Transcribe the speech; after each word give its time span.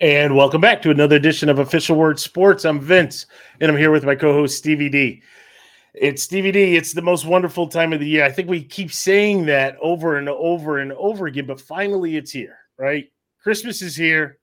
And 0.00 0.34
welcome 0.34 0.60
back 0.60 0.82
to 0.82 0.90
another 0.90 1.14
edition 1.14 1.48
of 1.48 1.60
Official 1.60 1.96
Word 1.96 2.18
Sports. 2.18 2.64
I'm 2.64 2.80
Vince, 2.80 3.26
and 3.60 3.70
I'm 3.70 3.78
here 3.78 3.92
with 3.92 4.04
my 4.04 4.16
co-host 4.16 4.58
Stevie 4.58 4.88
D. 4.88 5.22
It's 5.94 6.24
Stevie 6.24 6.50
D. 6.50 6.74
It's 6.74 6.92
the 6.92 7.00
most 7.00 7.24
wonderful 7.24 7.68
time 7.68 7.92
of 7.92 8.00
the 8.00 8.08
year. 8.08 8.24
I 8.24 8.32
think 8.32 8.48
we 8.48 8.64
keep 8.64 8.90
saying 8.90 9.46
that 9.46 9.76
over 9.80 10.16
and 10.16 10.28
over 10.28 10.80
and 10.80 10.92
over 10.94 11.26
again, 11.26 11.46
but 11.46 11.60
finally 11.60 12.16
it's 12.16 12.32
here, 12.32 12.58
right? 12.76 13.06
Christmas 13.40 13.82
is 13.82 13.94
here. 13.94 14.38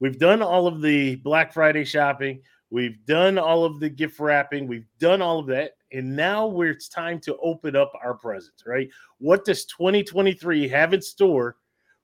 We've 0.00 0.18
done 0.18 0.42
all 0.42 0.66
of 0.66 0.82
the 0.82 1.14
Black 1.14 1.52
Friday 1.52 1.84
shopping. 1.84 2.42
We've 2.70 2.98
done 3.06 3.38
all 3.38 3.64
of 3.64 3.78
the 3.78 3.88
gift 3.88 4.18
wrapping. 4.18 4.66
We've 4.66 4.88
done 4.98 5.22
all 5.22 5.38
of 5.38 5.46
that. 5.46 5.76
And 5.92 6.16
now 6.16 6.60
it's 6.62 6.88
time 6.88 7.20
to 7.20 7.36
open 7.36 7.76
up 7.76 7.92
our 8.02 8.14
presents, 8.14 8.64
right? 8.66 8.88
What 9.18 9.44
does 9.44 9.66
2023 9.66 10.66
have 10.66 10.94
in 10.94 11.00
store 11.00 11.58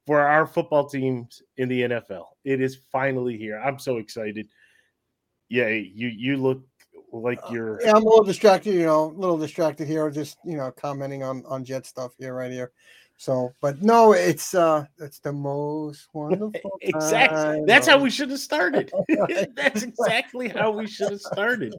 for 0.06 0.20
our 0.20 0.46
football 0.46 0.88
teams 0.88 1.42
in 1.56 1.68
the 1.68 1.82
NFL? 1.82 2.26
It 2.44 2.60
is 2.60 2.78
finally 2.90 3.36
here. 3.36 3.58
I'm 3.58 3.78
so 3.78 3.98
excited. 3.98 4.48
Yeah, 5.48 5.68
you 5.68 6.08
you 6.08 6.36
look 6.36 6.62
like 7.12 7.40
Uh, 7.44 7.52
you're 7.52 7.82
Yeah, 7.82 7.92
I'm 7.92 8.02
a 8.02 8.08
little 8.08 8.24
distracted, 8.24 8.74
you 8.74 8.86
know, 8.86 9.04
a 9.04 9.18
little 9.18 9.38
distracted 9.38 9.86
here, 9.86 10.10
just 10.10 10.38
you 10.44 10.56
know, 10.56 10.70
commenting 10.72 11.22
on 11.22 11.44
on 11.46 11.64
Jet 11.64 11.86
stuff 11.86 12.12
here, 12.18 12.34
right 12.34 12.50
here. 12.50 12.72
So, 13.22 13.52
but 13.60 13.80
no, 13.82 14.14
it's 14.14 14.54
uh, 14.54 14.84
it's 14.98 15.20
the 15.20 15.32
most 15.32 16.08
wonderful. 16.12 16.76
exactly. 16.80 17.62
That's 17.66 17.86
how 17.86 17.98
we 17.98 18.10
should 18.10 18.30
have 18.30 18.40
started. 18.40 18.90
That's 19.54 19.84
exactly 19.84 20.48
how 20.48 20.72
we 20.72 20.88
should 20.88 21.12
have 21.12 21.20
started. 21.20 21.74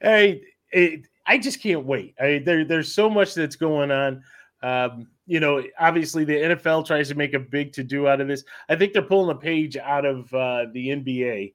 Hey, 0.00 0.42
it, 0.72 1.06
I 1.26 1.36
just 1.36 1.60
can't 1.60 1.84
wait. 1.84 2.14
I, 2.18 2.42
there, 2.44 2.64
there's 2.64 2.94
so 2.94 3.10
much 3.10 3.34
that's 3.34 3.56
going 3.56 3.90
on. 3.90 4.22
Um, 4.66 5.06
you 5.28 5.38
know, 5.38 5.62
obviously 5.78 6.24
the 6.24 6.34
NFL 6.34 6.86
tries 6.86 7.08
to 7.08 7.14
make 7.14 7.34
a 7.34 7.38
big 7.38 7.72
to 7.74 7.84
do 7.84 8.08
out 8.08 8.20
of 8.20 8.26
this. 8.26 8.42
I 8.68 8.74
think 8.74 8.92
they're 8.92 9.02
pulling 9.02 9.30
a 9.30 9.38
page 9.38 9.76
out 9.76 10.04
of 10.04 10.32
uh, 10.34 10.66
the 10.72 10.88
NBA 10.88 11.54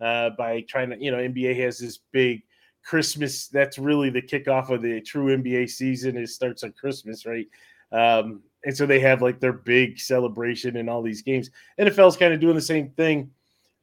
uh, 0.00 0.30
by 0.38 0.60
trying 0.68 0.90
to, 0.90 1.02
you 1.02 1.10
know, 1.10 1.16
NBA 1.16 1.58
has 1.60 1.78
this 1.78 1.98
big 2.12 2.44
Christmas. 2.84 3.48
That's 3.48 3.78
really 3.78 4.10
the 4.10 4.22
kickoff 4.22 4.70
of 4.70 4.80
the 4.80 5.00
true 5.00 5.36
NBA 5.36 5.70
season. 5.70 6.16
It 6.16 6.28
starts 6.28 6.62
on 6.62 6.70
Christmas, 6.70 7.26
right? 7.26 7.48
Um, 7.90 8.42
and 8.64 8.76
so 8.76 8.86
they 8.86 9.00
have 9.00 9.22
like 9.22 9.40
their 9.40 9.52
big 9.52 9.98
celebration 9.98 10.76
in 10.76 10.88
all 10.88 11.02
these 11.02 11.22
games. 11.22 11.50
NFL's 11.80 12.16
kind 12.16 12.32
of 12.32 12.38
doing 12.38 12.54
the 12.54 12.60
same 12.60 12.90
thing. 12.90 13.28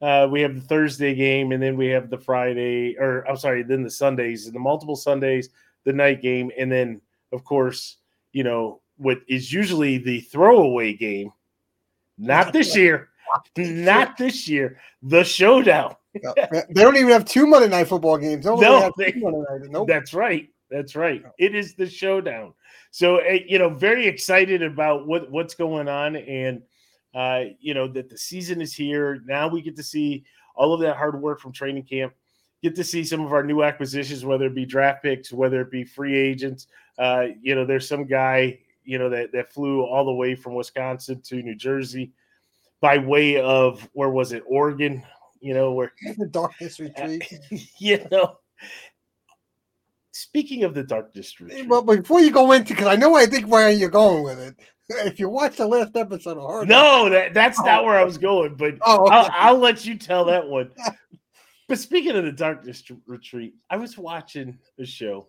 Uh, 0.00 0.26
we 0.30 0.40
have 0.40 0.54
the 0.54 0.62
Thursday 0.62 1.14
game, 1.14 1.52
and 1.52 1.62
then 1.62 1.76
we 1.76 1.88
have 1.88 2.08
the 2.08 2.16
Friday, 2.16 2.96
or 2.98 3.28
I'm 3.28 3.36
sorry, 3.36 3.62
then 3.62 3.82
the 3.82 3.90
Sundays, 3.90 4.46
and 4.46 4.54
the 4.54 4.60
multiple 4.60 4.96
Sundays, 4.96 5.50
the 5.84 5.92
night 5.92 6.22
game, 6.22 6.50
and 6.58 6.72
then 6.72 7.02
of 7.32 7.44
course, 7.44 7.98
you 8.32 8.44
know, 8.44 8.80
what 8.96 9.18
is 9.28 9.52
usually 9.52 9.98
the 9.98 10.20
throwaway 10.20 10.94
game. 10.94 11.32
Not 12.18 12.52
this 12.52 12.76
year. 12.76 13.08
Not 13.56 14.16
this 14.18 14.48
year. 14.48 14.78
The 15.02 15.24
showdown. 15.24 15.94
They 16.12 16.64
don't 16.74 16.96
even 16.96 17.10
have 17.10 17.24
two 17.24 17.46
Monday 17.46 17.68
night 17.68 17.88
football 17.88 18.18
games. 18.18 18.44
They 18.44 18.54
No, 18.56 18.80
have 18.80 18.92
they- 18.98 19.12
two 19.12 19.20
Monday 19.20 19.38
night. 19.62 19.70
Nope. 19.70 19.88
That's 19.88 20.12
right. 20.12 20.48
That's 20.70 20.94
right. 20.94 21.22
It 21.38 21.54
is 21.54 21.74
the 21.74 21.88
showdown. 21.88 22.54
So 22.90 23.18
eh, 23.18 23.40
you 23.46 23.58
know, 23.58 23.70
very 23.70 24.06
excited 24.06 24.62
about 24.62 25.06
what 25.06 25.30
what's 25.30 25.54
going 25.54 25.88
on, 25.88 26.16
and 26.16 26.62
uh, 27.14 27.44
you 27.60 27.74
know 27.74 27.86
that 27.88 28.08
the 28.08 28.18
season 28.18 28.60
is 28.60 28.74
here. 28.74 29.20
Now 29.26 29.48
we 29.48 29.62
get 29.62 29.76
to 29.76 29.82
see 29.82 30.24
all 30.54 30.74
of 30.74 30.80
that 30.80 30.96
hard 30.96 31.20
work 31.20 31.40
from 31.40 31.52
training 31.52 31.84
camp. 31.84 32.12
Get 32.62 32.74
to 32.76 32.84
see 32.84 33.04
some 33.04 33.20
of 33.24 33.32
our 33.32 33.42
new 33.42 33.62
acquisitions, 33.62 34.24
whether 34.24 34.46
it 34.46 34.54
be 34.54 34.66
draft 34.66 35.02
picks, 35.02 35.32
whether 35.32 35.60
it 35.60 35.70
be 35.70 35.84
free 35.84 36.16
agents. 36.16 36.66
Uh, 37.00 37.28
you 37.40 37.54
know, 37.54 37.64
there's 37.64 37.88
some 37.88 38.04
guy 38.04 38.58
you 38.84 38.98
know 38.98 39.08
that 39.08 39.32
that 39.32 39.52
flew 39.52 39.82
all 39.82 40.04
the 40.04 40.12
way 40.12 40.34
from 40.34 40.54
Wisconsin 40.54 41.20
to 41.22 41.42
New 41.42 41.54
Jersey 41.54 42.12
by 42.80 42.98
way 42.98 43.40
of 43.40 43.88
where 43.92 44.10
was 44.10 44.32
it, 44.32 44.42
Oregon? 44.46 45.02
You 45.40 45.54
know 45.54 45.72
where 45.72 45.92
the 46.18 46.26
darkness 46.26 46.80
retreat. 46.80 47.24
you 47.78 48.06
know. 48.10 48.36
Speaking 50.12 50.64
of 50.64 50.74
the 50.74 50.82
darkness 50.82 51.40
retreat, 51.40 51.66
Well, 51.68 51.82
before 51.82 52.20
you 52.20 52.30
go 52.30 52.52
into, 52.52 52.74
because 52.74 52.88
I 52.88 52.96
know 52.96 53.16
I 53.16 53.26
think 53.26 53.46
where 53.46 53.70
you're 53.70 53.88
going 53.88 54.24
with 54.24 54.38
it. 54.38 54.56
If 55.06 55.20
you 55.20 55.28
watch 55.28 55.56
the 55.56 55.66
last 55.66 55.96
episode 55.96 56.36
of 56.36 56.42
Hard 56.42 56.68
no, 56.68 57.08
that 57.08 57.32
that's 57.32 57.60
not 57.60 57.84
where 57.84 57.96
I 57.96 58.04
was 58.04 58.18
going, 58.18 58.56
but 58.56 58.74
Oh, 58.82 59.06
okay. 59.06 59.14
I'll, 59.14 59.30
I'll 59.32 59.58
let 59.58 59.86
you 59.86 59.96
tell 59.96 60.24
that 60.26 60.46
one. 60.46 60.72
But 61.68 61.78
speaking 61.78 62.16
of 62.16 62.24
the 62.24 62.32
darkness 62.32 62.82
retreat, 63.06 63.54
I 63.70 63.76
was 63.76 63.96
watching 63.96 64.58
a 64.80 64.84
show. 64.84 65.28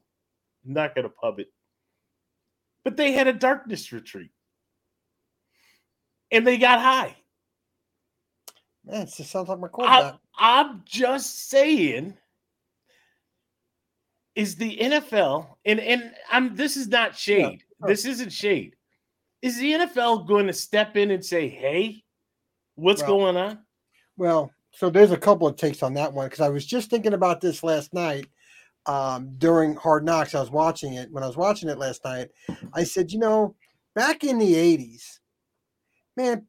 I'm 0.66 0.74
not 0.74 0.96
going 0.96 1.04
to 1.04 1.10
pub 1.10 1.40
it, 1.40 1.52
but 2.84 2.97
they 2.97 3.12
had 3.12 3.28
a 3.28 3.34
darkness 3.34 3.92
retreat, 3.92 4.31
and 6.31 6.46
they 6.46 6.58
got 6.58 6.80
high. 6.80 7.16
man, 8.86 9.03
it 9.03 9.14
just 9.16 9.31
sounds 9.31 9.50
like 9.50 9.59
my 9.59 9.68
I, 9.68 9.69
quarterback. 9.69 10.19
I'm 10.38 10.81
just 10.86 11.50
saying. 11.50 12.18
Is 14.34 14.56
the 14.56 14.78
NFL 14.78 15.58
and 15.66 15.78
and 15.81 16.14
I'm 16.31 16.56
this 16.56 16.78
is 16.78 16.88
not 16.88 17.18
shade. 17.18 17.64
sure. 17.81 17.90
This 17.90 18.06
isn't 18.06 18.31
shade. 18.31 18.78
Is 19.42 19.59
the 19.59 19.74
NFL 19.74 20.25
going 20.25 20.48
to 20.48 20.53
step 20.53 20.96
in 20.96 21.12
and 21.12 21.24
say, 21.24 21.50
"Hey, 21.50 22.06
what's 22.75 23.02
Well, 23.02 23.09
going 23.18 23.36
on?" 23.36 23.59
Well, 24.16 24.50
so 24.72 24.90
there's 24.90 25.12
a 25.12 25.18
couple 25.18 25.48
of 25.48 25.58
takes 25.58 25.84
on 25.84 25.96
that 25.96 26.13
one 26.13 26.28
because 26.28 26.40
I 26.40 26.48
was 26.48 26.66
just 26.66 26.90
thinking 26.90 27.12
about 27.13 27.42
this 27.42 27.62
last 27.62 27.94
night 27.94 28.28
um, 28.86 29.36
during 29.38 29.75
Hard 29.75 30.06
Knocks. 30.06 30.36
I 30.36 30.40
was 30.40 30.52
watching 30.52 30.96
it 30.96 31.12
when 31.12 31.24
I 31.24 31.28
was 31.28 31.38
watching 31.38 31.69
it 31.69 31.78
last 31.78 32.03
night. 32.03 32.30
I 32.74 32.84
said, 32.84 33.12
you 33.12 33.19
know, 33.19 33.56
back 33.96 34.24
in 34.24 34.40
the 34.40 34.53
'80s, 34.53 35.19
man, 36.18 36.46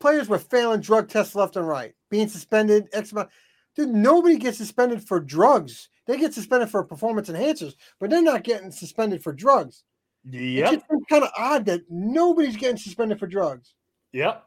players 0.00 0.28
were 0.28 0.38
failing 0.38 0.80
drug 0.80 1.08
tests 1.08 1.34
left 1.34 1.56
and 1.56 1.66
right, 1.66 1.94
being 2.10 2.28
suspended. 2.28 2.88
X 2.92 3.12
amount. 3.12 3.30
Dude, 3.76 3.90
nobody 3.90 4.36
gets 4.36 4.58
suspended 4.58 5.06
for 5.06 5.20
drugs. 5.20 5.88
They 6.06 6.16
get 6.16 6.34
suspended 6.34 6.70
for 6.70 6.82
performance 6.82 7.28
enhancers, 7.28 7.74
but 8.00 8.10
they're 8.10 8.22
not 8.22 8.42
getting 8.42 8.72
suspended 8.72 9.22
for 9.22 9.32
drugs. 9.32 9.84
Yeah, 10.24 10.70
It's 10.72 10.82
just 10.88 11.08
kind 11.08 11.22
of 11.22 11.30
odd 11.36 11.64
that 11.66 11.82
nobody's 11.88 12.56
getting 12.56 12.76
suspended 12.76 13.18
for 13.18 13.26
drugs. 13.26 13.74
yep. 14.12 14.44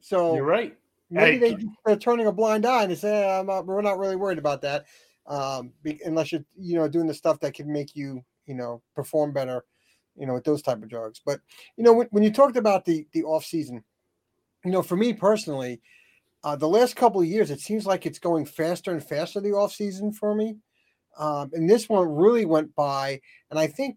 So 0.00 0.36
You're 0.36 0.44
right. 0.44 0.76
Maybe 1.10 1.48
Hey, 1.48 1.54
they, 1.54 1.92
are 1.92 1.96
turning 1.96 2.26
a 2.26 2.32
blind 2.32 2.66
eye 2.66 2.82
and 2.82 2.90
they 2.90 2.94
say, 2.94 3.24
"Eh, 3.24 3.40
I'm 3.40 3.46
not, 3.46 3.66
we're 3.66 3.80
not 3.80 3.98
really 3.98 4.16
worried 4.16 4.38
about 4.38 4.62
that, 4.62 4.86
um, 5.28 5.72
be, 5.82 6.00
unless 6.04 6.32
you're, 6.32 6.44
you 6.56 6.76
know, 6.76 6.88
doing 6.88 7.06
the 7.06 7.14
stuff 7.14 7.38
that 7.40 7.54
can 7.54 7.70
make 7.70 7.94
you, 7.94 8.24
you 8.46 8.54
know, 8.54 8.82
perform 8.94 9.32
better, 9.32 9.64
you 10.16 10.26
know, 10.26 10.34
with 10.34 10.44
those 10.44 10.62
type 10.62 10.82
of 10.82 10.88
drugs. 10.88 11.20
But 11.24 11.40
you 11.76 11.84
know, 11.84 11.92
when, 11.92 12.08
when 12.10 12.22
you 12.22 12.32
talked 12.32 12.56
about 12.56 12.84
the 12.84 13.06
the 13.12 13.22
off 13.24 13.44
season, 13.44 13.84
you 14.64 14.72
know, 14.72 14.82
for 14.82 14.96
me 14.96 15.12
personally, 15.12 15.80
uh, 16.42 16.56
the 16.56 16.68
last 16.68 16.96
couple 16.96 17.20
of 17.20 17.26
years, 17.26 17.50
it 17.50 17.60
seems 17.60 17.86
like 17.86 18.06
it's 18.06 18.18
going 18.18 18.46
faster 18.46 18.90
and 18.90 19.04
faster 19.04 19.40
the 19.40 19.52
off 19.52 19.72
season 19.72 20.12
for 20.12 20.34
me, 20.34 20.56
um, 21.18 21.50
and 21.52 21.68
this 21.68 21.88
one 21.88 22.08
really 22.08 22.44
went 22.44 22.74
by, 22.74 23.20
and 23.50 23.58
I 23.58 23.68
think. 23.68 23.96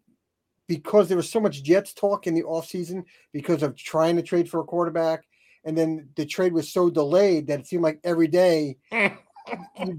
Because 0.68 1.10
there 1.10 1.18
was 1.18 1.30
so 1.30 1.42
much 1.42 1.64
Jets 1.64 1.94
talk 1.94 2.28
in 2.28 2.34
the 2.34 2.44
off 2.44 2.66
season 2.66 3.04
because 3.34 3.62
of 3.62 3.76
trying 3.76 4.16
to 4.16 4.22
trade 4.22 4.50
for 4.50 4.62
a 4.62 4.64
quarterback, 4.64 5.26
and 5.66 5.78
then 5.78 6.08
the 6.16 6.26
trade 6.26 6.54
was 6.54 6.72
so 6.72 6.90
delayed 6.90 7.48
that 7.48 7.60
it 7.60 7.68
seemed 7.68 7.84
like 7.84 8.00
every 8.06 8.30
day 8.30 8.78
the 8.90 9.12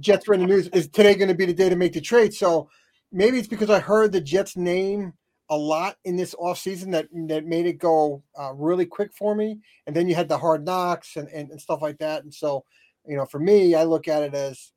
Jets 0.00 0.26
were 0.26 0.34
in 0.34 0.40
the 0.40 0.46
news. 0.46 0.68
Is 0.68 0.88
today 0.88 1.14
going 1.14 1.28
to 1.28 1.34
be 1.34 1.46
the 1.46 1.54
day 1.54 1.68
to 1.68 1.76
make 1.76 1.92
the 1.92 2.00
trade? 2.00 2.34
So 2.34 2.68
maybe 3.10 3.38
it's 3.38 3.48
because 3.48 3.70
I 3.70 3.80
heard 3.80 4.12
the 4.12 4.20
Jets 4.20 4.56
name 4.56 5.12
a 5.50 5.56
lot 5.56 5.96
in 6.04 6.16
this 6.16 6.34
offseason 6.34 6.92
that 6.92 7.08
that 7.28 7.44
made 7.44 7.66
it 7.66 7.78
go 7.78 8.22
uh, 8.38 8.52
really 8.54 8.86
quick 8.86 9.12
for 9.12 9.34
me. 9.34 9.60
And 9.86 9.94
then 9.94 10.08
you 10.08 10.14
had 10.14 10.28
the 10.28 10.38
hard 10.38 10.64
knocks 10.64 11.16
and, 11.16 11.28
and, 11.28 11.50
and 11.50 11.60
stuff 11.60 11.82
like 11.82 11.98
that. 11.98 12.24
And 12.24 12.32
so, 12.32 12.64
you 13.06 13.16
know, 13.16 13.26
for 13.26 13.38
me, 13.38 13.74
I 13.74 13.84
look 13.84 14.08
at 14.08 14.22
it 14.22 14.34
as, 14.34 14.72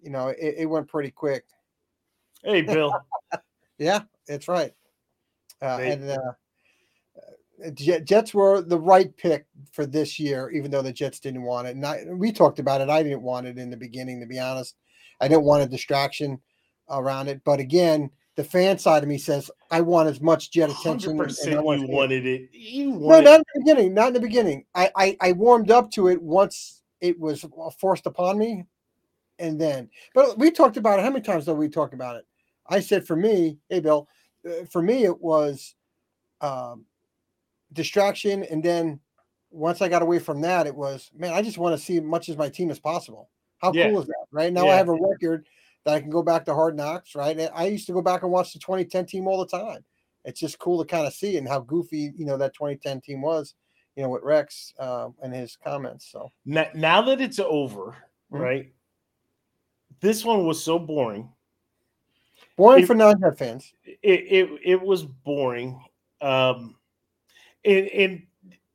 you 0.00 0.10
know, 0.10 0.28
it, 0.28 0.54
it 0.58 0.66
went 0.66 0.88
pretty 0.88 1.10
quick. 1.10 1.44
Hey, 2.42 2.62
Bill. 2.62 2.92
Yeah, 3.76 4.02
it's 4.28 4.46
right. 4.46 4.72
Uh, 5.60 5.78
and 5.82 6.10
uh, 6.10 6.32
Jets 7.72 8.34
were 8.34 8.60
the 8.60 8.78
right 8.78 9.16
pick 9.16 9.46
for 9.72 9.86
this 9.86 10.18
year, 10.18 10.50
even 10.50 10.70
though 10.70 10.82
the 10.82 10.92
Jets 10.92 11.20
didn't 11.20 11.42
want 11.42 11.68
it. 11.68 11.76
And 11.76 11.86
I, 11.86 12.04
we 12.10 12.32
talked 12.32 12.58
about 12.58 12.80
it. 12.80 12.90
I 12.90 13.02
didn't 13.02 13.22
want 13.22 13.46
it 13.46 13.58
in 13.58 13.70
the 13.70 13.76
beginning, 13.76 14.20
to 14.20 14.26
be 14.26 14.38
honest. 14.38 14.76
I 15.20 15.28
didn't 15.28 15.44
want 15.44 15.62
a 15.62 15.66
distraction 15.66 16.40
around 16.90 17.28
it. 17.28 17.40
But 17.44 17.60
again, 17.60 18.10
the 18.36 18.44
fan 18.44 18.78
side 18.78 19.02
of 19.02 19.08
me 19.08 19.18
says 19.18 19.50
I 19.70 19.80
want 19.80 20.08
as 20.08 20.20
much 20.20 20.50
Jet 20.50 20.70
attention. 20.70 21.16
Hundred 21.16 21.28
percent. 21.28 21.52
You 21.52 21.86
wanted 21.88 22.26
it. 22.26 22.50
You 22.52 22.90
wanted 22.90 23.24
No, 23.24 23.30
not 23.30 23.40
in 23.40 23.44
the 23.54 23.60
beginning. 23.60 23.94
Not 23.94 24.08
in 24.08 24.14
the 24.14 24.20
beginning. 24.20 24.64
I, 24.74 24.90
I 24.96 25.16
I 25.20 25.32
warmed 25.32 25.70
up 25.70 25.90
to 25.92 26.08
it 26.08 26.20
once 26.20 26.82
it 27.00 27.18
was 27.18 27.44
forced 27.78 28.06
upon 28.06 28.38
me, 28.38 28.64
and 29.38 29.60
then. 29.60 29.88
But 30.14 30.38
we 30.38 30.50
talked 30.50 30.76
about 30.76 30.98
it. 30.98 31.02
How 31.02 31.10
many 31.10 31.22
times 31.22 31.44
did 31.44 31.56
we 31.56 31.68
talk 31.68 31.92
about 31.92 32.16
it? 32.16 32.26
I 32.66 32.80
said 32.80 33.06
for 33.06 33.16
me, 33.16 33.58
hey 33.68 33.80
Bill, 33.80 34.08
uh, 34.48 34.64
for 34.70 34.82
me 34.82 35.04
it 35.04 35.20
was 35.20 35.74
um, 36.40 36.86
distraction, 37.74 38.44
and 38.44 38.62
then 38.62 38.98
once 39.50 39.82
I 39.82 39.88
got 39.88 40.02
away 40.02 40.18
from 40.18 40.40
that, 40.40 40.66
it 40.66 40.74
was 40.74 41.10
man, 41.16 41.32
I 41.32 41.42
just 41.42 41.58
want 41.58 41.78
to 41.78 41.84
see 41.84 41.96
as 41.98 42.02
much 42.02 42.28
as 42.28 42.36
my 42.36 42.48
team 42.48 42.70
as 42.70 42.78
possible. 42.80 43.30
How 43.58 43.72
Yeah. 43.72 43.90
cool 43.90 44.00
is 44.00 44.06
that? 44.06 44.26
Right 44.32 44.52
now, 44.52 44.64
Yeah. 44.64 44.72
I 44.72 44.76
have 44.76 44.88
a 44.88 44.92
record 44.94 45.46
that 45.84 45.94
I 45.94 46.00
can 46.00 46.10
go 46.10 46.22
back 46.22 46.44
to 46.46 46.54
Hard 46.54 46.76
Knocks. 46.76 47.14
Right, 47.14 47.38
and 47.38 47.50
I 47.54 47.66
used 47.66 47.86
to 47.86 47.92
go 47.92 48.02
back 48.02 48.22
and 48.22 48.32
watch 48.32 48.52
the 48.52 48.58
2010 48.58 49.06
team 49.06 49.28
all 49.28 49.38
the 49.38 49.46
time. 49.46 49.84
It's 50.24 50.40
just 50.40 50.58
cool 50.58 50.82
to 50.82 50.88
kind 50.90 51.06
of 51.06 51.12
see 51.12 51.36
and 51.36 51.46
how 51.46 51.60
goofy 51.60 52.12
you 52.16 52.24
know 52.24 52.36
that 52.38 52.54
2010 52.54 53.00
team 53.02 53.20
was. 53.20 53.54
You 53.96 54.02
know, 54.02 54.08
with 54.08 54.24
Rex 54.24 54.74
uh, 54.80 55.10
and 55.22 55.32
his 55.32 55.54
comments. 55.56 56.10
So 56.10 56.32
Now, 56.44 56.66
now 56.74 57.00
that 57.02 57.20
it's 57.20 57.38
over, 57.38 57.96
right? 58.28 58.72
This 60.00 60.24
one 60.24 60.44
was 60.46 60.62
so 60.62 60.80
boring. 60.80 61.30
Boring 62.56 62.82
It- 62.82 62.86
for 62.86 62.94
non-Jet 62.94 63.38
fans. 63.38 63.72
It 63.84 63.98
it, 64.02 64.60
it 64.64 64.82
was 64.82 65.04
boring. 65.04 65.80
Um 66.20 66.74
and, 67.64 67.88
and 67.88 68.22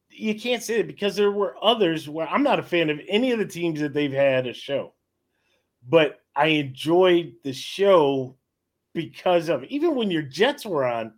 you 0.09 0.39
can't 0.39 0.63
say 0.63 0.79
it 0.79 0.87
because 0.87 1.15
there 1.15 1.31
were 1.31 1.55
others 1.61 2.09
where 2.09 2.27
I'm 2.27 2.43
not 2.43 2.59
a 2.59 2.63
fan 2.63 2.89
of 2.89 2.99
any 3.07 3.31
of 3.31 3.39
the 3.39 3.45
teams 3.45 3.79
that 3.79 3.93
they've 3.93 4.11
had 4.11 4.47
a 4.47 4.53
show. 4.53 4.93
But 5.87 6.19
I 6.35 6.47
enjoyed 6.47 7.33
the 7.43 7.53
show 7.53 8.35
because 8.93 9.49
of 9.49 9.63
even 9.65 9.95
when 9.95 10.11
your 10.11 10.21
Jets 10.21 10.65
were 10.65 10.85
on 10.85 11.13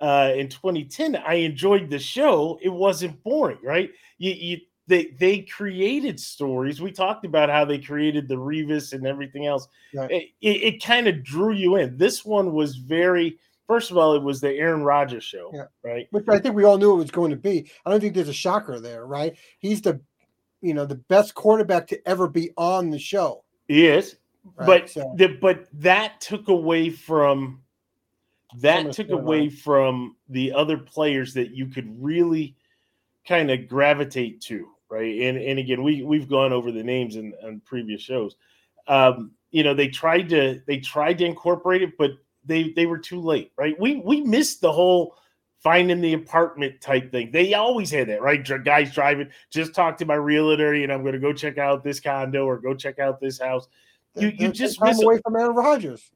uh, 0.00 0.32
in 0.34 0.48
2010, 0.48 1.16
I 1.16 1.34
enjoyed 1.34 1.90
the 1.90 1.98
show. 1.98 2.58
It 2.62 2.70
wasn't 2.70 3.22
boring, 3.22 3.58
right? 3.62 3.90
You, 4.18 4.32
you 4.32 4.58
they 4.86 5.14
they 5.18 5.40
created 5.40 6.18
stories. 6.18 6.80
We 6.80 6.90
talked 6.90 7.24
about 7.24 7.48
how 7.48 7.64
they 7.64 7.78
created 7.78 8.28
the 8.28 8.36
Revis 8.36 8.92
and 8.92 9.06
everything 9.06 9.46
else. 9.46 9.68
Right. 9.94 10.10
It, 10.10 10.22
it, 10.40 10.62
it 10.62 10.84
kind 10.84 11.06
of 11.06 11.22
drew 11.22 11.52
you 11.52 11.76
in. 11.76 11.96
This 11.96 12.24
one 12.24 12.52
was 12.52 12.76
very. 12.76 13.38
First 13.70 13.92
of 13.92 13.96
all, 13.96 14.14
it 14.14 14.22
was 14.24 14.40
the 14.40 14.52
Aaron 14.52 14.82
Rodgers 14.82 15.22
show, 15.22 15.52
Yeah. 15.54 15.66
right? 15.84 16.08
which 16.10 16.24
I 16.28 16.40
think 16.40 16.56
we 16.56 16.64
all 16.64 16.76
knew 16.76 16.94
it 16.94 16.96
was 16.96 17.12
going 17.12 17.30
to 17.30 17.36
be. 17.36 17.70
I 17.86 17.90
don't 17.90 18.00
think 18.00 18.14
there's 18.16 18.28
a 18.28 18.32
shocker 18.32 18.80
there, 18.80 19.06
right? 19.06 19.36
He's 19.60 19.80
the, 19.80 20.00
you 20.60 20.74
know, 20.74 20.84
the 20.84 20.96
best 20.96 21.34
quarterback 21.36 21.86
to 21.86 22.08
ever 22.08 22.26
be 22.26 22.50
on 22.56 22.90
the 22.90 22.98
show. 22.98 23.44
He 23.68 23.86
is, 23.86 24.16
Right? 24.56 24.66
but 24.66 24.90
So, 24.90 25.14
the, 25.16 25.28
but 25.40 25.68
that 25.74 26.20
took 26.20 26.48
away 26.48 26.90
from 26.90 27.62
that 28.58 28.78
Some 28.78 28.86
of 28.86 28.96
the 28.96 29.04
took 29.04 29.12
away 29.12 29.48
from 29.48 30.16
the 30.28 30.52
other 30.52 30.76
players 30.76 31.32
that 31.34 31.52
you 31.52 31.66
could 31.66 31.94
really 32.02 32.56
kind 33.24 33.52
of 33.52 33.68
gravitate 33.68 34.40
to, 34.48 34.66
right? 34.88 35.20
And 35.20 35.38
and 35.38 35.60
again, 35.60 35.84
we 35.84 36.02
we've 36.02 36.28
gone 36.28 36.52
over 36.52 36.72
the 36.72 36.82
names 36.82 37.14
in 37.14 37.34
on 37.44 37.60
previous 37.64 38.02
shows. 38.02 38.34
Um, 38.88 39.30
you 39.52 39.62
know, 39.62 39.74
they 39.74 39.86
tried 39.86 40.28
to 40.30 40.60
they 40.66 40.78
tried 40.78 41.18
to 41.18 41.24
incorporate 41.24 41.82
it, 41.82 41.96
but 41.96 42.10
they 42.44 42.70
they 42.70 42.86
were 42.86 42.98
too 42.98 43.20
late, 43.20 43.52
right? 43.56 43.78
We 43.78 43.96
we 43.96 44.20
missed 44.22 44.60
the 44.60 44.72
whole 44.72 45.16
finding 45.62 46.00
the 46.00 46.14
apartment 46.14 46.80
type 46.80 47.12
thing. 47.12 47.30
They 47.30 47.52
always 47.54 47.90
had 47.90 48.08
that, 48.08 48.22
right? 48.22 48.42
Guys 48.64 48.94
driving, 48.94 49.28
just 49.50 49.74
talk 49.74 49.98
to 49.98 50.06
my 50.06 50.14
realtor, 50.14 50.72
and 50.72 50.90
I'm 50.92 51.02
going 51.02 51.12
to 51.12 51.18
go 51.18 51.32
check 51.32 51.58
out 51.58 51.84
this 51.84 52.00
condo 52.00 52.46
or 52.46 52.58
go 52.58 52.74
check 52.74 52.98
out 52.98 53.20
this 53.20 53.38
house. 53.40 53.68
You 54.16 54.28
you 54.28 54.36
they're 54.38 54.52
just 54.52 54.82
miss 54.82 55.02
away 55.02 55.20
from 55.22 55.36
Aaron 55.36 55.54
Rodgers. 55.54 56.10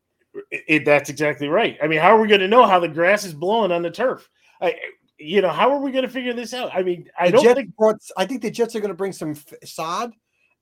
it, 0.50 0.64
it- 0.66 0.84
that's 0.84 1.10
exactly 1.10 1.48
right. 1.48 1.76
I 1.82 1.86
mean, 1.86 2.00
how 2.00 2.16
are 2.16 2.20
we 2.20 2.28
going 2.28 2.40
to 2.40 2.48
know 2.48 2.66
how 2.66 2.80
the 2.80 2.88
grass 2.88 3.24
is 3.24 3.34
blowing 3.34 3.70
on 3.70 3.82
the 3.82 3.90
turf? 3.90 4.28
I, 4.60 4.74
you 5.18 5.42
know, 5.42 5.50
how 5.50 5.70
are 5.72 5.78
we 5.80 5.92
going 5.92 6.04
to 6.04 6.10
figure 6.10 6.32
this 6.32 6.54
out? 6.54 6.74
I 6.74 6.82
mean, 6.82 7.08
I 7.18 7.26
The 7.26 7.32
don't 7.32 7.42
Jets 7.44 7.56
think 7.56 7.76
brought, 7.76 7.96
I 8.16 8.26
think 8.26 8.42
the 8.42 8.50
Jets 8.50 8.74
are 8.74 8.80
going 8.80 8.88
to 8.90 8.96
bring 8.96 9.12
some 9.12 9.32
f- 9.32 9.54
sod 9.64 10.12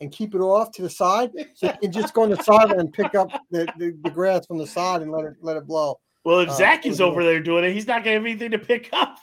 and 0.02 0.12
keep 0.12 0.34
it 0.34 0.40
off 0.40 0.72
to 0.72 0.82
the 0.82 0.90
side, 0.90 1.31
so 1.54 1.69
you 1.69 1.72
can 1.81 1.93
just 1.93 2.12
go 2.12 2.22
on 2.25 2.31
the 2.31 2.43
side 2.43 2.70
and 2.72 2.93
pick 2.93 3.14
up 3.14 3.31
the, 3.50 3.66
the, 3.78 3.96
the 4.02 4.10
grass 4.10 4.44
from 4.46 4.58
the 4.58 4.66
side 4.66 5.00
and 5.00 5.10
let 5.10 5.25
it 5.25 5.34
let 5.40 5.56
it 5.56 5.66
blow. 5.66 5.99
Well, 6.25 6.40
if 6.40 6.50
Uh, 6.50 6.54
Zach 6.54 6.84
is 6.87 7.00
over 7.00 7.25
there 7.25 7.40
doing 7.40 7.64
it, 7.64 7.72
he's 7.72 7.87
not 7.87 8.04
going 8.04 8.14
to 8.14 8.20
have 8.20 8.25
anything 8.26 8.50
to 8.52 8.58
pick 8.58 8.88
up. 8.93 9.19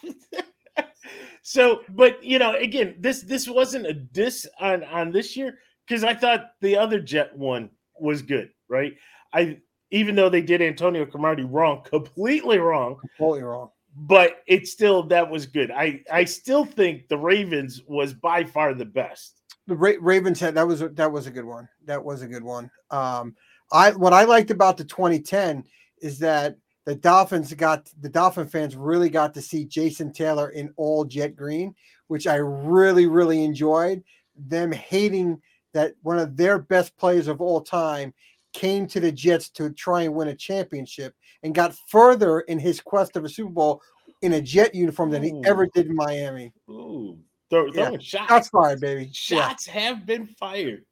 so, 1.44 1.81
but 1.90 2.24
you 2.24 2.40
know, 2.40 2.56
again, 2.56 2.96
this 3.00 3.22
this 3.22 3.48
wasn't 3.48 3.86
a 3.88 3.94
diss 3.94 4.48
on 4.60 4.84
on 4.86 5.12
this 5.12 5.36
year 5.38 5.58
because 5.88 6.04
I 6.04 6.14
thought 6.14 6.52
the 6.62 6.78
other 6.78 7.00
Jet 7.00 7.36
one 7.38 7.70
was 8.00 8.22
good, 8.22 8.50
right? 8.68 8.94
I 9.34 9.58
even 9.92 10.16
though 10.16 10.30
they 10.30 10.42
did 10.42 10.62
Antonio 10.62 11.06
Cromartie 11.06 11.44
wrong, 11.44 11.84
completely 11.86 12.60
wrong, 12.60 12.98
Completely 13.18 13.44
wrong. 13.44 13.70
but 13.96 14.38
it 14.48 14.68
still 14.68 15.04
that 15.04 15.30
was 15.30 15.46
good. 15.46 15.72
I 15.72 16.02
I 16.12 16.26
still 16.26 16.66
think 16.66 17.08
the 17.08 17.18
Ravens 17.18 17.81
was 17.88 18.14
by 18.14 18.44
far 18.44 18.74
the 18.74 18.86
best. 18.86 19.39
The 19.69 19.75
Ra- 19.75 19.94
Ravens 20.01 20.39
had 20.39 20.56
that 20.56 20.68
was 20.68 20.81
a, 20.81 20.89
that 20.89 21.12
was 21.12 21.27
a 21.27 21.31
good 21.31 21.45
one. 21.45 21.69
That 21.86 22.04
was 22.04 22.24
a 22.24 22.27
good 22.27 22.44
one. 22.44 22.71
Um, 22.89 23.36
I 23.71 23.92
what 23.92 24.13
I 24.13 24.24
liked 24.24 24.50
about 24.50 24.77
the 24.77 24.83
2010 24.83 25.63
is 26.01 26.18
that 26.19 26.56
the 26.86 26.95
Dolphins 26.95 27.54
got 27.54 27.88
the 28.01 28.10
Dolphin 28.10 28.48
fans 28.48 28.75
really 28.75 29.10
got 29.10 29.36
to 29.36 29.44
see 29.44 29.66
Jason 29.66 30.12
Taylor 30.12 30.50
in 30.50 30.74
all 30.75 31.06
jet 31.06 31.36
green, 31.36 31.75
which 32.07 32.25
I 32.25 32.38
really 32.38 33.06
really 33.06 33.44
enjoyed. 33.44 34.04
Them 34.36 34.71
hating 34.71 35.39
that 35.74 35.94
one 36.01 36.18
of 36.18 36.36
their 36.36 36.57
best 36.57 36.98
players 36.98 37.27
of 37.27 37.39
all 37.39 37.62
time 37.62 38.12
came 38.54 38.88
to 38.88 39.00
the 39.00 39.12
Jets 39.12 39.50
to 39.50 39.69
try 39.69 40.01
and 40.01 40.16
win 40.16 40.30
a 40.30 40.36
championship 40.36 41.13
and 41.44 41.54
got 41.54 41.75
further 41.89 42.39
in 42.39 42.57
his 42.57 42.81
quest 42.81 43.16
of 43.16 43.24
a 43.24 43.30
Super 43.30 43.51
Bowl 43.51 43.83
in 44.24 44.33
a 44.33 44.42
jet 44.42 44.74
uniform 44.74 45.12
than 45.12 45.21
he 45.21 45.30
Ooh. 45.30 45.42
ever 45.45 45.68
did 45.68 45.86
in 45.86 45.95
Miami. 45.95 46.51
Ooh, 46.71 47.19
throw, 47.50 47.66
Yeah. 47.68 47.72
throwing 47.86 48.00
shots. 48.00 48.28
Shots 48.30 48.50
fired, 48.50 48.81
baby. 48.81 49.04
Yeah. 49.06 49.10
Shots 49.13 49.66
have 49.68 50.06
been 50.06 50.28
fired. 50.28 50.86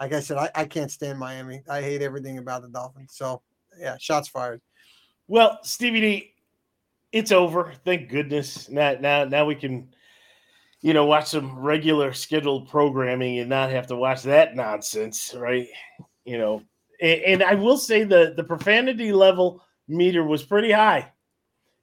like 0.00 0.12
I 0.12 0.20
said, 0.20 0.36
I, 0.38 0.50
I 0.54 0.64
can't 0.64 0.90
stand 0.90 1.18
Miami. 1.18 1.62
I 1.68 1.80
hate 1.80 2.02
everything 2.02 2.38
about 2.38 2.62
the 2.62 2.68
Dolphins. 2.68 3.12
So 3.14 3.42
yeah, 3.78 3.96
shots 3.98 4.28
fired. 4.28 4.60
Well, 5.28 5.58
Stevie 5.62 6.00
D, 6.00 6.34
it's 7.12 7.32
over. 7.32 7.72
Thank 7.84 8.08
goodness. 8.10 8.68
Now, 8.68 8.96
now, 9.00 9.24
now 9.24 9.44
we 9.46 9.54
can, 9.54 9.88
you 10.82 10.92
know, 10.92 11.06
watch 11.06 11.28
some 11.28 11.58
regular 11.58 12.12
scheduled 12.12 12.68
programming 12.68 13.38
and 13.38 13.48
not 13.48 13.70
have 13.70 13.86
to 13.86 13.96
watch 13.96 14.22
that 14.24 14.54
nonsense, 14.56 15.32
right? 15.36 15.68
You 16.24 16.38
know, 16.38 16.62
and, 17.00 17.20
and 17.22 17.42
I 17.42 17.54
will 17.54 17.78
say 17.78 18.04
the 18.04 18.34
the 18.36 18.44
profanity 18.44 19.12
level 19.12 19.62
meter 19.88 20.24
was 20.24 20.42
pretty 20.42 20.72
high. 20.72 21.10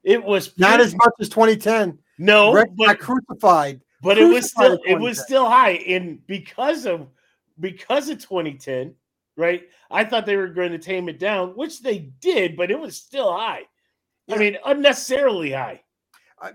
It 0.04 0.24
was 0.24 0.58
Not 0.58 0.80
as 0.82 0.96
much 0.96 1.14
as 1.20 1.30
2010. 1.30 1.98
no, 2.18 2.54
Rex 2.54 2.70
but 2.76 2.86
got 2.88 3.00
crucified. 3.00 3.82
But 4.02 4.18
it 4.18 4.26
was 4.26 4.50
still 4.50 4.80
it 4.86 5.00
was 5.00 5.20
still 5.22 5.48
high 5.50 5.72
and 5.88 6.26
because 6.28 6.86
of 6.86 7.08
because 7.60 8.10
of 8.10 8.18
2010 8.20 8.96
right 9.38 9.64
i 9.92 10.04
thought 10.04 10.26
they 10.26 10.36
were 10.36 10.48
going 10.48 10.72
to 10.72 10.78
tame 10.78 11.08
it 11.10 11.20
down 11.20 11.50
which 11.52 11.82
they 11.82 12.00
did 12.20 12.58
but 12.58 12.72
it 12.72 12.80
was 12.80 12.98
still 12.98 13.32
high 13.32 13.64
Yeah. 14.28 14.36
i 14.36 14.38
mean 14.40 14.58
unnecessarily 14.66 15.52
high 15.52 15.84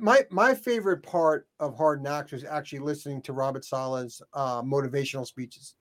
My 0.01 0.25
my 0.31 0.55
favorite 0.55 1.03
part 1.03 1.47
of 1.61 1.77
Hard 1.77 2.03
Knocks 2.03 2.33
was 2.33 2.45
actually 2.45 2.81
listening 2.81 3.23
to 3.23 3.33
Robert 3.33 3.65
Saleh's 3.65 4.21
uh, 4.35 4.61
motivational 4.63 5.25
speeches. 5.27 5.77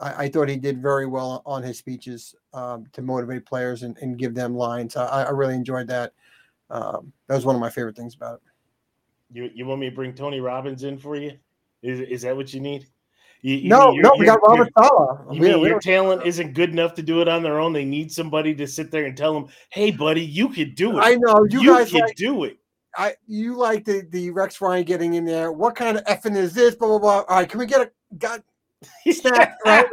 I, 0.00 0.24
I 0.24 0.28
thought 0.28 0.48
he 0.48 0.56
did 0.56 0.82
very 0.82 1.06
well 1.06 1.42
on 1.46 1.62
his 1.62 1.78
speeches 1.78 2.34
um, 2.52 2.86
to 2.92 3.02
motivate 3.02 3.46
players 3.46 3.84
and, 3.84 3.96
and 3.98 4.18
give 4.18 4.34
them 4.34 4.56
lines. 4.56 4.96
I, 4.96 5.24
I 5.24 5.30
really 5.30 5.54
enjoyed 5.54 5.86
that. 5.88 6.12
Um, 6.70 7.12
that 7.28 7.36
was 7.36 7.46
one 7.46 7.54
of 7.54 7.60
my 7.60 7.70
favorite 7.70 7.96
things 7.96 8.16
about 8.16 8.34
it. 8.34 8.40
You, 9.32 9.50
you 9.54 9.66
want 9.66 9.80
me 9.80 9.90
to 9.90 9.94
bring 9.94 10.14
tony 10.14 10.40
robbins 10.40 10.84
in 10.84 10.98
for 10.98 11.16
you 11.16 11.32
is, 11.82 12.00
is 12.00 12.22
that 12.22 12.36
what 12.36 12.54
you 12.54 12.60
need 12.60 12.86
you, 13.42 13.56
you 13.56 13.68
No, 13.68 13.92
mean 13.92 14.02
no, 14.02 14.12
we 14.18 14.26
got 14.26 14.40
Robert 14.46 14.68
Saleh. 14.78 15.18
you 15.32 15.40
mean 15.40 15.60
your 15.60 15.80
talent 15.80 16.24
isn't 16.24 16.54
good 16.54 16.70
enough 16.70 16.94
to 16.94 17.02
do 17.02 17.20
it 17.20 17.28
on 17.28 17.42
their 17.42 17.60
own? 17.60 17.72
They 17.72 17.84
need 17.84 18.10
somebody 18.10 18.54
to 18.54 18.66
sit 18.66 18.90
there 18.90 19.04
and 19.04 19.16
tell 19.16 19.34
them, 19.34 19.48
"Hey, 19.70 19.90
buddy, 19.90 20.22
you 20.22 20.48
could 20.48 20.74
do 20.74 20.98
it. 20.98 21.02
I 21.02 21.14
know 21.16 21.46
you, 21.48 21.64
guys 21.64 21.90
can 21.90 22.00
like 22.00 22.16
do 22.16 22.44
it." 22.44 22.58
I 22.96 23.14
you 23.26 23.56
like 23.56 23.84
the 23.84 24.06
the 24.10 24.30
Rex 24.30 24.60
Ryan 24.60 24.84
getting 24.84 25.14
in 25.14 25.24
there. 25.24 25.52
What 25.52 25.76
kind 25.76 25.96
of 25.96 26.04
effing 26.04 26.36
is 26.36 26.54
this? 26.54 26.74
Blah 26.74 26.88
blah 26.88 26.98
blah. 26.98 27.18
All 27.28 27.36
right, 27.36 27.48
can 27.48 27.60
we 27.60 27.66
get 27.66 27.82
a 27.82 27.90
God? 28.18 28.42
Snap, 29.10 29.56
right? 29.64 29.86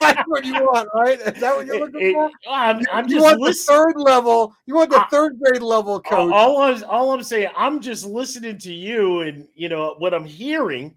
That's 0.00 0.22
what 0.28 0.44
you 0.44 0.54
want, 0.54 0.88
right? 0.94 1.20
Is 1.20 1.40
that 1.40 1.56
what 1.56 1.66
you're 1.66 1.80
looking 1.80 2.00
It- 2.00 2.12
for? 2.14 2.26
it- 2.26 2.32
I'm, 2.50 2.80
I'm 2.92 3.08
you 3.08 3.16
just 3.16 3.24
want 3.24 3.40
listening. 3.40 3.76
the 3.78 3.82
third 3.94 4.00
level. 4.00 4.54
You 4.66 4.74
want 4.74 4.90
the 4.90 5.00
I- 5.00 5.08
third 5.08 5.38
grade 5.38 5.62
level 5.62 6.00
coach. 6.00 6.32
all 6.32 6.62
I'm 6.62 6.82
all 6.84 7.12
I'm 7.12 7.22
saying, 7.22 7.50
I'm 7.56 7.80
just 7.80 8.04
listening 8.04 8.58
to 8.58 8.72
you, 8.72 9.20
and 9.20 9.46
you 9.54 9.68
know 9.68 9.94
what 9.98 10.14
I'm 10.14 10.24
hearing 10.24 10.96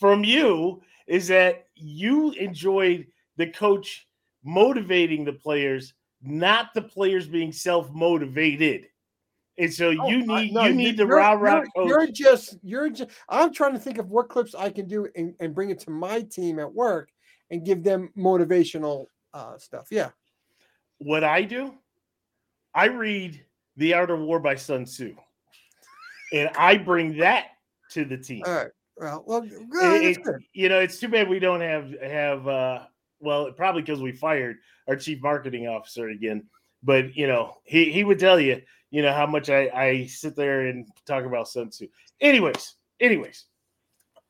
from 0.00 0.24
you 0.24 0.80
is 1.06 1.28
that 1.28 1.66
you 1.74 2.30
enjoyed 2.32 3.06
the 3.36 3.46
coach 3.48 4.06
motivating 4.44 5.24
the 5.24 5.32
players, 5.32 5.94
not 6.22 6.72
the 6.74 6.82
players 6.82 7.26
being 7.26 7.52
self 7.52 7.90
motivated. 7.92 8.86
And 9.58 9.72
so 9.74 9.88
Oh, 9.88 10.08
you 10.08 10.32
I- 10.32 10.44
need 10.44 10.52
no, 10.52 10.64
you 10.66 10.74
need 10.74 10.96
the 10.96 11.06
rah 11.06 11.32
rah 11.32 11.56
you're- 11.56 11.68
coach. 11.74 11.88
You're 11.88 12.06
just 12.06 12.58
you're 12.62 12.88
just. 12.90 13.10
I'm 13.28 13.52
trying 13.52 13.72
to 13.72 13.78
think 13.78 13.98
of 13.98 14.10
what 14.10 14.28
clips 14.28 14.54
I 14.54 14.70
can 14.70 14.86
do 14.86 15.08
and, 15.16 15.34
and 15.40 15.54
bring 15.54 15.70
it 15.70 15.80
to 15.80 15.90
my 15.90 16.22
team 16.22 16.58
at 16.60 16.72
work 16.72 17.10
and 17.50 17.64
give 17.64 17.82
them 17.82 18.10
motivational 18.16 19.06
uh, 19.34 19.58
stuff. 19.58 19.88
Yeah. 19.90 20.10
what 20.98 21.24
I 21.24 21.42
do, 21.42 21.74
I 22.74 22.86
read 22.86 23.44
The 23.76 23.94
Art 23.94 24.10
of 24.10 24.20
War 24.20 24.38
by 24.40 24.54
Sun 24.54 24.84
Tzu, 24.84 25.14
and 26.32 26.50
I 26.56 26.76
bring 26.76 27.16
that 27.18 27.46
to 27.92 28.04
the 28.04 28.16
team. 28.16 28.42
All 28.46 28.54
right. 28.54 28.70
Well, 28.96 29.24
well, 29.26 29.40
good. 29.42 30.02
It- 30.02 30.18
it- 30.18 30.42
you 30.52 30.68
know, 30.68 30.80
it's 30.80 30.98
too 30.98 31.08
bad 31.08 31.28
we 31.28 31.38
don't 31.38 31.60
have 31.60 31.90
have 32.00 32.46
uh 32.46 32.84
well, 33.20 33.50
probably 33.52 33.82
because 33.82 34.00
we 34.00 34.12
fired 34.12 34.58
our 34.86 34.94
chief 34.96 35.20
marketing 35.20 35.66
officer 35.66 36.08
again. 36.10 36.44
But 36.84 37.16
you 37.16 37.26
know, 37.26 37.56
he 37.64 37.90
he 37.92 38.04
would 38.04 38.18
tell 38.20 38.38
you, 38.38 38.62
you 38.90 39.02
know, 39.02 39.12
how 39.12 39.26
much 39.26 39.50
I 39.50 39.70
I 39.74 40.06
sit 40.06 40.36
there 40.36 40.66
and 40.66 40.86
talk 41.06 41.24
about 41.24 41.48
Sun 41.48 41.70
Tzu. 41.70 41.88
Anyways, 42.20 42.74
anyways, 43.00 43.46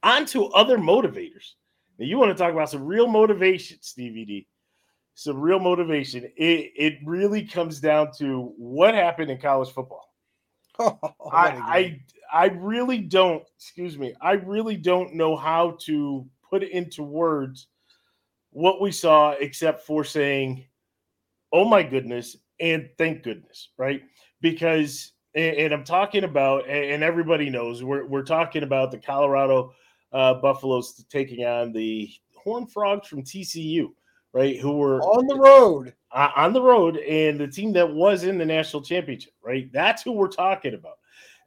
on 0.02 0.26
to 0.26 0.46
other 0.48 0.78
motivators. 0.78 1.54
Now 1.98 2.06
you 2.06 2.18
want 2.18 2.30
to 2.36 2.42
talk 2.42 2.52
about 2.52 2.70
some 2.70 2.84
real 2.84 3.06
motivation, 3.06 3.78
Stevie 3.80 4.24
D. 4.24 4.46
Some 5.14 5.40
real 5.40 5.58
motivation. 5.60 6.24
It 6.36 6.72
it 6.76 6.98
really 7.04 7.44
comes 7.44 7.80
down 7.80 8.10
to 8.18 8.52
what 8.56 8.94
happened 8.94 9.30
in 9.30 9.38
college 9.40 9.70
football. 9.70 10.04
Oh, 10.80 10.96
a 11.02 11.28
I. 11.32 11.48
I 11.58 12.00
I 12.32 12.46
really 12.48 12.98
don't, 12.98 13.42
excuse 13.56 13.98
me, 13.98 14.14
I 14.20 14.32
really 14.32 14.76
don't 14.76 15.14
know 15.14 15.34
how 15.34 15.76
to 15.86 16.24
put 16.48 16.62
into 16.62 17.02
words 17.02 17.66
what 18.50 18.80
we 18.80 18.92
saw, 18.92 19.32
except 19.32 19.84
for 19.86 20.04
saying, 20.04 20.66
"Oh 21.52 21.64
my 21.64 21.82
goodness," 21.82 22.36
and 22.60 22.88
"Thank 22.98 23.22
goodness," 23.24 23.70
right? 23.76 24.02
Because, 24.40 25.12
and, 25.34 25.72
I'm 25.72 25.84
talking 25.84 26.24
about, 26.24 26.68
and 26.68 27.02
everybody 27.02 27.50
knows, 27.50 27.82
we're 27.82 28.06
we're 28.06 28.22
talking 28.22 28.62
about 28.62 28.90
the 28.90 28.98
Colorado 28.98 29.72
uh, 30.12 30.34
Buffaloes 30.34 31.04
taking 31.10 31.44
on 31.44 31.72
the 31.72 32.10
Horned 32.34 32.72
Frogs 32.72 33.08
from 33.08 33.22
TCU, 33.22 33.92
right? 34.32 34.58
Who 34.58 34.72
were 34.72 35.00
on 35.02 35.26
the 35.26 35.36
road, 35.36 35.94
uh, 36.12 36.30
on 36.36 36.52
the 36.52 36.62
road, 36.62 36.96
and 36.96 37.38
the 37.38 37.48
team 37.48 37.72
that 37.74 37.92
was 37.92 38.24
in 38.24 38.38
the 38.38 38.46
national 38.46 38.82
championship, 38.82 39.32
right? 39.42 39.70
That's 39.72 40.02
who 40.02 40.12
we're 40.12 40.28
talking 40.28 40.74
about, 40.74 40.98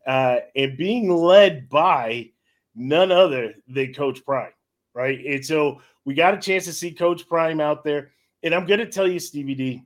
uh, 0.06 0.42
and 0.56 0.78
being 0.78 1.10
led 1.10 1.70
by 1.70 2.32
none 2.76 3.12
other 3.12 3.56
than 3.68 3.94
Coach 3.94 4.24
Prime, 4.26 4.54
right? 4.94 5.24
And 5.26 5.46
so 5.46 5.82
we 6.06 6.14
got 6.14 6.34
a 6.34 6.40
chance 6.40 6.66
to 6.66 6.74
see 6.74 6.92
Coach 6.92 7.28
Prime 7.28 7.60
out 7.60 7.84
there, 7.84 8.12
and 8.44 8.54
I'm 8.54 8.66
going 8.66 8.80
to 8.80 8.86
tell 8.86 9.08
you, 9.08 9.20
Stevie 9.20 9.56
D, 9.56 9.84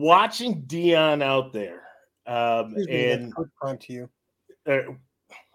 watching 0.00 0.62
Deion 0.62 1.22
out 1.22 1.52
there, 1.52 1.82
um, 2.26 2.74
and 2.88 3.32
Prime 3.60 3.78
to 3.78 3.92
you. 3.92 4.10
Uh, 4.66 4.92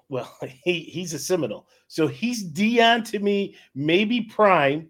well, 0.10 0.36
he, 0.63 0.81
he's 0.81 1.13
a 1.13 1.19
Seminole. 1.19 1.67
So 1.88 2.08
he's 2.08 2.51
Deion 2.51 3.10
to 3.12 3.19
me, 3.19 3.55
maybe 3.75 4.22
Prime, 4.22 4.89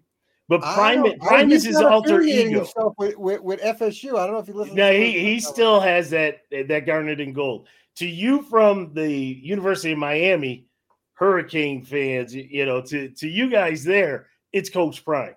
but 0.50 0.62
Prime 0.62 1.04
Prime 1.20 1.52
is 1.52 1.64
his 1.64 1.76
alter 1.76 2.20
ego. 2.22 2.66
With, 2.98 3.16
with, 3.16 3.40
with, 3.40 3.60
FSU, 3.60 4.18
I 4.18 4.26
don't 4.26 4.32
know 4.32 4.40
if 4.40 4.48
you 4.48 4.54
listen. 4.54 4.74
No, 4.74 4.92
he 4.92 5.20
he 5.20 5.38
still 5.38 5.78
has 5.78 6.10
that 6.10 6.40
that 6.50 6.86
garnet 6.86 7.20
and 7.20 7.32
gold. 7.32 7.68
To 7.96 8.06
you 8.06 8.42
from 8.42 8.92
the 8.92 9.08
University 9.08 9.92
of 9.92 9.98
Miami, 9.98 10.66
Hurricane 11.14 11.84
fans, 11.84 12.34
you 12.34 12.66
know, 12.66 12.82
to 12.82 13.10
to 13.10 13.28
you 13.28 13.48
guys 13.48 13.84
there, 13.84 14.26
it's 14.52 14.68
Coach 14.68 15.04
Prime. 15.04 15.36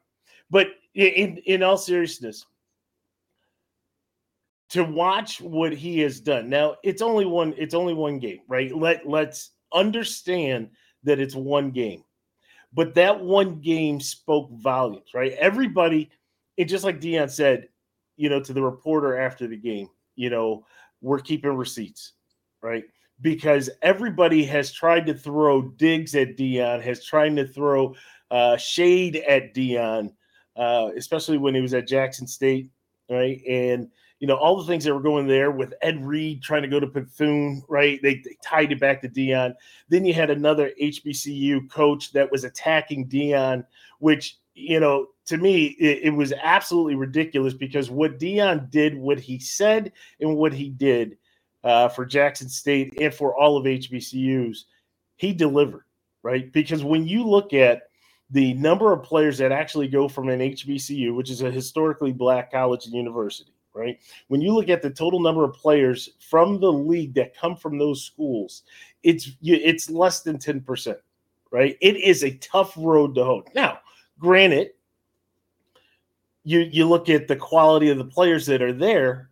But 0.50 0.70
in 0.96 1.38
in 1.46 1.62
all 1.62 1.78
seriousness, 1.78 2.48
to 4.74 4.84
watch 4.84 5.40
what 5.40 5.72
he 5.72 6.00
has 6.00 6.20
done. 6.20 6.50
Now, 6.50 6.78
it's 6.84 7.04
only 7.04 7.26
one 7.26 7.54
it's 7.58 7.76
only 7.76 7.94
one 7.94 8.18
game, 8.18 8.40
right? 8.48 8.76
Let 8.76 9.08
let's 9.08 9.52
understand 9.72 10.70
that 11.04 11.20
it's 11.20 11.36
one 11.36 11.70
game. 11.70 12.04
But 12.74 12.96
that 12.96 13.20
one 13.20 13.62
game 13.62 14.00
spoke 14.00 14.50
volumes, 14.54 15.12
right? 15.14 15.34
Everybody, 15.34 16.10
it 16.58 16.66
just 16.66 16.84
like 16.84 17.00
Deion 17.00 17.30
said, 17.30 17.68
you 18.18 18.30
know, 18.30 18.40
to 18.40 18.52
the 18.52 18.64
reporter 18.64 19.16
after 19.20 19.46
the 19.48 19.58
game, 19.58 19.90
you 20.16 20.32
know, 20.32 20.66
we're 21.02 21.20
keeping 21.20 21.56
receipts, 21.56 22.14
right? 22.64 22.84
Because 23.22 23.70
everybody 23.84 24.44
has 24.46 24.72
tried 24.72 25.06
to 25.06 25.14
throw 25.14 25.62
digs 25.62 26.16
at 26.16 26.36
Deion, 26.36 26.82
has 26.82 27.06
tried 27.06 27.36
to 27.36 27.46
throw 27.46 27.94
uh, 28.32 28.58
shade 28.58 29.18
at 29.18 29.54
Deion, 29.54 30.12
uh, 30.56 30.90
especially 30.98 31.38
when 31.38 31.54
he 31.54 31.62
was 31.62 31.76
at 31.76 31.88
Jackson 31.88 32.26
State, 32.26 32.72
right? 33.08 33.40
And 33.48 33.90
you 34.24 34.28
know, 34.28 34.38
all 34.38 34.56
the 34.56 34.64
things 34.64 34.86
that 34.86 34.94
were 34.94 35.02
going 35.02 35.28
there 35.28 35.52
with 35.52 35.74
Ed 35.82 36.02
Reed 36.02 36.42
trying 36.42 36.62
to 36.62 36.70
go 36.70 36.80
to 36.80 36.88
Bethune, 36.88 37.62
right? 37.68 38.02
They, 38.02 38.22
they, 38.24 38.38
tied 38.42 38.72
it 38.72 38.80
back 38.80 39.02
to 39.02 39.10
Deion. 39.10 39.54
Then 39.90 40.06
you 40.06 40.14
had 40.14 40.30
another 40.30 40.72
HBCU 40.82 41.70
coach 41.70 42.14
that 42.14 42.32
was 42.32 42.46
attacking 42.46 43.10
Deion, 43.10 43.66
which, 44.00 44.38
you 44.56 44.80
know, 44.80 45.08
to 45.26 45.36
me, 45.36 45.76
it, 45.78 46.04
it 46.04 46.10
was 46.12 46.32
absolutely 46.42 46.96
ridiculous 46.96 47.54
because 47.54 47.90
what 47.90 48.18
Deion 48.18 48.72
did, 48.72 48.98
what 48.98 49.20
he 49.20 49.40
said, 49.40 49.92
and 50.22 50.38
what 50.38 50.54
he 50.54 50.70
did 50.70 51.18
uh, 51.66 51.90
for 51.90 52.06
Jackson 52.06 52.48
State 52.48 52.94
and 53.02 53.14
for 53.14 53.36
all 53.36 53.58
of 53.58 53.66
HBCUs, 53.66 54.60
he 55.18 55.34
delivered, 55.34 55.84
right? 56.22 56.50
Because 56.54 56.82
when 56.82 57.06
you 57.06 57.28
look 57.28 57.52
at 57.52 57.90
the 58.30 58.54
number 58.54 58.94
of 58.94 59.04
players 59.04 59.38
that 59.40 59.52
actually 59.52 59.90
go 59.90 60.08
from 60.08 60.30
an 60.30 60.40
HBCU, 60.40 61.14
which 61.14 61.30
is 61.30 61.42
a 61.42 61.52
historically 61.52 62.14
black 62.14 62.54
college 62.54 62.86
and 62.86 62.94
university, 62.94 63.53
right? 63.74 64.00
When 64.28 64.42
you 64.42 64.54
look 64.54 64.70
at 64.70 64.82
the 64.82 64.90
total 64.90 65.20
number 65.20 65.44
of 65.44 65.54
players 65.54 66.10
from 66.20 66.60
the 66.60 66.72
league 66.72 67.14
that 67.16 67.36
come 67.36 67.56
from 67.56 67.78
those 67.78 68.04
schools, 68.04 68.64
it's 69.04 69.32
it's 69.42 69.90
less 69.90 70.22
than 70.22 70.38
10%, 70.38 70.96
right? 71.52 71.78
It 71.82 71.98
is 71.98 72.24
a 72.24 72.38
tough 72.38 72.74
road 72.78 73.16
to 73.16 73.24
hoe. 73.24 73.44
Now, 73.56 73.80
granted, 74.20 74.72
you 76.44 76.60
you 76.60 76.88
look 76.88 77.10
at 77.10 77.28
the 77.28 77.36
quality 77.36 77.90
of 77.90 77.98
the 77.98 78.06
players 78.06 78.46
that 78.48 78.62
are 78.62 78.74
there 78.74 79.30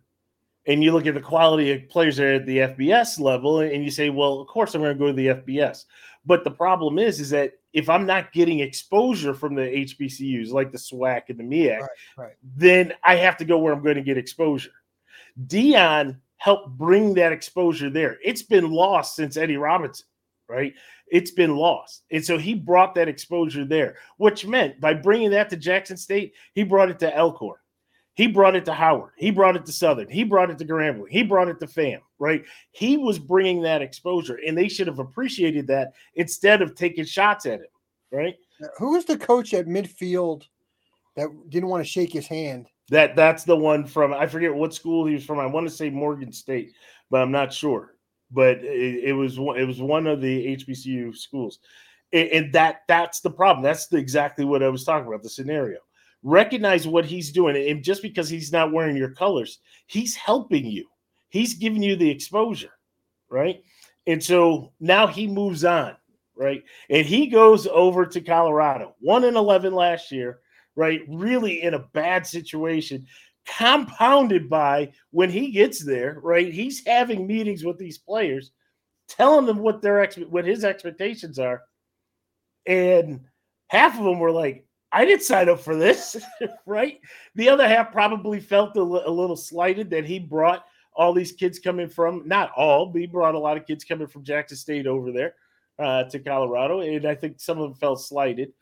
and 0.66 0.82
you 0.82 0.92
look 0.92 1.06
at 1.06 1.14
the 1.14 1.20
quality 1.20 1.72
of 1.72 1.88
players 1.88 2.16
that 2.16 2.26
are 2.26 2.34
at 2.34 2.46
the 2.46 2.58
FBS 2.58 3.18
level 3.18 3.60
and 3.60 3.84
you 3.84 3.90
say, 3.90 4.10
well, 4.10 4.40
of 4.40 4.46
course 4.46 4.74
I'm 4.74 4.80
going 4.80 4.96
to 4.96 4.98
go 4.98 5.08
to 5.08 5.12
the 5.12 5.26
FBS. 5.28 5.86
But 6.24 6.44
the 6.44 6.50
problem 6.50 6.98
is, 6.98 7.20
is 7.20 7.30
that 7.30 7.54
if 7.72 7.88
I'm 7.88 8.06
not 8.06 8.32
getting 8.32 8.60
exposure 8.60 9.34
from 9.34 9.54
the 9.54 9.62
HBCUs 9.62 10.50
like 10.50 10.70
the 10.70 10.78
SWAC 10.78 11.22
and 11.28 11.38
the 11.38 11.44
MEAC, 11.44 11.80
right, 11.80 11.90
right. 12.16 12.32
then 12.56 12.92
I 13.02 13.16
have 13.16 13.36
to 13.38 13.44
go 13.44 13.58
where 13.58 13.72
I'm 13.72 13.82
going 13.82 13.96
to 13.96 14.02
get 14.02 14.18
exposure. 14.18 14.70
Deion 15.46 16.18
helped 16.36 16.76
bring 16.76 17.14
that 17.14 17.32
exposure 17.32 17.90
there. 17.90 18.18
It's 18.22 18.42
been 18.42 18.70
lost 18.70 19.16
since 19.16 19.36
Eddie 19.36 19.56
Robinson, 19.56 20.06
right? 20.48 20.74
It's 21.08 21.30
been 21.30 21.56
lost. 21.56 22.04
And 22.10 22.24
so 22.24 22.38
he 22.38 22.54
brought 22.54 22.94
that 22.94 23.08
exposure 23.08 23.64
there, 23.64 23.96
which 24.16 24.46
meant 24.46 24.80
by 24.80 24.94
bringing 24.94 25.30
that 25.30 25.50
to 25.50 25.56
Jackson 25.56 25.96
State, 25.96 26.34
he 26.54 26.62
brought 26.62 26.90
it 26.90 26.98
to 27.00 27.16
Alcorn. 27.16 27.58
He 28.14 28.26
brought 28.26 28.56
it 28.56 28.64
to 28.66 28.74
Howard. 28.74 29.12
He 29.16 29.30
brought 29.30 29.56
it 29.56 29.64
to 29.66 29.72
Southern. 29.72 30.08
He 30.08 30.24
brought 30.24 30.50
it 30.50 30.58
to 30.58 30.64
Grambling. 30.66 31.08
He 31.08 31.22
brought 31.22 31.48
it 31.48 31.58
to 31.60 31.66
FAM, 31.66 32.00
right? 32.22 32.44
He 32.70 32.96
was 32.96 33.18
bringing 33.18 33.60
that 33.62 33.82
exposure, 33.82 34.38
and 34.46 34.56
they 34.56 34.68
should 34.68 34.86
have 34.86 35.00
appreciated 35.00 35.66
that 35.66 35.92
instead 36.14 36.62
of 36.62 36.76
taking 36.76 37.04
shots 37.04 37.46
at 37.46 37.58
him, 37.58 37.66
right? 38.12 38.36
Who 38.78 38.92
was 38.92 39.04
the 39.04 39.18
coach 39.18 39.52
at 39.54 39.66
midfield 39.66 40.44
that 41.16 41.28
didn't 41.48 41.68
want 41.68 41.84
to 41.84 41.90
shake 41.90 42.12
his 42.12 42.28
hand? 42.28 42.68
That 42.90 43.16
that's 43.16 43.42
the 43.42 43.56
one 43.56 43.84
from 43.84 44.14
I 44.14 44.26
forget 44.28 44.54
what 44.54 44.72
school 44.72 45.04
he 45.04 45.14
was 45.14 45.24
from. 45.24 45.40
I 45.40 45.46
want 45.46 45.68
to 45.68 45.74
say 45.74 45.90
Morgan 45.90 46.32
State, 46.32 46.74
but 47.10 47.22
I'm 47.22 47.32
not 47.32 47.52
sure. 47.52 47.96
But 48.30 48.58
it, 48.58 49.04
it 49.04 49.12
was 49.12 49.36
it 49.36 49.66
was 49.66 49.82
one 49.82 50.06
of 50.06 50.20
the 50.20 50.56
HBCU 50.56 51.16
schools, 51.16 51.58
and, 52.12 52.28
and 52.28 52.52
that 52.52 52.82
that's 52.86 53.20
the 53.20 53.30
problem. 53.30 53.64
That's 53.64 53.88
the, 53.88 53.96
exactly 53.96 54.44
what 54.44 54.62
I 54.62 54.68
was 54.68 54.84
talking 54.84 55.08
about. 55.08 55.24
The 55.24 55.28
scenario 55.28 55.78
recognize 56.22 56.86
what 56.86 57.04
he's 57.04 57.32
doing. 57.32 57.56
And 57.68 57.82
just 57.82 58.00
because 58.00 58.28
he's 58.28 58.52
not 58.52 58.72
wearing 58.72 58.96
your 58.96 59.10
colors, 59.10 59.58
he's 59.86 60.14
helping 60.14 60.64
you. 60.64 60.86
He's 61.32 61.54
giving 61.54 61.82
you 61.82 61.96
the 61.96 62.10
exposure, 62.10 62.72
right? 63.30 63.64
And 64.06 64.22
so 64.22 64.74
now 64.80 65.06
he 65.06 65.26
moves 65.26 65.64
on, 65.64 65.96
right? 66.36 66.62
And 66.90 67.06
he 67.06 67.26
goes 67.26 67.66
over 67.66 68.04
to 68.04 68.20
Colorado, 68.20 68.94
one 69.00 69.24
in 69.24 69.34
11 69.34 69.72
last 69.72 70.12
year, 70.12 70.40
right? 70.76 71.00
Really 71.08 71.62
in 71.62 71.72
a 71.72 71.86
bad 71.94 72.26
situation, 72.26 73.06
compounded 73.46 74.50
by 74.50 74.92
when 75.10 75.30
he 75.30 75.50
gets 75.50 75.82
there, 75.82 76.20
right? 76.22 76.52
He's 76.52 76.86
having 76.86 77.26
meetings 77.26 77.64
with 77.64 77.78
these 77.78 77.96
players, 77.96 78.50
telling 79.08 79.46
them 79.46 79.60
what 79.60 79.80
their 79.80 80.02
ex- 80.02 80.16
what 80.16 80.44
his 80.44 80.64
expectations 80.64 81.38
are. 81.38 81.62
And 82.66 83.20
half 83.68 83.98
of 83.98 84.04
them 84.04 84.18
were 84.18 84.32
like, 84.32 84.66
I 84.92 85.06
didn't 85.06 85.22
sign 85.22 85.48
up 85.48 85.60
for 85.60 85.76
this, 85.76 86.22
right? 86.66 87.00
The 87.36 87.48
other 87.48 87.66
half 87.66 87.90
probably 87.90 88.38
felt 88.38 88.76
a, 88.76 88.80
l- 88.80 89.04
a 89.06 89.10
little 89.10 89.36
slighted 89.36 89.88
that 89.88 90.04
he 90.04 90.18
brought 90.18 90.66
all 90.94 91.12
these 91.12 91.32
kids 91.32 91.58
coming 91.58 91.88
from, 91.88 92.26
not 92.26 92.52
all, 92.56 92.86
but 92.86 93.00
he 93.00 93.06
brought 93.06 93.34
a 93.34 93.38
lot 93.38 93.56
of 93.56 93.66
kids 93.66 93.84
coming 93.84 94.06
from 94.06 94.24
Jackson 94.24 94.56
State 94.56 94.86
over 94.86 95.10
there 95.12 95.34
uh, 95.78 96.04
to 96.04 96.18
Colorado. 96.18 96.80
And 96.80 97.06
I 97.06 97.14
think 97.14 97.40
some 97.40 97.58
of 97.58 97.64
them 97.64 97.74
felt 97.74 98.00
slighted. 98.00 98.52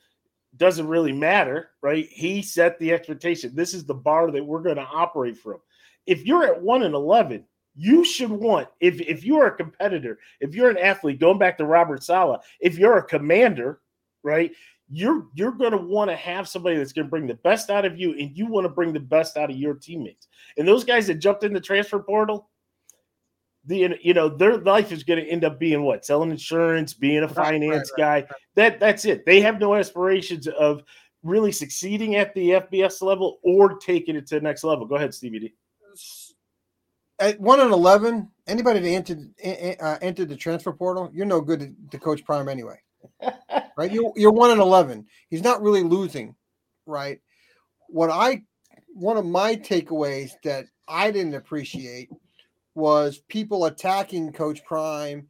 Doesn't 0.57 0.89
really 0.89 1.13
matter, 1.13 1.71
right? 1.83 2.09
He 2.09 2.43
set 2.43 2.79
the 2.79 2.93
expectation. 2.93 3.55
This 3.55 3.75
is 3.75 3.85
the 3.85 3.95
bar 3.95 4.31
that 4.31 4.45
we're 4.45 4.63
going 4.63 4.77
to 4.77 4.83
operate 4.83 5.39
from. 5.39 5.59
If 6.07 6.25
you're 6.25 6.45
at 6.45 6.61
1 6.61 6.83
and 6.83 6.95
11, 6.95 7.45
you 7.77 8.05
should 8.05 8.31
want 8.31 8.69
if 8.81 9.01
if 9.01 9.25
you're 9.25 9.47
a 9.47 9.57
competitor, 9.57 10.19
if 10.41 10.55
you're 10.55 10.71
an 10.71 10.79
athlete, 10.79 11.21
going 11.21 11.39
back 11.39 11.57
to 11.59 11.65
Robert 11.65 12.03
Saleh, 12.03 12.41
if 12.59 12.77
you're 12.77 12.99
a 12.99 13.03
commander, 13.03 13.81
right? 14.23 14.53
You're 14.91 15.27
you're 15.35 15.53
going 15.53 15.73
to 15.73 15.79
want 15.79 16.11
to 16.11 16.17
have 16.17 16.49
somebody 16.49 16.77
that's 16.77 16.93
going 16.93 17.07
to 17.07 17.11
bring 17.11 17.27
the 17.27 17.35
best 17.35 17.71
out 17.71 17.85
of 17.85 17.99
you 17.99 18.13
and 18.13 18.37
you 18.37 18.47
want 18.47 18.65
to 18.65 18.69
bring 18.69 18.93
the 18.93 19.01
best 19.01 19.37
out 19.37 19.51
of 19.51 19.57
your 19.57 19.75
teammates. 19.75 20.27
And 20.59 20.67
those 20.67 20.85
guys 20.85 21.07
that 21.07 21.15
jumped 21.17 21.45
in 21.45 21.53
the 21.53 21.61
transfer 21.61 22.01
portal 22.01 22.51
the 23.67 23.97
you 24.03 24.15
know 24.15 24.29
their 24.29 24.59
life 24.59 24.91
is 24.91 25.05
going 25.05 25.23
to 25.23 25.31
end 25.31 25.45
up 25.45 25.59
being 25.59 25.83
what? 25.83 26.05
Selling 26.05 26.31
insurance 26.31 26.95
being 26.95 27.23
a 27.23 27.29
finance 27.29 27.93
right, 27.97 28.05
right, 28.05 28.27
guy. 28.27 28.29
right, 28.31 28.41
that 28.55 28.81
that's 28.81 29.05
it. 29.05 29.27
They 29.27 29.41
have 29.41 29.61
no 29.61 29.75
aspirations 29.75 30.47
of 30.47 30.83
really 31.23 31.53
succeeding 31.53 32.17
at 32.17 32.35
the 32.35 32.51
fbs 32.51 33.03
level 33.03 33.41
or 33.43 33.79
taking 33.79 34.17
it 34.17 34.27
to 34.27 34.37
the 34.37 34.41
next 34.41 34.65
level. 34.65 34.87
Go 34.87 34.95
ahead 34.95 35.15
stevie 35.15 35.39
d. 35.39 35.55
At 37.19 37.39
1 37.39 37.61
and 37.61 37.73
11 37.73 38.31
anybody 38.47 38.81
that 38.81 38.89
entered 38.89 39.31
uh, 39.83 39.99
entered 40.01 40.31
the 40.31 40.37
transfer 40.37 40.73
portal 40.73 41.11
you're 41.13 41.27
no 41.27 41.43
good 41.43 41.61
to, 41.61 41.75
to 41.91 41.99
coach 41.99 42.25
prime 42.25 42.49
anyway 42.49 42.81
right? 43.77 43.93
You're 43.93 44.13
you're 44.17 44.33
one 44.33 44.51
and 44.51 44.61
eleven. 44.61 45.07
He's 45.31 45.43
not 45.43 45.63
really 45.63 45.83
losing, 45.83 46.35
right? 46.87 47.21
What 47.89 48.11
I 48.11 48.43
one 48.95 49.17
of 49.17 49.27
my 49.27 49.57
takeaways 49.57 50.33
that 50.45 50.67
I 50.89 51.11
didn't 51.11 51.35
appreciate 51.35 52.11
was 52.75 53.19
people 53.29 53.67
attacking 53.67 54.33
Coach 54.33 54.65
Prime 54.65 55.29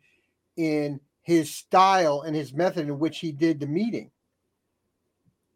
in 0.57 1.01
his 1.23 1.55
style 1.55 2.23
and 2.23 2.35
his 2.37 2.53
method 2.53 2.87
in 2.89 2.99
which 2.99 3.19
he 3.21 3.33
did 3.33 3.61
the 3.61 3.67
meeting. 3.67 4.11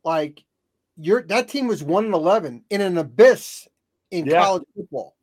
like 0.04 0.44
your 0.96 1.22
that 1.22 1.48
team 1.48 1.66
was 1.66 1.82
one 1.82 2.04
and 2.04 2.14
eleven 2.14 2.62
in 2.70 2.80
an 2.80 2.98
abyss 2.98 3.66
in 4.10 4.26
Yeah. 4.26 4.44
college 4.44 4.64
football, 4.76 5.16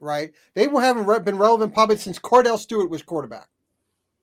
right? 0.00 0.32
They 0.54 0.66
were 0.68 0.80
haven't 0.82 1.24
been 1.24 1.38
relevant 1.38 1.74
probably 1.74 1.96
since 1.98 2.18
Kordell 2.18 2.58
Stewart 2.58 2.90
was 2.90 3.02
quarterback, 3.02 3.48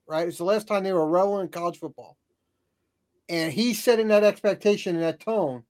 right? 0.09 0.27
It's 0.27 0.39
the 0.39 0.43
last 0.43 0.67
time 0.67 0.83
they 0.83 0.91
were 0.91 1.07
relevant 1.07 1.43
in 1.43 1.59
college 1.59 1.77
football, 1.77 2.17
and 3.29 3.53
he's 3.53 3.81
setting 3.81 4.07
that 4.09 4.23
expectation 4.23 4.95
and 4.95 5.03
that 5.03 5.19
tone. 5.19 5.63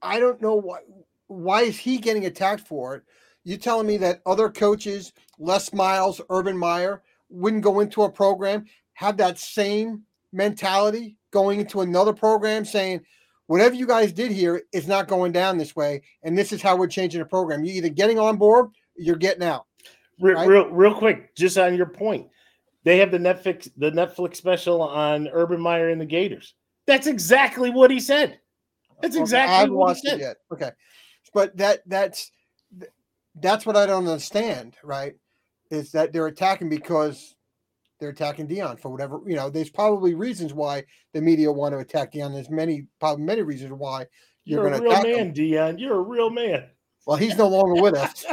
I 0.00 0.18
don't 0.18 0.40
know 0.40 0.54
why. 0.54 0.78
Why 1.26 1.62
is 1.62 1.76
he 1.76 1.98
getting 1.98 2.24
attacked 2.24 2.66
for 2.66 2.96
it? 2.96 3.02
You 3.44 3.58
telling 3.58 3.86
me 3.86 3.98
that 3.98 4.22
other 4.24 4.48
coaches, 4.48 5.12
Les 5.38 5.72
Miles, 5.74 6.22
Urban 6.30 6.56
Meyer, 6.56 7.02
wouldn't 7.28 7.62
go 7.62 7.80
into 7.80 8.02
a 8.02 8.10
program 8.10 8.64
have 8.94 9.16
that 9.18 9.38
same 9.38 10.02
mentality 10.32 11.16
going 11.30 11.60
into 11.60 11.82
another 11.82 12.12
program, 12.12 12.64
saying, 12.64 13.00
"Whatever 13.46 13.74
you 13.74 13.86
guys 13.86 14.12
did 14.12 14.32
here 14.32 14.62
is 14.72 14.88
not 14.88 15.06
going 15.06 15.32
down 15.32 15.58
this 15.58 15.76
way, 15.76 16.02
and 16.22 16.36
this 16.36 16.52
is 16.52 16.62
how 16.62 16.76
we're 16.76 16.88
changing 16.88 17.20
the 17.20 17.26
program. 17.26 17.64
You're 17.64 17.76
either 17.76 17.90
getting 17.90 18.18
on 18.18 18.38
board, 18.38 18.66
or 18.66 18.72
you're 18.96 19.16
getting 19.16 19.44
out." 19.44 19.66
Right. 20.20 20.48
Real, 20.48 20.68
real 20.70 20.94
quick, 20.94 21.34
just 21.36 21.56
on 21.58 21.76
your 21.76 21.86
point, 21.86 22.28
they 22.88 22.96
have 22.96 23.10
the 23.10 23.18
Netflix 23.18 23.68
the 23.76 23.90
Netflix 23.90 24.36
special 24.36 24.80
on 24.80 25.28
Urban 25.28 25.60
Meyer 25.60 25.90
and 25.90 26.00
the 26.00 26.06
Gators. 26.06 26.54
That's 26.86 27.06
exactly 27.06 27.68
what 27.68 27.90
he 27.90 28.00
said. 28.00 28.40
That's 29.02 29.14
Okay, 29.14 29.20
exactly 29.20 29.54
I 29.54 29.58
haven't 29.58 29.74
what 29.74 29.88
he 29.88 29.88
watched 29.90 30.06
it 30.06 30.10
said. 30.10 30.20
yet. 30.20 30.36
Okay, 30.50 30.70
but 31.34 31.54
that 31.58 31.80
that's 31.86 32.32
that's 33.34 33.66
what 33.66 33.76
I 33.76 33.84
don't 33.84 34.08
understand. 34.08 34.74
Right, 34.82 35.16
is 35.70 35.92
that 35.92 36.14
they're 36.14 36.28
attacking 36.28 36.70
because 36.70 37.34
they're 38.00 38.08
attacking 38.08 38.48
Deion 38.48 38.80
for 38.80 38.88
whatever 38.88 39.20
you 39.26 39.36
know. 39.36 39.50
There's 39.50 39.68
probably 39.68 40.14
reasons 40.14 40.54
why 40.54 40.84
the 41.12 41.20
media 41.20 41.52
want 41.52 41.74
to 41.74 41.80
attack 41.80 42.12
Deion. 42.12 42.32
There's 42.32 42.48
many 42.48 42.86
probably 43.00 43.24
many 43.26 43.42
reasons 43.42 43.72
why 43.74 44.06
you're, 44.46 44.62
You're, 44.62 44.70
going 44.70 44.72
a 44.72 44.76
to 44.78 44.82
real 44.84 44.92
attack 44.92 45.04
man, 45.04 45.26
him. 45.26 45.34
Deion. 45.34 45.78
You're 45.78 45.98
a 45.98 46.00
real 46.00 46.30
man. 46.30 46.70
Well, 47.08 47.16
he's 47.16 47.38
no 47.38 47.48
longer 47.48 47.80
with 47.80 47.94
us. 47.94 48.26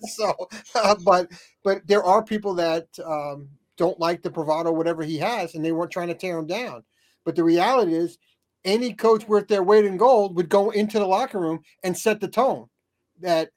so, 0.14 0.48
uh, 0.76 0.94
but 1.04 1.32
but 1.64 1.84
there 1.84 2.04
are 2.04 2.22
people 2.22 2.54
that 2.54 2.86
um, 3.04 3.48
don't 3.76 3.98
like 3.98 4.22
the 4.22 4.30
bravado, 4.30 4.70
whatever 4.70 5.02
he 5.02 5.18
has, 5.18 5.56
and 5.56 5.64
they 5.64 5.72
weren't 5.72 5.90
trying 5.90 6.06
to 6.06 6.14
tear 6.14 6.38
him 6.38 6.46
down. 6.46 6.84
But 7.24 7.34
the 7.34 7.42
reality 7.42 7.94
is, 7.94 8.18
any 8.64 8.92
coach 8.92 9.26
worth 9.26 9.48
their 9.48 9.64
weight 9.64 9.84
in 9.84 9.96
gold 9.96 10.36
would 10.36 10.48
go 10.48 10.70
into 10.70 11.00
the 11.00 11.08
locker 11.08 11.40
room 11.40 11.60
and 11.82 11.98
set 11.98 12.20
the 12.20 12.28
tone 12.28 12.68
that 13.18 13.50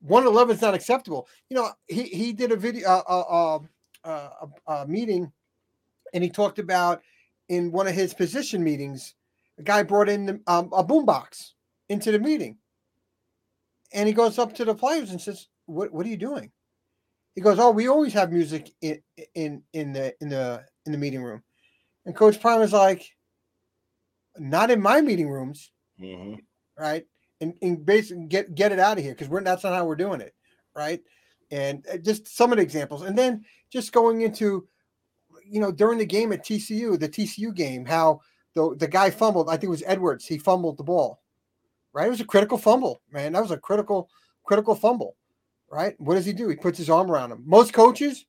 111 0.00 0.56
is 0.56 0.60
not 0.60 0.74
acceptable. 0.74 1.26
You 1.48 1.56
know, 1.56 1.70
he 1.86 2.02
he 2.02 2.34
did 2.34 2.52
a 2.52 2.56
video, 2.56 2.86
uh, 2.86 3.60
a, 4.04 4.48
a 4.70 4.86
meeting, 4.86 5.32
and 6.12 6.22
he 6.22 6.28
talked 6.28 6.58
about 6.58 7.00
in 7.48 7.72
one 7.72 7.86
of 7.86 7.94
his 7.94 8.12
position 8.12 8.62
meetings, 8.62 9.14
a 9.58 9.62
guy 9.62 9.82
brought 9.82 10.10
in 10.10 10.26
the, 10.26 10.40
um, 10.46 10.68
a 10.74 10.84
boombox 10.84 11.52
into 11.88 12.12
the 12.12 12.18
meeting 12.18 12.58
and 13.92 14.06
he 14.08 14.14
goes 14.14 14.38
up 14.38 14.54
to 14.54 14.64
the 14.64 14.74
players 14.74 15.10
and 15.10 15.20
says, 15.20 15.48
"What 15.66 15.92
what 15.92 16.06
are 16.06 16.08
you 16.08 16.16
doing?" 16.16 16.52
He 17.34 17.40
goes, 17.40 17.58
"Oh, 17.58 17.70
we 17.70 17.88
always 17.88 18.12
have 18.14 18.32
music 18.32 18.70
in 18.80 19.02
in 19.34 19.62
in 19.72 19.92
the 19.92 20.14
in 20.20 20.28
the 20.28 20.64
in 20.86 20.92
the 20.92 20.98
meeting 20.98 21.22
room." 21.22 21.42
And 22.06 22.14
Coach 22.16 22.40
Prime 22.40 22.62
is 22.62 22.72
like, 22.72 23.04
"Not 24.38 24.70
in 24.70 24.80
my 24.80 25.00
meeting 25.00 25.28
rooms, 25.30 25.70
Mhm. 26.00 26.38
right?" 26.78 27.06
And 27.40 27.54
and 27.62 27.84
basically 27.84 28.26
get 28.26 28.54
get 28.54 28.72
it 28.72 28.78
out 28.78 28.98
of 28.98 29.04
here 29.04 29.12
because 29.14 29.28
we're 29.28 29.42
that's 29.42 29.64
not 29.64 29.74
how 29.74 29.84
we're 29.86 29.96
doing 29.96 30.20
it, 30.20 30.34
right? 30.74 31.02
And 31.50 31.86
uh, 31.88 31.98
just 31.98 32.26
some 32.28 32.52
of 32.52 32.56
the 32.56 32.62
examples, 32.62 33.02
and 33.02 33.16
then 33.16 33.44
just 33.70 33.92
going 33.92 34.22
into, 34.22 34.68
you 35.44 35.60
know, 35.60 35.70
during 35.72 35.98
the 35.98 36.06
game 36.06 36.32
at 36.32 36.44
TCU, 36.44 36.98
the 36.98 37.08
TCU 37.08 37.54
game, 37.54 37.84
how 37.84 38.20
the 38.54 38.74
the 38.76 38.88
guy 38.88 39.10
fumbled. 39.10 39.48
I 39.48 39.52
think 39.52 39.64
it 39.64 39.68
was 39.68 39.82
Edwards. 39.86 40.26
He 40.26 40.38
fumbled 40.38 40.76
the 40.78 40.84
ball 40.84 41.20
right? 41.96 42.08
It 42.08 42.10
was 42.10 42.20
a 42.20 42.26
critical 42.26 42.58
fumble, 42.58 43.00
man. 43.10 43.32
That 43.32 43.40
was 43.40 43.50
a 43.50 43.56
critical, 43.56 44.10
critical 44.44 44.74
fumble, 44.74 45.16
right? 45.72 45.94
What 45.98 46.16
does 46.16 46.26
he 46.26 46.34
do? 46.34 46.46
He 46.46 46.54
puts 46.54 46.76
his 46.76 46.90
arm 46.90 47.10
around 47.10 47.32
him. 47.32 47.42
Most 47.46 47.72
coaches 47.72 48.26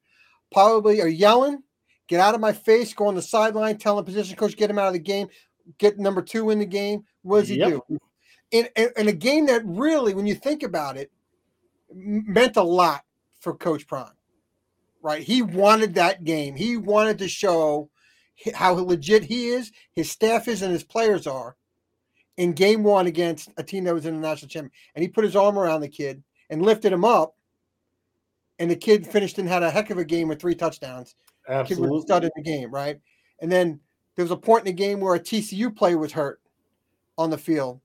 probably 0.54 1.02
are 1.02 1.10
yelling, 1.10 1.62
get 2.08 2.22
out 2.22 2.34
of 2.34 2.40
my 2.40 2.54
face, 2.54 2.94
go 2.94 3.08
on 3.08 3.16
the 3.16 3.22
sideline, 3.22 3.78
telling 3.78 4.06
the 4.06 4.10
position 4.10 4.38
coach, 4.38 4.56
get 4.56 4.70
him 4.70 4.80
out 4.80 4.88
of 4.88 4.94
the 4.94 5.00
game, 5.00 5.28
get 5.80 6.00
number 6.00 6.22
two 6.22 6.50
in 6.50 6.60
the 6.60 6.66
game. 6.66 7.04
What 7.24 7.42
does 7.42 7.50
he 7.50 7.58
Yep. 7.58 7.70
do? 7.90 8.00
In, 8.52 8.70
in, 8.78 8.90
in 8.96 9.08
a 9.10 9.14
game 9.14 9.48
that 9.48 9.64
really, 9.66 10.14
when 10.14 10.26
you 10.26 10.36
think 10.36 10.64
about 10.64 10.96
it, 10.96 11.12
meant 11.94 12.56
a 12.56 12.64
lot 12.64 13.04
for 13.42 13.54
Coach 13.54 13.86
Prime, 13.86 14.16
right? 15.02 15.22
He 15.22 15.42
wanted 15.42 15.96
that 15.96 16.24
game. 16.24 16.56
He 16.56 16.78
wanted 16.78 17.18
to 17.20 17.28
show 17.28 17.90
how 18.54 18.76
legit 18.76 19.26
he 19.26 19.48
is, 19.48 19.74
his 19.92 20.10
staff 20.10 20.48
is, 20.48 20.62
and 20.62 20.72
his 20.72 20.86
players 20.86 21.28
are 21.28 21.58
in 22.38 22.54
game 22.54 22.84
one 22.84 23.08
against 23.08 23.50
a 23.58 23.64
team 23.64 23.84
that 23.84 23.94
was 23.94 24.06
in 24.06 24.16
the 24.16 24.28
national 24.28 24.50
champion. 24.50 24.72
And 24.96 25.04
he 25.04 25.10
put 25.10 25.24
his 25.24 25.36
arm 25.36 25.58
around 25.58 25.82
the 25.82 25.90
kid 25.90 26.24
and 26.50 26.62
lifted 26.62 26.94
him 26.94 27.04
up. 27.04 27.36
And 28.60 28.72
the 28.72 28.76
kid 28.76 29.06
finished 29.06 29.38
and 29.38 29.48
had 29.48 29.64
a 29.64 29.70
heck 29.70 29.90
of 29.90 29.98
a 29.98 30.06
game 30.06 30.28
with 30.28 30.40
three 30.40 30.56
touchdowns. 30.56 31.16
Kid 31.48 31.54
was 31.54 31.72
Absolutely. 31.72 32.02
stud 32.02 32.24
in 32.24 32.32
the 32.36 32.44
game, 32.44 32.72
right? 32.72 33.00
And 33.40 33.52
then 33.52 33.80
there 34.16 34.26
was 34.26 34.32
a 34.32 34.38
point 34.38 34.62
in 34.62 34.76
the 34.76 34.84
game 34.84 35.00
where 35.00 35.16
a 35.16 35.20
TCU 35.20 35.76
player 35.76 35.98
was 35.98 36.12
hurt 36.12 36.42
on 37.18 37.30
the 37.30 37.38
field. 37.38 37.80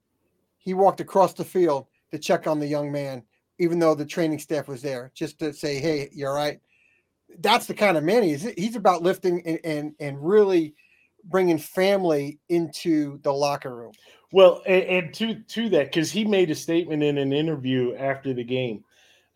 He 0.57 0.73
walked 0.73 0.99
across 0.99 1.33
the 1.33 1.45
field 1.45 1.87
to 2.11 2.17
check 2.17 2.47
on 2.47 2.59
the 2.59 2.67
young 2.67 2.91
man, 2.91 3.23
even 3.59 3.79
though 3.79 3.95
the 3.95 4.05
training 4.05 4.39
staff 4.39 4.67
was 4.67 4.81
there, 4.81 5.11
just 5.13 5.39
to 5.39 5.53
say, 5.53 5.79
"Hey, 5.79 6.09
you're 6.11 6.29
all 6.29 6.35
right." 6.35 6.59
That's 7.39 7.65
the 7.65 7.73
kind 7.73 7.97
of 7.97 8.03
man 8.03 8.23
he 8.23 8.31
is. 8.31 8.43
He's 8.57 8.75
about 8.75 9.03
lifting 9.03 9.41
and 9.45 9.59
and, 9.63 9.95
and 9.99 10.27
really 10.27 10.75
bringing 11.25 11.57
family 11.57 12.39
into 12.49 13.19
the 13.19 13.33
locker 13.33 13.75
room. 13.75 13.93
Well, 14.33 14.63
and, 14.65 14.83
and 14.83 15.13
to 15.13 15.35
to 15.35 15.69
that, 15.69 15.91
because 15.91 16.11
he 16.11 16.25
made 16.25 16.49
a 16.49 16.55
statement 16.55 17.03
in 17.03 17.19
an 17.19 17.31
interview 17.31 17.95
after 17.95 18.33
the 18.33 18.43
game, 18.43 18.83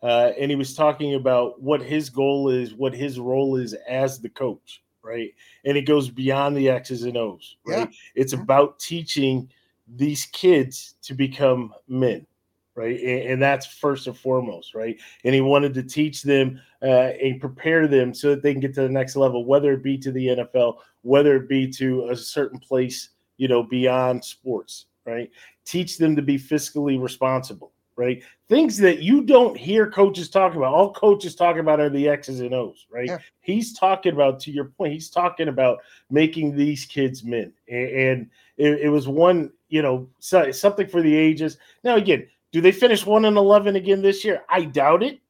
uh, 0.02 0.32
and 0.36 0.50
he 0.50 0.56
was 0.56 0.74
talking 0.74 1.14
about 1.14 1.62
what 1.62 1.80
his 1.80 2.10
goal 2.10 2.48
is, 2.48 2.74
what 2.74 2.92
his 2.92 3.20
role 3.20 3.56
is 3.56 3.74
as 3.88 4.20
the 4.20 4.28
coach, 4.28 4.82
right? 5.02 5.32
And 5.64 5.76
it 5.78 5.82
goes 5.82 6.10
beyond 6.10 6.56
the 6.56 6.68
X's 6.68 7.04
and 7.04 7.16
O's, 7.16 7.56
right? 7.64 7.88
It's 8.16 8.34
Mhm. 8.34 8.42
about 8.42 8.80
teaching 8.80 9.48
these 9.86 10.26
kids 10.26 10.96
to 11.02 11.14
become 11.14 11.72
men, 11.86 12.26
right? 12.74 12.98
And, 13.00 13.34
and 13.34 13.42
that's 13.42 13.66
first 13.66 14.08
and 14.08 14.18
foremost, 14.18 14.74
right? 14.74 15.00
And 15.22 15.32
he 15.32 15.40
wanted 15.40 15.74
to 15.74 15.84
teach 15.84 16.24
them 16.24 16.60
uh, 16.82 17.12
and 17.22 17.40
prepare 17.40 17.86
them 17.86 18.12
so 18.12 18.30
that 18.30 18.42
they 18.42 18.52
can 18.52 18.60
get 18.60 18.74
to 18.74 18.82
the 18.82 18.88
next 18.88 19.14
level, 19.14 19.44
whether 19.44 19.74
it 19.74 19.84
be 19.84 19.96
to 19.98 20.10
the 20.10 20.26
NFL, 20.26 20.78
whether 21.02 21.36
it 21.36 21.48
be 21.48 21.70
to 21.74 22.08
a 22.08 22.16
certain 22.16 22.58
place 22.58 23.10
you 23.38 23.48
know, 23.48 23.62
beyond 23.62 24.24
sports, 24.24 24.86
right? 25.06 25.30
Teach 25.64 25.96
them 25.96 26.14
to 26.16 26.22
be 26.22 26.38
fiscally 26.38 27.00
responsible, 27.00 27.72
right? 27.96 28.22
Things 28.48 28.76
that 28.78 28.98
you 28.98 29.22
don't 29.22 29.56
hear 29.56 29.90
coaches 29.90 30.28
talk 30.28 30.54
about. 30.54 30.74
All 30.74 30.92
coaches 30.92 31.34
talk 31.34 31.56
about 31.56 31.80
are 31.80 31.88
the 31.88 32.08
X's 32.08 32.40
and 32.40 32.52
O's, 32.52 32.86
right? 32.90 33.06
Yeah. 33.06 33.18
He's 33.40 33.72
talking 33.72 34.12
about, 34.12 34.40
to 34.40 34.50
your 34.50 34.66
point, 34.66 34.92
he's 34.92 35.08
talking 35.08 35.48
about 35.48 35.78
making 36.10 36.54
these 36.54 36.84
kids 36.84 37.24
men. 37.24 37.52
And 37.68 38.28
it, 38.56 38.80
it 38.80 38.88
was 38.90 39.08
one, 39.08 39.52
you 39.68 39.82
know, 39.82 40.08
something 40.20 40.86
for 40.86 41.00
the 41.00 41.16
ages. 41.16 41.56
Now, 41.84 41.96
again, 41.96 42.26
do 42.52 42.60
they 42.60 42.72
finish 42.72 43.06
1 43.06 43.24
and 43.24 43.36
11 43.36 43.76
again 43.76 44.02
this 44.02 44.24
year? 44.24 44.42
I 44.48 44.64
doubt 44.64 45.02
it. 45.02 45.20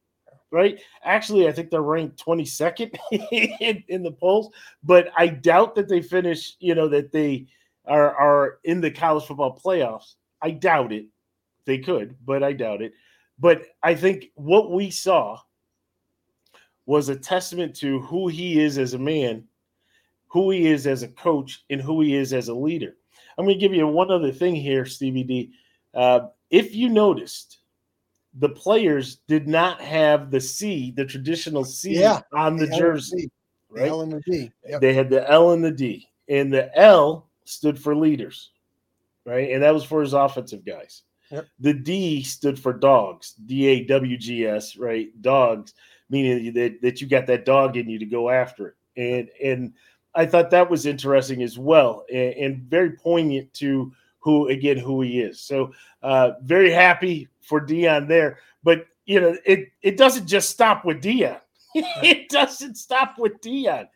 Right. 0.50 0.80
Actually, 1.04 1.46
I 1.46 1.52
think 1.52 1.68
they're 1.68 1.82
ranked 1.82 2.24
22nd 2.24 2.96
in, 3.60 3.84
in 3.88 4.02
the 4.02 4.12
polls, 4.12 4.48
but 4.82 5.10
I 5.14 5.26
doubt 5.26 5.74
that 5.74 5.90
they 5.90 6.00
finish, 6.00 6.56
you 6.58 6.74
know, 6.74 6.88
that 6.88 7.12
they 7.12 7.48
are 7.88 8.14
are 8.14 8.58
in 8.64 8.80
the 8.80 8.90
college 8.90 9.24
football 9.24 9.58
playoffs. 9.58 10.14
I 10.42 10.50
doubt 10.50 10.92
it. 10.92 11.06
They 11.64 11.78
could, 11.78 12.16
but 12.24 12.42
I 12.42 12.52
doubt 12.52 12.82
it. 12.82 12.92
But 13.38 13.62
I 13.82 13.94
think 13.94 14.30
what 14.34 14.70
we 14.70 14.90
saw 14.90 15.38
was 16.86 17.08
a 17.08 17.16
testament 17.16 17.76
to 17.76 18.00
who 18.00 18.28
he 18.28 18.60
is 18.60 18.78
as 18.78 18.94
a 18.94 18.98
man, 18.98 19.44
who 20.28 20.50
he 20.50 20.66
is 20.66 20.86
as 20.86 21.02
a 21.02 21.08
coach, 21.08 21.64
and 21.68 21.80
who 21.80 22.00
he 22.00 22.14
is 22.14 22.32
as 22.32 22.48
a 22.48 22.54
leader. 22.54 22.96
I'm 23.36 23.44
going 23.44 23.58
to 23.58 23.60
give 23.60 23.74
you 23.74 23.86
one 23.86 24.10
other 24.10 24.32
thing 24.32 24.56
here, 24.56 24.86
Stevie 24.86 25.22
D. 25.22 25.52
Uh, 25.94 26.28
if 26.50 26.74
you 26.74 26.88
noticed, 26.88 27.58
the 28.38 28.48
players 28.48 29.16
did 29.28 29.46
not 29.46 29.80
have 29.80 30.30
the 30.30 30.40
C, 30.40 30.92
the 30.96 31.04
traditional 31.04 31.64
C 31.64 32.00
Yeah, 32.00 32.20
on 32.32 32.56
the 32.56 32.66
D, 32.66 32.78
jersey, 32.78 33.30
the? 33.70 33.86
L 33.86 34.00
and 34.00 34.12
the 34.12 34.22
D. 34.26 34.50
Yep. 34.66 34.80
They 34.80 34.94
had 34.94 35.10
the 35.10 35.28
L 35.30 35.52
and 35.52 35.62
the 35.62 35.70
D, 35.70 36.08
and 36.28 36.52
the 36.52 36.76
L 36.76 37.27
stood 37.48 37.78
for 37.78 37.96
leaders, 37.96 38.50
right? 39.24 39.50
And 39.50 39.62
that 39.62 39.74
was 39.74 39.84
for 39.84 40.00
his 40.00 40.12
offensive 40.12 40.64
guys. 40.64 41.02
Yep. 41.30 41.46
The 41.60 41.74
D 41.74 42.22
stood 42.22 42.58
for 42.58 42.72
dogs, 42.72 43.34
D 43.46 43.66
A 43.66 43.84
W 43.84 44.16
G 44.16 44.46
S, 44.46 44.76
right? 44.76 45.08
Dogs, 45.20 45.74
meaning 46.08 46.52
that, 46.54 46.80
that 46.82 47.00
you 47.00 47.06
got 47.06 47.26
that 47.26 47.44
dog 47.44 47.76
in 47.76 47.88
you 47.88 47.98
to 47.98 48.06
go 48.06 48.30
after 48.30 48.68
it. 48.68 48.74
And 48.96 49.28
and 49.42 49.72
I 50.14 50.26
thought 50.26 50.50
that 50.50 50.70
was 50.70 50.86
interesting 50.86 51.42
as 51.42 51.58
well, 51.58 52.04
and, 52.12 52.34
and 52.34 52.62
very 52.62 52.92
poignant 52.92 53.52
to 53.54 53.92
who 54.20 54.48
again 54.48 54.78
who 54.78 55.02
he 55.02 55.20
is. 55.20 55.40
So 55.40 55.72
uh, 56.02 56.32
very 56.42 56.70
happy 56.70 57.28
for 57.40 57.64
Deion 57.64 58.08
there, 58.08 58.38
but 58.62 58.86
you 59.04 59.20
know 59.20 59.36
it 59.44 59.68
it 59.82 59.96
doesn't 59.96 60.26
just 60.26 60.50
stop 60.50 60.84
with 60.84 61.02
Deion. 61.02 61.40
it 61.74 62.28
doesn't 62.30 62.76
stop 62.76 63.16
with 63.18 63.40
Deion. 63.40 63.88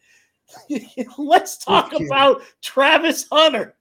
Let's 1.18 1.58
talk 1.58 1.92
about 1.98 2.42
Travis 2.62 3.26
Hunter. 3.30 3.76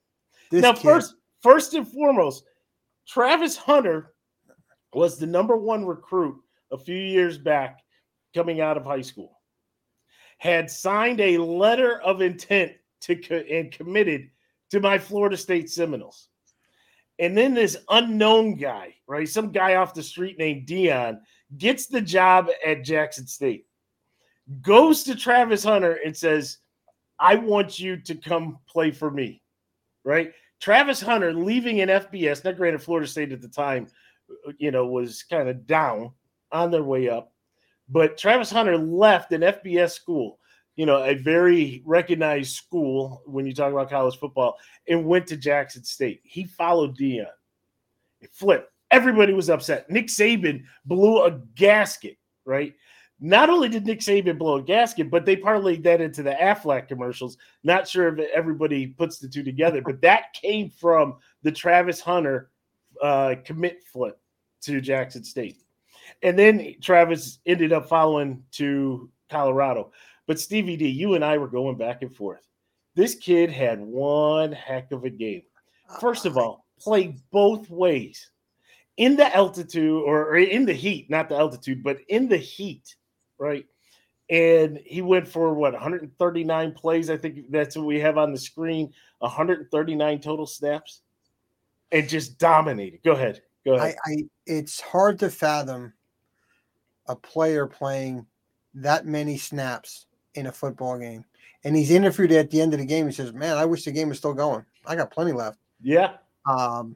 This 0.50 0.62
now, 0.62 0.74
kid- 0.74 0.84
first, 0.84 1.16
first 1.42 1.74
and 1.74 1.88
foremost, 1.88 2.46
Travis 3.08 3.58
Hunter 3.58 4.14
was 4.94 5.18
the 5.18 5.28
number 5.28 5.58
one 5.58 5.86
recruit 5.86 6.38
a 6.72 6.78
few 6.78 6.98
years 6.98 7.38
back 7.38 7.82
coming 8.34 8.62
out 8.62 8.78
of 8.78 8.86
high 8.86 9.02
school. 9.02 9.40
Had 10.38 10.70
signed 10.70 11.22
a 11.22 11.38
letter 11.38 12.02
of 12.02 12.22
intent 12.22 12.74
to 13.02 13.16
co- 13.16 13.36
and 13.50 13.72
committed 13.72 14.30
to 14.72 14.80
my 14.80 14.98
Florida 14.98 15.38
State 15.38 15.70
Seminoles. 15.70 16.30
And 17.20 17.38
then 17.38 17.54
this 17.54 17.78
unknown 17.90 18.56
guy, 18.56 18.96
right? 19.08 19.30
Some 19.30 19.52
guy 19.52 19.76
off 19.76 19.94
the 19.94 20.02
street 20.02 20.40
named 20.40 20.68
Deion 20.68 21.20
gets 21.58 21.86
the 21.86 22.02
job 22.02 22.50
at 22.66 22.84
Jackson 22.84 23.28
State, 23.28 23.68
goes 24.62 25.04
to 25.04 25.16
Travis 25.16 25.64
Hunter 25.64 26.00
and 26.04 26.16
says, 26.16 26.58
I 27.22 27.36
want 27.36 27.80
you 27.80 27.98
to 27.98 28.16
come 28.16 28.58
play 28.68 28.90
for 28.90 29.12
me, 29.12 29.44
right? 30.04 30.34
Travis 30.60 31.00
Hunter 31.00 31.34
leaving 31.34 31.82
an 31.82 31.90
FBS. 31.90 32.44
Now, 32.44 32.52
granted, 32.52 32.82
Florida 32.82 33.08
State 33.08 33.32
at 33.32 33.42
the 33.42 33.48
time, 33.48 33.88
you 34.58 34.72
know, 34.72 34.88
was 34.88 35.24
kind 35.24 35.48
of 35.48 35.68
down 35.68 36.12
on 36.52 36.72
their 36.72 36.84
way 36.84 37.10
up, 37.10 37.32
but 37.88 38.18
Travis 38.18 38.52
Hunter 38.52 38.78
left 38.78 39.32
an 39.34 39.42
FBS 39.42 39.92
school, 39.92 40.40
you 40.76 40.86
know, 40.86 41.04
a 41.04 41.14
very 41.14 41.84
recognized 41.86 42.56
school 42.56 43.22
when 43.26 43.46
you 43.46 43.54
talk 43.54 43.72
about 43.72 43.90
college 43.90 44.18
football, 44.18 44.58
and 44.88 45.06
went 45.06 45.28
to 45.28 45.38
Jackson 45.38 45.84
State. 45.84 46.22
He 46.24 46.46
followed 46.46 46.98
Deion. 46.98 47.28
It 48.20 48.32
flipped. 48.34 48.72
Everybody 48.90 49.34
was 49.34 49.50
upset. 49.50 49.90
Nick 49.90 50.08
Saban 50.08 50.64
blew 50.86 51.24
a 51.24 51.40
gasket, 51.56 52.18
right? 52.46 52.74
Not 53.24 53.52
only 53.52 53.70
did 53.70 53.86
Nick 53.86 54.00
Saban 54.00 54.40
blow 54.40 54.56
a 54.56 54.64
gasket, 54.64 55.12
but 55.12 55.26
they 55.26 55.36
parlayed 55.36 55.84
that 55.84 56.02
into 56.02 56.24
the 56.24 56.32
Aflac 56.32 56.88
commercials. 56.88 57.38
Not 57.64 57.88
sure 57.88 58.08
if 58.08 58.28
everybody 58.34 58.88
puts 58.88 59.20
the 59.20 59.30
two 59.30 59.44
together, 59.44 59.82
but 59.82 60.02
that 60.02 60.34
came 60.34 60.72
from 60.72 61.18
the 61.44 61.52
Travis 61.52 62.02
Hunter 62.02 62.50
uh, 63.00 63.36
commit 63.46 63.84
flip 63.84 64.20
to 64.62 64.82
Jackson 64.82 65.24
State. 65.24 65.62
And 66.24 66.38
then 66.38 66.76
Travis 66.82 67.38
ended 67.46 67.72
up 67.72 67.88
following 67.88 68.44
to 68.54 69.10
Colorado. 69.30 69.92
But 70.26 70.40
Stevie 70.40 70.78
D, 70.78 70.88
you 70.88 71.14
and 71.14 71.24
I 71.24 71.38
were 71.38 71.48
going 71.48 71.78
back 71.78 72.02
and 72.02 72.16
forth. 72.16 72.48
This 72.96 73.14
kid 73.14 73.52
had 73.52 73.80
one 73.80 74.52
heck 74.52 74.92
of 74.92 75.04
a 75.04 75.10
game. 75.12 75.44
First 76.00 76.26
of 76.26 76.38
all, 76.38 76.66
played 76.80 77.20
both 77.32 77.70
ways 77.70 78.32
in 78.98 79.16
the 79.16 79.34
altitude 79.36 80.04
or 80.04 80.38
in 80.38 80.66
the 80.66 80.74
heat, 80.74 81.10
not 81.10 81.30
the 81.30 81.38
altitude, 81.38 81.84
but 81.84 82.00
in 82.10 82.28
the 82.28 82.38
heat, 82.38 82.96
right? 83.42 83.66
And 84.30 84.80
he 84.86 85.02
went 85.02 85.28
for 85.28 85.54
what 85.54 85.74
139 85.74 86.72
plays. 86.74 87.10
I 87.10 87.18
think 87.18 87.52
that's 87.52 87.76
what 87.76 87.86
we 87.86 88.00
have 88.00 88.18
on 88.18 88.32
the 88.32 88.40
screen 88.40 88.94
139 89.20 90.22
total 90.22 90.46
snaps 90.46 91.02
and 91.92 92.08
just 92.08 92.38
dominated. 92.38 93.02
Go 93.04 93.12
ahead. 93.12 93.42
Go 93.66 93.74
ahead. 93.74 93.96
I, 94.06 94.12
I 94.12 94.16
it's 94.46 94.80
hard 94.80 95.20
to 95.20 95.30
fathom 95.30 95.94
a 97.08 97.16
player 97.16 97.68
playing 97.68 98.26
that 98.76 99.06
many 99.06 99.38
snaps 99.38 100.06
in 100.36 100.46
a 100.46 100.52
football 100.52 100.98
game. 100.98 101.26
And 101.64 101.76
he's 101.76 101.92
interviewed 101.92 102.32
at 102.32 102.50
the 102.50 102.62
end 102.62 102.74
of 102.74 102.80
the 102.80 102.86
game. 102.86 103.08
He 103.08 103.12
says, 103.12 103.34
Man, 103.34 103.58
I 103.58 103.66
wish 103.66 103.84
the 103.84 103.92
game 103.92 104.10
was 104.10 104.18
still 104.20 104.34
going. 104.34 104.66
I 104.86 104.96
got 104.96 105.12
plenty 105.12 105.34
left. 105.34 105.60
yeah. 105.82 106.14
Um, 106.50 106.96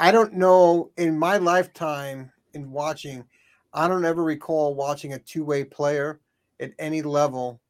I 0.00 0.10
don't 0.10 0.34
know 0.34 0.90
in 0.96 1.18
my 1.18 1.36
lifetime 1.36 2.32
in 2.54 2.70
watching, 2.70 3.24
I 3.72 3.86
don't 3.88 4.04
ever 4.04 4.22
recall 4.24 4.74
watching 4.74 5.12
a 5.12 5.18
two 5.18 5.44
way 5.44 5.64
player 5.64 6.20
at 6.60 6.72
any 6.78 7.02
level. 7.02 7.60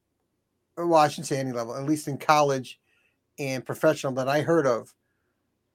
Well, 0.77 0.95
I 0.95 1.07
shouldn't 1.09 1.27
say 1.27 1.37
any 1.39 1.51
level, 1.51 1.75
at 1.75 1.83
least 1.83 2.07
in 2.07 2.17
college 2.17 2.79
and 3.37 3.65
professional 3.65 4.13
that 4.13 4.27
I 4.29 4.41
heard 4.41 4.65
of 4.65 4.93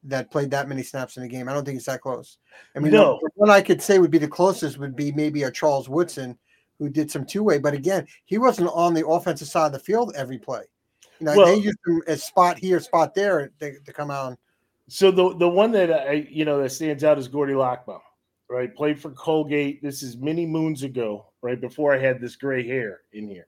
that 0.04 0.30
played 0.30 0.50
that 0.50 0.68
many 0.68 0.82
snaps 0.82 1.16
in 1.16 1.22
a 1.22 1.28
game. 1.28 1.48
I 1.48 1.52
don't 1.54 1.64
think 1.64 1.76
it's 1.76 1.86
that 1.86 2.00
close. 2.00 2.38
I 2.76 2.78
mean, 2.78 2.92
No. 2.92 3.18
the 3.22 3.30
one 3.36 3.50
I 3.50 3.60
could 3.62 3.80
say 3.82 3.98
would 3.98 4.10
be 4.10 4.18
the 4.18 4.28
closest 4.28 4.78
would 4.78 4.96
be 4.96 5.12
maybe 5.12 5.42
a 5.44 5.50
Charles 5.50 5.88
Woodson 5.88 6.38
who 6.78 6.88
did 6.88 7.10
some 7.10 7.24
two 7.24 7.42
way, 7.42 7.58
but 7.58 7.72
again, 7.72 8.06
he 8.24 8.36
wasn't 8.38 8.68
on 8.74 8.92
the 8.94 9.06
offensive 9.06 9.48
side 9.48 9.66
of 9.66 9.72
the 9.72 9.78
field 9.78 10.12
every 10.16 10.38
play. 10.38 10.62
You 11.20 11.26
know, 11.26 11.36
Well- 11.36 11.46
they 11.46 11.56
used 11.56 11.78
him 11.86 12.02
as 12.06 12.22
spot 12.24 12.58
here, 12.58 12.80
spot 12.80 13.14
there 13.14 13.50
to, 13.60 13.78
to 13.80 13.92
come 13.92 14.10
out. 14.10 14.38
So 14.88 15.10
the 15.10 15.34
the 15.36 15.48
one 15.48 15.70
that 15.72 15.90
I 15.90 16.26
you 16.28 16.44
know 16.44 16.60
that 16.62 16.70
stands 16.70 17.04
out 17.04 17.18
is 17.18 17.26
Gordie 17.28 17.54
Lockbaum, 17.54 18.00
right? 18.54 18.74
Played 18.74 19.00
for 19.00 19.10
Colgate. 19.10 19.82
This 19.82 20.02
is 20.02 20.16
many 20.16 20.46
moons 20.46 20.82
ago, 20.82 21.26
right 21.42 21.60
before 21.60 21.94
I 21.94 21.98
had 21.98 22.20
this 22.20 22.36
gray 22.36 22.66
hair 22.66 23.00
in 23.12 23.28
here. 23.28 23.46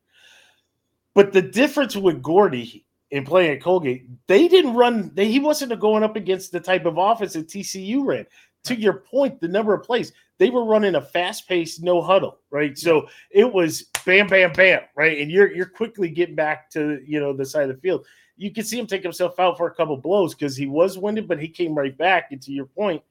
But 1.15 1.33
the 1.33 1.43
difference 1.43 1.97
with 1.97 2.23
Gordie 2.23 2.85
in 3.11 3.25
playing 3.25 3.53
at 3.53 3.63
Colgate, 3.63 4.07
they 4.27 4.49
didn't 4.49 4.75
run. 4.75 5.13
They, 5.15 5.29
he 5.29 5.39
wasn't 5.39 5.79
going 5.81 6.03
up 6.03 6.17
against 6.17 6.53
the 6.53 6.61
type 6.61 6.85
of 6.85 6.99
offense 6.99 7.35
that 7.35 7.49
TCU 7.49 8.05
ran. 8.05 8.27
To 8.65 8.75
your 8.75 8.95
point, 8.95 9.41
the 9.41 9.49
number 9.49 9.73
of 9.73 9.85
plays 9.85 10.13
they 10.39 10.51
were 10.51 10.65
running 10.65 10.97
a 10.97 11.01
fast 11.01 11.49
paced 11.49 11.83
no 11.83 12.03
huddle, 12.03 12.41
right? 12.51 12.77
So 12.77 13.09
it 13.31 13.51
was 13.51 13.85
bam, 14.05 14.27
bam, 14.27 14.53
bam, 14.53 14.81
right? 14.97 15.19
And 15.19 15.31
you're 15.31 15.55
you're 15.55 15.67
quickly 15.67 16.11
getting 16.11 16.35
back 16.35 16.69
to 16.71 17.01
you 17.07 17.21
know 17.21 17.33
the 17.33 17.47
side 17.47 17.71
of 17.71 17.77
the 17.77 17.81
field 17.81 18.05
you 18.37 18.53
could 18.53 18.67
see 18.67 18.79
him 18.79 18.87
take 18.87 19.03
himself 19.03 19.39
out 19.39 19.57
for 19.57 19.67
a 19.67 19.75
couple 19.75 19.97
blows 19.97 20.35
because 20.35 20.57
he 20.57 20.67
was 20.67 20.99
winded, 20.99 21.27
but 21.27 21.41
he 21.41 21.49
came 21.49 21.75
right 21.75 21.97
back. 21.97 22.33
And 22.33 22.43
to 22.43 22.53
your 22.53 22.67
point, 22.67 23.03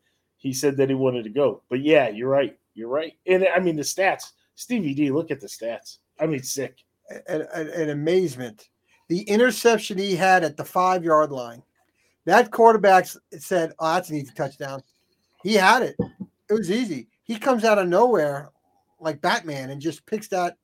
he 0.45 0.53
said 0.53 0.77
that 0.77 0.89
he 0.89 0.95
wanted 0.95 1.23
to 1.23 1.31
go. 1.31 1.63
But 1.69 1.81
yeah, 1.81 2.07
you're 2.07 2.29
right. 2.29 2.55
You're 2.75 2.87
right. 2.87 3.13
And 3.25 3.47
I 3.53 3.59
mean 3.59 3.75
the 3.75 3.81
stats, 3.81 4.33
Stevie 4.53 4.93
D, 4.93 5.09
look 5.09 5.31
at 5.31 5.41
the 5.41 5.47
stats. 5.47 5.97
I 6.19 6.27
mean, 6.27 6.43
sick. 6.43 6.77
an, 7.27 7.47
an, 7.51 7.67
an 7.69 7.89
amazement. 7.89 8.69
The 9.07 9.21
interception 9.21 9.97
he 9.97 10.15
had 10.15 10.43
at 10.43 10.55
the 10.55 10.63
five 10.63 11.03
yard 11.03 11.31
line, 11.31 11.63
that 12.25 12.51
quarterback 12.51 13.07
said, 13.39 13.73
"Oh, 13.79 13.95
that's 13.95 14.11
an 14.11 14.17
easy 14.17 14.33
touchdown." 14.35 14.83
He 15.41 15.55
had 15.55 15.81
it. 15.81 15.95
It 16.47 16.53
was 16.53 16.69
easy. 16.69 17.07
He 17.23 17.39
comes 17.39 17.63
out 17.63 17.79
of 17.79 17.87
nowhere 17.87 18.51
like 18.99 19.21
Batman 19.21 19.71
and 19.71 19.81
just 19.81 20.05
picks 20.05 20.27
that 20.27 20.57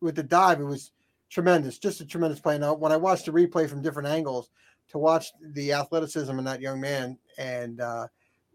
with 0.00 0.16
the 0.16 0.24
dive. 0.24 0.60
It 0.60 0.64
was 0.64 0.90
tremendous, 1.30 1.78
just 1.78 2.00
a 2.00 2.04
tremendous 2.06 2.40
play. 2.40 2.58
Now, 2.58 2.74
when 2.74 2.90
I 2.90 2.96
watched 2.96 3.26
the 3.26 3.32
replay 3.32 3.70
from 3.70 3.82
different 3.82 4.08
angles 4.08 4.50
to 4.88 4.98
watch 4.98 5.28
the 5.40 5.72
athleticism 5.72 6.36
in 6.36 6.44
that 6.44 6.60
young 6.60 6.80
man, 6.80 7.18
and 7.38 7.80
uh, 7.80 8.08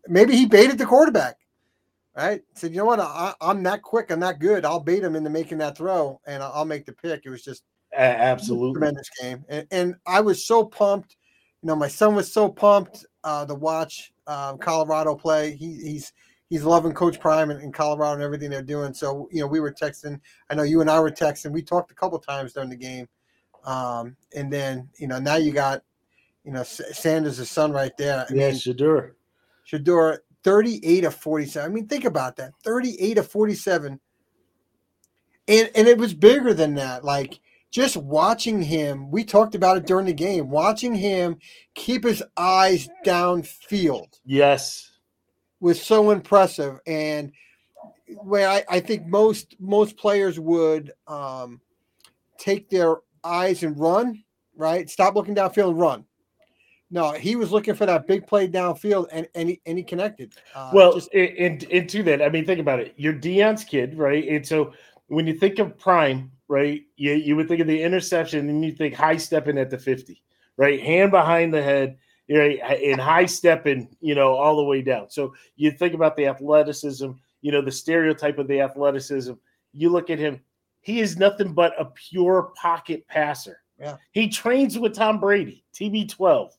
maybe 0.07 0.35
he 0.35 0.45
baited 0.45 0.77
the 0.77 0.85
quarterback. 0.85 1.37
Right? 2.15 2.41
Said, 2.53 2.71
you 2.71 2.77
know 2.77 2.85
what? 2.85 2.99
I, 2.99 3.33
I'm 3.41 3.63
that 3.63 3.81
quick. 3.81 4.11
I'm 4.11 4.19
that 4.19 4.39
good. 4.39 4.65
I'll 4.65 4.79
bait 4.79 5.03
him 5.03 5.15
into 5.15 5.31
making 5.31 5.57
that 5.59 5.75
throw, 5.75 6.21
and 6.27 6.43
I'll, 6.43 6.51
I'll 6.53 6.65
make 6.65 6.85
the 6.85 6.93
pick. 6.93 7.25
It 7.25 7.29
was 7.29 7.43
just 7.43 7.63
absolutely. 7.95 8.73
tremendous 8.73 9.09
game, 9.21 9.43
and, 9.49 9.67
and 9.71 9.95
I 10.05 10.21
was 10.21 10.45
so 10.45 10.63
pumped. 10.63 11.15
You 11.63 11.67
know, 11.67 11.75
my 11.75 11.87
son 11.87 12.13
was 12.13 12.31
so 12.31 12.49
pumped 12.49 13.05
uh, 13.23 13.45
to 13.45 13.55
watch 13.55 14.13
um, 14.27 14.59
Colorado 14.59 15.15
play. 15.15 15.55
He, 15.55 15.73
he's 15.75 16.13
he's 16.49 16.63
loving 16.63 16.93
Coach 16.93 17.19
Prime 17.19 17.49
in, 17.49 17.59
in 17.61 17.71
Colorado 17.71 18.13
and 18.13 18.21
everything 18.21 18.51
they're 18.51 18.61
doing. 18.61 18.93
So 18.93 19.27
you 19.31 19.41
know, 19.41 19.47
we 19.47 19.59
were 19.59 19.71
texting. 19.71 20.19
I 20.51 20.55
know 20.55 20.63
you 20.63 20.81
and 20.81 20.89
I 20.89 20.99
were 20.99 21.11
texting. 21.11 21.51
We 21.51 21.63
talked 21.63 21.91
a 21.91 21.95
couple 21.95 22.19
times 22.19 22.53
during 22.53 22.69
the 22.69 22.75
game, 22.75 23.07
um, 23.65 24.15
and 24.35 24.53
then 24.53 24.89
you 24.99 25.07
know 25.07 25.19
now 25.19 25.35
you 25.35 25.51
got 25.51 25.81
you 26.43 26.51
know 26.51 26.63
Sanders' 26.63 27.49
son 27.49 27.71
right 27.71 27.95
there. 27.97 28.25
I 28.29 28.33
Yeah, 28.33 28.49
mean, 28.49 28.59
Shedeur. 28.59 29.13
Shedeur, 29.73 30.19
38 30.43 31.05
of 31.05 31.15
47. 31.15 31.69
I 31.71 31.73
mean, 31.73 31.87
think 31.87 32.05
about 32.05 32.35
that. 32.37 32.51
38 32.63 33.17
of 33.17 33.27
47. 33.27 33.99
And 35.47 35.69
and 35.75 35.87
it 35.87 35.97
was 35.97 36.13
bigger 36.13 36.53
than 36.53 36.75
that. 36.75 37.03
Like 37.03 37.39
just 37.71 37.97
watching 37.97 38.61
him, 38.61 39.09
we 39.11 39.23
talked 39.23 39.55
about 39.55 39.77
it 39.77 39.85
during 39.85 40.05
the 40.05 40.13
game, 40.13 40.49
watching 40.49 40.93
him 40.93 41.37
keep 41.73 42.03
his 42.05 42.23
eyes 42.37 42.87
downfield 43.05 44.19
Yes. 44.25 44.91
was 45.59 45.81
so 45.81 46.11
impressive. 46.11 46.79
And 46.87 47.31
where 48.21 48.47
I, 48.47 48.63
I 48.69 48.79
think 48.79 49.07
most 49.07 49.55
most 49.59 49.97
players 49.97 50.39
would 50.39 50.91
um, 51.07 51.59
take 52.37 52.69
their 52.69 52.97
eyes 53.23 53.63
and 53.63 53.77
run, 53.77 54.23
right? 54.55 54.89
Stop 54.89 55.15
looking 55.15 55.35
downfield 55.35 55.71
and 55.71 55.79
run. 55.79 56.05
No, 56.93 57.11
he 57.11 57.35
was 57.35 57.51
looking 57.51 57.73
for 57.73 57.87
that 57.87 58.05
big 58.05 58.27
play 58.27 58.47
downfield, 58.47 59.07
and 59.11 59.27
and 59.33 59.49
he, 59.49 59.61
and 59.65 59.79
he 59.79 59.83
connected. 59.83 60.35
Uh, 60.53 60.69
Well, 60.71 60.93
just- 60.93 61.11
and 61.15 61.63
into 61.63 62.03
that, 62.03 62.21
I 62.21 62.29
mean, 62.29 62.45
think 62.45 62.59
about 62.59 62.79
it. 62.79 62.93
You're 62.97 63.15
Deion's 63.15 63.63
kid, 63.63 63.97
right? 63.97 64.27
And 64.27 64.45
so 64.45 64.73
when 65.07 65.25
you 65.25 65.33
think 65.33 65.57
of 65.57 65.75
prime, 65.79 66.31
right, 66.47 66.83
you, 66.95 67.13
you 67.13 67.35
would 67.35 67.47
think 67.47 67.61
of 67.61 67.67
the 67.67 67.81
interception 67.81 68.47
and 68.47 68.63
you 68.63 68.71
think 68.71 68.93
high 68.93 69.17
stepping 69.17 69.57
at 69.57 69.71
the 69.71 69.77
50, 69.77 70.21
right? 70.55 70.79
Hand 70.79 71.09
behind 71.09 71.51
the 71.51 71.63
head, 71.63 71.97
right, 72.29 72.59
and 72.61 73.01
high 73.01 73.25
stepping, 73.25 73.89
you 73.99 74.13
know, 74.13 74.35
all 74.35 74.55
the 74.57 74.63
way 74.63 74.83
down. 74.83 75.09
So 75.09 75.33
you 75.55 75.71
think 75.71 75.95
about 75.95 76.15
the 76.15 76.27
athleticism, 76.27 77.09
you 77.41 77.51
know, 77.51 77.61
the 77.63 77.71
stereotype 77.71 78.37
of 78.37 78.47
the 78.47 78.61
athleticism. 78.61 79.33
You 79.71 79.89
look 79.89 80.11
at 80.11 80.19
him, 80.19 80.41
he 80.81 80.99
is 80.99 81.17
nothing 81.17 81.53
but 81.55 81.73
a 81.79 81.85
pure 81.85 82.51
pocket 82.55 83.07
passer. 83.07 83.61
Yeah. 83.79 83.97
He 84.11 84.29
trains 84.29 84.77
with 84.77 84.93
Tom 84.93 85.19
Brady, 85.19 85.63
TB12, 85.73 86.51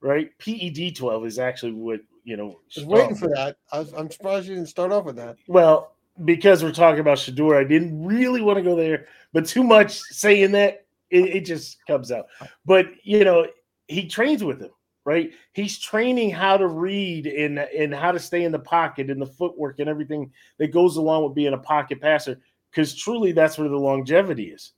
right? 0.00 0.30
PED 0.38 0.96
12 0.96 1.26
is 1.26 1.38
actually 1.38 1.72
what, 1.72 2.00
you 2.24 2.36
know, 2.36 2.60
I 2.76 2.80
was 2.80 2.86
waiting 2.86 3.16
for 3.16 3.28
that. 3.28 3.56
I 3.72 3.84
I'm 3.96 4.10
surprised 4.10 4.48
you 4.48 4.54
didn't 4.54 4.68
start 4.68 4.92
off 4.92 5.04
with 5.04 5.16
that. 5.16 5.36
Well, 5.46 5.92
because 6.24 6.62
we're 6.62 6.72
talking 6.72 7.00
about 7.00 7.18
Shedeur, 7.18 7.56
I 7.56 7.64
didn't 7.64 8.04
really 8.04 8.42
want 8.42 8.58
to 8.58 8.62
go 8.62 8.76
there, 8.76 9.06
but 9.32 9.46
too 9.46 9.62
much 9.62 9.92
saying 9.92 10.52
that 10.52 10.86
it, 11.10 11.36
it 11.36 11.44
just 11.44 11.84
comes 11.86 12.12
out. 12.12 12.26
But 12.64 12.86
you 13.02 13.24
know, 13.24 13.46
he 13.86 14.06
trains 14.06 14.44
with 14.44 14.60
him, 14.60 14.70
right? 15.04 15.32
He's 15.52 15.78
training 15.78 16.30
how 16.30 16.56
to 16.56 16.66
read 16.66 17.26
and 17.26 17.58
and 17.58 17.94
how 17.94 18.12
to 18.12 18.18
stay 18.18 18.44
in 18.44 18.52
the 18.52 18.58
pocket 18.58 19.10
and 19.10 19.20
the 19.20 19.26
footwork 19.26 19.78
and 19.78 19.88
everything 19.88 20.30
that 20.58 20.72
goes 20.72 20.96
along 20.96 21.24
with 21.24 21.34
being 21.34 21.54
a 21.54 21.58
pocket 21.58 22.00
passer. 22.00 22.38
Because 22.70 22.94
truly, 22.94 23.32
that's 23.32 23.56
where 23.56 23.68
the 23.68 23.76
longevity 23.76 24.50
is, 24.50 24.72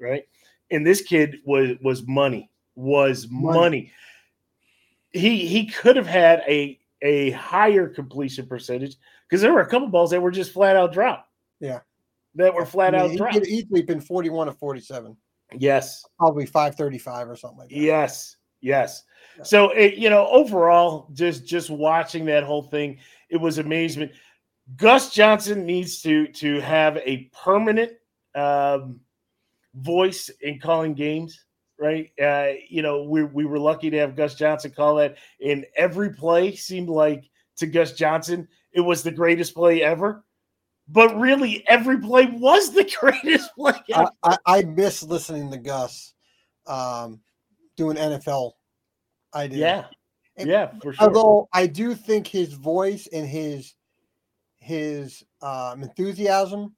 right? 0.00 0.24
And 0.70 0.86
this 0.86 1.02
kid 1.02 1.36
was 1.44 1.76
was 1.82 2.06
money, 2.06 2.50
was 2.74 3.28
money. 3.30 3.58
money. 3.58 3.92
He 5.12 5.46
he 5.46 5.66
could 5.66 5.96
have 5.96 6.06
had 6.06 6.42
a 6.48 6.78
a 7.02 7.30
higher 7.30 7.88
completion 7.88 8.46
percentage 8.46 8.96
because 9.28 9.40
there 9.40 9.52
were 9.52 9.60
a 9.60 9.68
couple 9.68 9.88
balls 9.88 10.10
that 10.10 10.20
were 10.20 10.30
just 10.30 10.52
flat 10.52 10.76
out 10.76 10.92
drop. 10.92 11.28
Yeah, 11.60 11.80
that 12.34 12.52
were 12.52 12.66
flat 12.66 12.94
I 12.94 13.02
mean, 13.02 13.12
out 13.12 13.16
drop. 13.16 13.32
He 13.32 13.38
could 13.40 13.48
easily 13.48 13.82
been 13.82 14.00
forty 14.00 14.30
one 14.30 14.48
or 14.48 14.52
forty 14.52 14.80
seven. 14.80 15.16
Yes, 15.56 16.04
probably 16.18 16.46
five 16.46 16.74
thirty 16.74 16.98
five 16.98 17.28
or 17.28 17.36
something 17.36 17.58
like 17.58 17.68
that. 17.70 17.76
Yes, 17.76 18.36
yes. 18.60 19.04
So 19.42 19.70
it, 19.70 19.94
you 19.94 20.10
know, 20.10 20.26
overall, 20.28 21.08
just 21.12 21.46
just 21.46 21.70
watching 21.70 22.24
that 22.26 22.44
whole 22.44 22.62
thing, 22.62 22.98
it 23.30 23.36
was 23.36 23.58
amazement. 23.58 24.12
Gus 24.76 25.14
Johnson 25.14 25.64
needs 25.64 26.02
to 26.02 26.26
to 26.28 26.60
have 26.60 26.98
a 26.98 27.30
permanent 27.32 27.92
um, 28.34 29.00
voice 29.74 30.30
in 30.42 30.58
calling 30.58 30.94
games, 30.94 31.44
right? 31.78 32.10
Uh, 32.22 32.52
you 32.68 32.82
know, 32.82 33.02
we 33.02 33.24
we 33.24 33.44
were 33.44 33.58
lucky 33.58 33.90
to 33.90 33.98
have 33.98 34.16
Gus 34.16 34.34
Johnson 34.34 34.72
call 34.72 34.96
that 34.96 35.16
in 35.40 35.64
every 35.76 36.12
play. 36.12 36.54
Seemed 36.54 36.88
like 36.88 37.30
to 37.56 37.66
Gus 37.66 37.92
Johnson, 37.92 38.48
it 38.72 38.80
was 38.80 39.02
the 39.02 39.10
greatest 39.10 39.54
play 39.54 39.82
ever. 39.82 40.24
But 40.90 41.18
really, 41.18 41.66
every 41.68 41.98
play 41.98 42.26
was 42.26 42.72
the 42.72 42.90
greatest 43.00 43.54
play. 43.54 43.74
I, 43.94 44.08
I, 44.22 44.38
I, 44.46 44.62
miss 44.62 45.02
listening 45.02 45.50
to 45.50 45.58
Gus 45.58 46.14
um, 46.66 47.20
doing 47.76 47.96
NFL 47.96 48.52
I 49.32 49.46
do. 49.46 49.56
Yeah. 49.56 49.86
And, 50.36 50.48
yeah, 50.48 50.70
for 50.80 50.92
sure. 50.92 51.06
Although 51.06 51.48
I 51.52 51.66
do 51.66 51.94
think 51.94 52.26
his 52.26 52.52
voice 52.52 53.08
and 53.12 53.26
his 53.26 53.74
his 54.60 55.24
um, 55.42 55.82
enthusiasm 55.82 56.74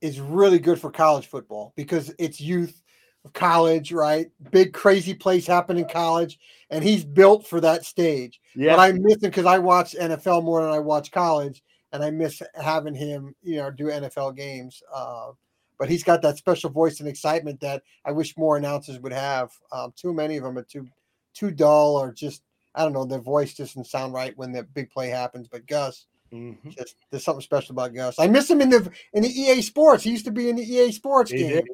is 0.00 0.20
really 0.20 0.58
good 0.58 0.80
for 0.80 0.90
college 0.90 1.26
football 1.26 1.72
because 1.76 2.14
it's 2.18 2.40
youth 2.40 2.82
college, 3.32 3.92
right? 3.92 4.30
Big 4.50 4.72
crazy 4.72 5.14
plays 5.14 5.46
happen 5.46 5.78
in 5.78 5.86
college, 5.86 6.38
and 6.70 6.84
he's 6.84 7.04
built 7.04 7.46
for 7.46 7.60
that 7.60 7.84
stage. 7.84 8.40
Yeah. 8.54 8.76
But 8.76 8.80
I 8.80 8.92
miss 8.92 9.14
him 9.14 9.30
because 9.30 9.46
I 9.46 9.58
watch 9.58 9.94
NFL 9.98 10.44
more 10.44 10.62
than 10.62 10.70
I 10.70 10.78
watch 10.78 11.10
college, 11.10 11.62
and 11.92 12.02
I 12.02 12.10
miss 12.10 12.42
having 12.54 12.94
him, 12.94 13.34
you 13.42 13.56
know, 13.56 13.70
do 13.70 13.86
NFL 13.86 14.36
games. 14.36 14.82
Uh, 14.92 15.30
but 15.78 15.88
he's 15.88 16.04
got 16.04 16.22
that 16.22 16.36
special 16.36 16.70
voice 16.70 17.00
and 17.00 17.08
excitement 17.08 17.60
that 17.60 17.82
I 18.04 18.12
wish 18.12 18.36
more 18.36 18.56
announcers 18.56 19.00
would 19.00 19.12
have. 19.12 19.52
Um, 19.72 19.92
too 19.96 20.12
many 20.12 20.36
of 20.36 20.44
them 20.44 20.58
are 20.58 20.62
too 20.62 20.86
too 21.32 21.50
dull 21.50 21.96
or 21.96 22.12
just 22.12 22.42
I 22.74 22.82
don't 22.82 22.92
know, 22.92 23.04
their 23.04 23.20
voice 23.20 23.54
doesn't 23.54 23.86
sound 23.86 24.12
right 24.12 24.36
when 24.36 24.52
the 24.52 24.62
big 24.62 24.90
play 24.90 25.08
happens. 25.08 25.48
But 25.48 25.66
Gus, 25.66 26.06
mm-hmm. 26.32 26.70
just 26.70 26.96
there's 27.10 27.24
something 27.24 27.42
special 27.42 27.72
about 27.72 27.94
Gus. 27.94 28.18
I 28.18 28.26
miss 28.26 28.50
him 28.50 28.60
in 28.60 28.70
the 28.70 28.90
in 29.12 29.22
the 29.22 29.28
EA 29.28 29.62
Sports. 29.62 30.04
He 30.04 30.10
used 30.10 30.24
to 30.26 30.30
be 30.30 30.48
in 30.48 30.56
the 30.56 30.62
EA 30.62 30.92
Sports 30.92 31.30
he 31.30 31.38
game. 31.38 31.50
Did. 31.50 31.68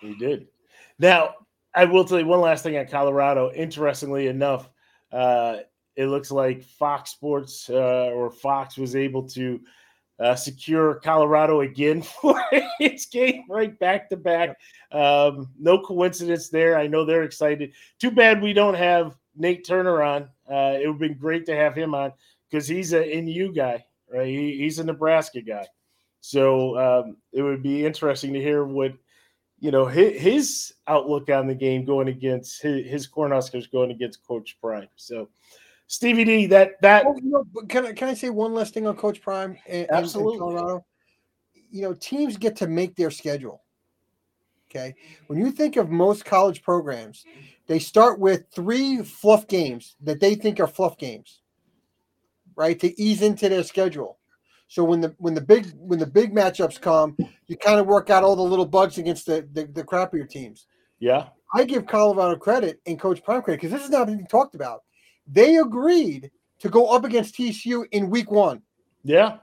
He 0.00 0.14
did. 0.14 0.46
Now 0.98 1.34
I 1.74 1.84
will 1.84 2.04
tell 2.04 2.18
you 2.18 2.26
one 2.26 2.40
last 2.40 2.62
thing 2.62 2.76
on 2.76 2.86
Colorado. 2.86 3.52
Interestingly 3.52 4.26
enough, 4.26 4.68
uh, 5.12 5.58
it 5.96 6.06
looks 6.06 6.30
like 6.30 6.62
Fox 6.62 7.10
Sports 7.10 7.68
uh, 7.70 8.10
or 8.14 8.30
Fox 8.30 8.76
was 8.76 8.96
able 8.96 9.28
to 9.30 9.60
uh, 10.20 10.34
secure 10.34 10.96
Colorado 10.96 11.60
again 11.60 12.02
for 12.20 12.40
its 12.80 13.06
game 13.06 13.44
right 13.48 13.78
back 13.78 14.08
to 14.08 14.16
back. 14.16 14.58
Um, 14.90 15.50
no 15.58 15.78
coincidence 15.78 16.48
there. 16.48 16.76
I 16.76 16.86
know 16.86 17.04
they're 17.04 17.24
excited. 17.24 17.72
Too 18.00 18.10
bad 18.10 18.42
we 18.42 18.52
don't 18.52 18.74
have 18.74 19.16
Nate 19.36 19.66
Turner 19.66 20.02
on. 20.02 20.22
Uh, 20.50 20.78
it 20.80 20.86
would 20.86 20.94
have 20.94 20.98
been 20.98 21.18
great 21.18 21.46
to 21.46 21.54
have 21.54 21.74
him 21.74 21.94
on 21.94 22.12
because 22.50 22.66
he's 22.66 22.92
an 22.92 23.24
NU 23.24 23.52
guy, 23.52 23.84
right? 24.12 24.26
He, 24.26 24.58
he's 24.58 24.78
a 24.78 24.84
Nebraska 24.84 25.42
guy. 25.42 25.66
So 26.20 26.76
um, 26.78 27.16
it 27.32 27.42
would 27.42 27.62
be 27.62 27.86
interesting 27.86 28.32
to 28.32 28.40
hear 28.40 28.64
what 28.64 28.94
you 29.60 29.70
know 29.70 29.86
his, 29.86 30.20
his 30.20 30.74
outlook 30.86 31.28
on 31.30 31.46
the 31.46 31.54
game 31.54 31.84
going 31.84 32.08
against 32.08 32.62
his, 32.62 32.86
his 32.86 33.08
Cornhuskers 33.08 33.70
going 33.70 33.90
against 33.90 34.26
Coach 34.26 34.56
Prime. 34.60 34.88
So 34.96 35.28
Stevie 35.88 36.24
D, 36.24 36.46
that 36.46 36.80
that 36.82 37.06
oh, 37.06 37.16
you 37.16 37.30
know, 37.30 37.44
can 37.68 37.86
I 37.86 37.92
can 37.92 38.08
I 38.08 38.14
say 38.14 38.30
one 38.30 38.54
last 38.54 38.74
thing 38.74 38.86
on 38.86 38.96
Coach 38.96 39.20
Prime? 39.20 39.58
And, 39.66 39.90
absolutely, 39.90 40.34
and 40.34 40.40
Colorado. 40.40 40.84
You 41.70 41.82
know, 41.82 41.94
teams 41.94 42.36
get 42.36 42.56
to 42.56 42.66
make 42.66 42.94
their 42.94 43.10
schedule. 43.10 43.62
Okay, 44.70 44.94
when 45.28 45.38
you 45.38 45.50
think 45.50 45.76
of 45.76 45.90
most 45.90 46.26
college 46.26 46.62
programs, 46.62 47.24
they 47.66 47.78
start 47.78 48.18
with 48.18 48.44
three 48.52 49.02
fluff 49.02 49.46
games 49.48 49.96
that 50.02 50.20
they 50.20 50.34
think 50.34 50.60
are 50.60 50.66
fluff 50.66 50.98
games, 50.98 51.40
right? 52.54 52.78
To 52.80 53.00
ease 53.00 53.22
into 53.22 53.48
their 53.48 53.64
schedule. 53.64 54.18
So 54.68 54.84
when 54.84 55.00
the 55.00 55.14
when 55.18 55.34
the 55.34 55.40
big 55.40 55.72
when 55.76 55.98
the 55.98 56.06
big 56.06 56.34
matchups 56.34 56.80
come, 56.80 57.16
you 57.46 57.56
kind 57.56 57.80
of 57.80 57.86
work 57.86 58.10
out 58.10 58.22
all 58.22 58.36
the 58.36 58.42
little 58.42 58.66
bugs 58.66 58.98
against 58.98 59.26
the 59.26 59.48
the, 59.52 59.64
the 59.64 59.82
crappier 59.82 60.28
teams. 60.28 60.66
Yeah, 61.00 61.28
I 61.54 61.64
give 61.64 61.86
Colorado 61.86 62.36
credit 62.36 62.80
and 62.86 63.00
Coach 63.00 63.22
Prime 63.24 63.42
credit 63.42 63.60
because 63.60 63.72
this 63.72 63.84
is 63.84 63.90
not 63.90 64.06
being 64.06 64.26
talked 64.26 64.54
about 64.54 64.82
they 65.28 65.56
agreed 65.56 66.30
to 66.60 66.68
go 66.68 66.86
up 66.88 67.04
against 67.04 67.36
TCU 67.36 67.86
in 67.92 68.10
week 68.10 68.30
one. 68.30 68.62
Yeah. 69.04 69.38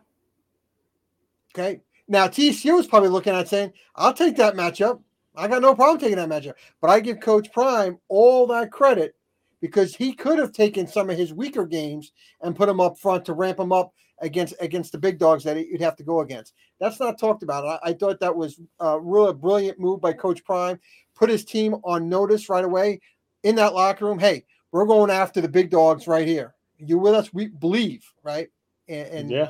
Okay. 1.53 1.81
Now 2.07 2.27
TCU 2.27 2.79
is 2.79 2.87
probably 2.87 3.09
looking 3.09 3.33
at 3.33 3.47
saying, 3.47 3.71
I'll 3.95 4.13
take 4.13 4.35
that 4.37 4.55
matchup. 4.55 5.01
I 5.35 5.47
got 5.47 5.61
no 5.61 5.75
problem 5.75 5.99
taking 5.99 6.17
that 6.17 6.29
matchup. 6.29 6.53
But 6.81 6.89
I 6.89 6.99
give 6.99 7.19
Coach 7.19 7.51
Prime 7.51 7.97
all 8.09 8.47
that 8.47 8.71
credit 8.71 9.15
because 9.61 9.95
he 9.95 10.13
could 10.13 10.39
have 10.39 10.51
taken 10.51 10.87
some 10.87 11.09
of 11.09 11.17
his 11.17 11.33
weaker 11.33 11.65
games 11.65 12.11
and 12.41 12.55
put 12.55 12.67
them 12.67 12.79
up 12.79 12.97
front 12.97 13.25
to 13.25 13.33
ramp 13.33 13.57
them 13.57 13.71
up 13.71 13.93
against 14.19 14.55
against 14.59 14.91
the 14.91 14.97
big 14.97 15.17
dogs 15.17 15.43
that 15.43 15.57
you'd 15.67 15.81
have 15.81 15.95
to 15.97 16.03
go 16.03 16.21
against. 16.21 16.53
That's 16.79 16.99
not 16.99 17.19
talked 17.19 17.43
about. 17.43 17.65
I, 17.65 17.89
I 17.89 17.93
thought 17.93 18.19
that 18.19 18.35
was 18.35 18.59
a 18.79 18.99
really 18.99 19.33
brilliant 19.33 19.79
move 19.79 20.01
by 20.01 20.13
Coach 20.13 20.43
Prime. 20.43 20.79
Put 21.15 21.29
his 21.29 21.45
team 21.45 21.75
on 21.83 22.09
notice 22.09 22.49
right 22.49 22.63
away 22.63 23.01
in 23.43 23.55
that 23.55 23.73
locker 23.73 24.05
room. 24.05 24.19
Hey, 24.19 24.45
we're 24.71 24.85
going 24.85 25.11
after 25.11 25.41
the 25.41 25.47
big 25.47 25.69
dogs 25.69 26.07
right 26.07 26.27
here. 26.27 26.55
You 26.77 26.97
with 26.97 27.13
us? 27.13 27.33
We 27.33 27.47
believe, 27.47 28.05
right? 28.23 28.49
And, 28.87 29.07
and 29.07 29.31
yeah, 29.31 29.49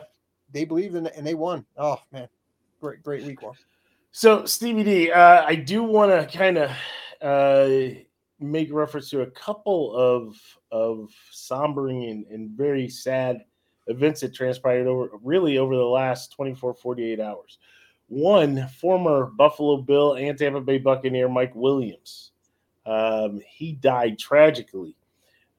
they 0.52 0.66
believed 0.66 0.96
in 0.96 1.08
and 1.08 1.26
they 1.26 1.36
won. 1.36 1.66
Oh 1.78 2.00
man, 2.12 2.28
great, 2.80 3.04
great 3.04 3.24
week 3.24 3.42
one. 3.42 3.56
So 4.12 4.46
Stevie 4.46 4.84
D, 4.84 5.12
uh, 5.12 5.44
I 5.46 5.56
do 5.56 5.84
want 5.84 6.12
to 6.12 6.38
kind 6.38 6.58
of 6.58 6.72
uh, 7.22 8.00
make 8.40 8.72
reference 8.72 9.10
to 9.10 9.22
a 9.22 9.32
couple 9.32 9.96
of 9.96 10.38
of 10.72 11.10
sombering 11.34 12.10
and, 12.12 12.26
and 12.28 12.52
very 12.52 12.88
sad 12.88 13.44
events 13.88 14.22
that 14.22 14.34
transpired 14.34 14.88
over 14.88 15.10
really 15.24 15.58
over 15.58 15.76
the 15.76 15.84
last 15.84 16.32
24 16.34 16.74
48 16.74 17.20
hours 17.20 17.58
one 18.08 18.68
former 18.80 19.26
buffalo 19.26 19.78
bill 19.78 20.14
and 20.16 20.38
tampa 20.38 20.62
bay 20.62 20.78
buccaneer 20.78 21.30
mike 21.30 21.54
williams 21.56 22.32
um, 22.86 23.42
he 23.48 23.74
died 23.74 24.20
tragically 24.20 24.96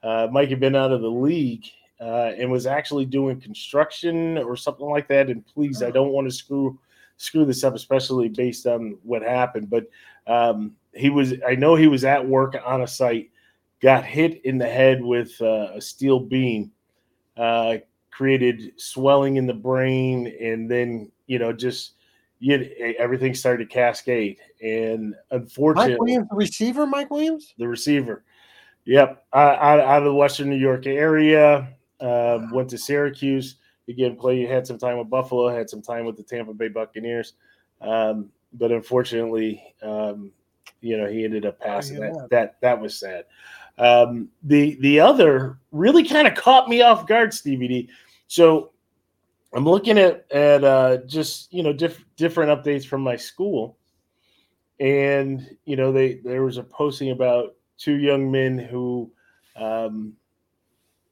uh, 0.07 0.29
Mike 0.31 0.51
had 0.51 0.61
been 0.61 0.77
out 0.77 0.93
of 0.93 1.01
the 1.01 1.11
league 1.11 1.65
uh, 2.01 2.31
and 2.39 2.51
was 2.51 2.65
actually 2.65 3.05
doing 3.05 3.41
construction 3.41 4.39
or 4.39 4.57
something 4.57 4.87
like 4.87 5.09
that. 5.09 5.29
And 5.29 5.45
please, 5.45 5.83
I 5.83 5.91
don't 5.91 6.12
want 6.12 6.29
to 6.29 6.35
screw 6.35 6.79
screw 7.17 7.45
this 7.45 7.65
up, 7.65 7.75
especially 7.75 8.29
based 8.29 8.67
on 8.67 8.99
what 9.03 9.23
happened. 9.23 9.69
But 9.69 9.89
um, 10.29 10.77
he 10.93 11.11
was, 11.11 11.35
I 11.47 11.57
know 11.57 11.75
he 11.75 11.89
was 11.89 12.05
at 12.05 12.25
work 12.25 12.55
on 12.65 12.83
a 12.83 12.87
site, 12.87 13.31
got 13.81 14.05
hit 14.05 14.45
in 14.45 14.59
the 14.59 14.69
head 14.69 15.03
with 15.03 15.33
uh, 15.41 15.71
a 15.75 15.81
steel 15.81 16.21
beam, 16.21 16.71
uh, 17.37 17.79
created 18.16 18.72
swelling 18.76 19.37
in 19.37 19.46
the 19.46 19.55
brain, 19.55 20.33
and 20.40 20.70
then 20.70 21.11
you 21.26 21.38
know 21.38 21.52
just 21.52 21.92
you 22.38 22.70
everything 22.98 23.35
started 23.35 23.68
to 23.68 23.74
cascade. 23.74 24.38
And 24.62 25.14
unfortunately, 25.31 25.92
Mike 25.92 26.00
Williams, 26.00 26.29
the 26.31 26.37
receiver, 26.37 26.87
Mike 26.87 27.11
Williams, 27.11 27.55
the 27.59 27.68
receiver 27.68 28.24
Yep, 28.87 29.26
out, 29.33 29.81
out 29.81 29.98
of 29.98 30.05
the 30.05 30.14
Western 30.14 30.48
New 30.48 30.57
York 30.57 30.87
area. 30.87 31.68
Um, 32.00 32.50
went 32.52 32.70
to 32.70 32.79
Syracuse 32.79 33.57
again. 33.88 34.16
Played 34.16 34.48
had 34.48 34.66
some 34.66 34.79
time 34.79 34.98
with 34.98 35.11
Buffalo. 35.11 35.48
Had 35.48 35.68
some 35.68 35.83
time 35.83 36.05
with 36.05 36.16
the 36.16 36.22
Tampa 36.22 36.55
Bay 36.55 36.68
Buccaneers. 36.68 37.35
Um, 37.81 38.31
but 38.52 38.70
unfortunately, 38.70 39.74
um, 39.83 40.31
you 40.81 40.96
know, 40.96 41.09
he 41.09 41.24
ended 41.24 41.44
up 41.46 41.59
passing. 41.59 41.98
that, 41.98 42.12
that 42.12 42.31
that 42.31 42.61
that 42.61 42.81
was 42.81 42.96
sad. 42.96 43.24
Um, 43.79 44.29
the 44.44 44.79
the 44.81 45.00
other 45.00 45.59
really 45.72 46.05
kind 46.05 46.29
of 46.29 46.35
caught 46.37 46.68
me 46.68 46.81
off 46.83 47.09
guard, 47.09 47.35
Stevie 47.35 47.68
D. 47.68 47.88
So 48.29 48.73
I'm 49.55 49.65
looking 49.65 49.99
at 49.99 50.31
at 50.33 50.65
uh, 50.65 50.99
just 51.07 51.53
you 51.53 51.62
know 51.62 51.73
diff- 51.73 52.05
different 52.17 52.51
updates 52.51 52.87
from 52.87 53.03
my 53.03 53.17
school, 53.17 53.79
and 54.81 55.57
you 55.65 55.77
know 55.77 55.93
they 55.93 56.15
there 56.25 56.43
was 56.43 56.59
a 56.59 56.62
posting 56.65 57.11
about 57.11 57.55
two 57.79 57.97
young 57.97 58.31
men 58.31 58.59
who, 58.59 59.11
um, 59.57 60.15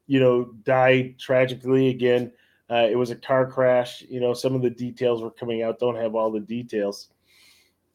you 0.07 0.19
know, 0.19 0.45
died 0.63 1.17
tragically 1.19 1.89
again. 1.89 2.31
Uh, 2.69 2.87
it 2.89 2.95
was 2.95 3.11
a 3.11 3.15
car 3.15 3.45
crash. 3.45 4.01
You 4.09 4.19
know, 4.19 4.33
some 4.33 4.55
of 4.55 4.61
the 4.61 4.69
details 4.69 5.21
were 5.21 5.31
coming 5.31 5.61
out. 5.61 5.79
Don't 5.79 5.95
have 5.95 6.15
all 6.15 6.31
the 6.31 6.39
details. 6.39 7.09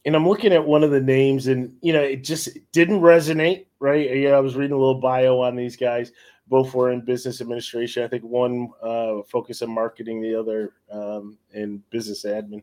and 0.06 0.16
I'm 0.16 0.26
looking 0.26 0.52
at 0.52 0.64
one 0.64 0.82
of 0.82 0.90
the 0.90 1.00
names, 1.00 1.46
and 1.46 1.76
you 1.82 1.92
know, 1.92 2.02
it 2.02 2.24
just 2.24 2.48
didn't 2.72 3.00
resonate, 3.00 3.66
right? 3.80 4.16
Yeah, 4.16 4.30
I 4.30 4.40
was 4.40 4.56
reading 4.56 4.74
a 4.76 4.78
little 4.78 5.00
bio 5.00 5.40
on 5.40 5.56
these 5.56 5.76
guys. 5.76 6.12
Both 6.50 6.74
were 6.74 6.90
in 6.90 7.00
business 7.00 7.40
administration. 7.40 8.02
I 8.02 8.08
think 8.08 8.24
one 8.24 8.70
uh, 8.82 9.22
focused 9.22 9.62
on 9.62 9.70
marketing, 9.70 10.20
the 10.20 10.38
other 10.38 10.74
um, 10.92 11.38
in 11.54 11.82
business 11.88 12.24
admin. 12.24 12.62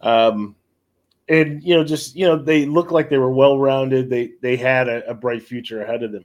Um, 0.00 0.54
and 1.28 1.60
you 1.64 1.74
know, 1.74 1.82
just 1.82 2.14
you 2.14 2.26
know, 2.26 2.36
they 2.36 2.66
looked 2.66 2.92
like 2.92 3.10
they 3.10 3.18
were 3.18 3.32
well 3.32 3.58
rounded. 3.58 4.08
They 4.08 4.34
they 4.40 4.56
had 4.56 4.88
a, 4.88 5.10
a 5.10 5.14
bright 5.14 5.42
future 5.42 5.82
ahead 5.82 6.04
of 6.04 6.12
them 6.12 6.24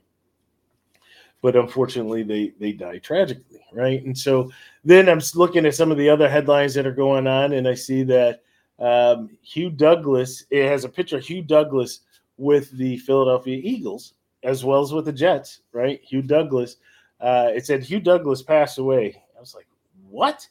but 1.42 1.56
unfortunately 1.56 2.22
they 2.22 2.52
they 2.58 2.72
die 2.72 2.98
tragically 2.98 3.60
right 3.72 4.02
and 4.04 4.16
so 4.16 4.50
then 4.84 5.08
i'm 5.08 5.20
looking 5.34 5.66
at 5.66 5.74
some 5.74 5.90
of 5.90 5.98
the 5.98 6.08
other 6.08 6.28
headlines 6.28 6.72
that 6.72 6.86
are 6.86 6.94
going 6.94 7.26
on 7.26 7.52
and 7.52 7.68
i 7.68 7.74
see 7.74 8.02
that 8.02 8.42
um, 8.78 9.28
hugh 9.42 9.68
douglas 9.68 10.46
it 10.50 10.66
has 10.66 10.84
a 10.84 10.88
picture 10.88 11.18
of 11.18 11.24
hugh 11.24 11.42
douglas 11.42 12.00
with 12.38 12.70
the 12.78 12.96
philadelphia 12.98 13.60
eagles 13.62 14.14
as 14.42 14.64
well 14.64 14.80
as 14.80 14.92
with 14.92 15.04
the 15.04 15.12
jets 15.12 15.60
right 15.72 16.00
hugh 16.02 16.22
douglas 16.22 16.76
uh, 17.20 17.50
it 17.54 17.64
said 17.64 17.82
hugh 17.82 18.00
douglas 18.00 18.42
passed 18.42 18.78
away 18.78 19.22
i 19.36 19.40
was 19.40 19.54
like 19.54 19.66
what 20.08 20.46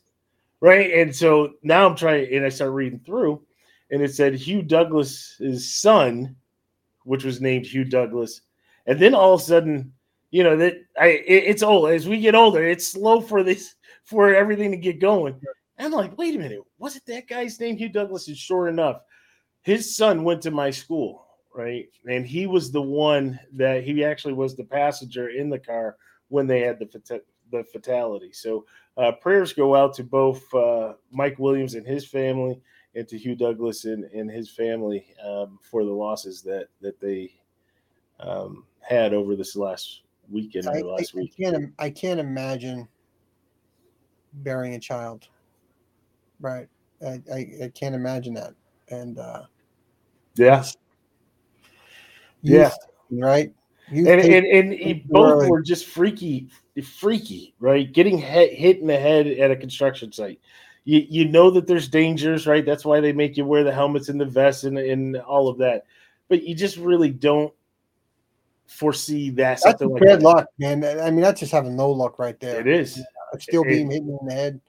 right 0.59 0.91
and 0.93 1.15
so 1.15 1.53
now 1.63 1.87
i'm 1.87 1.95
trying 1.95 2.33
and 2.33 2.45
i 2.45 2.49
start 2.49 2.71
reading 2.71 2.99
through 2.99 3.41
and 3.91 4.01
it 4.01 4.13
said 4.13 4.33
hugh 4.33 4.61
douglas's 4.61 5.73
son 5.73 6.35
which 7.03 7.23
was 7.23 7.41
named 7.41 7.65
hugh 7.65 7.83
douglas 7.83 8.41
and 8.87 8.99
then 8.99 9.13
all 9.13 9.33
of 9.33 9.41
a 9.41 9.43
sudden 9.43 9.91
you 10.31 10.43
know 10.43 10.57
that 10.57 10.77
I 10.99 11.07
it, 11.07 11.43
it's 11.45 11.63
old 11.63 11.89
as 11.89 12.07
we 12.07 12.19
get 12.19 12.35
older. 12.35 12.65
It's 12.65 12.87
slow 12.87 13.21
for 13.21 13.43
this 13.43 13.75
for 14.03 14.33
everything 14.33 14.71
to 14.71 14.77
get 14.77 14.99
going. 14.99 15.35
And 15.77 15.85
I'm 15.87 15.91
like, 15.91 16.17
wait 16.17 16.35
a 16.35 16.39
minute, 16.39 16.61
wasn't 16.79 17.05
that 17.07 17.27
guy's 17.27 17.59
name 17.59 17.77
Hugh 17.77 17.89
Douglas? 17.89 18.27
And 18.27 18.37
sure 18.37 18.67
enough, 18.67 19.01
his 19.61 19.95
son 19.95 20.23
went 20.23 20.41
to 20.43 20.51
my 20.51 20.69
school, 20.71 21.25
right? 21.53 21.89
And 22.07 22.25
he 22.25 22.47
was 22.47 22.71
the 22.71 22.81
one 22.81 23.39
that 23.53 23.83
he 23.83 24.03
actually 24.03 24.33
was 24.33 24.55
the 24.55 24.63
passenger 24.63 25.29
in 25.29 25.49
the 25.49 25.59
car 25.59 25.97
when 26.29 26.47
they 26.47 26.61
had 26.61 26.79
the 26.79 27.21
the 27.51 27.63
fatality. 27.65 28.31
So 28.31 28.65
uh, 28.97 29.11
prayers 29.11 29.53
go 29.53 29.75
out 29.75 29.93
to 29.95 30.03
both 30.03 30.53
uh, 30.53 30.93
Mike 31.11 31.37
Williams 31.37 31.75
and 31.75 31.85
his 31.85 32.07
family, 32.07 32.61
and 32.95 33.07
to 33.07 33.17
Hugh 33.17 33.35
Douglas 33.35 33.85
and, 33.85 34.05
and 34.05 34.29
his 34.29 34.49
family 34.49 35.05
um, 35.25 35.59
for 35.61 35.83
the 35.83 35.91
losses 35.91 36.41
that 36.43 36.67
that 36.81 36.99
they 36.99 37.33
um, 38.19 38.65
had 38.79 39.13
over 39.13 39.35
this 39.35 39.55
last 39.55 40.01
weekend 40.29 40.67
or 40.67 40.73
last 40.83 41.13
I, 41.15 41.19
week. 41.19 41.33
I 41.39 41.43
can't, 41.43 41.73
I 41.79 41.89
can't 41.89 42.19
imagine 42.19 42.87
burying 44.33 44.75
a 44.75 44.79
child. 44.79 45.27
Right. 46.39 46.67
I, 47.05 47.21
I, 47.33 47.47
I 47.63 47.71
can't 47.73 47.95
imagine 47.95 48.33
that. 48.35 48.53
And 48.89 49.19
uh, 49.19 49.43
yeah, 50.35 50.63
yeah, 52.41 52.71
right. 53.11 53.53
and 53.89 54.07
and, 54.07 54.45
and, 54.45 54.73
and 54.73 55.03
both 55.07 55.47
were 55.47 55.61
just 55.61 55.85
freaky, 55.85 56.49
freaky, 56.83 57.53
right? 57.59 57.91
Getting 57.91 58.17
hit, 58.17 58.53
hit 58.53 58.79
in 58.79 58.87
the 58.87 58.97
head 58.97 59.27
at 59.27 59.51
a 59.51 59.55
construction 59.55 60.11
site. 60.11 60.39
You, 60.83 61.05
you 61.07 61.27
know 61.27 61.51
that 61.51 61.67
there's 61.67 61.87
dangers, 61.87 62.47
right? 62.47 62.65
That's 62.65 62.85
why 62.85 62.99
they 62.99 63.13
make 63.13 63.37
you 63.37 63.45
wear 63.45 63.63
the 63.63 63.73
helmets 63.73 64.09
and 64.09 64.19
the 64.19 64.25
vests 64.25 64.63
and, 64.63 64.77
and 64.77 65.17
all 65.17 65.47
of 65.47 65.59
that. 65.59 65.85
But 66.27 66.43
you 66.43 66.55
just 66.55 66.77
really 66.77 67.11
don't 67.11 67.53
foresee 68.71 69.29
that. 69.31 69.35
That's 69.35 69.63
something 69.63 69.89
like 69.89 70.01
bad 70.01 70.21
that. 70.21 70.23
luck, 70.23 70.47
man. 70.57 70.83
I 70.83 71.11
mean, 71.11 71.21
that's 71.21 71.39
just 71.39 71.51
having 71.51 71.75
no 71.75 71.91
luck 71.91 72.17
right 72.17 72.39
there. 72.39 72.59
It 72.61 72.67
is. 72.67 73.01
still 73.39 73.63
being 73.63 73.91
hit 73.91 74.01
in 74.01 74.17
the 74.25 74.33
head. 74.33 74.61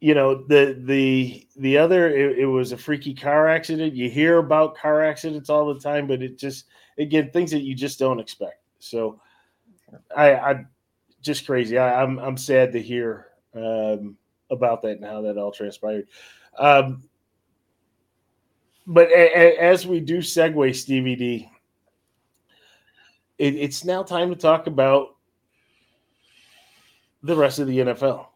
You 0.00 0.14
know 0.14 0.44
the 0.48 0.78
the 0.84 1.46
the 1.56 1.78
other 1.78 2.10
it, 2.10 2.40
it, 2.40 2.46
was 2.46 2.72
a 2.72 2.76
freaky 2.76 3.14
car 3.14 3.48
accident. 3.48 3.94
You 3.94 4.10
hear 4.10 4.36
about 4.36 4.76
car 4.76 5.02
accidents 5.02 5.48
all 5.48 5.72
the 5.72 5.80
time, 5.80 6.06
but 6.06 6.22
it 6.22 6.36
just 6.36 6.66
again 6.98 7.30
things 7.32 7.50
that 7.50 7.62
you 7.62 7.74
just 7.74 7.98
don't 7.98 8.20
expect. 8.20 8.60
So 8.78 9.20
I 10.16 10.34
I 10.34 10.64
just 11.22 11.46
crazy. 11.46 11.78
I, 11.78 12.02
am 12.02 12.18
I'm, 12.18 12.26
I'm 12.26 12.36
sad 12.36 12.72
to 12.72 12.82
hear 12.82 13.28
um, 13.54 14.16
about 14.50 14.82
that 14.82 14.98
and 14.98 15.04
how 15.04 15.22
that 15.22 15.38
all 15.38 15.50
transpired. 15.50 16.06
Um, 16.58 17.02
but 18.86 19.08
a, 19.08 19.56
a, 19.56 19.58
as 19.58 19.86
we 19.86 20.00
do 20.00 20.18
segue, 20.18 20.76
Stevie 20.76 21.16
D, 21.16 21.50
it, 23.38 23.54
it's 23.54 23.84
now 23.84 24.02
time 24.02 24.30
to 24.30 24.36
talk 24.36 24.66
about 24.66 25.16
the 27.22 27.34
rest 27.34 27.58
of 27.58 27.66
the 27.66 27.78
NFL. 27.78 28.26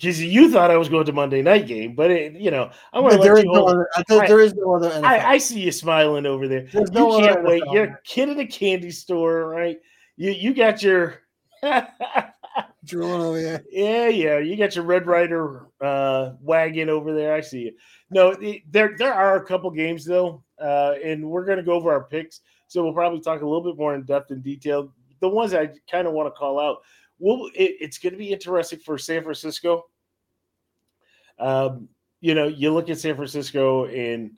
Because 0.00 0.22
you 0.22 0.50
thought 0.50 0.70
I 0.70 0.78
was 0.78 0.88
going 0.88 1.04
to 1.04 1.12
Monday 1.12 1.42
night 1.42 1.66
game, 1.66 1.94
but 1.94 2.10
it, 2.10 2.32
you 2.32 2.50
know 2.50 2.70
I 2.94 3.00
want 3.00 3.14
to 3.14 3.18
there 3.20 3.36
is 3.36 3.44
no 3.44 3.66
other. 3.66 3.86
I 3.94 4.26
there 4.26 4.40
is 4.40 4.54
no 4.54 4.74
other. 4.74 4.90
I, 5.04 5.32
I, 5.32 5.38
see 5.38 5.60
you 5.60 5.70
smiling 5.70 6.24
over 6.24 6.48
there. 6.48 6.66
There's 6.72 6.90
no 6.90 7.18
you 7.18 7.26
can't 7.26 7.44
wait. 7.44 7.62
NFL. 7.64 7.74
You're 7.74 7.84
a 7.84 7.98
kid 8.04 8.30
in 8.30 8.40
a 8.40 8.46
candy 8.46 8.92
store, 8.92 9.46
right? 9.46 9.78
You 10.16 10.30
you 10.30 10.54
got 10.54 10.82
your 10.82 11.20
drooling 12.84 13.20
over 13.20 13.42
there. 13.42 13.62
Yeah, 13.70 14.08
yeah. 14.08 14.38
You 14.38 14.56
got 14.56 14.74
your 14.74 14.84
Red 14.84 15.06
Rider 15.06 15.66
uh, 15.82 16.30
wagon 16.40 16.88
over 16.88 17.14
there. 17.14 17.34
I 17.34 17.42
see 17.42 17.60
you. 17.60 17.72
No, 18.10 18.34
there 18.70 18.96
there 18.96 19.12
are 19.12 19.36
a 19.36 19.44
couple 19.44 19.70
games 19.70 20.06
though, 20.06 20.42
uh, 20.58 20.94
and 21.04 21.28
we're 21.28 21.44
going 21.44 21.58
to 21.58 21.62
go 21.62 21.74
over 21.74 21.92
our 21.92 22.04
picks. 22.04 22.40
So 22.68 22.82
we'll 22.82 22.94
probably 22.94 23.20
talk 23.20 23.42
a 23.42 23.46
little 23.46 23.64
bit 23.64 23.76
more 23.76 23.94
in 23.94 24.04
depth 24.04 24.30
and 24.30 24.42
detail. 24.42 24.94
The 25.20 25.28
ones 25.28 25.52
I 25.52 25.68
kind 25.90 26.06
of 26.06 26.14
want 26.14 26.32
to 26.32 26.38
call 26.38 26.58
out. 26.58 26.78
Well, 27.20 27.48
it, 27.54 27.76
it's 27.80 27.98
going 27.98 28.14
to 28.14 28.18
be 28.18 28.32
interesting 28.32 28.80
for 28.80 28.98
San 28.98 29.22
Francisco. 29.22 29.84
Um, 31.38 31.88
you 32.20 32.34
know, 32.34 32.48
you 32.48 32.72
look 32.72 32.90
at 32.90 32.98
San 32.98 33.14
Francisco 33.14 33.86
and 33.86 34.32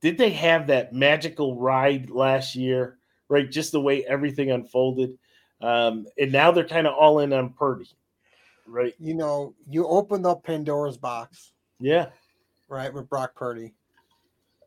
did 0.00 0.18
they 0.18 0.30
have 0.30 0.66
that 0.68 0.92
magical 0.92 1.56
ride 1.56 2.10
last 2.10 2.54
year? 2.54 2.98
Right, 3.28 3.50
just 3.50 3.72
the 3.72 3.80
way 3.80 4.06
everything 4.06 4.52
unfolded, 4.52 5.18
um, 5.60 6.06
and 6.18 6.32
now 6.32 6.50
they're 6.50 6.64
kind 6.64 6.86
of 6.86 6.94
all 6.94 7.18
in 7.18 7.34
on 7.34 7.52
Purdy. 7.52 7.90
Right, 8.66 8.94
you 8.98 9.12
know, 9.12 9.54
you 9.68 9.86
opened 9.86 10.24
up 10.24 10.44
Pandora's 10.44 10.96
box. 10.96 11.52
Yeah, 11.78 12.06
right 12.68 12.92
with 12.92 13.10
Brock 13.10 13.34
Purdy, 13.34 13.74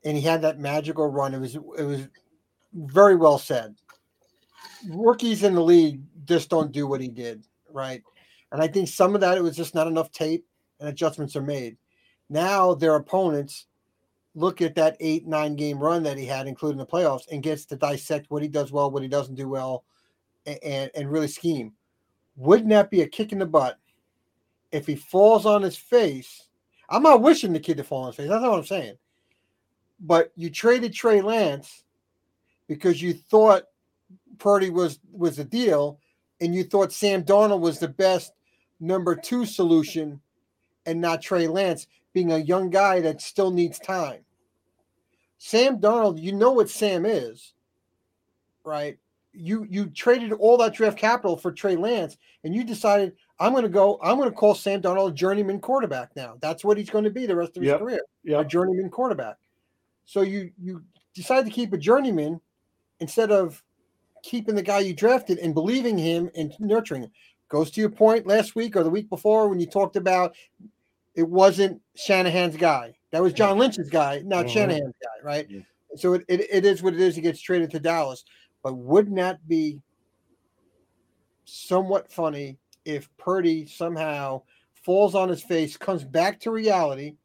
and 0.05 0.15
he 0.15 0.21
had 0.21 0.43
that 0.43 0.59
magical 0.59 1.07
run. 1.07 1.33
It 1.33 1.39
was 1.39 1.55
it 1.55 1.83
was 1.83 2.07
very 2.73 3.15
well 3.15 3.39
said. 3.39 3.73
Rookies 4.89 5.43
in 5.43 5.53
the 5.53 5.61
league 5.61 6.01
just 6.25 6.49
don't 6.49 6.71
do 6.71 6.87
what 6.87 7.01
he 7.01 7.07
did, 7.07 7.45
right? 7.71 8.01
And 8.51 8.61
I 8.61 8.67
think 8.67 8.87
some 8.87 9.15
of 9.15 9.21
that 9.21 9.37
it 9.37 9.43
was 9.43 9.55
just 9.55 9.75
not 9.75 9.87
enough 9.87 10.11
tape 10.11 10.45
and 10.79 10.89
adjustments 10.89 11.35
are 11.35 11.41
made. 11.41 11.77
Now 12.29 12.73
their 12.73 12.95
opponents 12.95 13.67
look 14.35 14.61
at 14.61 14.75
that 14.75 14.97
eight, 14.99 15.27
nine 15.27 15.55
game 15.55 15.79
run 15.79 16.03
that 16.03 16.17
he 16.17 16.25
had, 16.25 16.47
including 16.47 16.77
the 16.77 16.85
playoffs, 16.85 17.27
and 17.31 17.43
gets 17.43 17.65
to 17.65 17.75
dissect 17.75 18.29
what 18.29 18.41
he 18.41 18.47
does 18.47 18.71
well, 18.71 18.91
what 18.91 19.03
he 19.03 19.09
doesn't 19.09 19.35
do 19.35 19.49
well, 19.49 19.83
and, 20.45 20.89
and 20.95 21.11
really 21.11 21.27
scheme. 21.27 21.73
Wouldn't 22.35 22.69
that 22.69 22.89
be 22.89 23.01
a 23.01 23.07
kick 23.07 23.31
in 23.31 23.39
the 23.39 23.45
butt 23.45 23.77
if 24.71 24.87
he 24.87 24.95
falls 24.95 25.45
on 25.45 25.61
his 25.61 25.77
face? 25.77 26.47
I'm 26.89 27.03
not 27.03 27.21
wishing 27.21 27.53
the 27.53 27.59
kid 27.59 27.77
to 27.77 27.83
fall 27.83 28.03
on 28.03 28.07
his 28.07 28.15
face. 28.15 28.29
That's 28.29 28.41
not 28.41 28.51
what 28.51 28.59
I'm 28.59 28.65
saying. 28.65 28.95
But 29.99 30.31
you 30.35 30.49
traded 30.49 30.93
Trey 30.93 31.21
Lance 31.21 31.83
because 32.67 33.01
you 33.01 33.13
thought 33.13 33.63
Purdy 34.41 34.71
was 34.71 34.99
was 35.11 35.37
a 35.37 35.43
deal, 35.43 35.99
and 36.41 36.55
you 36.55 36.63
thought 36.63 36.91
Sam 36.91 37.23
Darnold 37.23 37.59
was 37.59 37.77
the 37.77 37.87
best 37.87 38.33
number 38.79 39.15
two 39.15 39.45
solution, 39.45 40.19
and 40.87 40.99
not 40.99 41.21
Trey 41.21 41.47
Lance 41.47 41.85
being 42.11 42.31
a 42.31 42.39
young 42.39 42.71
guy 42.71 43.01
that 43.01 43.21
still 43.21 43.51
needs 43.51 43.77
time. 43.77 44.21
Sam 45.37 45.77
Darnold, 45.77 46.19
you 46.19 46.31
know 46.31 46.53
what 46.53 46.71
Sam 46.71 47.05
is, 47.05 47.53
right? 48.63 48.97
You 49.31 49.63
you 49.69 49.85
traded 49.91 50.33
all 50.33 50.57
that 50.57 50.73
draft 50.73 50.97
capital 50.97 51.37
for 51.37 51.51
Trey 51.51 51.75
Lance, 51.75 52.17
and 52.43 52.55
you 52.55 52.63
decided 52.63 53.13
I'm 53.39 53.51
going 53.51 53.61
to 53.61 53.69
go. 53.69 53.99
I'm 54.01 54.17
going 54.17 54.29
to 54.29 54.35
call 54.35 54.55
Sam 54.55 54.81
Darnold 54.81 55.11
a 55.11 55.13
journeyman 55.13 55.59
quarterback 55.59 56.15
now. 56.15 56.37
That's 56.41 56.63
what 56.65 56.79
he's 56.79 56.89
going 56.89 57.03
to 57.03 57.11
be 57.11 57.27
the 57.27 57.35
rest 57.35 57.57
of 57.57 57.61
his 57.61 57.69
yep. 57.69 57.79
career, 57.79 58.01
yep. 58.23 58.41
a 58.41 58.45
journeyman 58.45 58.89
quarterback. 58.89 59.35
So 60.05 60.21
you 60.21 60.51
you 60.59 60.83
decide 61.13 61.45
to 61.45 61.51
keep 61.51 61.73
a 61.73 61.77
journeyman 61.77 62.41
instead 62.99 63.31
of 63.31 63.61
keeping 64.23 64.55
the 64.55 64.61
guy 64.61 64.79
you 64.79 64.93
drafted 64.93 65.39
and 65.39 65.53
believing 65.53 65.97
him 65.97 66.29
and 66.35 66.53
nurturing 66.59 67.03
him. 67.03 67.11
Goes 67.49 67.71
to 67.71 67.81
your 67.81 67.89
point 67.89 68.27
last 68.27 68.55
week 68.55 68.75
or 68.75 68.83
the 68.83 68.89
week 68.89 69.09
before 69.09 69.49
when 69.49 69.59
you 69.59 69.65
talked 69.65 69.95
about 69.95 70.35
it 71.15 71.27
wasn't 71.27 71.81
Shanahan's 71.95 72.55
guy. 72.55 72.95
That 73.11 73.21
was 73.21 73.33
John 73.33 73.57
Lynch's 73.57 73.89
guy, 73.89 74.21
not 74.25 74.45
mm-hmm. 74.45 74.53
Shanahan's 74.53 74.95
guy, 75.01 75.25
right? 75.25 75.47
Yeah. 75.49 75.59
So 75.95 76.13
it, 76.13 76.23
it, 76.29 76.47
it 76.49 76.65
is 76.65 76.81
what 76.81 76.93
it 76.93 77.01
is. 77.01 77.15
He 77.15 77.21
gets 77.21 77.41
traded 77.41 77.71
to 77.71 77.79
Dallas. 77.79 78.23
But 78.63 78.77
wouldn't 78.77 79.17
that 79.17 79.45
be 79.47 79.81
somewhat 81.45 82.11
funny 82.11 82.57
if 82.85 83.09
Purdy 83.17 83.65
somehow 83.65 84.43
falls 84.73 85.15
on 85.15 85.29
his 85.29 85.43
face, 85.43 85.77
comes 85.77 86.03
back 86.03 86.39
to 86.41 86.51
reality, 86.51 87.15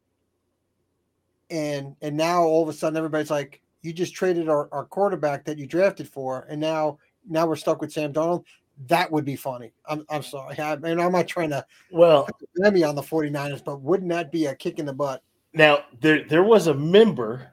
and 1.49 1.95
and 2.01 2.17
now 2.17 2.43
all 2.43 2.63
of 2.63 2.69
a 2.69 2.73
sudden 2.73 2.97
everybody's 2.97 3.31
like, 3.31 3.61
you 3.87 3.93
just 3.93 4.13
traded 4.13 4.49
our, 4.49 4.67
our 4.73 4.85
quarterback 4.85 5.45
that 5.45 5.57
you 5.57 5.65
drafted 5.65 6.09
for, 6.09 6.45
and 6.49 6.59
now 6.59 6.99
now 7.27 7.47
we're 7.47 7.55
stuck 7.55 7.81
with 7.81 7.91
Sam 7.91 8.13
Darnold. 8.13 8.43
That 8.87 9.11
would 9.11 9.25
be 9.25 9.35
funny. 9.35 9.71
I'm, 9.87 10.05
I'm 10.09 10.21
sorry. 10.21 10.59
I 10.59 10.75
mean, 10.75 10.99
I'm 10.99 11.13
not 11.13 11.27
trying 11.27 11.49
to 11.49 11.65
well 11.91 12.27
let 12.57 12.73
me 12.73 12.83
on 12.83 12.95
the 12.95 13.01
49ers, 13.01 13.63
but 13.63 13.81
wouldn't 13.81 14.09
that 14.09 14.31
be 14.31 14.45
a 14.45 14.55
kick 14.55 14.77
in 14.77 14.85
the 14.85 14.93
butt? 14.93 15.23
Now 15.53 15.85
there 16.01 16.25
there 16.25 16.43
was 16.43 16.67
a 16.67 16.73
member 16.73 17.49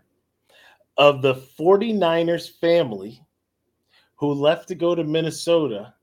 of 0.97 1.23
the 1.23 1.35
49ers 1.35 2.59
family 2.61 3.21
who 4.17 4.33
left 4.33 4.69
to 4.69 4.75
go 4.75 4.95
to 4.95 5.05
Minnesota 5.05 5.95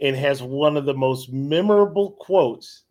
and 0.00 0.16
has 0.16 0.42
one 0.42 0.76
of 0.76 0.84
the 0.84 0.94
most 0.94 1.32
memorable 1.32 2.12
quotes 2.12 2.82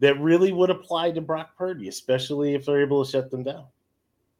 that 0.00 0.18
really 0.20 0.52
would 0.52 0.70
apply 0.70 1.10
to 1.10 1.20
Brock 1.20 1.56
Purdy, 1.56 1.88
especially 1.88 2.54
if 2.54 2.66
they're 2.66 2.80
able 2.80 3.04
to 3.04 3.10
shut 3.10 3.30
them 3.30 3.42
down. 3.42 3.66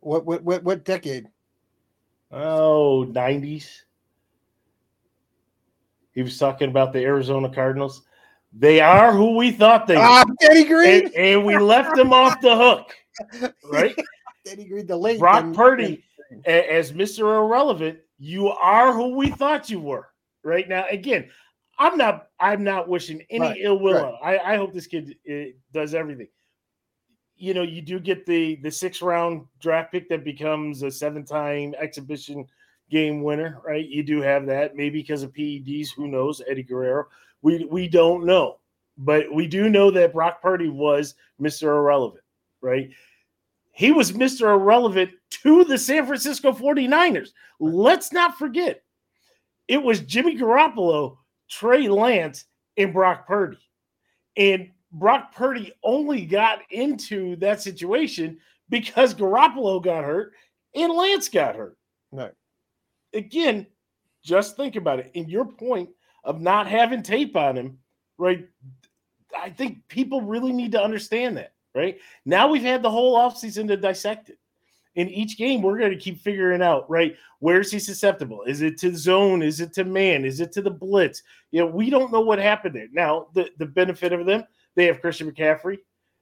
What 0.00 0.24
what 0.24 0.42
what, 0.42 0.62
what 0.64 0.84
decade? 0.84 1.28
Oh, 2.30 3.06
90s. 3.10 3.82
He 6.12 6.22
was 6.22 6.38
talking 6.38 6.68
about 6.68 6.92
the 6.92 7.00
Arizona 7.00 7.48
Cardinals. 7.48 8.02
They 8.52 8.80
are 8.80 9.12
who 9.12 9.36
we 9.36 9.50
thought 9.50 9.86
they 9.86 9.96
ah, 9.96 10.24
were. 10.26 10.34
Denny 10.40 10.64
Green. 10.64 11.06
And, 11.06 11.14
and, 11.14 11.44
we 11.44 11.56
left 11.58 11.94
them 11.96 12.12
off 12.12 12.40
the 12.40 12.56
hook. 12.56 12.94
Right? 13.64 13.96
Denny 14.44 14.64
Green, 14.64 14.86
the 14.86 14.96
late. 14.96 15.18
Brock 15.18 15.52
Purdy, 15.52 16.04
as 16.44 16.92
Mr. 16.92 17.20
Irrelevant, 17.20 17.98
you 18.18 18.48
are 18.48 18.92
who 18.92 19.16
we 19.16 19.30
thought 19.30 19.68
you 19.68 19.80
were. 19.80 20.08
Right 20.44 20.68
now, 20.68 20.86
again, 20.90 21.28
I'm 21.78 21.98
not. 21.98 22.28
I'm 22.40 22.64
not 22.64 22.88
wishing 22.88 23.22
any 23.28 23.40
right, 23.40 23.58
ill 23.60 23.78
will. 23.78 24.18
Right. 24.22 24.38
I, 24.40 24.54
I 24.54 24.56
hope 24.56 24.72
this 24.72 24.86
kid 24.86 25.16
uh, 25.30 25.52
does 25.72 25.94
everything. 25.94 26.28
You 27.38 27.54
know, 27.54 27.62
you 27.62 27.80
do 27.82 28.00
get 28.00 28.26
the 28.26 28.56
the 28.56 28.70
six 28.70 29.00
round 29.00 29.46
draft 29.60 29.92
pick 29.92 30.08
that 30.08 30.24
becomes 30.24 30.82
a 30.82 30.90
seven 30.90 31.24
time 31.24 31.74
exhibition 31.78 32.46
game 32.90 33.22
winner, 33.22 33.60
right? 33.64 33.86
You 33.86 34.02
do 34.02 34.20
have 34.20 34.46
that, 34.46 34.76
maybe 34.76 35.00
because 35.00 35.22
of 35.22 35.32
PEDs. 35.32 35.88
Who 35.96 36.08
knows? 36.08 36.42
Eddie 36.48 36.62
Guerrero. 36.62 37.06
We 37.42 37.64
we 37.66 37.88
don't 37.88 38.24
know, 38.24 38.58
but 38.98 39.32
we 39.32 39.46
do 39.46 39.70
know 39.70 39.90
that 39.92 40.12
Brock 40.12 40.42
Purdy 40.42 40.68
was 40.68 41.14
Mr. 41.40 41.68
Irrelevant, 41.68 42.24
right? 42.60 42.90
He 43.72 43.92
was 43.92 44.10
Mr. 44.10 44.52
Irrelevant 44.52 45.10
to 45.30 45.64
the 45.64 45.78
San 45.78 46.04
Francisco 46.04 46.50
49ers. 46.50 47.28
Let's 47.60 48.12
not 48.12 48.36
forget, 48.36 48.82
it 49.68 49.80
was 49.80 50.00
Jimmy 50.00 50.36
Garoppolo 50.36 51.18
Trey 51.48 51.88
Lance 51.88 52.46
and 52.76 52.92
Brock 52.92 53.26
Purdy. 53.26 53.58
And 54.36 54.70
Brock 54.92 55.34
Purdy 55.34 55.72
only 55.82 56.24
got 56.24 56.60
into 56.70 57.36
that 57.36 57.60
situation 57.62 58.38
because 58.68 59.14
Garoppolo 59.14 59.82
got 59.82 60.04
hurt 60.04 60.32
and 60.74 60.92
Lance 60.92 61.28
got 61.28 61.56
hurt. 61.56 61.76
Right. 62.10 62.32
Again, 63.12 63.66
just 64.22 64.56
think 64.56 64.76
about 64.76 64.98
it. 64.98 65.10
In 65.14 65.28
your 65.28 65.44
point 65.44 65.90
of 66.24 66.40
not 66.40 66.66
having 66.66 67.02
tape 67.02 67.36
on 67.36 67.56
him, 67.56 67.78
right? 68.16 68.46
I 69.38 69.50
think 69.50 69.86
people 69.88 70.20
really 70.22 70.52
need 70.52 70.72
to 70.72 70.82
understand 70.82 71.36
that, 71.36 71.52
right? 71.74 71.98
Now 72.24 72.48
we've 72.48 72.62
had 72.62 72.82
the 72.82 72.90
whole 72.90 73.16
offseason 73.16 73.68
to 73.68 73.76
dissect 73.76 74.30
it 74.30 74.38
in 74.98 75.08
each 75.10 75.38
game, 75.38 75.62
we're 75.62 75.78
going 75.78 75.92
to 75.92 75.96
keep 75.96 76.20
figuring 76.20 76.60
out, 76.60 76.90
right? 76.90 77.16
Where's 77.38 77.70
he 77.70 77.78
susceptible? 77.78 78.42
Is 78.42 78.62
it 78.62 78.76
to 78.78 78.96
zone? 78.96 79.42
Is 79.42 79.60
it 79.60 79.72
to 79.74 79.84
man? 79.84 80.24
Is 80.24 80.40
it 80.40 80.50
to 80.52 80.60
the 80.60 80.72
blitz? 80.72 81.22
You 81.52 81.60
know, 81.60 81.66
we 81.66 81.88
don't 81.88 82.10
know 82.10 82.20
what 82.20 82.40
happened 82.40 82.74
there. 82.74 82.88
Now, 82.92 83.28
the, 83.32 83.48
the 83.58 83.66
benefit 83.66 84.12
of 84.12 84.26
them, 84.26 84.42
they 84.78 84.86
have 84.86 85.00
Christian 85.00 85.28
McCaffrey, 85.28 85.78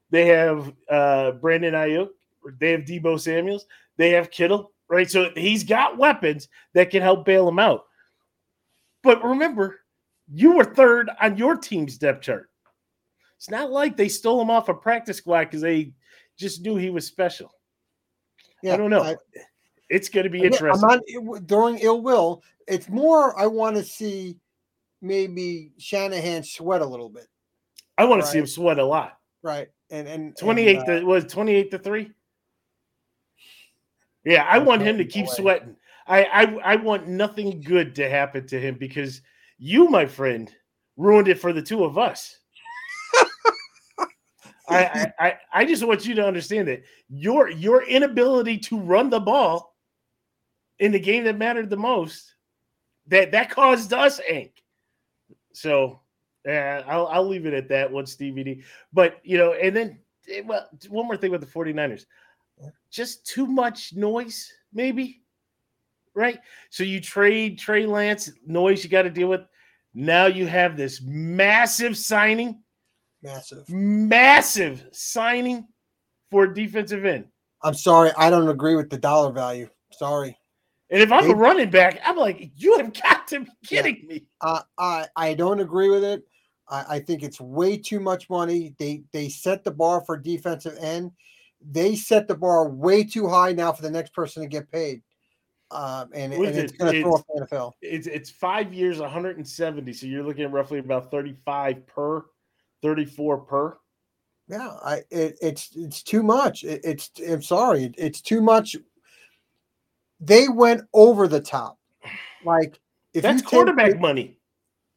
they 0.09 0.25
have 0.29 0.73
uh, 0.89 1.33
Brandon 1.33 1.75
Aiyuk. 1.75 2.09
they 2.59 2.71
have 2.71 2.81
Deebo 2.81 3.21
Samuels, 3.21 3.67
they 3.99 4.11
have 4.13 4.31
Kittle, 4.31 4.73
right? 4.89 5.11
So 5.11 5.29
he's 5.37 5.63
got 5.63 5.99
weapons 5.99 6.49
that 6.73 6.89
can 6.89 7.03
help 7.03 7.27
bail 7.27 7.47
him 7.47 7.59
out. 7.59 7.85
But 9.03 9.23
remember, 9.23 9.81
you 10.33 10.57
were 10.57 10.65
third 10.65 11.11
on 11.21 11.37
your 11.37 11.59
team's 11.59 11.99
depth 11.99 12.23
chart. 12.23 12.49
It's 13.37 13.51
not 13.51 13.71
like 13.71 13.95
they 13.95 14.09
stole 14.09 14.41
him 14.41 14.49
off 14.49 14.71
a 14.71 14.75
practice 14.75 15.19
squad 15.19 15.45
because 15.45 15.61
they 15.61 15.93
just 16.39 16.63
knew 16.63 16.77
he 16.77 16.89
was 16.89 17.07
special. 17.07 17.53
Yeah, 18.63 18.73
I 18.73 18.77
don't 18.79 18.89
know. 18.89 19.03
I, 19.03 19.17
it's 19.91 20.09
going 20.09 20.25
to 20.25 20.31
be 20.31 20.43
interesting. 20.43 20.83
I'm 20.83 21.01
not 21.21 21.47
during 21.47 21.79
ill 21.81 22.01
will. 22.01 22.43
It's 22.67 22.89
more 22.89 23.39
I 23.39 23.47
want 23.49 23.77
to 23.77 23.85
see 23.85 24.39
maybe 25.03 25.73
Shanahan 25.77 26.43
sweat 26.43 26.81
a 26.81 26.87
little 26.87 27.11
bit. 27.11 27.29
I 27.99 28.05
want 28.05 28.21
right? 28.21 28.27
to 28.27 28.33
see 28.33 28.39
him 28.39 28.47
sweat 28.47 28.79
a 28.79 28.85
lot. 28.85 29.19
Right. 29.43 29.69
And 29.91 30.09
and 30.09 30.37
28 30.37 30.77
and, 30.77 30.89
uh, 30.89 31.01
to, 31.01 31.05
was 31.05 31.25
28 31.25 31.71
to 31.71 31.79
3. 31.79 32.11
Yeah, 34.25 34.45
I 34.49 34.59
want 34.59 34.83
him 34.83 34.99
to 34.99 35.05
keep 35.05 35.29
sweating. 35.29 35.77
I, 36.09 36.25
I 36.25 36.43
I 36.73 36.77
want 36.77 37.07
nothing 37.07 37.61
good 37.61 37.95
to 37.97 38.09
happen 38.09 38.47
to 38.49 38.61
him 38.61 38.77
because 38.77 39.23
you, 39.59 39.89
my 39.89 40.07
friend, 40.07 40.53
ruined 40.97 41.29
it 41.29 41.39
for 41.39 41.53
the 41.53 41.63
two 41.63 41.85
of 41.85 41.97
us. 41.97 42.39
I, 44.69 45.13
I, 45.19 45.35
I 45.53 45.65
just 45.65 45.85
want 45.85 46.07
you 46.07 46.15
to 46.17 46.27
understand 46.27 46.67
that 46.69 46.83
your 47.09 47.49
your 47.51 47.85
inability 47.85 48.59
to 48.59 48.81
run 48.81 49.11
the 49.11 49.21
ball 49.21 49.77
in 50.81 50.91
the 50.93 51.01
game 51.01 51.25
that 51.25 51.39
mattered 51.39 51.71
the 51.71 51.77
most 51.77 52.35
that 53.07 53.31
that 53.33 53.51
caused 53.51 53.93
us 53.93 54.21
ink. 54.29 54.63
So 55.53 56.01
yeah, 56.47 56.83
I'll, 56.87 57.07
I'll 57.09 57.27
leave 57.27 57.47
it 57.47 57.55
at 57.55 57.69
that 57.69 57.91
once 57.91 58.17
DVD. 58.17 58.63
But 58.93 59.21
you 59.25 59.37
know, 59.37 59.53
and 59.53 59.75
then 59.75 59.99
eh, 60.31 60.43
well, 60.45 60.69
one 60.89 61.07
more 61.07 61.17
thing 61.17 61.31
with 61.31 61.41
the 61.41 61.47
49ers. 61.47 62.07
Just 62.91 63.27
too 63.27 63.47
much 63.47 63.93
noise, 63.95 64.51
maybe. 64.73 65.23
Right? 66.15 66.39
So 66.71 66.83
you 66.85 67.01
trade 67.01 67.59
Trey 67.59 67.85
Lance, 67.85 68.31
noise 68.47 68.83
you 68.83 68.89
got 68.89 69.03
to 69.03 69.11
deal 69.11 69.29
with. 69.29 69.43
Now 69.93 70.27
you 70.27 70.47
have 70.47 70.77
this 70.77 71.03
massive 71.03 71.97
signing 71.99 72.63
Massive. 73.27 73.69
Massive 73.69 74.87
signing 74.93 75.67
for 76.31 76.47
defensive 76.47 77.05
end. 77.05 77.27
I'm 77.63 77.75
sorry, 77.75 78.13
I 78.17 78.31
don't 78.31 78.49
agree 78.49 78.77
with 78.77 78.89
the 78.89 78.99
dollar 78.99 79.33
value. 79.33 79.69
Sorry. 79.91 80.39
And 80.91 81.03
if 81.03 81.11
I'm 81.11 81.25
they, 81.25 81.33
a 81.33 81.35
running 81.35 81.71
back, 81.71 81.99
I'm 82.05 82.17
like, 82.17 82.53
you 82.55 82.77
have 82.79 82.93
got 82.93 83.27
to 83.29 83.41
be 83.41 83.51
kidding 83.67 83.99
yeah. 84.03 84.09
me. 84.09 84.27
Uh, 84.41 84.61
I 84.79 85.07
I 85.17 85.35
don't 85.35 85.59
agree 85.59 85.91
with 85.91 86.05
it. 86.05 86.23
I, 86.69 86.85
I 86.89 86.99
think 87.01 87.23
it's 87.23 87.41
way 87.41 87.77
too 87.77 88.01
much 88.01 88.29
money. 88.29 88.75
They 88.79 89.03
they 89.13 89.29
set 89.29 89.65
the 89.65 89.71
bar 89.71 90.03
for 90.05 90.17
defensive 90.17 90.77
end. 90.81 91.13
They 91.61 91.97
set 91.97 92.29
the 92.29 92.37
bar 92.37 92.69
way 92.69 93.05
too 93.05 93.29
high 93.29 93.53
now 93.53 93.73
for 93.73 93.83
the 93.83 93.91
next 93.91 94.13
person 94.13 94.43
to 94.43 94.49
get 94.49 94.71
paid. 94.71 95.03
Um, 95.71 96.11
and, 96.15 96.33
and 96.33 96.45
it's 96.45 96.73
it? 96.73 96.79
going 96.79 96.93
to 96.93 97.03
throw 97.03 97.15
off 97.15 97.25
the 97.35 97.47
NFL. 97.47 97.73
It's 97.83 98.07
it's 98.07 98.31
five 98.31 98.73
years, 98.73 99.01
170. 99.01 99.93
So 99.93 100.07
you're 100.07 100.23
looking 100.23 100.45
at 100.45 100.53
roughly 100.53 100.79
about 100.79 101.11
35 101.11 101.87
per 101.87 102.25
34 102.83 103.39
per. 103.39 103.79
Yeah, 104.49 104.75
I 104.85 105.03
it, 105.11 105.37
it's 105.43 105.71
it's 105.75 106.03
too 106.03 106.23
much. 106.23 106.63
It, 106.63 106.81
it's 106.85 107.11
I'm 107.29 107.43
sorry, 107.43 107.85
it, 107.85 107.95
it's 107.99 108.21
too 108.21 108.41
much. 108.41 108.77
They 110.21 110.49
went 110.49 110.83
over 110.95 111.27
the 111.27 111.41
top. 111.41 111.79
Like 112.45 112.79
if 113.13 113.23
that's 113.23 113.43
quarterback 113.43 113.93
take, 113.93 114.01
money. 114.01 114.36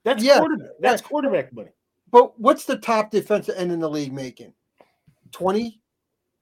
That's 0.03 0.23
yeah, 0.23 0.39
quarterback. 0.39 0.69
That's 0.79 1.01
right. 1.01 1.09
quarterback 1.09 1.53
money. 1.53 1.69
But 2.11 2.39
what's 2.39 2.65
the 2.65 2.77
top 2.77 3.11
defensive 3.11 3.55
end 3.57 3.71
in 3.71 3.79
the 3.79 3.89
league 3.89 4.13
making? 4.13 4.53
20, 5.31 5.79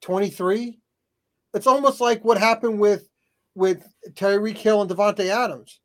23? 0.00 0.78
It's 1.54 1.66
almost 1.66 2.00
like 2.00 2.24
what 2.24 2.38
happened 2.38 2.78
with 2.80 3.08
with 3.54 3.92
Tyreek 4.10 4.56
Hill 4.56 4.82
and 4.82 4.90
Davante 4.90 5.26
Adams. 5.26 5.80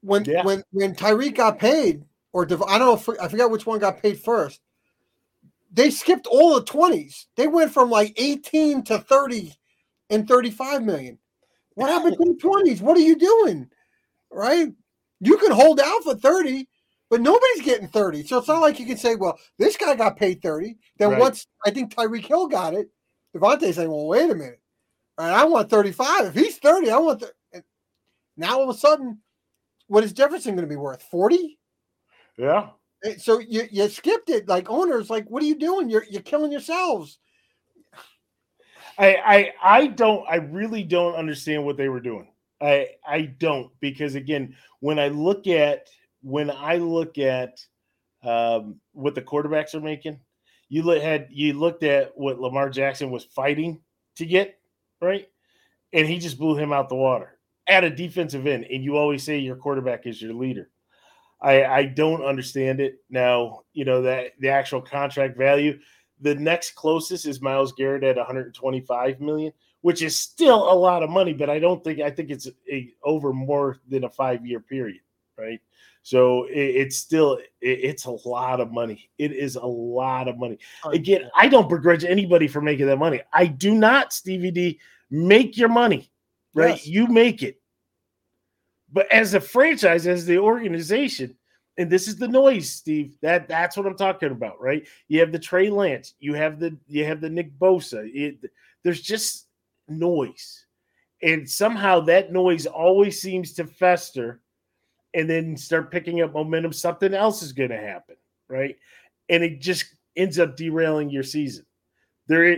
When 0.00 0.24
yeah. 0.24 0.44
when 0.44 0.62
when 0.70 0.94
Tyreek 0.94 1.36
got 1.36 1.58
paid, 1.58 2.04
or 2.32 2.44
I 2.44 2.78
don't 2.78 2.80
know, 2.80 2.94
if, 2.94 3.08
I 3.20 3.28
forgot 3.28 3.50
which 3.50 3.66
one 3.66 3.78
got 3.78 4.02
paid 4.02 4.18
first. 4.20 4.60
They 5.72 5.90
skipped 5.90 6.28
all 6.28 6.54
the 6.54 6.64
20s. 6.64 7.26
They 7.36 7.48
went 7.48 7.72
from 7.72 7.90
like 7.90 8.14
18 8.16 8.84
to 8.84 8.98
30 8.98 9.52
and 10.08 10.28
35 10.28 10.84
million. 10.84 11.18
What 11.74 11.90
happened 11.90 12.16
to 12.16 12.24
the 12.24 12.40
20s? 12.40 12.80
What 12.80 12.96
are 12.96 13.00
you 13.00 13.16
doing? 13.16 13.68
Right? 14.30 14.68
You 15.24 15.38
can 15.38 15.52
hold 15.52 15.80
out 15.80 16.04
for 16.04 16.14
30, 16.14 16.68
but 17.10 17.20
nobody's 17.20 17.62
getting 17.62 17.88
30. 17.88 18.26
So 18.26 18.38
it's 18.38 18.48
not 18.48 18.60
like 18.60 18.78
you 18.78 18.86
can 18.86 18.96
say, 18.96 19.14
well, 19.14 19.38
this 19.58 19.76
guy 19.76 19.94
got 19.96 20.16
paid 20.16 20.42
30. 20.42 20.76
Then 20.98 21.10
right. 21.10 21.20
once 21.20 21.46
I 21.64 21.70
think 21.70 21.94
Tyreek 21.94 22.26
Hill 22.26 22.46
got 22.46 22.74
it, 22.74 22.88
Davante's 23.34 23.76
saying, 23.76 23.90
well, 23.90 24.06
wait 24.06 24.30
a 24.30 24.34
minute. 24.34 24.60
Right, 25.18 25.30
I 25.30 25.44
want 25.44 25.70
35. 25.70 26.26
If 26.26 26.34
he's 26.34 26.58
30, 26.58 26.90
I 26.90 26.98
want 26.98 27.20
the 27.20 27.32
now 28.36 28.58
all 28.58 28.68
of 28.68 28.76
a 28.76 28.78
sudden, 28.78 29.20
what 29.86 30.04
is 30.04 30.12
Jefferson 30.12 30.54
going 30.54 30.68
to 30.68 30.72
be 30.72 30.76
worth? 30.76 31.02
40? 31.02 31.58
Yeah. 32.36 32.70
Eh, 33.04 33.14
so 33.18 33.38
you, 33.38 33.68
you 33.70 33.88
skipped 33.88 34.28
it. 34.28 34.48
Like 34.48 34.70
owners, 34.70 35.10
like, 35.10 35.28
what 35.28 35.42
are 35.42 35.46
you 35.46 35.58
doing? 35.58 35.88
You're 35.88 36.04
you're 36.10 36.22
killing 36.22 36.50
yourselves. 36.50 37.18
I 38.98 39.16
I 39.16 39.52
I 39.62 39.86
don't 39.88 40.24
I 40.28 40.36
really 40.36 40.82
don't 40.82 41.14
understand 41.14 41.64
what 41.64 41.76
they 41.76 41.88
were 41.88 42.00
doing. 42.00 42.28
I 42.64 42.88
I 43.06 43.22
don't 43.22 43.70
because 43.80 44.14
again, 44.14 44.56
when 44.80 44.98
I 44.98 45.08
look 45.08 45.46
at 45.46 45.88
when 46.22 46.50
I 46.50 46.76
look 46.76 47.18
at 47.18 47.60
um, 48.22 48.80
what 48.92 49.14
the 49.14 49.22
quarterbacks 49.22 49.74
are 49.74 49.80
making, 49.80 50.18
you 50.68 50.82
look 50.82 51.02
had 51.02 51.28
you 51.30 51.52
looked 51.52 51.82
at 51.82 52.12
what 52.16 52.40
Lamar 52.40 52.70
Jackson 52.70 53.10
was 53.10 53.24
fighting 53.24 53.80
to 54.16 54.24
get 54.24 54.58
right, 55.00 55.28
and 55.92 56.08
he 56.08 56.18
just 56.18 56.38
blew 56.38 56.56
him 56.56 56.72
out 56.72 56.88
the 56.88 56.94
water 56.94 57.38
at 57.68 57.84
a 57.84 57.90
defensive 57.90 58.46
end. 58.46 58.64
And 58.70 58.82
you 58.82 58.96
always 58.96 59.22
say 59.22 59.38
your 59.38 59.56
quarterback 59.56 60.06
is 60.06 60.20
your 60.20 60.34
leader. 60.34 60.70
I, 61.40 61.64
I 61.64 61.84
don't 61.84 62.24
understand 62.24 62.80
it 62.80 62.96
now. 63.10 63.60
You 63.74 63.84
know 63.84 64.02
that 64.02 64.32
the 64.40 64.48
actual 64.48 64.80
contract 64.80 65.36
value. 65.36 65.78
The 66.20 66.34
next 66.36 66.76
closest 66.76 67.26
is 67.26 67.42
Myles 67.42 67.72
Garrett 67.72 68.04
at 68.04 68.16
125 68.16 69.20
million, 69.20 69.52
which 69.84 70.00
is 70.00 70.18
still 70.18 70.72
a 70.72 70.72
lot 70.72 71.02
of 71.02 71.10
money, 71.10 71.34
but 71.34 71.50
I 71.50 71.58
don't 71.58 71.84
think 71.84 72.00
I 72.00 72.08
think 72.08 72.30
it's 72.30 72.48
a, 72.72 72.90
over 73.02 73.34
more 73.34 73.80
than 73.86 74.04
a 74.04 74.08
five 74.08 74.46
year 74.46 74.58
period, 74.58 75.02
right? 75.36 75.60
So 76.02 76.44
it, 76.44 76.56
it's 76.56 76.96
still 76.96 77.34
it, 77.34 77.50
it's 77.60 78.06
a 78.06 78.16
lot 78.26 78.60
of 78.60 78.72
money. 78.72 79.10
It 79.18 79.32
is 79.32 79.56
a 79.56 79.66
lot 79.66 80.26
of 80.26 80.38
money. 80.38 80.58
Again, 80.86 81.28
I 81.34 81.48
don't 81.48 81.68
begrudge 81.68 82.02
anybody 82.02 82.48
for 82.48 82.62
making 82.62 82.86
that 82.86 82.96
money. 82.96 83.20
I 83.30 83.44
do 83.44 83.74
not, 83.74 84.14
Stevie 84.14 84.52
D. 84.52 84.80
Make 85.10 85.58
your 85.58 85.68
money, 85.68 86.10
right? 86.54 86.76
Yes. 86.76 86.86
You 86.86 87.06
make 87.06 87.42
it. 87.42 87.60
But 88.90 89.12
as 89.12 89.34
a 89.34 89.40
franchise, 89.40 90.06
as 90.06 90.24
the 90.24 90.38
organization, 90.38 91.36
and 91.76 91.90
this 91.90 92.08
is 92.08 92.16
the 92.16 92.26
noise, 92.26 92.70
Steve. 92.70 93.18
That 93.20 93.48
that's 93.48 93.76
what 93.76 93.84
I'm 93.84 93.98
talking 93.98 94.30
about, 94.30 94.62
right? 94.62 94.88
You 95.08 95.20
have 95.20 95.30
the 95.30 95.38
Trey 95.38 95.68
Lance, 95.68 96.14
you 96.20 96.32
have 96.32 96.58
the 96.58 96.74
you 96.88 97.04
have 97.04 97.20
the 97.20 97.28
Nick 97.28 97.58
Bosa. 97.58 98.10
It, 98.14 98.50
there's 98.82 99.02
just 99.02 99.43
noise, 99.88 100.66
and 101.22 101.48
somehow 101.48 102.00
that 102.00 102.32
noise 102.32 102.66
always 102.66 103.20
seems 103.20 103.52
to 103.54 103.66
fester, 103.66 104.40
and 105.14 105.28
then 105.28 105.56
start 105.56 105.90
picking 105.90 106.22
up 106.22 106.34
momentum. 106.34 106.72
Something 106.72 107.14
else 107.14 107.42
is 107.42 107.52
going 107.52 107.70
to 107.70 107.76
happen, 107.76 108.16
right? 108.48 108.76
And 109.28 109.42
it 109.42 109.60
just 109.60 109.86
ends 110.16 110.38
up 110.38 110.56
derailing 110.56 111.10
your 111.10 111.22
season. 111.22 111.64
There, 112.26 112.56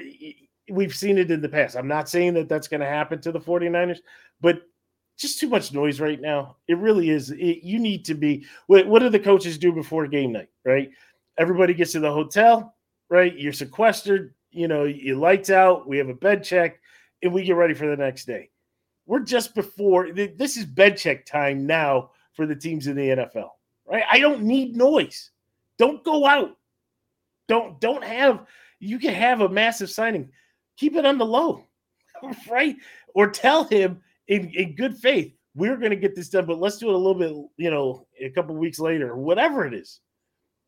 we've 0.70 0.94
seen 0.94 1.18
it 1.18 1.30
in 1.30 1.40
the 1.40 1.48
past. 1.48 1.76
I'm 1.76 1.88
not 1.88 2.08
saying 2.08 2.34
that 2.34 2.48
that's 2.48 2.68
going 2.68 2.80
to 2.80 2.86
happen 2.86 3.20
to 3.20 3.32
the 3.32 3.40
49ers, 3.40 3.98
but 4.40 4.62
just 5.16 5.40
too 5.40 5.48
much 5.48 5.72
noise 5.72 6.00
right 6.00 6.20
now. 6.20 6.56
It 6.68 6.78
really 6.78 7.10
is. 7.10 7.30
It, 7.30 7.62
you 7.62 7.78
need 7.78 8.04
to 8.06 8.14
be. 8.14 8.44
What, 8.66 8.86
what 8.86 9.00
do 9.00 9.08
the 9.08 9.18
coaches 9.18 9.58
do 9.58 9.72
before 9.72 10.06
game 10.06 10.32
night? 10.32 10.48
Right. 10.64 10.90
Everybody 11.38 11.74
gets 11.74 11.92
to 11.92 12.00
the 12.00 12.12
hotel. 12.12 12.74
Right. 13.08 13.36
You're 13.36 13.52
sequestered. 13.52 14.34
You 14.50 14.68
know, 14.68 14.84
you 14.84 15.18
lights 15.18 15.50
out. 15.50 15.88
We 15.88 15.98
have 15.98 16.08
a 16.08 16.14
bed 16.14 16.42
check, 16.42 16.80
and 17.26 17.34
we 17.34 17.44
get 17.44 17.56
ready 17.56 17.74
for 17.74 17.86
the 17.86 17.96
next 17.96 18.24
day. 18.24 18.50
We're 19.04 19.20
just 19.20 19.54
before. 19.54 20.12
This 20.12 20.56
is 20.56 20.64
bed 20.64 20.96
check 20.96 21.26
time 21.26 21.66
now 21.66 22.10
for 22.32 22.46
the 22.46 22.56
teams 22.56 22.86
in 22.86 22.96
the 22.96 23.08
NFL. 23.08 23.50
Right. 23.86 24.04
I 24.10 24.18
don't 24.18 24.42
need 24.42 24.76
noise. 24.76 25.30
Don't 25.78 26.02
go 26.02 26.26
out. 26.26 26.56
Don't 27.48 27.80
don't 27.80 28.02
have. 28.02 28.46
You 28.80 28.98
can 28.98 29.14
have 29.14 29.42
a 29.42 29.48
massive 29.48 29.90
signing. 29.90 30.30
Keep 30.76 30.96
it 30.96 31.06
on 31.06 31.18
the 31.18 31.26
low. 31.26 31.64
Right. 32.48 32.76
Or 33.14 33.28
tell 33.28 33.64
him 33.64 34.00
in, 34.28 34.48
in 34.54 34.74
good 34.74 34.96
faith, 34.96 35.34
we're 35.54 35.76
going 35.76 35.90
to 35.90 35.96
get 35.96 36.14
this 36.16 36.30
done, 36.30 36.46
but 36.46 36.58
let's 36.58 36.78
do 36.78 36.88
it 36.88 36.94
a 36.94 36.96
little 36.96 37.14
bit, 37.14 37.30
you 37.58 37.70
know, 37.70 38.06
a 38.18 38.30
couple 38.30 38.54
weeks 38.56 38.78
later, 38.78 39.16
whatever 39.16 39.66
it 39.66 39.74
is. 39.74 40.00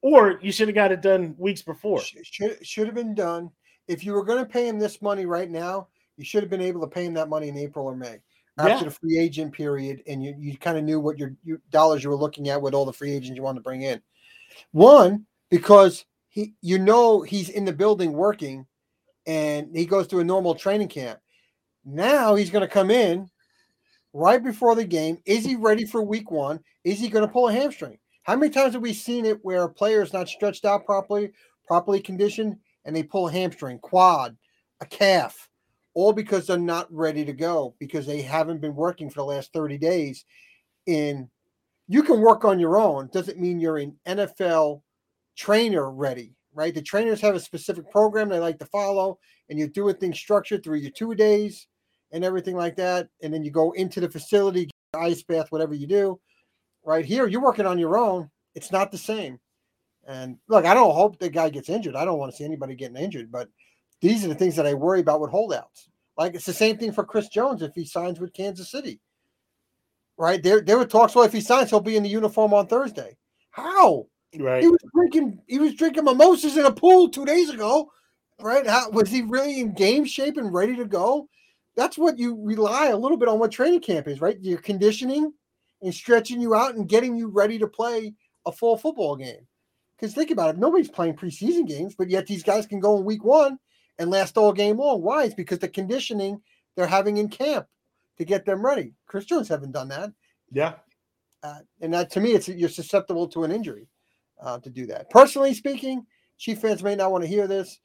Or 0.02 0.38
you 0.42 0.52
should 0.52 0.68
have 0.68 0.74
got 0.74 0.92
it 0.92 1.00
done 1.00 1.34
weeks 1.38 1.62
before. 1.62 2.02
Should 2.02 2.64
should 2.66 2.86
have 2.86 2.94
been 2.94 3.14
done. 3.14 3.50
If 3.88 4.04
you 4.04 4.12
were 4.12 4.24
going 4.24 4.44
to 4.44 4.50
pay 4.50 4.68
him 4.68 4.78
this 4.78 5.00
money 5.00 5.24
right 5.24 5.50
now, 5.50 5.88
you 6.18 6.24
should 6.24 6.42
have 6.42 6.50
been 6.50 6.60
able 6.60 6.80
to 6.82 6.86
pay 6.86 7.06
him 7.06 7.14
that 7.14 7.28
money 7.28 7.48
in 7.48 7.56
April 7.56 7.86
or 7.86 7.96
May 7.96 8.18
after 8.58 8.70
yeah. 8.70 8.84
the 8.84 8.90
free 8.90 9.18
agent 9.18 9.52
period, 9.52 10.02
and 10.06 10.22
you, 10.22 10.34
you 10.36 10.58
kind 10.58 10.76
of 10.76 10.84
knew 10.84 10.98
what 10.98 11.18
your, 11.18 11.34
your 11.44 11.60
dollars 11.70 12.02
you 12.02 12.10
were 12.10 12.16
looking 12.16 12.48
at 12.48 12.60
with 12.60 12.74
all 12.74 12.84
the 12.84 12.92
free 12.92 13.12
agents 13.12 13.36
you 13.36 13.42
wanted 13.42 13.60
to 13.60 13.62
bring 13.64 13.82
in. 13.82 14.02
One, 14.72 15.26
because 15.48 16.04
he 16.28 16.54
you 16.60 16.78
know 16.78 17.22
he's 17.22 17.48
in 17.48 17.64
the 17.64 17.72
building 17.72 18.12
working 18.12 18.66
and 19.26 19.74
he 19.74 19.86
goes 19.86 20.06
through 20.06 20.20
a 20.20 20.24
normal 20.24 20.54
training 20.54 20.88
camp. 20.88 21.20
Now 21.84 22.34
he's 22.34 22.50
going 22.50 22.66
to 22.66 22.72
come 22.72 22.90
in 22.90 23.30
right 24.12 24.42
before 24.42 24.74
the 24.74 24.84
game. 24.84 25.18
Is 25.24 25.44
he 25.44 25.54
ready 25.54 25.84
for 25.84 26.02
week 26.02 26.30
one? 26.30 26.60
Is 26.84 26.98
he 26.98 27.08
going 27.08 27.26
to 27.26 27.32
pull 27.32 27.48
a 27.48 27.52
hamstring? 27.52 27.98
How 28.24 28.36
many 28.36 28.50
times 28.50 28.74
have 28.74 28.82
we 28.82 28.92
seen 28.92 29.24
it 29.24 29.38
where 29.42 29.64
a 29.64 29.70
player 29.70 30.02
is 30.02 30.12
not 30.12 30.28
stretched 30.28 30.64
out 30.64 30.84
properly, 30.84 31.30
properly 31.66 32.00
conditioned, 32.00 32.56
and 32.84 32.94
they 32.94 33.02
pull 33.02 33.28
a 33.28 33.32
hamstring, 33.32 33.78
quad, 33.78 34.36
a 34.80 34.86
calf, 34.86 35.48
all 35.94 36.12
because 36.12 36.46
they're 36.46 36.58
not 36.58 36.92
ready 36.92 37.24
to 37.24 37.32
go 37.32 37.74
because 37.78 38.06
they 38.06 38.22
haven't 38.22 38.60
been 38.60 38.74
working 38.74 39.10
for 39.10 39.20
the 39.20 39.24
last 39.24 39.52
30 39.52 39.78
days. 39.78 40.24
In 40.86 41.28
you 41.88 42.02
can 42.02 42.20
work 42.20 42.44
on 42.44 42.58
your 42.58 42.78
own, 42.78 43.08
doesn't 43.12 43.38
mean 43.38 43.60
you're 43.60 43.78
an 43.78 43.96
NFL 44.06 44.82
trainer 45.36 45.90
ready, 45.90 46.34
right? 46.52 46.74
The 46.74 46.82
trainers 46.82 47.20
have 47.22 47.34
a 47.34 47.40
specific 47.40 47.90
program 47.90 48.28
they 48.28 48.38
like 48.38 48.58
to 48.58 48.66
follow, 48.66 49.18
and 49.48 49.58
you're 49.58 49.68
doing 49.68 49.96
things 49.96 50.18
structured 50.18 50.62
through 50.62 50.78
your 50.78 50.90
two 50.90 51.14
days 51.14 51.66
and 52.12 52.24
everything 52.24 52.56
like 52.56 52.76
that. 52.76 53.08
And 53.22 53.32
then 53.32 53.42
you 53.42 53.50
go 53.50 53.72
into 53.72 54.00
the 54.00 54.08
facility, 54.10 54.70
ice 54.94 55.22
bath, 55.22 55.50
whatever 55.50 55.74
you 55.74 55.86
do. 55.86 56.20
Right 56.84 57.04
here, 57.04 57.26
you're 57.26 57.42
working 57.42 57.66
on 57.66 57.78
your 57.78 57.98
own. 57.98 58.30
It's 58.54 58.72
not 58.72 58.90
the 58.90 58.98
same. 58.98 59.38
And 60.06 60.38
look, 60.48 60.64
I 60.64 60.74
don't 60.74 60.94
hope 60.94 61.18
the 61.18 61.28
guy 61.28 61.50
gets 61.50 61.68
injured. 61.68 61.96
I 61.96 62.04
don't 62.04 62.18
want 62.18 62.32
to 62.32 62.36
see 62.36 62.44
anybody 62.44 62.74
getting 62.74 62.96
injured, 62.96 63.30
but 63.30 63.48
these 64.00 64.24
are 64.24 64.28
the 64.28 64.34
things 64.34 64.56
that 64.56 64.66
I 64.66 64.74
worry 64.74 65.00
about 65.00 65.20
with 65.20 65.30
holdouts. 65.30 65.88
Like 66.16 66.34
it's 66.34 66.46
the 66.46 66.52
same 66.52 66.78
thing 66.78 66.92
for 66.92 67.04
Chris 67.04 67.28
Jones 67.28 67.62
if 67.62 67.74
he 67.74 67.84
signs 67.84 68.20
with 68.20 68.32
Kansas 68.32 68.70
City. 68.70 69.00
Right? 70.16 70.42
There, 70.42 70.60
there 70.60 70.78
were 70.78 70.84
talks, 70.84 71.14
well, 71.14 71.24
if 71.24 71.32
he 71.32 71.40
signs, 71.40 71.70
he'll 71.70 71.80
be 71.80 71.96
in 71.96 72.02
the 72.02 72.08
uniform 72.08 72.52
on 72.52 72.66
Thursday. 72.66 73.16
How? 73.50 74.06
Right. 74.38 74.62
He 74.62 74.68
was 74.68 74.80
drinking, 74.94 75.40
he 75.46 75.58
was 75.58 75.74
drinking 75.74 76.04
mimosas 76.04 76.56
in 76.56 76.66
a 76.66 76.72
pool 76.72 77.08
two 77.08 77.24
days 77.24 77.50
ago. 77.50 77.90
Right? 78.40 78.66
How 78.66 78.90
was 78.90 79.08
he 79.08 79.22
really 79.22 79.60
in 79.60 79.74
game 79.74 80.04
shape 80.04 80.36
and 80.36 80.52
ready 80.52 80.76
to 80.76 80.84
go? 80.84 81.28
that's 81.78 81.96
what 81.96 82.18
you 82.18 82.36
rely 82.42 82.88
a 82.88 82.96
little 82.96 83.16
bit 83.16 83.28
on 83.28 83.38
what 83.38 83.52
training 83.52 83.80
camp 83.80 84.08
is, 84.08 84.20
right? 84.20 84.36
Your 84.40 84.58
conditioning 84.58 85.32
and 85.80 85.94
stretching 85.94 86.40
you 86.40 86.52
out 86.52 86.74
and 86.74 86.88
getting 86.88 87.14
you 87.14 87.28
ready 87.28 87.56
to 87.56 87.68
play 87.68 88.14
a 88.46 88.50
full 88.50 88.76
football 88.76 89.14
game. 89.14 89.46
Because 89.96 90.12
think 90.12 90.32
about 90.32 90.56
it, 90.56 90.58
nobody's 90.58 90.90
playing 90.90 91.14
preseason 91.14 91.68
games, 91.68 91.94
but 91.96 92.10
yet 92.10 92.26
these 92.26 92.42
guys 92.42 92.66
can 92.66 92.80
go 92.80 92.96
in 92.96 93.04
week 93.04 93.22
one 93.22 93.60
and 93.98 94.10
last 94.10 94.36
all 94.36 94.52
game 94.52 94.78
long. 94.78 95.02
Why? 95.02 95.24
It's 95.24 95.34
because 95.34 95.58
the 95.58 95.68
conditioning 95.68 96.40
they're 96.76 96.86
having 96.86 97.16
in 97.16 97.28
camp 97.28 97.66
to 98.18 98.24
get 98.24 98.44
them 98.44 98.64
ready. 98.64 98.94
Chris 99.06 99.24
Jones 99.24 99.48
haven't 99.48 99.72
done 99.72 99.88
that. 99.88 100.12
Yeah. 100.50 100.74
Uh, 101.42 101.60
and 101.80 101.94
that 101.94 102.10
to 102.12 102.20
me, 102.20 102.32
it's 102.32 102.48
you're 102.48 102.68
susceptible 102.68 103.28
to 103.28 103.44
an 103.44 103.52
injury 103.52 103.88
uh, 104.40 104.58
to 104.58 104.70
do 104.70 104.86
that. 104.86 105.10
Personally 105.10 105.54
speaking, 105.54 106.04
Chief 106.38 106.60
fans 106.60 106.82
may 106.82 106.94
not 106.94 107.10
want 107.10 107.22
to 107.22 107.28
hear 107.28 107.46
this. 107.46 107.80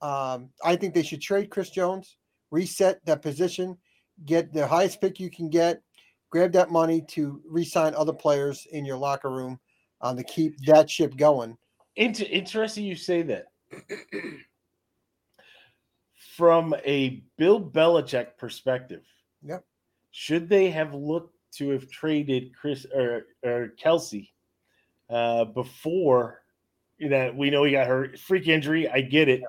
Um, 0.00 0.50
I 0.64 0.76
think 0.76 0.94
they 0.94 1.02
should 1.02 1.20
trade 1.20 1.50
Chris 1.50 1.70
Jones 1.70 2.16
reset 2.50 3.04
that 3.04 3.22
position, 3.22 3.76
get 4.24 4.52
the 4.52 4.66
highest 4.66 5.00
pick 5.00 5.20
you 5.20 5.30
can 5.30 5.48
get, 5.50 5.82
grab 6.30 6.52
that 6.52 6.70
money 6.70 7.02
to 7.08 7.42
re-sign 7.46 7.94
other 7.94 8.12
players 8.12 8.66
in 8.72 8.84
your 8.84 8.96
locker 8.96 9.30
room 9.30 9.58
um, 10.00 10.16
to 10.16 10.24
keep 10.24 10.56
that 10.66 10.88
ship 10.88 11.16
going. 11.16 11.56
Inter- 11.96 12.26
interesting 12.30 12.84
you 12.84 12.96
say 12.96 13.22
that. 13.22 13.46
From 16.38 16.74
a 16.86 17.22
Bill 17.36 17.60
Belichick 17.60 18.38
perspective, 18.38 19.02
yep. 19.44 19.64
should 20.12 20.48
they 20.48 20.70
have 20.70 20.94
looked 20.94 21.34
to 21.54 21.70
have 21.70 21.90
traded 21.90 22.54
Chris 22.54 22.86
or, 22.94 23.26
or 23.44 23.74
Kelce 23.82 24.30
uh, 25.10 25.44
before 25.44 26.42
you 26.96 27.08
know 27.08 27.32
we 27.36 27.50
know 27.50 27.64
he 27.64 27.72
got 27.72 27.86
hurt 27.86 28.18
freak 28.18 28.48
injury 28.48 28.88
i 28.90 29.00
get 29.00 29.28
it 29.28 29.40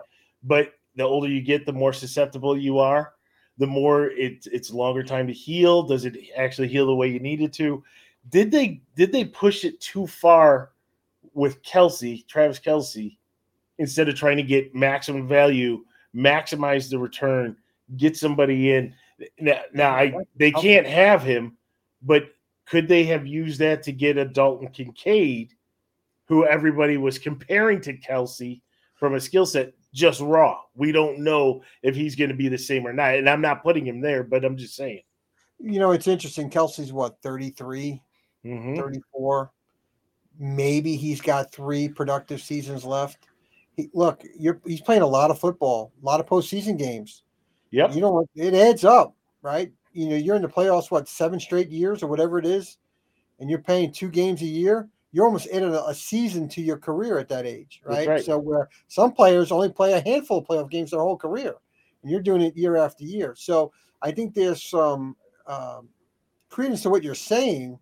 but 0.43 0.73
the 0.99 1.03
older 1.03 1.27
you 1.27 1.41
get, 1.41 1.65
the 1.65 1.73
more 1.73 1.93
susceptible 1.93 2.57
you 2.57 2.77
are. 2.79 3.13
The 3.57 3.67
more 3.67 4.07
it, 4.07 4.47
it's 4.51 4.71
longer 4.71 5.03
time 5.03 5.27
to 5.27 5.33
heal. 5.33 5.83
Does 5.83 6.05
it 6.05 6.17
actually 6.35 6.67
heal 6.67 6.85
the 6.85 6.95
way 6.95 7.07
you 7.07 7.19
need 7.19 7.41
it 7.41 7.53
to? 7.53 7.83
Did 8.29 8.51
they 8.51 8.81
did 8.95 9.11
they 9.11 9.25
push 9.25 9.65
it 9.65 9.79
too 9.79 10.07
far 10.07 10.71
with 11.33 11.61
Kelce, 11.63 12.27
Travis 12.27 12.59
Kelce, 12.59 13.17
instead 13.77 14.09
of 14.09 14.15
trying 14.15 14.37
to 14.37 14.43
get 14.43 14.75
maximum 14.75 15.27
value, 15.27 15.83
maximize 16.15 16.89
the 16.89 16.99
return, 16.99 17.55
get 17.97 18.17
somebody 18.17 18.73
in? 18.73 18.93
Now, 19.39 19.61
now 19.73 19.91
I, 19.91 20.13
they 20.35 20.51
can't 20.51 20.87
have 20.87 21.23
him, 21.23 21.57
but 22.01 22.29
could 22.65 22.87
they 22.87 23.03
have 23.05 23.27
used 23.27 23.59
that 23.59 23.83
to 23.83 23.91
get 23.91 24.17
a 24.17 24.25
Dalton 24.25 24.69
Kincaid, 24.69 25.53
who 26.25 26.45
everybody 26.45 26.97
was 26.97 27.17
comparing 27.17 27.81
to 27.81 27.97
Kelce 27.97 28.61
from 28.95 29.15
a 29.15 29.19
skill 29.19 29.45
set? 29.45 29.73
just 29.93 30.21
raw. 30.21 30.61
We 30.75 30.91
don't 30.91 31.19
know 31.19 31.63
if 31.81 31.95
he's 31.95 32.15
going 32.15 32.29
to 32.29 32.35
be 32.35 32.47
the 32.47 32.57
same 32.57 32.85
or 32.85 32.93
not. 32.93 33.15
And 33.15 33.29
I'm 33.29 33.41
not 33.41 33.63
putting 33.63 33.85
him 33.85 34.01
there, 34.01 34.23
but 34.23 34.45
I'm 34.45 34.57
just 34.57 34.75
saying. 34.75 35.01
You 35.59 35.79
know, 35.79 35.91
it's 35.91 36.07
interesting. 36.07 36.49
Kelce's 36.49 36.93
what, 36.93 37.21
33, 37.21 38.01
mm-hmm. 38.45 38.75
34? 38.75 39.51
Maybe 40.39 40.95
he's 40.95 41.19
got 41.19 41.51
three 41.51 41.89
productive 41.89 42.41
seasons 42.41 42.85
left. 42.85 43.27
He, 43.79 43.89
look, 43.93 44.23
you're 44.37 44.59
he's 44.65 44.81
playing 44.81 45.01
a 45.01 45.07
lot 45.07 45.31
of 45.31 45.39
football, 45.39 45.91
a 46.01 46.05
lot 46.05 46.19
of 46.19 46.25
postseason 46.25 46.77
games. 46.77 47.23
Yep. 47.71 47.95
You 47.95 48.01
know, 48.01 48.25
it 48.35 48.53
adds 48.53 48.83
up, 48.83 49.15
right? 49.41 49.71
You 49.93 50.09
know, 50.09 50.15
you're 50.15 50.35
in 50.35 50.41
the 50.41 50.47
playoffs, 50.47 50.89
what, 50.89 51.07
seven 51.07 51.39
straight 51.39 51.69
years 51.69 52.01
or 52.01 52.07
whatever 52.07 52.39
it 52.39 52.45
is, 52.45 52.77
and 53.39 53.49
you're 53.49 53.59
playing 53.59 53.91
two 53.91 54.09
games 54.09 54.41
a 54.41 54.45
year 54.45 54.89
you're 55.11 55.25
almost 55.25 55.47
adding 55.51 55.73
a, 55.73 55.83
a 55.87 55.93
season 55.93 56.47
to 56.49 56.61
your 56.61 56.77
career 56.77 57.17
at 57.17 57.29
that 57.29 57.45
age, 57.45 57.81
right? 57.83 58.07
right? 58.07 58.23
So 58.23 58.37
where 58.37 58.69
some 58.87 59.11
players 59.11 59.51
only 59.51 59.69
play 59.69 59.93
a 59.93 60.01
handful 60.01 60.39
of 60.39 60.45
playoff 60.45 60.69
games 60.69 60.91
their 60.91 60.99
whole 60.99 61.17
career, 61.17 61.55
and 62.01 62.11
you're 62.11 62.21
doing 62.21 62.41
it 62.41 62.55
year 62.55 62.77
after 62.77 63.03
year. 63.03 63.33
So 63.35 63.71
I 64.01 64.11
think 64.11 64.33
there's 64.33 64.63
some 64.63 65.15
um, 65.47 65.89
credence 66.49 66.83
to 66.83 66.89
what 66.89 67.03
you're 67.03 67.15
saying 67.15 67.79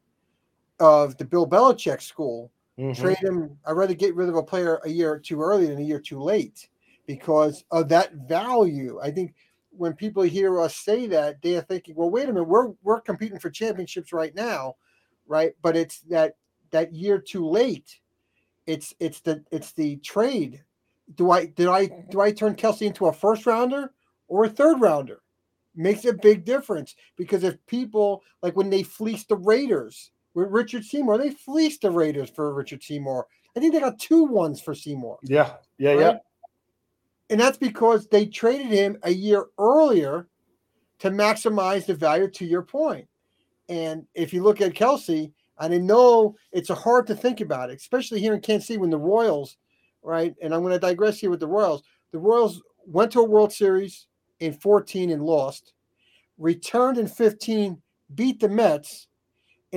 of 0.80 1.18
the 1.18 1.26
Bill 1.26 1.48
Belichick 1.48 2.02
school. 2.02 2.52
Mm-hmm. 2.80 3.02
Trade 3.02 3.18
him. 3.18 3.58
I'd 3.66 3.72
rather 3.72 3.96
get 3.96 4.16
rid 4.16 4.30
of 4.30 4.36
a 4.36 4.44
player 4.44 4.80
a 4.84 4.90
year 4.90 5.18
too 5.18 5.42
early 5.42 5.66
than 5.66 5.80
a 5.80 5.84
year 5.84 6.00
too 6.00 6.22
late 6.22 6.68
because 7.08 7.64
of 7.72 7.90
that 7.90 8.14
value. 8.14 9.00
I 9.02 9.10
think 9.10 9.34
when 9.72 9.94
people 9.94 10.24
hear 10.24 10.60
us 10.62 10.76
say 10.76 11.08
that, 11.08 11.42
they 11.42 11.56
are 11.56 11.62
thinking, 11.62 11.96
well, 11.96 12.10
wait 12.10 12.30
a 12.30 12.34
minute, 12.34 12.44
we're 12.44 12.74
we're 12.84 13.02
competing 13.02 13.40
for 13.40 13.50
championships 13.50 14.14
right 14.14 14.36
now, 14.36 14.76
right? 15.28 15.54
But 15.62 15.76
it's 15.76 16.02
that 16.02 16.36
that 16.72 16.94
year 16.94 17.20
too 17.20 17.48
late. 17.48 18.00
It's 18.68 18.94
it's 19.00 19.22
the 19.22 19.44
it's 19.52 19.72
the 19.74 19.98
trade. 19.98 20.64
Do 21.16 21.32
I 21.32 21.46
did 21.46 21.68
I 21.68 21.88
do 22.10 22.22
I 22.22 22.32
turn 22.32 22.56
Kelce 22.56 22.86
into 22.86 23.08
a 23.08 23.14
first 23.14 23.46
rounder 23.46 23.92
or 24.28 24.46
a 24.46 24.50
third 24.50 24.82
rounder? 24.82 25.22
Makes 25.76 26.06
a 26.06 26.14
big 26.14 26.44
difference 26.44 26.96
because 27.18 27.44
if 27.44 27.64
people 27.66 28.24
like 28.42 28.56
when 28.56 28.70
they 28.70 28.84
fleeced 28.84 29.30
the 29.30 29.38
Raiders 29.38 30.12
with 30.38 30.52
Richard 30.52 30.86
Seymour, 30.86 31.18
they 31.18 31.32
fleeced 31.32 31.82
the 31.82 31.90
Raiders 31.90 32.30
for 32.30 32.54
Richard 32.54 32.84
Seymour. 32.84 33.26
I 33.56 33.60
think 33.60 33.74
they 33.74 33.80
got 33.80 33.98
two 33.98 34.24
ones 34.24 34.62
for 34.62 34.76
Seymour. 34.76 35.18
Yeah, 35.24 35.54
yeah, 35.80 35.90
right? 35.94 36.00
yeah. 36.00 36.18
And 37.32 37.40
that's 37.40 37.58
because 37.58 38.06
they 38.06 38.28
traded 38.28 38.68
him 38.68 39.00
a 39.02 39.12
year 39.12 39.48
earlier 39.58 40.28
to 41.00 41.10
maximize 41.10 41.88
the 41.88 41.96
value 41.96 42.30
to 42.30 42.46
your 42.46 42.62
point. 42.62 43.08
And 43.68 44.06
if 44.14 44.32
you 44.32 44.44
look 44.44 44.62
at 44.62 44.76
Kelce, 44.76 45.32
and 45.60 45.74
I 45.74 45.78
know 45.78 46.36
it's 46.52 46.70
hard 46.70 47.08
to 47.08 47.16
think 47.16 47.42
about 47.42 47.72
it, 47.72 47.78
especially 47.78 48.20
here 48.20 48.36
in 48.36 48.42
Kansas 48.42 48.68
City 48.68 48.78
when 48.78 48.92
the 48.92 49.00
Royals, 49.00 49.58
right? 50.04 50.36
And 50.40 50.54
I'm 50.54 50.62
going 50.62 50.74
to 50.74 50.80
digress 50.80 51.18
here 51.18 51.32
with 51.32 51.40
the 51.40 51.48
Royals. 51.48 51.82
The 52.12 52.20
Royals 52.20 52.62
went 52.86 53.12
to 53.14 53.22
a 53.22 53.28
World 53.28 53.52
Series 53.52 54.06
in 54.40 54.54
14 54.54 55.10
and 55.10 55.24
lost, 55.24 55.74
returned 56.38 57.00
in 57.00 57.08
15, 57.08 57.82
beat 58.14 58.40
the 58.40 58.50
Mets, 58.50 59.07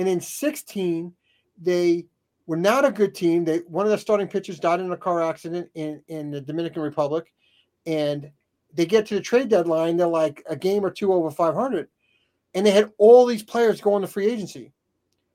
and 0.01 0.09
in 0.09 0.19
16 0.19 1.13
they 1.61 2.07
were 2.47 2.57
not 2.57 2.85
a 2.85 2.91
good 2.91 3.13
team. 3.13 3.45
They 3.45 3.59
one 3.59 3.85
of 3.85 3.89
their 3.89 3.97
starting 3.97 4.27
pitchers 4.27 4.59
died 4.59 4.79
in 4.79 4.91
a 4.91 4.97
car 4.97 5.21
accident 5.21 5.69
in 5.75 6.01
in 6.07 6.31
the 6.31 6.41
Dominican 6.41 6.81
Republic, 6.81 7.31
and 7.85 8.31
they 8.73 8.85
get 8.85 9.05
to 9.07 9.15
the 9.15 9.21
trade 9.21 9.49
deadline. 9.49 9.97
They're 9.97 10.07
like 10.07 10.43
a 10.49 10.55
game 10.55 10.83
or 10.83 10.89
two 10.89 11.13
over 11.13 11.29
500, 11.29 11.87
and 12.53 12.65
they 12.65 12.71
had 12.71 12.91
all 12.97 13.25
these 13.25 13.43
players 13.43 13.79
going 13.79 14.01
to 14.01 14.07
free 14.07 14.27
agency. 14.27 14.73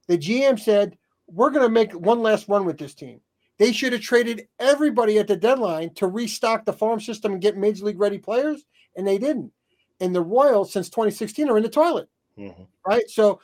The 0.08 0.18
GM 0.18 0.58
said, 0.58 0.98
We're 1.28 1.50
going 1.50 1.66
to 1.66 1.72
make 1.72 1.92
one 1.92 2.22
last 2.22 2.48
run 2.48 2.64
with 2.64 2.78
this 2.78 2.94
team. 2.94 3.20
They 3.58 3.72
should 3.72 3.92
have 3.92 4.02
traded 4.02 4.48
everybody 4.58 5.18
at 5.18 5.28
the 5.28 5.36
deadline 5.36 5.94
to 5.94 6.08
restock 6.08 6.64
the 6.64 6.72
farm 6.72 7.00
system 7.00 7.32
and 7.32 7.40
get 7.40 7.56
major 7.56 7.84
league 7.86 8.00
ready 8.00 8.18
players, 8.18 8.64
and 8.96 9.06
they 9.06 9.16
didn't. 9.16 9.52
And 10.00 10.14
the 10.14 10.20
Royals, 10.20 10.72
since 10.72 10.90
2016, 10.90 11.48
are 11.48 11.56
in 11.56 11.62
the 11.62 11.70
toilet. 11.70 12.08
Mm-hmm. 12.38 12.64
Right. 12.86 13.08
So 13.08 13.40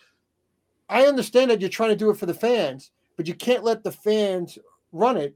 I 0.89 1.07
understand 1.07 1.51
that 1.51 1.61
you're 1.61 1.71
trying 1.71 1.91
to 1.91 1.97
do 1.97 2.11
it 2.11 2.17
for 2.17 2.27
the 2.27 2.35
fans, 2.35 2.91
but 3.17 3.27
you 3.27 3.35
can't 3.35 3.65
let 3.65 3.83
the 3.83 3.93
fans 3.93 4.59
run 4.93 5.17
it. 5.17 5.35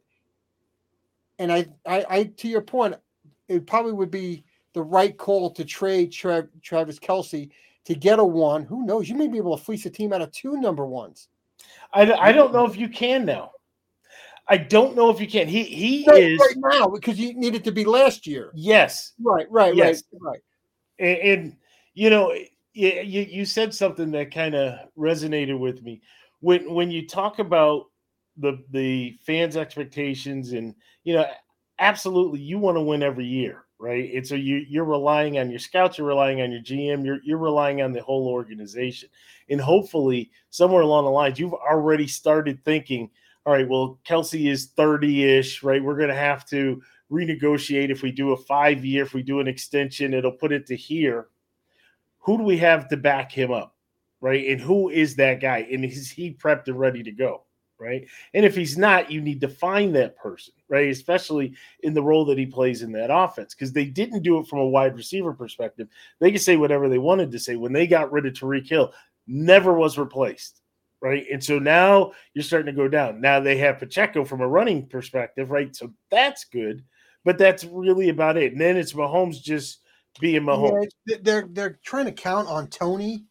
And 1.38 1.52
I, 1.52 1.66
I, 1.86 2.04
I 2.08 2.24
to 2.24 2.48
your 2.48 2.62
point, 2.62 2.94
it 3.48 3.66
probably 3.66 3.92
would 3.92 4.10
be 4.10 4.44
the 4.72 4.82
right 4.82 5.16
call 5.16 5.50
to 5.50 5.64
trade 5.64 6.12
Tra- 6.12 6.48
Travis 6.62 6.98
Kelce 6.98 7.50
to 7.84 7.94
get 7.94 8.18
a 8.18 8.24
one. 8.24 8.64
Who 8.64 8.84
knows? 8.84 9.08
You 9.08 9.14
may 9.14 9.28
be 9.28 9.38
able 9.38 9.56
to 9.56 9.64
fleece 9.64 9.86
a 9.86 9.90
team 9.90 10.12
out 10.12 10.20
of 10.20 10.32
two 10.32 10.60
number 10.60 10.84
ones. 10.84 11.28
I, 11.92 12.12
I 12.12 12.32
don't 12.32 12.52
know 12.52 12.66
if 12.66 12.76
you 12.76 12.88
can 12.88 13.24
now. 13.24 13.52
I 14.48 14.56
don't 14.56 14.94
know 14.94 15.10
if 15.10 15.20
you 15.20 15.26
can. 15.26 15.48
He 15.48 15.64
he 15.64 16.04
right, 16.06 16.22
is 16.22 16.38
right 16.38 16.56
now 16.56 16.88
because 16.88 17.18
you 17.18 17.34
needed 17.34 17.64
to 17.64 17.72
be 17.72 17.84
last 17.84 18.26
year. 18.26 18.52
Yes. 18.54 19.12
Right. 19.20 19.46
Right. 19.50 19.74
Yes. 19.74 20.04
Right. 20.12 20.20
Right. 20.20 20.40
And, 20.98 21.18
and 21.18 21.56
you 21.94 22.10
know, 22.10 22.32
you, 22.84 23.22
you 23.22 23.44
said 23.44 23.74
something 23.74 24.10
that 24.12 24.32
kind 24.32 24.54
of 24.54 24.78
resonated 24.98 25.58
with 25.58 25.82
me 25.82 26.02
when 26.40 26.72
when 26.72 26.90
you 26.90 27.06
talk 27.06 27.38
about 27.38 27.86
the 28.36 28.62
the 28.70 29.16
fans' 29.24 29.56
expectations 29.56 30.52
and 30.52 30.74
you 31.04 31.14
know, 31.14 31.26
absolutely, 31.78 32.40
you 32.40 32.58
want 32.58 32.76
to 32.76 32.82
win 32.82 33.02
every 33.02 33.26
year 33.26 33.66
right? 33.78 34.12
And 34.14 34.26
so 34.26 34.34
you 34.34 34.64
you're 34.68 34.84
relying 34.84 35.38
on 35.38 35.50
your 35.50 35.58
scouts, 35.58 35.98
you're 35.98 36.06
relying 36.06 36.40
on 36.40 36.50
your 36.50 36.62
GM, 36.62 37.04
you're 37.04 37.18
you're 37.22 37.38
relying 37.38 37.82
on 37.82 37.92
the 37.92 38.02
whole 38.02 38.28
organization. 38.28 39.08
And 39.50 39.60
hopefully, 39.60 40.30
somewhere 40.50 40.82
along 40.82 41.04
the 41.04 41.10
lines, 41.10 41.38
you've 41.38 41.54
already 41.54 42.06
started 42.06 42.64
thinking, 42.64 43.10
all 43.44 43.52
right, 43.52 43.68
well, 43.68 43.98
Kelce 44.06 44.50
is 44.50 44.72
30-ish, 44.76 45.62
right? 45.62 45.82
We're 45.82 45.98
gonna 45.98 46.14
have 46.14 46.46
to 46.50 46.82
renegotiate 47.10 47.90
if 47.90 48.02
we 48.02 48.10
do 48.10 48.32
a 48.32 48.36
five 48.36 48.84
year, 48.84 49.04
if 49.04 49.14
we 49.14 49.22
do 49.22 49.40
an 49.40 49.46
extension, 49.48 50.14
it'll 50.14 50.32
put 50.32 50.52
it 50.52 50.66
to 50.66 50.76
here. 50.76 51.28
Who 52.26 52.36
do 52.36 52.44
we 52.44 52.58
have 52.58 52.88
to 52.88 52.96
back 52.96 53.32
him 53.32 53.50
up? 53.50 53.74
Right. 54.20 54.48
And 54.48 54.60
who 54.60 54.90
is 54.90 55.16
that 55.16 55.40
guy? 55.40 55.66
And 55.70 55.84
is 55.84 56.10
he 56.10 56.34
prepped 56.34 56.68
and 56.68 56.78
ready 56.78 57.02
to 57.02 57.12
go? 57.12 57.46
right? 57.78 58.06
And 58.34 58.44
if 58.44 58.54
he's 58.56 58.78
not, 58.78 59.10
you 59.10 59.20
need 59.20 59.40
to 59.40 59.48
find 59.48 59.94
that 59.94 60.16
person, 60.16 60.54
right? 60.68 60.88
Especially 60.88 61.54
in 61.80 61.94
the 61.94 62.02
role 62.02 62.24
that 62.26 62.38
he 62.38 62.46
plays 62.46 62.82
in 62.82 62.92
that 62.92 63.14
offense, 63.14 63.54
because 63.54 63.72
they 63.72 63.84
didn't 63.84 64.22
do 64.22 64.38
it 64.38 64.46
from 64.46 64.60
a 64.60 64.68
wide 64.68 64.96
receiver 64.96 65.32
perspective. 65.32 65.88
They 66.20 66.32
could 66.32 66.40
say 66.40 66.56
whatever 66.56 66.88
they 66.88 66.98
wanted 66.98 67.30
to 67.32 67.38
say. 67.38 67.56
When 67.56 67.72
they 67.72 67.86
got 67.86 68.12
rid 68.12 68.26
of 68.26 68.32
Tyreek 68.32 68.68
Hill, 68.68 68.92
never 69.26 69.74
was 69.74 69.98
replaced, 69.98 70.62
right? 71.00 71.26
And 71.30 71.42
so 71.42 71.58
now 71.58 72.12
you're 72.34 72.44
starting 72.44 72.74
to 72.74 72.80
go 72.80 72.88
down. 72.88 73.20
Now 73.20 73.40
they 73.40 73.56
have 73.58 73.78
Pacheco 73.78 74.24
from 74.24 74.40
a 74.40 74.48
running 74.48 74.86
perspective, 74.86 75.50
right? 75.50 75.74
So 75.74 75.92
that's 76.10 76.44
good, 76.44 76.82
but 77.24 77.38
that's 77.38 77.64
really 77.64 78.08
about 78.08 78.36
it. 78.36 78.52
And 78.52 78.60
then 78.60 78.76
it's 78.76 78.92
Mahomes 78.94 79.42
just 79.42 79.80
being 80.20 80.42
Mahomes. 80.42 80.88
Yeah, 81.06 81.16
they're 81.22 81.48
they're 81.50 81.78
trying 81.84 82.06
to 82.06 82.12
count 82.12 82.48
on 82.48 82.68
Toney, 82.68 83.24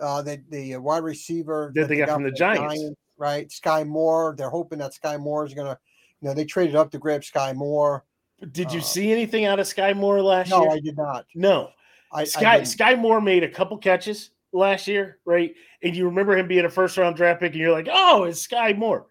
Uh, 0.00 0.22
the 0.22 0.42
the 0.50 0.76
wide 0.76 1.02
receiver 1.02 1.72
that, 1.74 1.82
that 1.82 1.88
they, 1.88 1.96
got, 1.96 2.06
got 2.06 2.14
from 2.14 2.24
the 2.24 2.30
Giants. 2.30 2.74
Giants 2.74 2.96
right? 3.20 3.48
Skyy 3.48 3.86
Moore. 3.86 4.34
They're 4.36 4.50
hoping 4.50 4.78
that 4.78 4.92
Skyy 4.92 5.20
Moore 5.20 5.46
is 5.46 5.52
to, 5.54 5.78
you 6.20 6.28
know, 6.28 6.34
they 6.34 6.44
traded 6.44 6.74
up 6.74 6.90
to 6.90 6.98
grab 6.98 7.20
Skyy 7.20 7.54
Moore. 7.54 8.04
Did 8.50 8.72
you 8.72 8.80
uh, 8.80 8.82
see 8.82 9.12
anything 9.12 9.44
out 9.44 9.60
of 9.60 9.66
Skyy 9.66 9.94
Moore 9.94 10.22
last 10.22 10.50
no, 10.50 10.62
year? 10.62 10.68
No, 10.70 10.74
I 10.74 10.80
did 10.80 10.96
not. 10.96 11.26
No. 11.34 11.70
I, 12.12 12.24
Sky 12.24 12.56
I 12.56 12.60
Skyy 12.62 12.98
Moore 12.98 13.20
made 13.20 13.44
a 13.44 13.48
couple 13.48 13.76
catches 13.76 14.30
last 14.52 14.88
year, 14.88 15.18
right? 15.26 15.54
And 15.82 15.94
you 15.94 16.06
remember 16.06 16.36
him 16.36 16.48
being 16.48 16.64
a 16.64 16.70
first 16.70 16.96
round 16.96 17.14
draft 17.14 17.40
pick, 17.40 17.52
and 17.52 17.60
you're 17.60 17.70
like, 17.70 17.88
oh, 17.92 18.24
it's 18.24 18.44
Skyy 18.44 18.76
Moore. 18.76 19.06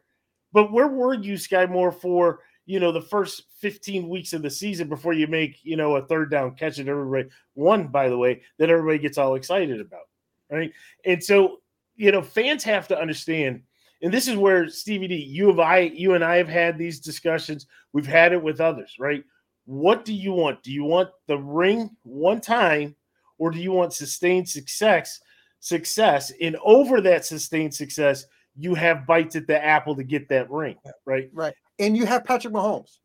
But 0.51 0.71
where 0.71 0.87
were 0.87 1.13
you, 1.13 1.35
Skyy 1.35 1.69
Moore, 1.69 1.91
for 1.91 2.39
you 2.69 2.79
know 2.79 2.91
the 2.91 3.01
first 3.01 3.43
15 3.59 4.07
weeks 4.07 4.33
of 4.33 4.41
the 4.41 4.49
season 4.49 4.87
before 4.89 5.13
you 5.13 5.25
make 5.25 5.59
you 5.63 5.75
know 5.75 5.95
a 5.95 6.05
third 6.05 6.29
down 6.29 6.55
catch 6.55 6.77
that 6.77 6.87
everybody 6.87 7.27
one, 7.55 7.87
by 7.87 8.09
the 8.09 8.17
way, 8.17 8.41
that 8.59 8.69
everybody 8.69 8.99
gets 8.99 9.17
all 9.17 9.35
excited 9.35 9.81
about, 9.81 10.07
right? 10.51 10.71
And 11.05 11.23
so 11.23 11.57
you 11.95 12.11
know, 12.11 12.21
fans 12.21 12.63
have 12.63 12.87
to 12.87 12.99
understand 12.99 13.61
and 14.01 14.13
this 14.13 14.27
is 14.27 14.37
where 14.37 14.69
Stevie 14.69 15.07
D, 15.07 15.15
you 15.15 15.47
have 15.47 15.59
I, 15.59 15.79
you 15.79 16.13
and 16.13 16.23
I 16.23 16.37
have 16.37 16.47
had 16.47 16.77
these 16.77 16.99
discussions. 16.99 17.67
We've 17.91 18.07
had 18.07 18.31
it 18.31 18.41
with 18.41 18.61
others, 18.61 18.95
right? 18.99 19.23
What 19.65 20.05
do 20.05 20.13
you 20.13 20.31
want? 20.31 20.63
Do 20.63 20.71
you 20.71 20.83
want 20.83 21.09
the 21.27 21.37
ring 21.37 21.89
one 22.03 22.39
time, 22.39 22.95
or 23.37 23.51
do 23.51 23.59
you 23.59 23.71
want 23.71 23.93
sustained 23.93 24.47
success? 24.47 25.19
Success, 25.59 26.31
and 26.41 26.55
over 26.63 27.01
that 27.01 27.25
sustained 27.25 27.73
success, 27.73 28.25
you 28.55 28.73
have 28.75 29.05
bites 29.05 29.35
at 29.35 29.45
the 29.45 29.63
apple 29.63 29.95
to 29.97 30.03
get 30.03 30.29
that 30.29 30.49
ring, 30.49 30.77
right? 31.05 31.29
Right, 31.33 31.53
and 31.79 31.95
you 31.97 32.05
have 32.05 32.25
Patrick 32.25 32.53
Mahomes. 32.53 32.97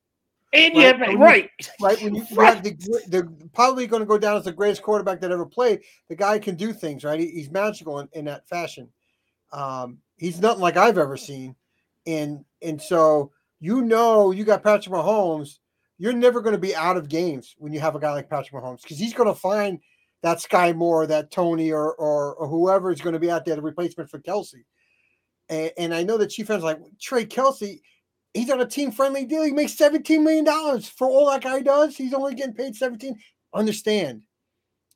And 0.53 0.75
right? 0.75 0.81
you 0.81 0.87
have 0.87 1.19
right, 1.19 1.51
right. 1.81 2.03
When 2.03 2.15
you, 2.15 2.27
right. 2.33 2.63
the, 2.63 2.71
the 3.09 3.49
probably 3.53 3.87
going 3.87 4.03
to 4.03 4.07
go 4.07 4.19
down 4.19 4.37
as 4.37 4.45
the 4.45 4.53
greatest 4.53 4.83
quarterback 4.83 5.21
that 5.21 5.33
ever 5.33 5.47
played. 5.47 5.81
The 6.09 6.15
guy 6.15 6.39
can 6.39 6.55
do 6.55 6.73
things, 6.73 7.03
right? 7.03 7.19
He, 7.19 7.29
he's 7.31 7.51
magical 7.51 7.99
in, 7.99 8.09
in 8.13 8.27
that 8.27 8.49
fashion. 8.49 8.89
Um, 9.53 9.99
He's 10.17 10.41
nothing 10.41 10.63
like 10.63 10.77
I've 10.77 10.99
ever 10.99 11.17
seen. 11.17 11.57
And 12.07 12.45
and 12.63 12.81
so 12.81 13.33
you 13.61 13.83
know 13.83 14.31
you 14.31 14.45
got 14.45 14.63
Patrick 14.63 14.95
Mahomes, 14.95 15.59
you're 15.99 16.13
never 16.13 16.41
going 16.41 16.55
to 16.55 16.61
be 16.61 16.75
out 16.75 16.97
of 16.97 17.09
games 17.09 17.55
when 17.59 17.73
you 17.73 17.81
have 17.81 17.97
a 17.97 18.01
guy 18.01 18.13
like 18.13 18.31
Patrick 18.31 18.53
Mahomes 18.53 18.83
because 18.83 18.99
he's 18.99 19.15
going 19.15 19.29
to 19.29 19.39
find 19.39 19.81
that 20.23 20.39
Skyy 20.39 20.75
Moore, 20.75 21.07
that 21.07 21.31
Toney, 21.31 21.71
or, 21.73 21.95
or, 21.95 22.35
or 22.35 22.49
whoever 22.49 22.91
is 22.91 23.01
going 23.01 23.13
to 23.13 23.19
be 23.19 23.31
out 23.31 23.45
there, 23.45 23.57
the 23.57 23.63
replacement 23.63 24.09
for 24.11 24.19
Kelce. 24.19 24.65
And, 25.51 25.71
and 25.77 25.95
I 25.95 26.03
know 26.03 26.17
that 26.17 26.31
Chief 26.31 26.47
fans 26.47 26.63
like 26.63 26.79
Trey 26.99 27.27
Kelce, 27.27 27.81
he's 28.35 28.51
on 28.51 28.61
a 28.61 28.67
team 28.67 28.91
friendly 28.91 29.25
deal. 29.25 29.45
He 29.45 29.53
makes 29.53 29.75
$17 29.75 30.23
million 30.23 30.45
for 30.83 31.09
all 31.09 31.31
that 31.31 31.43
guy 31.43 31.61
does. 31.61 31.97
He's 31.97 32.15
only 32.15 32.35
getting 32.35 32.55
paid 32.55 32.77
17. 32.77 33.19
Understand. 33.55 34.23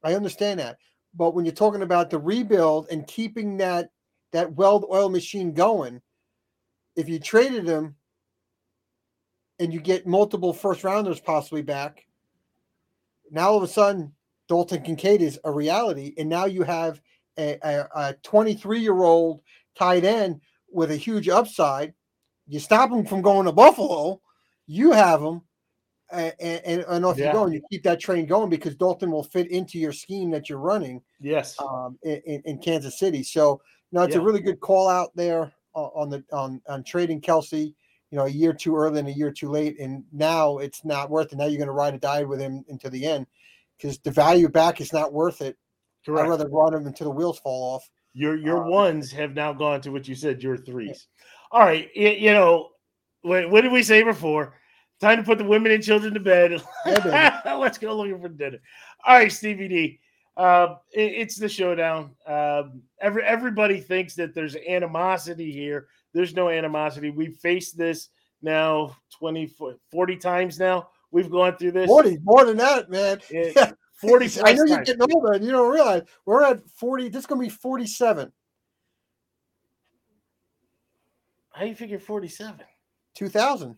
I 0.04 0.14
understand 0.14 0.60
that. 0.60 0.76
But 1.14 1.34
when 1.34 1.44
you're 1.44 1.54
talking 1.54 1.82
about 1.82 2.10
the 2.10 2.18
rebuild 2.18 2.88
and 2.90 3.06
keeping 3.06 3.56
that 3.58 3.90
that 4.32 4.52
weld 4.54 4.86
oil 4.90 5.08
machine 5.08 5.52
going. 5.52 6.00
If 6.96 7.08
you 7.08 7.18
traded 7.18 7.66
him 7.66 7.96
and 9.58 9.72
you 9.72 9.80
get 9.80 10.06
multiple 10.06 10.52
first 10.52 10.84
rounders 10.84 11.20
possibly 11.20 11.62
back, 11.62 12.06
now 13.30 13.50
all 13.50 13.56
of 13.56 13.62
a 13.62 13.68
sudden 13.68 14.12
Dalton 14.48 14.82
Kincaid 14.82 15.22
is 15.22 15.38
a 15.44 15.50
reality, 15.50 16.14
and 16.18 16.28
now 16.28 16.46
you 16.46 16.62
have 16.62 17.00
a 17.38 18.14
23 18.22 18.80
year 18.80 19.02
old 19.02 19.42
tight 19.76 20.04
end 20.04 20.40
with 20.70 20.90
a 20.90 20.96
huge 20.96 21.28
upside. 21.28 21.94
You 22.48 22.58
stop 22.58 22.90
him 22.90 23.04
from 23.04 23.22
going 23.22 23.46
to 23.46 23.52
Buffalo, 23.52 24.20
you 24.66 24.92
have 24.92 25.22
him, 25.22 25.42
and, 26.10 26.32
and, 26.40 26.84
and 26.88 27.04
off 27.04 27.18
yeah. 27.18 27.26
you 27.26 27.32
go, 27.32 27.44
and 27.44 27.52
you 27.52 27.60
keep 27.70 27.82
that 27.84 28.00
train 28.00 28.26
going 28.26 28.48
because 28.48 28.74
Dalton 28.74 29.10
will 29.10 29.24
fit 29.24 29.50
into 29.50 29.78
your 29.78 29.92
scheme 29.92 30.30
that 30.30 30.48
you're 30.48 30.58
running. 30.58 31.02
Yes, 31.20 31.54
um, 31.60 31.98
in, 32.02 32.42
in 32.44 32.58
Kansas 32.58 32.98
City. 32.98 33.22
So 33.22 33.60
no, 33.92 34.02
it's 34.02 34.14
yeah. 34.14 34.22
a 34.22 34.24
really 34.24 34.40
good 34.40 34.60
call 34.60 34.88
out 34.88 35.10
there 35.14 35.52
on 35.74 36.08
the 36.10 36.24
on 36.32 36.60
on 36.66 36.82
trading 36.84 37.20
Kelce. 37.20 37.74
You 38.10 38.16
know, 38.16 38.24
a 38.24 38.30
year 38.30 38.54
too 38.54 38.74
early 38.74 39.00
and 39.00 39.08
a 39.08 39.12
year 39.12 39.30
too 39.30 39.50
late, 39.50 39.78
and 39.78 40.02
now 40.12 40.56
it's 40.58 40.82
not 40.82 41.10
worth 41.10 41.30
it. 41.32 41.36
Now 41.36 41.44
you're 41.44 41.58
going 41.58 41.66
to 41.66 41.72
ride 41.72 41.92
or 41.94 41.98
die 41.98 42.22
with 42.24 42.40
him 42.40 42.64
into 42.68 42.88
the 42.88 43.04
end. 43.04 43.26
because 43.76 43.98
the 43.98 44.10
value 44.10 44.48
back 44.48 44.80
is 44.80 44.92
not 44.92 45.12
worth 45.12 45.40
it. 45.40 45.56
Correct. 46.04 46.24
I'd 46.26 46.28
rather 46.28 46.48
run 46.48 46.72
them 46.72 46.86
until 46.86 47.06
the 47.08 47.14
wheels 47.14 47.38
fall 47.38 47.74
off. 47.74 47.88
Your 48.14 48.36
your 48.36 48.64
Um, 48.64 48.70
ones 48.70 49.12
have 49.12 49.34
now 49.34 49.52
gone 49.52 49.80
to 49.82 49.90
what 49.90 50.08
you 50.08 50.14
said, 50.14 50.42
your 50.42 50.56
threes. 50.56 51.06
All 51.50 51.60
right, 51.60 51.88
you 51.94 52.32
know, 52.32 52.70
what, 53.22 53.50
what 53.50 53.62
did 53.62 53.72
we 53.72 53.82
say 53.82 54.02
before? 54.02 54.54
Time 55.00 55.18
to 55.18 55.22
put 55.22 55.38
the 55.38 55.44
women 55.44 55.72
and 55.72 55.82
children 55.82 56.12
to 56.14 56.20
bed. 56.20 56.62
Yeah, 56.84 57.40
Let's 57.58 57.78
go 57.78 57.96
looking 57.96 58.20
for 58.20 58.28
dinner. 58.28 58.58
All 59.06 59.16
right, 59.16 59.30
Stevie 59.32 59.68
D. 59.68 60.00
Uh, 60.36 60.76
it- 60.92 61.12
it's 61.14 61.36
the 61.36 61.48
showdown. 61.48 62.10
Um, 62.26 62.82
every 63.00 63.22
everybody 63.22 63.80
thinks 63.80 64.14
that 64.16 64.34
there's 64.34 64.56
animosity 64.56 65.50
here. 65.52 65.86
There's 66.14 66.34
no 66.34 66.48
animosity. 66.48 67.10
We've 67.10 67.36
faced 67.36 67.76
this 67.78 68.08
now 68.42 68.96
20, 69.18 69.52
40 69.90 70.16
times 70.16 70.58
now. 70.58 70.88
We've 71.10 71.30
gone 71.30 71.56
through 71.56 71.72
this. 71.72 71.86
40, 71.88 72.18
more 72.22 72.44
than 72.44 72.56
that, 72.58 72.90
man. 72.90 73.20
It- 73.30 73.56
40 74.00 74.40
I 74.44 74.52
know 74.52 74.64
you're 74.64 74.84
getting 74.84 75.02
older 75.12 75.32
and 75.32 75.44
you 75.44 75.50
don't 75.50 75.72
realize 75.72 76.02
we're 76.24 76.44
at 76.44 76.60
40. 76.70 77.08
This 77.08 77.20
is 77.20 77.26
going 77.26 77.40
to 77.40 77.46
be 77.46 77.50
47, 77.60 78.30
How 81.58 81.64
do 81.64 81.70
you 81.70 81.74
figure 81.74 81.98
47? 81.98 82.60
2000. 83.16 83.76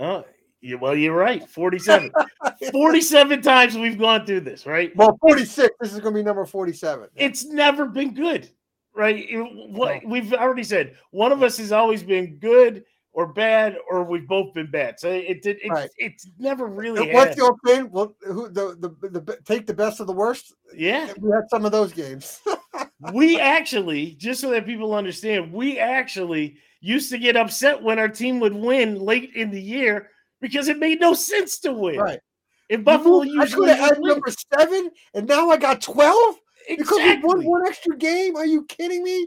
Oh, 0.00 0.24
yeah, 0.60 0.74
well, 0.74 0.96
you're 0.96 1.14
right. 1.14 1.48
47. 1.48 2.10
47 2.72 3.40
times 3.40 3.78
we've 3.78 3.96
gone 3.96 4.26
through 4.26 4.40
this, 4.40 4.66
right? 4.66 4.90
Well, 4.96 5.16
46. 5.20 5.70
This 5.80 5.92
is 5.92 6.00
going 6.00 6.12
to 6.12 6.18
be 6.18 6.24
number 6.24 6.44
47. 6.44 7.08
It's 7.14 7.44
never 7.44 7.86
been 7.86 8.14
good, 8.14 8.50
right? 8.96 9.16
It- 9.16 9.70
what 9.70 10.04
we've 10.04 10.34
already 10.34 10.64
said, 10.64 10.96
one 11.12 11.30
of 11.30 11.44
us 11.44 11.56
has 11.58 11.70
always 11.70 12.02
been 12.02 12.36
good 12.38 12.82
or 13.12 13.28
bad, 13.32 13.76
or 13.88 14.02
we've 14.02 14.26
both 14.26 14.52
been 14.52 14.68
bad. 14.68 14.98
So 14.98 15.08
it 15.08 15.40
did. 15.40 15.58
It, 15.62 15.70
Right. 15.70 15.90
It's 15.98 16.28
never 16.36 16.66
really. 16.66 17.10
And 17.10 17.12
What's 17.12 17.36
the 17.36 17.42
old? 17.42 17.92
Well, 17.92 18.16
who 18.26 18.48
the, 18.48 18.76
the 18.80 19.08
the 19.08 19.20
the 19.20 19.38
take 19.44 19.68
the 19.68 19.74
best 19.74 20.00
of 20.00 20.08
the 20.08 20.12
worst? 20.12 20.52
yeah, 20.74 21.12
We 21.20 21.30
had 21.30 21.48
some 21.48 21.64
of 21.64 21.70
those 21.70 21.92
games. 21.92 22.40
we 23.12 23.38
actually, 23.38 24.12
just 24.14 24.40
so 24.40 24.50
that 24.50 24.66
people 24.66 24.94
understand, 24.94 25.52
we 25.52 25.78
actually 25.78 26.58
used 26.80 27.10
to 27.10 27.18
get 27.18 27.36
upset 27.36 27.82
when 27.82 27.98
our 27.98 28.08
team 28.08 28.40
would 28.40 28.54
win 28.54 28.98
late 28.98 29.32
in 29.34 29.50
the 29.50 29.60
year 29.60 30.10
because 30.40 30.68
it 30.68 30.78
made 30.78 31.00
no 31.00 31.14
sense 31.14 31.58
to 31.60 31.72
win. 31.72 31.98
right. 31.98 32.20
If 32.68 32.84
Buffalo 32.84 33.22
I 33.22 33.24
usually 33.24 33.66
could 33.66 33.76
have 33.76 33.94
had 33.94 33.98
number 34.00 34.28
seven, 34.56 34.90
and 35.14 35.26
now 35.26 35.50
I 35.50 35.56
got 35.56 35.82
12 35.82 36.36
because 36.68 36.98
we 36.98 37.18
won 37.18 37.44
one 37.44 37.66
extra 37.66 37.96
game. 37.96 38.36
Are 38.36 38.46
you 38.46 38.64
kidding 38.66 39.02
me? 39.02 39.26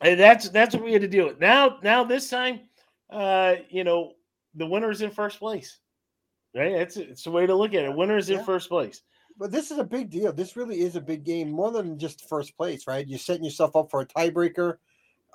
And 0.00 0.20
that's 0.20 0.50
that's 0.50 0.74
what 0.74 0.84
we 0.84 0.92
had 0.92 1.02
to 1.02 1.08
deal 1.08 1.26
with. 1.26 1.40
Now, 1.40 1.78
now 1.82 2.04
this 2.04 2.28
time, 2.28 2.60
uh, 3.10 3.56
you 3.70 3.84
know, 3.84 4.12
the 4.54 4.66
winner 4.66 4.90
is 4.90 5.00
in 5.00 5.10
first 5.10 5.38
place. 5.38 5.78
Right? 6.54 6.76
That's 6.76 6.96
it's 6.96 7.24
the 7.24 7.30
way 7.30 7.46
to 7.46 7.54
look 7.54 7.74
at 7.74 7.84
it. 7.84 7.94
Winner's 7.94 8.30
in 8.30 8.36
Yeah. 8.38 8.44
first 8.44 8.68
place. 8.68 9.02
But 9.38 9.50
this 9.50 9.70
is 9.70 9.78
a 9.78 9.84
big 9.84 10.10
deal. 10.10 10.32
This 10.32 10.56
really 10.56 10.80
is 10.80 10.96
a 10.96 11.00
big 11.00 11.24
game, 11.24 11.50
more 11.50 11.70
than 11.70 11.98
just 11.98 12.28
first 12.28 12.56
place, 12.56 12.86
right? 12.86 13.06
You're 13.06 13.18
setting 13.18 13.44
yourself 13.44 13.76
up 13.76 13.90
for 13.90 14.00
a 14.00 14.06
tiebreaker 14.06 14.78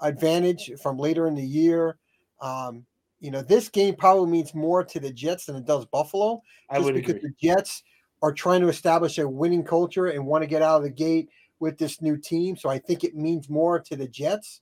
advantage 0.01 0.71
from 0.81 0.97
later 0.97 1.27
in 1.27 1.35
the 1.35 1.45
year. 1.45 1.97
Um, 2.41 2.85
you 3.19 3.31
know, 3.31 3.41
this 3.41 3.69
game 3.69 3.95
probably 3.95 4.29
means 4.29 4.53
more 4.53 4.83
to 4.83 4.99
the 4.99 5.11
Jets 5.11 5.45
than 5.45 5.55
it 5.55 5.65
does 5.65 5.85
Buffalo, 5.85 6.41
I 6.69 6.75
just 6.75 6.85
would 6.85 6.95
because 6.95 7.15
agree. 7.15 7.29
the 7.29 7.47
Jets 7.47 7.83
are 8.21 8.33
trying 8.33 8.61
to 8.61 8.67
establish 8.67 9.17
a 9.17 9.27
winning 9.27 9.63
culture 9.63 10.07
and 10.07 10.25
want 10.25 10.43
to 10.43 10.47
get 10.47 10.61
out 10.61 10.77
of 10.77 10.83
the 10.83 10.89
gate 10.89 11.29
with 11.59 11.77
this 11.77 12.01
new 12.01 12.17
team. 12.17 12.57
So 12.57 12.69
I 12.69 12.79
think 12.79 13.03
it 13.03 13.15
means 13.15 13.49
more 13.49 13.79
to 13.79 13.95
the 13.95 14.07
Jets. 14.07 14.61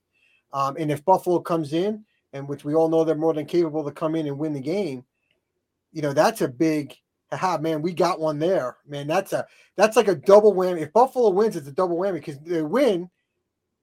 Um, 0.53 0.75
and 0.77 0.91
if 0.91 1.03
Buffalo 1.05 1.39
comes 1.39 1.73
in, 1.73 2.05
and 2.33 2.47
which 2.47 2.63
we 2.63 2.75
all 2.75 2.87
know 2.87 3.03
they're 3.03 3.15
more 3.15 3.33
than 3.33 3.45
capable 3.45 3.83
to 3.83 3.91
come 3.91 4.15
in 4.15 4.27
and 4.27 4.37
win 4.37 4.53
the 4.53 4.61
game, 4.61 5.03
you 5.91 6.01
know, 6.01 6.13
that's 6.13 6.41
a 6.41 6.47
big 6.47 6.95
haha, 7.31 7.57
man, 7.57 7.81
we 7.81 7.93
got 7.93 8.19
one 8.19 8.39
there. 8.39 8.77
Man, 8.85 9.07
that's 9.07 9.33
a 9.33 9.45
that's 9.77 9.95
like 9.95 10.07
a 10.07 10.15
double 10.15 10.53
whammy. 10.53 10.81
If 10.81 10.93
Buffalo 10.93 11.29
wins, 11.29 11.55
it's 11.55 11.67
a 11.67 11.71
double 11.71 11.97
whammy 11.97 12.15
because 12.15 12.39
they 12.39 12.61
win 12.61 13.09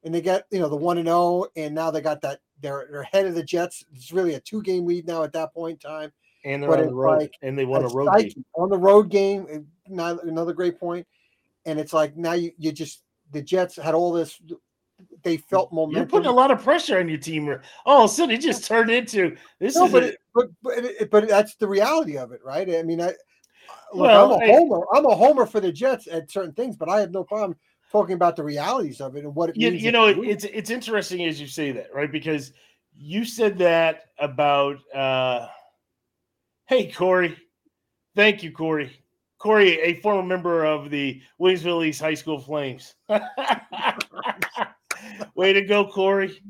and 0.05 0.15
they 0.15 0.21
get, 0.21 0.45
you 0.51 0.59
know, 0.61 0.69
the 0.69 0.77
one 0.77 0.99
and 0.99 1.09
zero, 1.09 1.47
and 1.57 1.75
now 1.75 1.91
they 1.91 2.01
got 2.01 2.21
that 2.23 2.41
they're 2.61 2.87
they're 2.91 3.03
ahead 3.03 3.27
of 3.27 3.35
the 3.35 3.43
Jets. 3.43 3.85
It's 3.95 4.13
really 4.13 4.35
a 4.35 4.41
two 4.41 4.63
game 4.63 4.87
lead 4.87 5.07
now 5.07 5.23
at 5.23 5.33
that 5.33 5.53
point 5.55 5.83
in 5.85 5.91
time. 5.91 6.13
And 6.45 6.63
they're 6.63 6.71
but 6.71 6.81
on 6.81 6.87
the 6.87 6.95
road, 6.95 7.19
like 7.19 7.35
and 7.43 7.59
they 7.59 7.65
won 7.65 7.85
a 7.85 7.89
road 7.89 8.07
psyche. 8.07 8.35
game. 8.35 8.45
on 8.57 8.69
the 8.71 8.79
road 8.79 9.11
game. 9.11 9.47
eh, 9.51 9.59
Not 9.89 10.25
another 10.25 10.53
great 10.53 10.79
point. 10.79 11.07
And 11.67 11.79
it's 11.79 11.93
like 11.93 12.17
now 12.17 12.33
you, 12.33 12.53
you 12.59 12.73
just 12.73 13.03
the 13.33 13.43
Jets 13.43 13.77
had 13.77 13.95
all 13.95 14.13
this. 14.13 14.41
They 15.23 15.37
felt 15.37 15.73
momentum. 15.73 15.97
You're 16.01 16.09
putting 16.09 16.31
a 16.31 16.35
lot 16.35 16.51
of 16.51 16.63
pressure 16.63 16.99
on 16.99 17.09
your 17.09 17.19
team. 17.19 17.55
Oh, 17.87 18.07
so 18.07 18.29
it 18.29 18.41
just 18.41 18.65
turned 18.65 18.91
into 18.91 19.37
this 19.61 19.77
no, 19.77 19.87
is 19.87 19.93
but, 19.93 20.03
a- 20.03 20.07
it, 20.09 20.19
but 20.35 20.49
but 20.63 20.79
it, 20.79 21.11
but 21.11 21.29
that's 21.29 21.55
the 21.57 21.69
reality 21.69 22.17
of 22.17 22.33
it, 22.33 22.41
right? 22.45 22.69
I 22.75 22.83
mean, 22.83 23.01
I 23.01 23.07
look, 23.93 24.07
Well, 24.09 24.33
I'm 24.35 24.41
a 24.41 24.45
I- 24.45 24.57
homer. 24.59 24.81
I'm 24.95 25.07
a 25.07 25.15
homer 25.15 25.47
for 25.47 25.61
the 25.61 25.71
Jets 25.73 26.09
at 26.09 26.31
certain 26.31 26.53
things, 26.53 26.77
but 26.77 26.89
I 26.89 27.01
have 27.01 27.11
no 27.13 27.23
problem 27.25 27.57
talking 27.91 28.15
about 28.15 28.37
the 28.37 28.43
realities 28.43 29.01
of 29.01 29.17
it 29.17 29.25
and 29.25 29.35
what 29.35 29.51
it 29.51 29.57
you, 29.57 29.71
means. 29.71 29.83
you 29.83 29.93
know 29.93 30.07
it, 30.07 30.19
it's 30.19 30.45
it's 30.45 30.71
interesting 30.71 31.25
as 31.25 31.41
you 31.41 31.47
say 31.47 31.73
that 31.73 31.89
right? 31.95 32.13
Because 32.13 32.53
you 32.97 33.25
said 33.25 33.59
that 33.59 34.07
about 34.19 34.77
uh 34.95 35.47
hey 36.67 36.91
corey. 36.91 37.37
Thank 38.15 38.43
you 38.43 38.51
corey. 38.53 38.93
Corey 39.39 39.81
a 39.81 39.95
former 40.01 40.23
member 40.23 40.65
of 40.65 40.91
the 40.91 41.21
williamsville 41.41 41.87
east 41.87 42.01
high 42.01 42.15
school 42.15 42.41
flames. 42.41 42.95
Way 45.35 45.53
to 45.53 45.63
go 45.63 45.87
corey. 45.87 46.43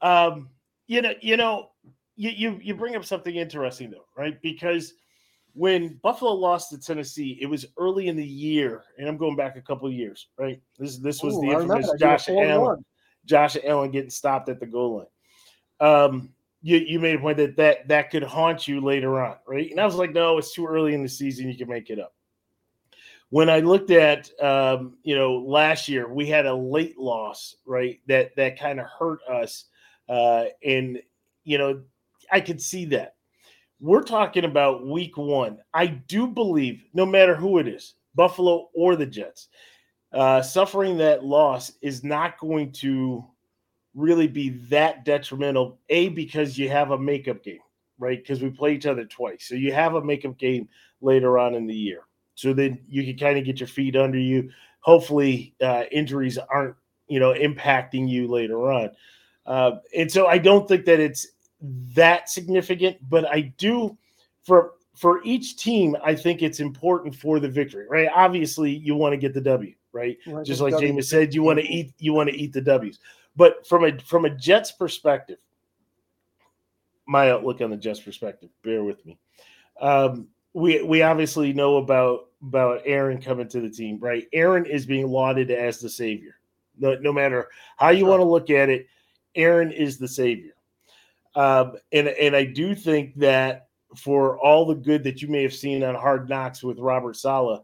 Um 0.00 0.48
you 0.86 1.02
know 1.02 1.12
you 1.20 1.36
know 1.36 1.70
you, 2.16 2.30
you 2.30 2.58
you 2.62 2.74
bring 2.74 2.96
up 2.96 3.04
something 3.04 3.36
interesting 3.36 3.90
though 3.90 4.06
right? 4.16 4.40
Because 4.42 4.94
when 5.54 5.98
Buffalo 6.02 6.32
lost 6.32 6.70
to 6.70 6.78
Tennessee, 6.78 7.38
it 7.40 7.46
was 7.46 7.66
early 7.76 8.08
in 8.08 8.16
the 8.16 8.26
year, 8.26 8.84
and 8.98 9.08
I'm 9.08 9.16
going 9.16 9.36
back 9.36 9.56
a 9.56 9.60
couple 9.60 9.86
of 9.86 9.94
years, 9.94 10.28
right? 10.38 10.60
This 10.78 10.98
this 10.98 11.22
was 11.22 11.36
Ooh, 11.36 11.40
the 11.42 11.50
infamous 11.50 11.86
that. 11.90 12.00
You 12.00 12.06
were 12.06 12.16
Josh 12.16 12.26
4-1. 12.26 12.50
Allen. 12.50 12.84
Josh 13.24 13.56
Allen 13.64 13.90
getting 13.90 14.10
stopped 14.10 14.48
at 14.48 14.60
the 14.60 14.66
goal 14.66 15.06
line. 15.80 15.88
Um, 15.88 16.30
you, 16.62 16.78
you 16.78 17.00
made 17.00 17.16
a 17.16 17.18
point 17.18 17.36
that, 17.38 17.56
that 17.56 17.88
that 17.88 18.10
could 18.10 18.22
haunt 18.22 18.66
you 18.66 18.80
later 18.80 19.20
on, 19.20 19.36
right? 19.46 19.70
And 19.70 19.80
I 19.80 19.84
was 19.84 19.96
like, 19.96 20.12
no, 20.12 20.38
it's 20.38 20.52
too 20.52 20.66
early 20.66 20.94
in 20.94 21.02
the 21.02 21.08
season. 21.08 21.48
You 21.48 21.56
can 21.56 21.68
make 21.68 21.90
it 21.90 21.98
up. 21.98 22.14
When 23.30 23.48
I 23.48 23.60
looked 23.60 23.90
at, 23.90 24.30
um, 24.42 24.98
you 25.02 25.16
know, 25.16 25.36
last 25.38 25.88
year 25.88 26.12
we 26.12 26.26
had 26.26 26.46
a 26.46 26.54
late 26.54 26.98
loss, 26.98 27.56
right? 27.66 28.00
That 28.06 28.34
that 28.36 28.58
kind 28.58 28.78
of 28.78 28.86
hurt 28.86 29.20
us, 29.30 29.66
uh, 30.08 30.44
and 30.64 31.00
you 31.44 31.58
know, 31.58 31.82
I 32.30 32.40
could 32.40 32.60
see 32.60 32.84
that. 32.86 33.16
We're 33.82 34.04
talking 34.04 34.44
about 34.44 34.86
week 34.86 35.16
one. 35.16 35.58
I 35.74 35.86
do 35.86 36.28
believe, 36.28 36.84
no 36.94 37.04
matter 37.04 37.34
who 37.34 37.58
it 37.58 37.66
is, 37.66 37.94
Buffalo 38.14 38.68
or 38.76 38.94
the 38.94 39.06
Jets, 39.06 39.48
uh, 40.12 40.40
suffering 40.40 40.96
that 40.98 41.24
loss 41.24 41.72
is 41.82 42.04
not 42.04 42.38
going 42.38 42.70
to 42.74 43.24
really 43.96 44.28
be 44.28 44.50
that 44.70 45.04
detrimental. 45.04 45.80
A 45.88 46.10
because 46.10 46.56
you 46.56 46.68
have 46.68 46.92
a 46.92 46.98
makeup 46.98 47.42
game, 47.42 47.58
right? 47.98 48.22
Because 48.22 48.40
we 48.40 48.50
play 48.50 48.72
each 48.72 48.86
other 48.86 49.04
twice, 49.04 49.48
so 49.48 49.56
you 49.56 49.72
have 49.72 49.96
a 49.96 50.04
makeup 50.04 50.38
game 50.38 50.68
later 51.00 51.36
on 51.36 51.56
in 51.56 51.66
the 51.66 51.74
year. 51.74 52.02
So 52.36 52.52
then 52.52 52.78
you 52.86 53.02
can 53.02 53.18
kind 53.18 53.36
of 53.36 53.44
get 53.44 53.58
your 53.58 53.66
feet 53.66 53.96
under 53.96 54.18
you. 54.18 54.48
Hopefully, 54.82 55.56
uh, 55.60 55.84
injuries 55.90 56.38
aren't 56.38 56.76
you 57.08 57.18
know 57.18 57.34
impacting 57.34 58.08
you 58.08 58.28
later 58.28 58.70
on. 58.70 58.90
Uh, 59.44 59.72
and 59.96 60.10
so 60.10 60.28
I 60.28 60.38
don't 60.38 60.68
think 60.68 60.84
that 60.84 61.00
it's 61.00 61.26
that 61.94 62.28
significant, 62.28 62.96
but 63.08 63.26
I 63.26 63.52
do 63.58 63.96
for 64.42 64.72
for 64.94 65.22
each 65.24 65.56
team, 65.56 65.96
I 66.04 66.14
think 66.14 66.42
it's 66.42 66.60
important 66.60 67.14
for 67.14 67.40
the 67.40 67.48
victory, 67.48 67.86
right? 67.88 68.08
Obviously, 68.14 68.70
you 68.70 68.94
want 68.94 69.12
to 69.14 69.16
get 69.16 69.32
the 69.32 69.40
W, 69.40 69.74
right? 69.92 70.18
Right, 70.26 70.44
Just 70.44 70.60
like 70.60 70.72
W 70.74 70.92
Jameis 70.92 71.04
said, 71.04 71.34
you 71.34 71.42
want 71.42 71.58
to 71.60 71.66
eat 71.66 71.92
you 71.98 72.12
want 72.12 72.28
to 72.30 72.36
eat 72.36 72.52
the 72.52 72.60
W's. 72.60 72.98
But 73.36 73.66
from 73.66 73.84
a 73.84 73.98
from 74.00 74.24
a 74.24 74.30
Jets 74.30 74.72
perspective, 74.72 75.38
my 77.06 77.30
outlook 77.30 77.60
on 77.60 77.70
the 77.70 77.76
Jets 77.76 78.00
perspective, 78.00 78.50
bear 78.62 78.84
with 78.84 79.04
me. 79.06 79.18
Um, 79.80 80.28
we 80.52 80.82
we 80.82 81.02
obviously 81.02 81.52
know 81.52 81.76
about 81.76 82.28
about 82.42 82.82
Aaron 82.84 83.20
coming 83.20 83.48
to 83.48 83.60
the 83.60 83.70
team, 83.70 83.98
right? 84.00 84.28
Aaron 84.32 84.66
is 84.66 84.84
being 84.84 85.08
lauded 85.08 85.50
as 85.50 85.78
the 85.78 85.88
savior. 85.88 86.36
No, 86.78 86.94
no 86.96 87.12
matter 87.12 87.48
how 87.76 87.90
you 87.90 88.00
Sure. 88.00 88.08
want 88.10 88.20
to 88.20 88.24
look 88.24 88.50
at 88.50 88.68
it, 88.68 88.86
Aaron 89.34 89.70
is 89.70 89.98
the 89.98 90.08
savior. 90.08 90.52
Um, 91.34 91.76
and 91.92 92.08
and 92.08 92.36
I 92.36 92.44
do 92.44 92.74
think 92.74 93.14
that 93.16 93.68
for 93.96 94.38
all 94.38 94.66
the 94.66 94.74
good 94.74 95.04
that 95.04 95.22
you 95.22 95.28
may 95.28 95.42
have 95.42 95.54
seen 95.54 95.82
on 95.82 95.94
Hard 95.94 96.28
Knocks 96.28 96.62
with 96.62 96.78
Robert 96.78 97.16
Saleh, 97.16 97.62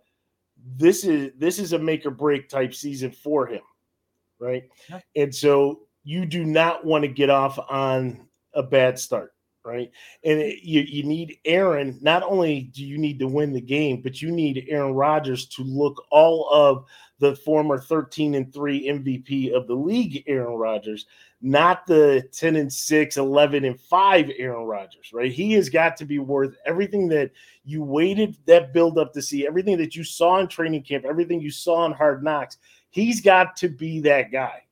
this 0.76 1.04
is 1.04 1.32
this 1.36 1.58
is 1.58 1.72
a 1.72 1.78
make 1.78 2.04
or 2.06 2.10
break 2.10 2.48
type 2.48 2.74
season 2.74 3.10
for 3.10 3.46
him, 3.46 3.62
right? 4.38 4.64
Yeah. 4.88 5.00
And 5.16 5.34
so 5.34 5.80
you 6.04 6.26
do 6.26 6.44
not 6.44 6.84
want 6.84 7.02
to 7.02 7.08
get 7.08 7.30
off 7.30 7.58
on 7.68 8.26
a 8.54 8.62
bad 8.62 8.98
start, 8.98 9.32
right? 9.64 9.90
And 10.24 10.38
it, 10.38 10.62
you 10.62 10.80
you 10.82 11.02
need 11.04 11.38
Aaron. 11.44 11.98
Not 12.00 12.22
only 12.22 12.62
do 12.74 12.84
you 12.84 12.98
need 12.98 13.18
to 13.18 13.28
win 13.28 13.52
the 13.52 13.60
game, 13.60 14.00
but 14.02 14.22
you 14.22 14.30
need 14.30 14.66
Aaron 14.68 14.94
Rodgers 14.94 15.46
to 15.46 15.62
look 15.62 16.02
all 16.10 16.48
of 16.50 16.84
the 17.18 17.34
former 17.36 17.78
13 17.78 18.34
and 18.34 18.52
3 18.52 18.86
MVP 18.86 19.52
of 19.52 19.66
the 19.66 19.74
league, 19.74 20.22
Aaron 20.26 20.54
Rodgers, 20.54 21.06
not 21.40 21.86
the 21.86 22.28
10 22.32 22.56
and 22.56 22.72
6, 22.72 23.16
11 23.16 23.64
and 23.64 23.80
5 23.80 24.30
Aaron 24.38 24.64
Rodgers, 24.64 25.10
right? 25.12 25.32
He 25.32 25.52
has 25.54 25.68
got 25.68 25.96
to 25.96 26.04
be 26.04 26.18
worth 26.18 26.56
everything 26.64 27.08
that 27.08 27.32
you 27.64 27.82
waited 27.82 28.36
that 28.46 28.72
build 28.72 28.98
up 28.98 29.12
to 29.14 29.22
see, 29.22 29.46
everything 29.46 29.76
that 29.78 29.96
you 29.96 30.04
saw 30.04 30.38
in 30.38 30.46
training 30.46 30.84
camp, 30.84 31.04
everything 31.04 31.40
you 31.40 31.50
saw 31.50 31.86
in 31.86 31.92
hard 31.92 32.22
knocks. 32.22 32.58
He's 32.90 33.20
got 33.20 33.56
to 33.56 33.68
be 33.68 34.00
that 34.00 34.30
guy. 34.30 34.62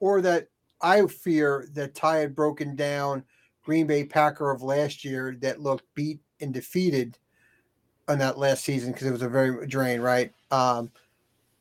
Or 0.00 0.20
that 0.20 0.48
I 0.80 1.06
fear 1.06 1.68
that 1.72 1.94
Ty 1.94 2.18
had 2.18 2.36
broken 2.36 2.76
down 2.76 3.24
Green 3.64 3.86
Bay 3.86 4.04
Packer 4.04 4.50
of 4.50 4.62
last 4.62 5.04
year 5.04 5.36
that 5.40 5.60
looked 5.60 5.84
beat 5.94 6.20
and 6.40 6.52
defeated 6.52 7.18
on 8.08 8.18
that 8.18 8.38
last 8.38 8.64
season 8.64 8.92
because 8.92 9.06
it 9.06 9.12
was 9.12 9.22
a 9.22 9.28
very 9.28 9.66
drain, 9.66 10.00
right? 10.00 10.32
Um, 10.50 10.90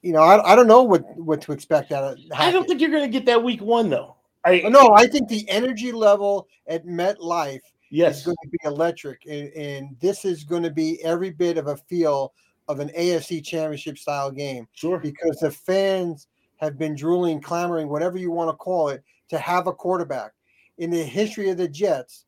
you 0.01 0.12
know, 0.12 0.22
I, 0.22 0.51
I 0.51 0.56
don't 0.56 0.68
know 0.68 0.84
what 0.84 1.04
what 1.18 1.41
to 1.43 1.54
expect 1.54 1.91
out 1.91 2.04
of. 2.04 2.18
Hackett. 2.20 2.39
I 2.39 2.51
don't 2.51 2.68
think 2.68 2.82
you're 2.82 2.91
going 2.91 3.10
to 3.10 3.20
get 3.20 3.26
that 3.26 3.41
week 3.41 3.62
one 3.62 3.89
though. 3.89 4.16
I 4.45 4.60
no, 4.68 4.91
I 4.93 5.08
think 5.08 5.30
the 5.30 5.49
energy 5.49 5.93
level 5.93 6.47
at 6.68 6.86
MetLife 6.86 7.62
yes. 7.89 8.20
is 8.20 8.26
going 8.26 8.38
to 8.43 8.49
be 8.49 8.58
electric, 8.66 9.26
and, 9.26 9.49
and 9.54 9.95
this 10.01 10.26
is 10.26 10.43
going 10.43 10.64
to 10.64 10.70
be 10.70 11.01
every 11.04 11.32
bit 11.32 11.58
of 11.58 11.68
a 11.68 11.78
feel 11.78 12.34
of 12.68 12.82
an 12.82 12.89
AFC 12.89 13.43
Championship 13.43 13.97
style 13.97 14.32
game. 14.32 14.68
Sure, 14.74 14.99
because 14.99 15.38
the 15.38 15.51
fans 15.51 16.28
have 16.58 16.78
been 16.78 16.95
drooling, 16.95 17.41
clamoring, 17.41 17.88
whatever 17.88 18.18
you 18.18 18.32
want 18.32 18.49
to 18.49 18.56
call 18.58 18.89
it, 18.89 19.01
to 19.30 19.38
have 19.38 19.68
a 19.68 19.74
quarterback. 19.74 20.34
In 20.78 20.89
the 20.89 21.03
history 21.03 21.49
of 21.49 21.57
the 21.57 21.67
Jets, 21.67 22.26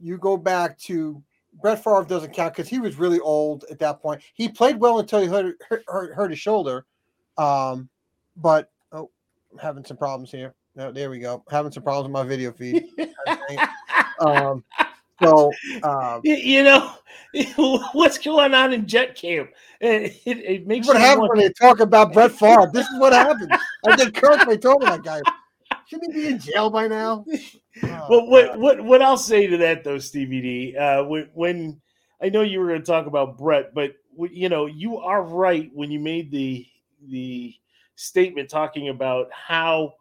you 0.00 0.18
go 0.18 0.36
back 0.36 0.78
to 0.80 1.22
Brett 1.60 1.82
Favre 1.82 2.04
doesn't 2.04 2.32
count 2.32 2.54
because 2.54 2.68
he 2.68 2.78
was 2.78 2.98
really 2.98 3.20
old 3.20 3.64
at 3.70 3.78
that 3.80 4.00
point. 4.00 4.22
He 4.34 4.48
played 4.48 4.78
well 4.78 4.98
until 4.98 5.20
he 5.20 5.26
hurt, 5.26 5.56
hurt, 5.86 6.14
hurt 6.14 6.30
his 6.30 6.40
shoulder, 6.40 6.86
um, 7.36 7.88
but 8.36 8.70
oh, 8.92 9.10
I'm 9.52 9.58
having 9.58 9.84
some 9.84 9.96
problems 9.96 10.30
here. 10.30 10.54
No, 10.74 10.90
there 10.90 11.10
we 11.10 11.18
go. 11.18 11.44
Having 11.50 11.72
some 11.72 11.82
problems 11.82 12.04
with 12.04 12.12
my 12.12 12.24
video 12.24 12.52
feed. 12.52 12.88
um, 14.20 14.64
so 15.22 15.52
um, 15.82 16.20
you 16.24 16.64
know 16.64 16.94
what's 17.92 18.18
going 18.18 18.54
on 18.54 18.72
in 18.72 18.86
Jet 18.86 19.14
Camp. 19.14 19.50
It, 19.82 20.20
it, 20.24 20.38
it 20.38 20.66
makes 20.68 20.86
what 20.86 20.96
happens 20.96 21.28
when 21.28 21.40
they 21.40 21.52
talk 21.54 21.80
about 21.80 22.12
Brett 22.12 22.30
Favre. 22.30 22.70
This 22.72 22.88
is 22.88 23.00
what 23.00 23.12
happens. 23.12 23.48
I 23.84 23.96
did 23.96 24.14
Kirk. 24.14 24.46
They 24.46 24.56
told 24.56 24.80
me 24.80 24.86
that 24.86 25.02
guy. 25.02 25.20
Shouldn't 25.88 26.14
he 26.14 26.20
be 26.20 26.28
in 26.28 26.38
jail 26.38 26.70
by 26.70 26.86
now? 26.86 27.24
Oh, 27.82 28.06
well, 28.08 28.26
what 28.26 28.58
what 28.58 28.84
what 28.84 29.02
I'll 29.02 29.16
say 29.16 29.46
to 29.46 29.56
that 29.58 29.84
though, 29.84 29.98
Stevie 29.98 30.40
D, 30.40 30.76
uh, 30.76 31.04
when 31.04 31.30
when 31.32 31.80
I 32.22 32.28
know 32.28 32.42
you 32.42 32.60
were 32.60 32.68
going 32.68 32.80
to 32.80 32.86
talk 32.86 33.06
about 33.06 33.38
Brett, 33.38 33.74
but 33.74 33.94
you 34.30 34.48
know 34.48 34.66
you 34.66 34.98
are 34.98 35.22
right 35.22 35.70
when 35.72 35.90
you 35.90 35.98
made 35.98 36.30
the 36.30 36.66
the 37.08 37.54
statement 37.96 38.50
talking 38.50 38.88
about 38.88 39.28
how 39.32 39.94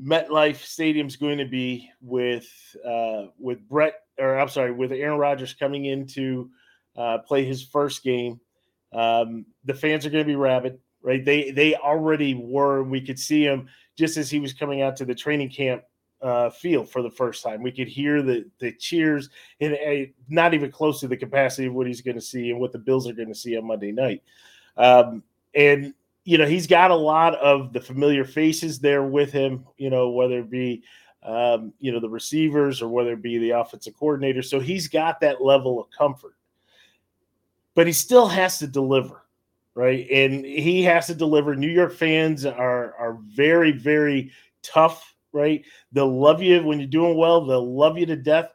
MetLife 0.00 0.56
Stadium's 0.56 1.16
going 1.16 1.38
to 1.38 1.46
be 1.46 1.90
with 2.00 2.48
uh, 2.86 3.26
with 3.38 3.66
Brett, 3.68 3.94
or 4.18 4.38
I'm 4.38 4.48
sorry, 4.48 4.72
with 4.72 4.92
Aaron 4.92 5.18
Rodgers 5.18 5.54
coming 5.54 5.86
in 5.86 6.06
to 6.08 6.50
uh, 6.96 7.18
play 7.18 7.44
his 7.44 7.62
first 7.62 8.02
game. 8.02 8.38
Um, 8.92 9.46
the 9.64 9.74
fans 9.74 10.04
are 10.04 10.10
going 10.10 10.24
to 10.24 10.30
be 10.30 10.36
rabid, 10.36 10.78
right? 11.02 11.24
They 11.24 11.50
they 11.50 11.74
already 11.74 12.34
were. 12.34 12.82
We 12.82 13.00
could 13.00 13.18
see 13.18 13.44
him 13.44 13.68
just 13.98 14.16
as 14.16 14.30
he 14.30 14.40
was 14.40 14.52
coming 14.52 14.82
out 14.82 14.96
to 14.96 15.04
the 15.06 15.14
training 15.14 15.50
camp 15.50 15.82
uh, 16.22 16.50
field 16.50 16.88
for 16.88 17.02
the 17.02 17.10
first 17.10 17.42
time. 17.42 17.62
We 17.62 17.72
could 17.72 17.88
hear 17.88 18.22
the 18.22 18.44
the 18.58 18.72
cheers, 18.72 19.28
and 19.60 19.76
not 20.28 20.54
even 20.54 20.70
close 20.70 21.00
to 21.00 21.08
the 21.08 21.16
capacity 21.16 21.66
of 21.66 21.74
what 21.74 21.86
he's 21.86 22.00
going 22.00 22.16
to 22.16 22.20
see 22.20 22.50
and 22.50 22.60
what 22.60 22.72
the 22.72 22.78
Bills 22.78 23.08
are 23.08 23.14
going 23.14 23.28
to 23.28 23.34
see 23.34 23.56
on 23.56 23.66
Monday 23.66 23.92
night. 23.92 24.22
Um, 24.76 25.22
and 25.54 25.94
you 26.24 26.38
know, 26.38 26.46
he's 26.46 26.66
got 26.66 26.90
a 26.90 26.96
lot 26.96 27.34
of 27.36 27.72
the 27.72 27.80
familiar 27.80 28.24
faces 28.24 28.78
there 28.78 29.02
with 29.02 29.32
him, 29.32 29.66
you 29.76 29.90
know, 29.90 30.10
whether 30.10 30.38
it 30.38 30.50
be, 30.50 30.82
um, 31.24 31.72
you 31.80 31.90
know, 31.92 32.00
the 32.00 32.08
receivers 32.08 32.80
or 32.80 32.88
whether 32.88 33.14
it 33.14 33.22
be 33.22 33.38
the 33.38 33.50
offensive 33.50 33.94
coordinator. 33.94 34.42
So 34.42 34.60
he's 34.60 34.86
got 34.88 35.20
that 35.20 35.42
level 35.42 35.80
of 35.80 35.90
comfort, 35.90 36.34
but 37.74 37.86
he 37.86 37.92
still 37.92 38.28
has 38.28 38.58
to 38.60 38.68
deliver, 38.68 39.22
right? 39.74 40.08
And 40.10 40.44
he 40.44 40.82
has 40.84 41.08
to 41.08 41.14
deliver. 41.14 41.56
New 41.56 41.70
York 41.70 41.92
fans 41.92 42.46
are, 42.46 42.94
are 42.94 43.18
very, 43.26 43.72
very 43.72 44.30
tough, 44.62 45.11
right? 45.32 45.64
They'll 45.92 46.20
love 46.20 46.42
you 46.42 46.62
when 46.62 46.78
you're 46.78 46.88
doing 46.88 47.16
well, 47.16 47.44
they'll 47.44 47.74
love 47.74 47.98
you 47.98 48.06
to 48.06 48.16
death. 48.16 48.50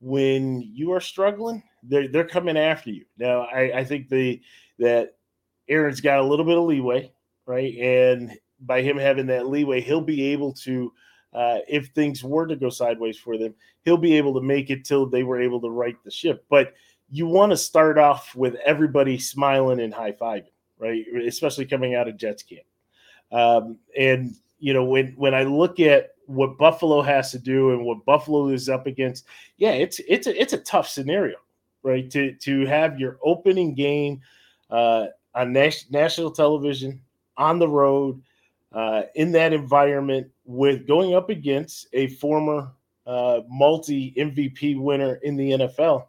When 0.00 0.62
you 0.62 0.92
are 0.92 1.00
struggling, 1.00 1.62
they're, 1.82 2.08
they're 2.08 2.26
coming 2.26 2.56
after 2.56 2.90
you. 2.90 3.04
Now, 3.18 3.42
I, 3.42 3.78
I 3.78 3.84
think 3.84 4.08
the, 4.08 4.40
that 4.78 5.16
Aaron's 5.68 6.00
got 6.00 6.20
a 6.20 6.24
little 6.24 6.44
bit 6.44 6.56
of 6.56 6.64
leeway, 6.64 7.12
right? 7.46 7.76
And 7.78 8.32
by 8.60 8.82
him 8.82 8.96
having 8.96 9.26
that 9.26 9.48
leeway, 9.48 9.80
he'll 9.80 10.00
be 10.00 10.26
able 10.26 10.52
to, 10.52 10.92
uh, 11.32 11.58
if 11.68 11.88
things 11.88 12.22
were 12.22 12.46
to 12.46 12.56
go 12.56 12.70
sideways 12.70 13.18
for 13.18 13.36
them, 13.36 13.54
he'll 13.84 13.96
be 13.96 14.16
able 14.16 14.34
to 14.34 14.40
make 14.40 14.70
it 14.70 14.84
till 14.84 15.06
they 15.06 15.24
were 15.24 15.40
able 15.40 15.60
to 15.60 15.70
right 15.70 15.96
the 16.04 16.10
ship. 16.10 16.44
But 16.48 16.74
you 17.10 17.26
want 17.26 17.50
to 17.50 17.56
start 17.56 17.98
off 17.98 18.34
with 18.34 18.54
everybody 18.64 19.18
smiling 19.18 19.80
and 19.80 19.92
high 19.92 20.12
fiving, 20.12 20.52
right? 20.78 21.04
Especially 21.26 21.64
coming 21.64 21.94
out 21.94 22.08
of 22.08 22.16
Jets 22.16 22.42
camp. 22.42 22.66
Um, 23.32 23.78
and 23.98 24.34
you 24.58 24.72
know, 24.72 24.84
when 24.84 25.14
when 25.16 25.34
I 25.34 25.44
look 25.44 25.80
at 25.80 26.10
what 26.28 26.58
Buffalo 26.58 27.00
has 27.00 27.30
to 27.32 27.38
do 27.38 27.72
and 27.72 27.84
what 27.84 28.04
Buffalo 28.04 28.48
is 28.48 28.68
up 28.68 28.86
against, 28.86 29.24
yeah, 29.56 29.72
it's 29.72 29.98
it's 30.06 30.26
a 30.26 30.40
it's 30.40 30.52
a 30.52 30.58
tough 30.58 30.88
scenario, 30.88 31.36
right? 31.82 32.08
To 32.10 32.32
to 32.32 32.66
have 32.66 33.00
your 33.00 33.18
opening 33.22 33.74
game 33.74 34.20
uh, 34.70 35.06
on 35.34 35.52
nas- 35.52 35.90
national 35.90 36.30
television 36.30 37.00
on 37.38 37.58
the 37.58 37.68
road 37.68 38.20
uh, 38.72 39.02
in 39.14 39.32
that 39.32 39.52
environment 39.52 40.28
with 40.44 40.86
going 40.86 41.14
up 41.14 41.30
against 41.30 41.86
a 41.94 42.08
former 42.08 42.72
uh, 43.06 43.40
multi 43.48 44.12
MVP 44.18 44.78
winner 44.78 45.14
in 45.16 45.36
the 45.36 45.52
NFL. 45.52 46.06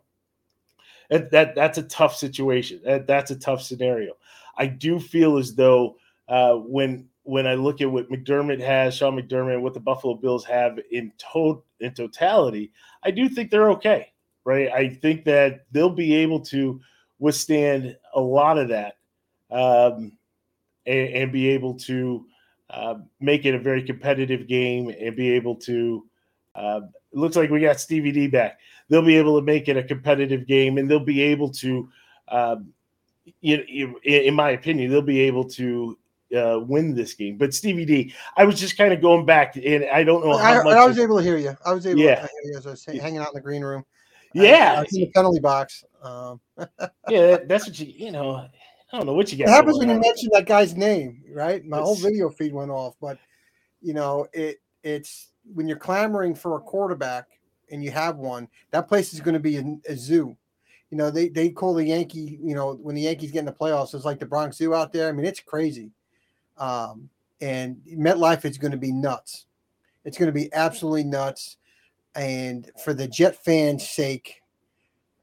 That, 1.09 1.31
that 1.31 1.55
that's 1.55 1.77
a 1.77 1.83
tough 1.83 2.15
situation. 2.15 2.81
That, 2.83 3.07
that's 3.07 3.31
a 3.31 3.39
tough 3.39 3.61
scenario. 3.61 4.13
I 4.57 4.67
do 4.67 4.99
feel 4.99 5.37
as 5.37 5.55
though 5.55 5.95
uh, 6.27 6.55
when 6.55 7.08
when 7.29 7.45
I 7.45 7.53
look 7.53 7.79
at 7.79 7.91
what 7.91 8.09
McDermott 8.09 8.59
has, 8.59 8.95
Sean 8.95 9.15
McDermott, 9.15 9.61
what 9.61 9.75
the 9.75 9.79
Buffalo 9.79 10.15
Bills 10.15 10.43
have 10.45 10.79
in 10.89 11.11
total 11.19 11.63
in 11.79 11.93
totality, 11.93 12.71
I 13.03 13.11
do 13.11 13.29
think 13.29 13.51
they're 13.51 13.69
okay. 13.69 14.11
Right. 14.45 14.71
I 14.71 14.89
think 14.89 15.25
that 15.25 15.65
they'll 15.71 15.91
be 15.91 16.15
able 16.15 16.39
to 16.45 16.81
withstand 17.19 17.95
a 18.15 18.19
lot 18.19 18.57
of 18.57 18.69
that 18.69 18.95
um, 19.51 20.13
and, 20.87 21.09
and, 21.09 21.31
be 21.31 21.49
able 21.49 21.75
to 21.75 22.25
uh, 22.71 22.95
make 23.19 23.45
it 23.45 23.53
a 23.53 23.59
very 23.59 23.83
competitive 23.83 24.47
game 24.47 24.89
and 24.89 25.15
be 25.15 25.29
able 25.29 25.55
to. 25.57 26.07
Uh, 26.55 26.81
it 27.11 27.17
looks 27.17 27.35
like 27.35 27.51
we 27.51 27.59
got 27.59 27.79
Stevie 27.79 28.11
D 28.11 28.27
back. 28.27 28.57
They'll 28.89 29.03
be 29.03 29.17
able 29.17 29.39
to 29.39 29.45
make 29.45 29.67
it 29.67 29.77
a 29.77 29.83
competitive 29.83 30.47
game, 30.47 30.79
and 30.79 30.89
they'll 30.89 30.99
be 30.99 31.21
able 31.21 31.51
to, 31.51 31.89
um, 32.29 32.73
you, 33.41 33.63
you, 33.67 33.99
in 34.03 34.33
my 34.33 34.51
opinion, 34.51 34.89
they'll 34.89 35.03
be 35.03 35.19
able 35.19 35.43
to 35.49 35.95
uh, 36.35 36.59
win 36.59 36.93
this 36.93 37.13
game. 37.13 37.37
But 37.37 37.53
Stevie 37.53 37.85
D, 37.85 38.13
I 38.37 38.45
was 38.45 38.59
just 38.59 38.77
kind 38.77 38.93
of 38.93 39.01
going 39.01 39.25
back, 39.25 39.55
and 39.55 39.85
I 39.85 40.03
don't 40.03 40.25
know 40.25 40.37
how 40.37 40.61
I, 40.61 40.63
much. 40.63 40.75
I 40.75 40.85
was 40.85 40.99
able 40.99 41.17
to 41.17 41.23
hear 41.23 41.37
you. 41.37 41.55
I 41.65 41.73
was 41.73 41.85
able 41.85 41.99
yeah. 41.99 42.15
to 42.15 42.21
hear 42.21 42.51
you 42.51 42.57
as 42.57 42.67
I 42.67 42.71
was 42.71 42.85
hanging 42.85 43.17
out 43.17 43.29
in 43.29 43.33
the 43.35 43.41
green 43.41 43.63
room. 43.63 43.85
Yeah, 44.33 44.73
I, 44.73 44.77
I 44.77 44.81
was 44.81 44.93
in 44.93 45.01
the 45.01 45.11
penalty 45.15 45.39
box. 45.39 45.83
Um. 46.01 46.39
yeah, 47.09 47.37
that's 47.47 47.67
what 47.67 47.79
you 47.79 47.87
you 47.87 48.11
know. 48.11 48.47
I 48.91 48.97
don't 48.97 49.05
know 49.05 49.13
what 49.13 49.31
you 49.31 49.37
got. 49.37 49.49
It 49.49 49.51
happens 49.51 49.77
when 49.77 49.89
you 49.89 49.99
mention 49.99 50.29
that 50.33 50.47
guy's 50.47 50.75
name, 50.75 51.23
right? 51.31 51.63
My 51.63 51.77
it's, 51.77 51.85
whole 51.85 51.95
video 51.95 52.29
feed 52.29 52.53
went 52.53 52.71
off. 52.71 52.95
But 52.99 53.19
you 53.81 53.93
know, 53.93 54.27
it 54.33 54.61
it's 54.83 55.31
when 55.53 55.67
you're 55.67 55.77
clamoring 55.77 56.35
for 56.35 56.55
a 56.55 56.59
quarterback 56.59 57.27
and 57.71 57.83
you 57.83 57.91
have 57.91 58.17
one, 58.17 58.47
that 58.71 58.87
place 58.87 59.13
is 59.13 59.21
going 59.21 59.33
to 59.33 59.39
be 59.39 59.57
a, 59.57 59.63
a 59.87 59.95
zoo. 59.95 60.35
You 60.89 60.97
know, 60.97 61.11
they 61.11 61.29
they 61.29 61.49
call 61.49 61.75
the 61.75 61.85
Yankee, 61.85 62.39
you 62.41 62.55
know, 62.55 62.73
when 62.73 62.95
the 62.95 63.01
Yankees 63.01 63.31
get 63.31 63.39
in 63.39 63.45
the 63.45 63.51
playoffs, 63.51 63.93
it's 63.93 64.05
like 64.05 64.19
the 64.19 64.25
Bronx 64.25 64.57
Zoo 64.57 64.73
out 64.73 64.91
there. 64.91 65.07
I 65.07 65.11
mean, 65.11 65.25
it's 65.25 65.39
crazy. 65.39 65.91
Um, 66.59 67.09
and 67.41 67.81
MetLife 67.91 68.45
is 68.45 68.57
going 68.57 68.71
to 68.71 68.77
be 68.77 68.91
nuts. 68.91 69.45
It's 70.05 70.17
going 70.17 70.27
to 70.27 70.33
be 70.33 70.53
absolutely 70.53 71.05
nuts. 71.05 71.57
And 72.15 72.69
for 72.83 72.93
the 72.93 73.07
Jet 73.07 73.43
fans' 73.43 73.87
sake, 73.89 74.41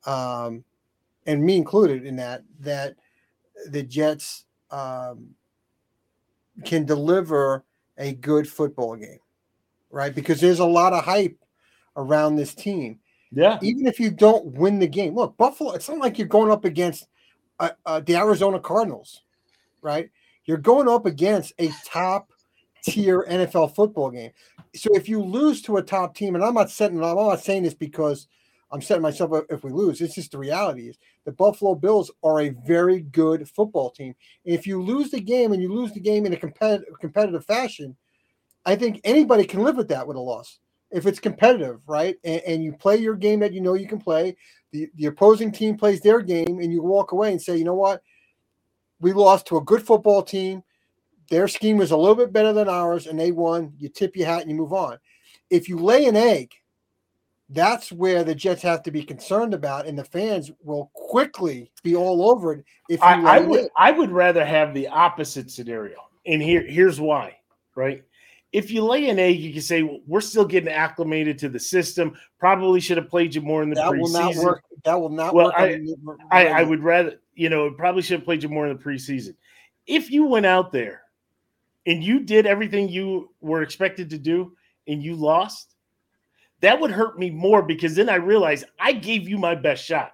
um, 0.06 0.64
and 1.26 1.44
me 1.44 1.56
included 1.56 2.06
in 2.06 2.16
that, 2.16 2.42
that 2.60 2.96
the 3.68 3.82
Jets 3.82 4.44
um, 4.70 5.34
can 6.64 6.84
deliver 6.84 7.64
a 7.98 8.14
good 8.14 8.48
football 8.48 8.96
game, 8.96 9.18
right? 9.90 10.14
Because 10.14 10.40
there's 10.40 10.60
a 10.60 10.64
lot 10.64 10.92
of 10.92 11.04
hype 11.04 11.36
around 11.96 12.36
this 12.36 12.54
team. 12.54 12.98
Yeah. 13.32 13.58
Even 13.62 13.86
if 13.86 13.98
you 13.98 14.10
don't 14.10 14.46
win 14.46 14.78
the 14.78 14.86
game, 14.86 15.14
look, 15.14 15.36
Buffalo. 15.36 15.72
It's 15.72 15.88
not 15.88 15.98
like 15.98 16.18
you're 16.18 16.28
going 16.28 16.50
up 16.50 16.64
against 16.64 17.08
uh, 17.58 17.70
uh, 17.84 18.00
the 18.00 18.16
Arizona 18.16 18.60
Cardinals, 18.60 19.22
right? 19.82 20.10
You're 20.46 20.58
going 20.58 20.88
up 20.88 21.06
against 21.06 21.52
a 21.58 21.70
top 21.84 22.30
tier 22.84 23.26
NFL 23.28 23.74
football 23.74 24.10
game. 24.10 24.30
So 24.74 24.94
if 24.94 25.08
you 25.08 25.22
lose 25.22 25.60
to 25.62 25.76
a 25.76 25.82
top 25.82 26.14
team, 26.14 26.34
and 26.34 26.44
I'm 26.44 26.54
not 26.54 26.70
setting, 26.70 27.02
I'm 27.02 27.16
not 27.16 27.40
saying 27.40 27.64
this 27.64 27.74
because 27.74 28.28
I'm 28.70 28.82
setting 28.82 29.02
myself 29.02 29.32
up 29.32 29.46
if 29.50 29.64
we 29.64 29.72
lose. 29.72 30.00
It's 30.00 30.14
just 30.14 30.32
the 30.32 30.38
reality 30.38 30.88
is 30.88 30.98
the 31.24 31.32
Buffalo 31.32 31.74
Bills 31.74 32.10
are 32.22 32.40
a 32.40 32.50
very 32.66 33.00
good 33.00 33.48
football 33.48 33.90
team. 33.90 34.14
if 34.44 34.66
you 34.66 34.82
lose 34.82 35.10
the 35.10 35.20
game 35.20 35.52
and 35.52 35.62
you 35.62 35.72
lose 35.72 35.92
the 35.92 36.00
game 36.00 36.26
in 36.26 36.32
a 36.32 36.36
competitive 36.36 36.94
competitive 37.00 37.44
fashion, 37.44 37.96
I 38.64 38.76
think 38.76 39.00
anybody 39.04 39.44
can 39.44 39.62
live 39.62 39.76
with 39.76 39.88
that 39.88 40.06
with 40.06 40.16
a 40.16 40.20
loss. 40.20 40.58
If 40.90 41.06
it's 41.06 41.18
competitive, 41.18 41.80
right? 41.86 42.16
And, 42.24 42.42
and 42.46 42.64
you 42.64 42.72
play 42.72 42.96
your 42.96 43.16
game 43.16 43.40
that 43.40 43.52
you 43.52 43.60
know 43.60 43.74
you 43.74 43.88
can 43.88 43.98
play, 43.98 44.36
the, 44.72 44.88
the 44.94 45.06
opposing 45.06 45.50
team 45.50 45.76
plays 45.76 46.00
their 46.00 46.20
game, 46.20 46.60
and 46.60 46.72
you 46.72 46.82
walk 46.82 47.12
away 47.12 47.32
and 47.32 47.42
say, 47.42 47.56
you 47.56 47.64
know 47.64 47.74
what? 47.74 48.02
We 49.00 49.12
lost 49.12 49.46
to 49.46 49.56
a 49.56 49.64
good 49.64 49.82
football 49.82 50.22
team. 50.22 50.62
Their 51.30 51.48
scheme 51.48 51.76
was 51.76 51.90
a 51.90 51.96
little 51.96 52.14
bit 52.14 52.32
better 52.32 52.52
than 52.52 52.68
ours, 52.68 53.06
and 53.06 53.18
they 53.18 53.32
won. 53.32 53.72
You 53.78 53.88
tip 53.88 54.16
your 54.16 54.26
hat 54.26 54.42
and 54.42 54.50
you 54.50 54.56
move 54.56 54.72
on. 54.72 54.98
If 55.50 55.68
you 55.68 55.78
lay 55.78 56.06
an 56.06 56.16
egg 56.16 56.52
that's 57.50 57.92
where 57.92 58.24
the 58.24 58.34
Jets 58.34 58.62
have 58.62 58.82
to 58.84 58.90
be 58.90 59.02
concerned 59.02 59.54
about, 59.54 59.86
and 59.86 59.98
the 59.98 60.04
fans 60.04 60.50
will 60.62 60.90
quickly 60.94 61.70
be 61.82 61.94
all 61.94 62.28
over 62.28 62.54
it. 62.54 62.64
If 62.88 63.02
I, 63.02 63.20
I 63.22 63.38
would, 63.40 63.60
it. 63.66 63.70
I 63.76 63.92
would 63.92 64.10
rather 64.10 64.44
have 64.44 64.74
the 64.74 64.88
opposite 64.88 65.50
scenario, 65.50 65.96
and 66.26 66.42
here, 66.42 66.66
here's 66.66 67.00
why. 67.00 67.36
Right, 67.76 68.02
if 68.56 68.70
you 68.70 68.82
lay 68.82 69.10
an 69.10 69.18
egg, 69.18 69.38
you 69.38 69.52
can 69.52 69.60
say 69.60 69.82
well, 69.82 70.00
we're 70.06 70.22
still 70.22 70.46
getting 70.46 70.70
acclimated 70.70 71.38
to 71.40 71.50
the 71.50 71.60
system. 71.60 72.14
Probably 72.38 72.80
should 72.80 72.96
have 72.96 73.10
played 73.10 73.34
you 73.34 73.42
more 73.42 73.62
in 73.62 73.68
the 73.68 73.74
that 73.74 73.90
preseason. 73.90 74.00
Will 74.00 74.08
not 74.08 74.36
work. 74.36 74.64
That 74.82 74.98
will 74.98 75.10
not 75.10 75.34
well, 75.34 75.48
work. 75.48 75.54
I, 75.58 75.78
I, 76.30 76.46
I 76.46 76.62
would 76.62 76.82
rather, 76.82 77.20
you 77.34 77.50
know, 77.50 77.70
probably 77.72 78.00
should 78.00 78.20
have 78.20 78.24
played 78.24 78.42
you 78.42 78.48
more 78.48 78.66
in 78.66 78.74
the 78.74 78.82
preseason. 78.82 79.34
If 79.86 80.10
you 80.10 80.24
went 80.24 80.46
out 80.46 80.72
there 80.72 81.02
and 81.84 82.02
you 82.02 82.20
did 82.20 82.46
everything 82.46 82.88
you 82.88 83.28
were 83.42 83.60
expected 83.60 84.08
to 84.08 84.18
do 84.18 84.56
and 84.88 85.02
you 85.02 85.16
lost, 85.16 85.74
that 86.62 86.80
would 86.80 86.90
hurt 86.90 87.18
me 87.18 87.28
more 87.28 87.60
because 87.60 87.94
then 87.94 88.08
I 88.08 88.14
realized 88.14 88.64
I 88.80 88.92
gave 88.92 89.28
you 89.28 89.36
my 89.36 89.54
best 89.54 89.84
shot. 89.84 90.12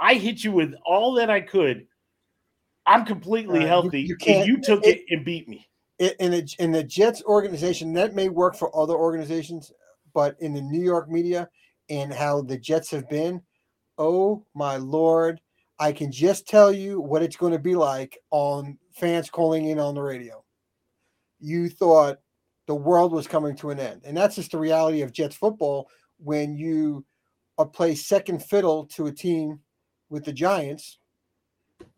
I 0.00 0.14
hit 0.14 0.42
you 0.42 0.52
with 0.52 0.72
all 0.86 1.12
that 1.16 1.28
I 1.28 1.42
could. 1.42 1.86
I'm 2.86 3.04
completely 3.04 3.64
uh, 3.64 3.66
healthy. 3.66 4.00
You, 4.00 4.16
you, 4.22 4.34
and 4.34 4.48
you 4.48 4.62
took 4.62 4.86
it, 4.86 5.00
it, 5.00 5.04
and 5.10 5.22
beat 5.22 5.50
me. 5.50 5.68
In 5.98 6.32
the 6.32 6.54
in 6.58 6.72
the 6.72 6.82
Jets 6.82 7.22
organization, 7.24 7.92
that 7.92 8.14
may 8.14 8.28
work 8.28 8.56
for 8.56 8.74
other 8.76 8.94
organizations, 8.94 9.72
but 10.12 10.36
in 10.40 10.52
the 10.52 10.60
New 10.60 10.82
York 10.82 11.08
media 11.08 11.48
and 11.88 12.12
how 12.12 12.42
the 12.42 12.58
Jets 12.58 12.90
have 12.90 13.08
been, 13.08 13.40
oh 13.98 14.44
my 14.54 14.76
lord, 14.76 15.40
I 15.78 15.92
can 15.92 16.10
just 16.10 16.48
tell 16.48 16.72
you 16.72 17.00
what 17.00 17.22
it's 17.22 17.36
going 17.36 17.52
to 17.52 17.58
be 17.58 17.74
like 17.74 18.18
on 18.30 18.78
fans 18.92 19.30
calling 19.30 19.66
in 19.66 19.78
on 19.78 19.94
the 19.94 20.02
radio. 20.02 20.44
You 21.40 21.68
thought 21.68 22.18
the 22.66 22.74
world 22.74 23.12
was 23.12 23.26
coming 23.26 23.56
to 23.56 23.70
an 23.70 23.78
end. 23.78 24.02
And 24.04 24.16
that's 24.16 24.36
just 24.36 24.52
the 24.52 24.58
reality 24.58 25.02
of 25.02 25.12
Jets 25.12 25.36
football 25.36 25.88
when 26.18 26.56
you 26.56 27.04
are 27.58 27.66
play 27.66 27.94
second 27.94 28.42
fiddle 28.42 28.86
to 28.86 29.06
a 29.06 29.12
team 29.12 29.60
with 30.08 30.24
the 30.24 30.32
Giants, 30.32 30.98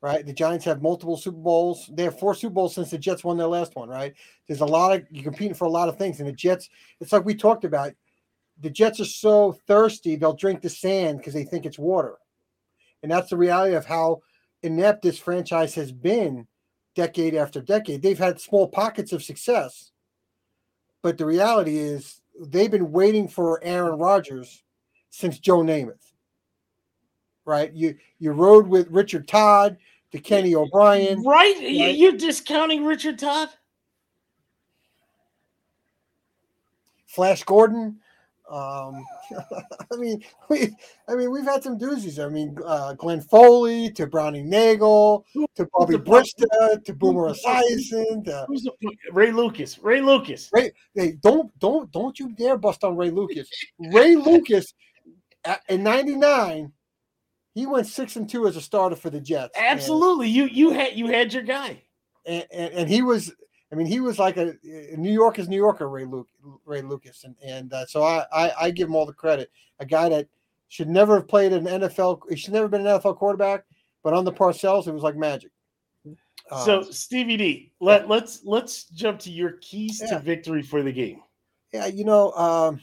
right? 0.00 0.24
The 0.24 0.32
Giants 0.32 0.64
have 0.64 0.82
multiple 0.82 1.16
Super 1.16 1.38
Bowls. 1.38 1.90
They 1.92 2.04
have 2.04 2.18
four 2.18 2.34
Super 2.34 2.54
Bowls 2.54 2.74
since 2.74 2.90
the 2.90 2.98
Jets 2.98 3.24
won 3.24 3.36
their 3.36 3.46
last 3.46 3.74
one, 3.76 3.88
right? 3.88 4.14
There's 4.46 4.60
a 4.60 4.66
lot 4.66 4.94
of 4.94 5.04
you're 5.10 5.24
competing 5.24 5.54
for 5.54 5.64
a 5.64 5.70
lot 5.70 5.88
of 5.88 5.96
things. 5.96 6.20
And 6.20 6.28
the 6.28 6.32
Jets, 6.32 6.68
it's 7.00 7.12
like 7.12 7.24
we 7.24 7.34
talked 7.34 7.64
about. 7.64 7.92
The 8.60 8.70
Jets 8.70 9.00
are 9.00 9.04
so 9.04 9.52
thirsty, 9.66 10.16
they'll 10.16 10.32
drink 10.32 10.62
the 10.62 10.70
sand 10.70 11.18
because 11.18 11.34
they 11.34 11.44
think 11.44 11.66
it's 11.66 11.78
water. 11.78 12.16
And 13.02 13.12
that's 13.12 13.28
the 13.28 13.36
reality 13.36 13.74
of 13.74 13.84
how 13.84 14.22
inept 14.62 15.02
this 15.02 15.18
franchise 15.18 15.74
has 15.74 15.92
been 15.92 16.46
decade 16.94 17.34
after 17.34 17.60
decade. 17.60 18.00
They've 18.00 18.18
had 18.18 18.40
small 18.40 18.68
pockets 18.68 19.12
of 19.12 19.22
success 19.22 19.92
but 21.06 21.18
the 21.18 21.24
reality 21.24 21.78
is, 21.78 22.20
they've 22.36 22.68
been 22.68 22.90
waiting 22.90 23.28
for 23.28 23.62
Aaron 23.62 23.96
Rodgers 23.96 24.64
since 25.10 25.38
Joe 25.38 25.58
Namath. 25.58 26.05
Right? 27.46 27.72
You 27.72 27.96
you 28.18 28.32
rode 28.32 28.66
with 28.66 28.90
Richard 28.90 29.26
Todd 29.28 29.78
to 30.12 30.18
Kenny 30.18 30.54
O'Brien. 30.54 31.22
Right? 31.22 31.56
right? 31.56 31.96
You're 31.96 32.12
discounting 32.12 32.84
Richard 32.84 33.18
Todd? 33.18 33.48
Flash 37.06 37.44
Gordon. 37.44 38.00
Um, 38.50 39.04
I 39.92 39.96
mean, 39.96 40.22
we, 40.48 40.76
I 41.08 41.14
mean, 41.14 41.30
we've 41.30 41.44
had 41.44 41.62
some 41.62 41.78
doozies. 41.78 42.24
I 42.24 42.28
mean, 42.28 42.56
uh, 42.64 42.92
Glenn 42.94 43.20
Foley 43.20 43.90
to 43.92 44.06
Browning 44.06 44.48
Nagle 44.48 45.24
to 45.56 45.68
Bubby 45.76 45.94
Brister 45.96 46.84
to 46.84 46.92
Boomer 46.92 47.32
Esiason 47.32 48.24
to 48.24 48.44
Who's 48.46 48.62
the, 48.62 48.72
Ray 49.12 49.32
Lucas. 49.32 49.78
Ray 49.78 50.00
Lucas. 50.00 50.48
Ray, 50.52 50.70
hey, 50.94 51.12
don't 51.22 51.56
don't 51.58 51.90
don't 51.90 52.18
you 52.20 52.30
dare 52.32 52.56
bust 52.56 52.84
on 52.84 52.96
Ray 52.96 53.10
Lucas. 53.10 53.48
Ray 53.92 54.14
Lucas 54.14 54.74
in 55.68 55.82
'99, 55.82 56.72
he 57.56 57.66
went 57.66 57.86
six 57.86 58.16
and 58.16 58.28
two 58.28 58.46
as 58.46 58.56
a 58.56 58.60
starter 58.60 58.94
for 58.94 59.10
the 59.10 59.20
Jets. 59.20 59.56
Absolutely, 59.58 60.26
and, 60.26 60.36
you 60.36 60.44
you 60.44 60.70
had 60.70 60.92
you 60.94 61.06
had 61.06 61.32
your 61.32 61.42
guy, 61.42 61.82
and, 62.24 62.46
and, 62.52 62.74
and 62.74 62.88
he 62.88 63.02
was 63.02 63.32
I 63.72 63.74
mean, 63.74 63.86
he 63.86 64.00
was 64.00 64.18
like 64.18 64.36
a, 64.36 64.54
New 64.62 65.12
York 65.12 65.38
is 65.38 65.48
New 65.48 65.56
Yorker, 65.56 65.88
Ray 65.88 66.04
Luke, 66.04 66.28
Ray 66.64 66.82
Lucas, 66.82 67.24
and 67.24 67.34
and 67.44 67.72
uh, 67.72 67.86
so 67.86 68.02
I, 68.02 68.24
I, 68.32 68.52
I 68.60 68.70
give 68.70 68.88
him 68.88 68.94
all 68.94 69.06
the 69.06 69.12
credit. 69.12 69.50
A 69.80 69.86
guy 69.86 70.08
that 70.10 70.28
should 70.68 70.88
never 70.88 71.16
have 71.16 71.28
played 71.28 71.52
an 71.52 71.64
NFL. 71.64 72.20
He 72.28 72.36
should 72.36 72.52
never 72.52 72.68
been 72.68 72.86
an 72.86 73.00
NFL 73.00 73.16
quarterback, 73.16 73.64
but 74.04 74.12
on 74.12 74.24
the 74.24 74.32
Parcells, 74.32 74.86
it 74.86 74.92
was 74.92 75.02
like 75.02 75.16
magic. 75.16 75.50
So 76.64 76.78
um, 76.78 76.92
Stevie 76.92 77.36
D, 77.36 77.72
let 77.80 78.08
let's 78.08 78.44
let's 78.44 78.84
jump 78.84 79.18
to 79.20 79.32
your 79.32 79.52
keys 79.60 80.00
yeah. 80.00 80.10
to 80.10 80.18
victory 80.20 80.62
for 80.62 80.82
the 80.82 80.92
game. 80.92 81.22
Yeah, 81.72 81.86
you 81.86 82.04
know, 82.04 82.30
um, 82.32 82.80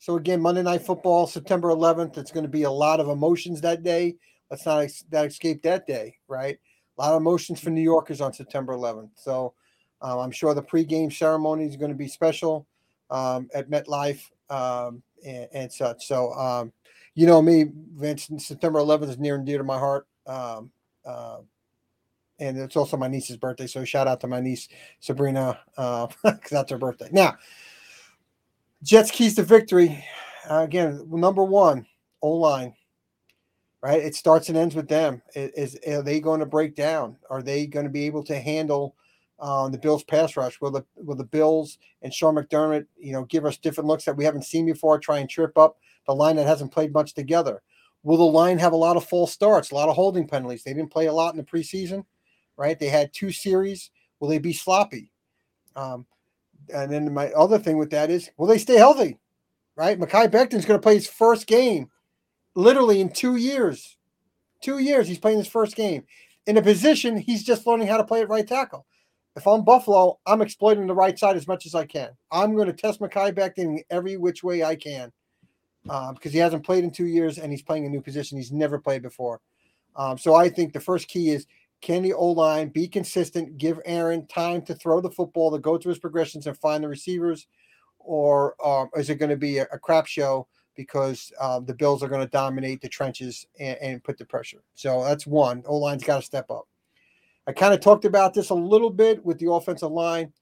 so 0.00 0.16
again, 0.16 0.40
Monday 0.40 0.62
Night 0.62 0.80
Football, 0.80 1.26
September 1.26 1.68
11th. 1.68 2.16
It's 2.16 2.32
going 2.32 2.44
to 2.44 2.50
be 2.50 2.62
a 2.62 2.70
lot 2.70 3.00
of 3.00 3.08
emotions 3.08 3.60
that 3.60 3.82
day. 3.82 4.16
Let's 4.50 4.64
not 4.64 4.80
ex- 4.80 5.04
that 5.10 5.26
escape 5.26 5.62
that 5.62 5.86
day, 5.86 6.16
right? 6.26 6.58
A 6.96 7.02
lot 7.02 7.12
of 7.12 7.20
emotions 7.20 7.60
for 7.60 7.68
New 7.68 7.82
Yorkers 7.82 8.22
on 8.22 8.32
September 8.32 8.74
11th. 8.74 9.10
So 9.16 9.52
um, 10.00 10.18
I'm 10.18 10.30
sure 10.30 10.54
the 10.54 10.62
pregame 10.62 11.12
ceremony 11.12 11.66
is 11.66 11.76
going 11.76 11.90
to 11.90 11.96
be 11.96 12.08
special 12.08 12.66
um, 13.10 13.50
at 13.54 13.68
MetLife 13.68 14.22
um, 14.48 15.02
and, 15.22 15.48
and, 15.52 15.72
such. 15.72 16.06
So, 16.06 16.32
um, 16.32 16.72
you 17.14 17.26
know 17.26 17.42
me, 17.42 17.66
Vince. 17.94 18.30
September 18.38 18.78
11th 18.78 19.10
is 19.10 19.18
near 19.18 19.34
and 19.34 19.44
dear 19.44 19.58
to 19.58 19.64
my 19.64 19.78
heart, 19.78 20.06
uh, 20.26 20.62
and 22.38 22.56
it's 22.56 22.76
also 22.76 22.96
my 22.96 23.08
niece's 23.08 23.36
birthday. 23.36 23.66
So, 23.66 23.84
shout 23.84 24.08
out 24.08 24.20
to 24.20 24.26
my 24.28 24.40
niece 24.40 24.68
Sabrina 25.00 25.60
because 25.76 26.08
uh, 26.24 26.32
that's 26.50 26.70
her 26.70 26.78
birthday. 26.78 27.10
Now, 27.12 27.36
Jets 28.82 29.10
keys 29.10 29.34
to 29.36 29.42
victory. 29.42 30.04
Uh, 30.48 30.62
again, 30.62 31.04
number 31.10 31.44
one, 31.44 31.86
O 32.22 32.30
line 32.32 32.74
right? 33.82 34.02
It 34.02 34.14
starts 34.14 34.50
and 34.50 34.58
ends 34.58 34.74
with 34.74 34.88
them. 34.88 35.22
Is, 35.34 35.78
are 35.88 36.02
they 36.02 36.20
going 36.20 36.40
to 36.40 36.44
break 36.44 36.74
down? 36.74 37.16
Are 37.30 37.40
they 37.40 37.66
going 37.66 37.86
to 37.86 37.90
be 37.90 38.04
able 38.04 38.22
to 38.24 38.38
handle 38.38 38.94
um, 39.40 39.72
the 39.72 39.78
Bills 39.78 40.04
pass 40.04 40.36
rush. 40.36 40.60
Will 40.60 40.70
the 40.70 40.84
will 40.94 41.16
the 41.16 41.24
Bills 41.24 41.78
and 42.02 42.12
Sean 42.12 42.36
McDermott, 42.36 42.86
you 42.98 43.12
know, 43.12 43.24
give 43.24 43.46
us 43.46 43.56
different 43.56 43.88
looks 43.88 44.04
that 44.04 44.16
we 44.16 44.24
haven't 44.24 44.44
seen 44.44 44.66
before? 44.66 44.98
Try 44.98 45.18
and 45.18 45.30
trip 45.30 45.56
up 45.56 45.78
the 46.06 46.14
line 46.14 46.36
that 46.36 46.46
hasn't 46.46 46.72
played 46.72 46.92
much 46.92 47.14
together. 47.14 47.62
Will 48.02 48.18
the 48.18 48.24
line 48.24 48.58
have 48.58 48.72
a 48.72 48.76
lot 48.76 48.96
of 48.96 49.04
false 49.04 49.32
starts, 49.32 49.70
a 49.70 49.74
lot 49.74 49.88
of 49.88 49.96
holding 49.96 50.28
penalties? 50.28 50.62
They 50.62 50.74
didn't 50.74 50.92
play 50.92 51.06
a 51.06 51.12
lot 51.12 51.34
in 51.34 51.38
the 51.38 51.44
preseason, 51.44 52.04
right? 52.56 52.78
They 52.78 52.88
had 52.88 53.12
two 53.12 53.32
series. 53.32 53.90
Will 54.20 54.28
they 54.28 54.38
be 54.38 54.52
sloppy? 54.52 55.10
Um, 55.74 56.06
and 56.70 56.92
then 56.92 57.12
my 57.12 57.30
other 57.32 57.58
thing 57.58 57.78
with 57.78 57.90
that 57.90 58.10
is, 58.10 58.30
will 58.36 58.46
they 58.46 58.58
stay 58.58 58.76
healthy? 58.76 59.18
Right? 59.76 59.98
Mekhi 59.98 60.28
Becton's 60.28 60.64
going 60.64 60.78
to 60.78 60.82
play 60.82 60.94
his 60.94 61.08
first 61.08 61.46
game, 61.46 61.90
literally 62.54 63.00
in 63.00 63.10
two 63.10 63.36
years. 63.36 63.96
Two 64.60 64.78
years, 64.78 65.08
he's 65.08 65.18
playing 65.18 65.38
his 65.38 65.48
first 65.48 65.74
game 65.74 66.04
in 66.46 66.56
a 66.56 66.62
position 66.62 67.16
he's 67.16 67.44
just 67.44 67.66
learning 67.66 67.86
how 67.86 67.96
to 67.96 68.04
play 68.04 68.20
at 68.22 68.28
right 68.28 68.46
tackle 68.46 68.86
if 69.36 69.46
I'm 69.46 69.64
Buffalo, 69.64 70.18
I'm 70.26 70.42
exploiting 70.42 70.86
the 70.86 70.94
right 70.94 71.18
side 71.18 71.36
as 71.36 71.46
much 71.46 71.66
as 71.66 71.74
I 71.74 71.86
can. 71.86 72.10
I'm 72.32 72.54
going 72.54 72.66
to 72.66 72.72
test 72.72 73.00
Mekhi 73.00 73.32
Becton 73.32 73.78
every 73.90 74.16
which 74.16 74.42
way 74.42 74.64
I 74.64 74.74
can 74.74 75.12
um, 75.88 76.14
because 76.14 76.32
he 76.32 76.38
hasn't 76.38 76.64
played 76.64 76.84
in 76.84 76.90
two 76.90 77.06
years 77.06 77.38
and 77.38 77.52
he's 77.52 77.62
playing 77.62 77.86
a 77.86 77.88
new 77.88 78.00
position 78.00 78.36
he's 78.36 78.52
never 78.52 78.78
played 78.78 79.02
before. 79.02 79.40
Um, 79.96 80.18
so 80.18 80.34
I 80.34 80.48
think 80.48 80.72
the 80.72 80.80
first 80.80 81.08
key 81.08 81.30
is 81.30 81.46
can 81.80 82.02
the 82.02 82.12
O 82.12 82.26
line 82.26 82.68
be 82.68 82.86
consistent, 82.86 83.58
give 83.58 83.80
Aaron 83.84 84.26
time 84.26 84.62
to 84.62 84.74
throw 84.74 85.00
the 85.00 85.10
football, 85.10 85.50
to 85.50 85.58
go 85.58 85.78
through 85.78 85.90
his 85.90 85.98
progressions 85.98 86.46
and 86.46 86.56
find 86.58 86.84
the 86.84 86.88
receivers, 86.88 87.46
or 87.98 88.54
um, 88.64 88.90
is 88.96 89.10
it 89.10 89.16
going 89.16 89.30
to 89.30 89.36
be 89.36 89.58
a, 89.58 89.66
a, 89.72 89.78
crap 89.78 90.06
show 90.06 90.46
because 90.76 91.32
um, 91.40 91.64
the 91.66 91.74
Bills 91.74 92.02
are 92.02 92.08
going 92.08 92.20
to 92.24 92.30
dominate 92.30 92.80
the 92.80 92.88
trenches 92.88 93.46
and, 93.58 93.78
and 93.80 94.04
put 94.04 94.18
the 94.18 94.24
pressure? 94.24 94.62
So 94.74 95.04
that's 95.04 95.26
one. 95.26 95.62
O 95.66 95.76
line's 95.76 96.04
got 96.04 96.16
to 96.16 96.22
step 96.22 96.50
up. 96.50 96.66
I 97.46 97.52
kind 97.52 97.74
of 97.74 97.80
talked 97.80 98.04
about 98.04 98.34
this 98.34 98.50
a 98.50 98.54
little 98.54 98.90
bit 98.90 99.24
with 99.24 99.38
the 99.38 99.50
offensive 99.50 99.90
line. 99.90 100.32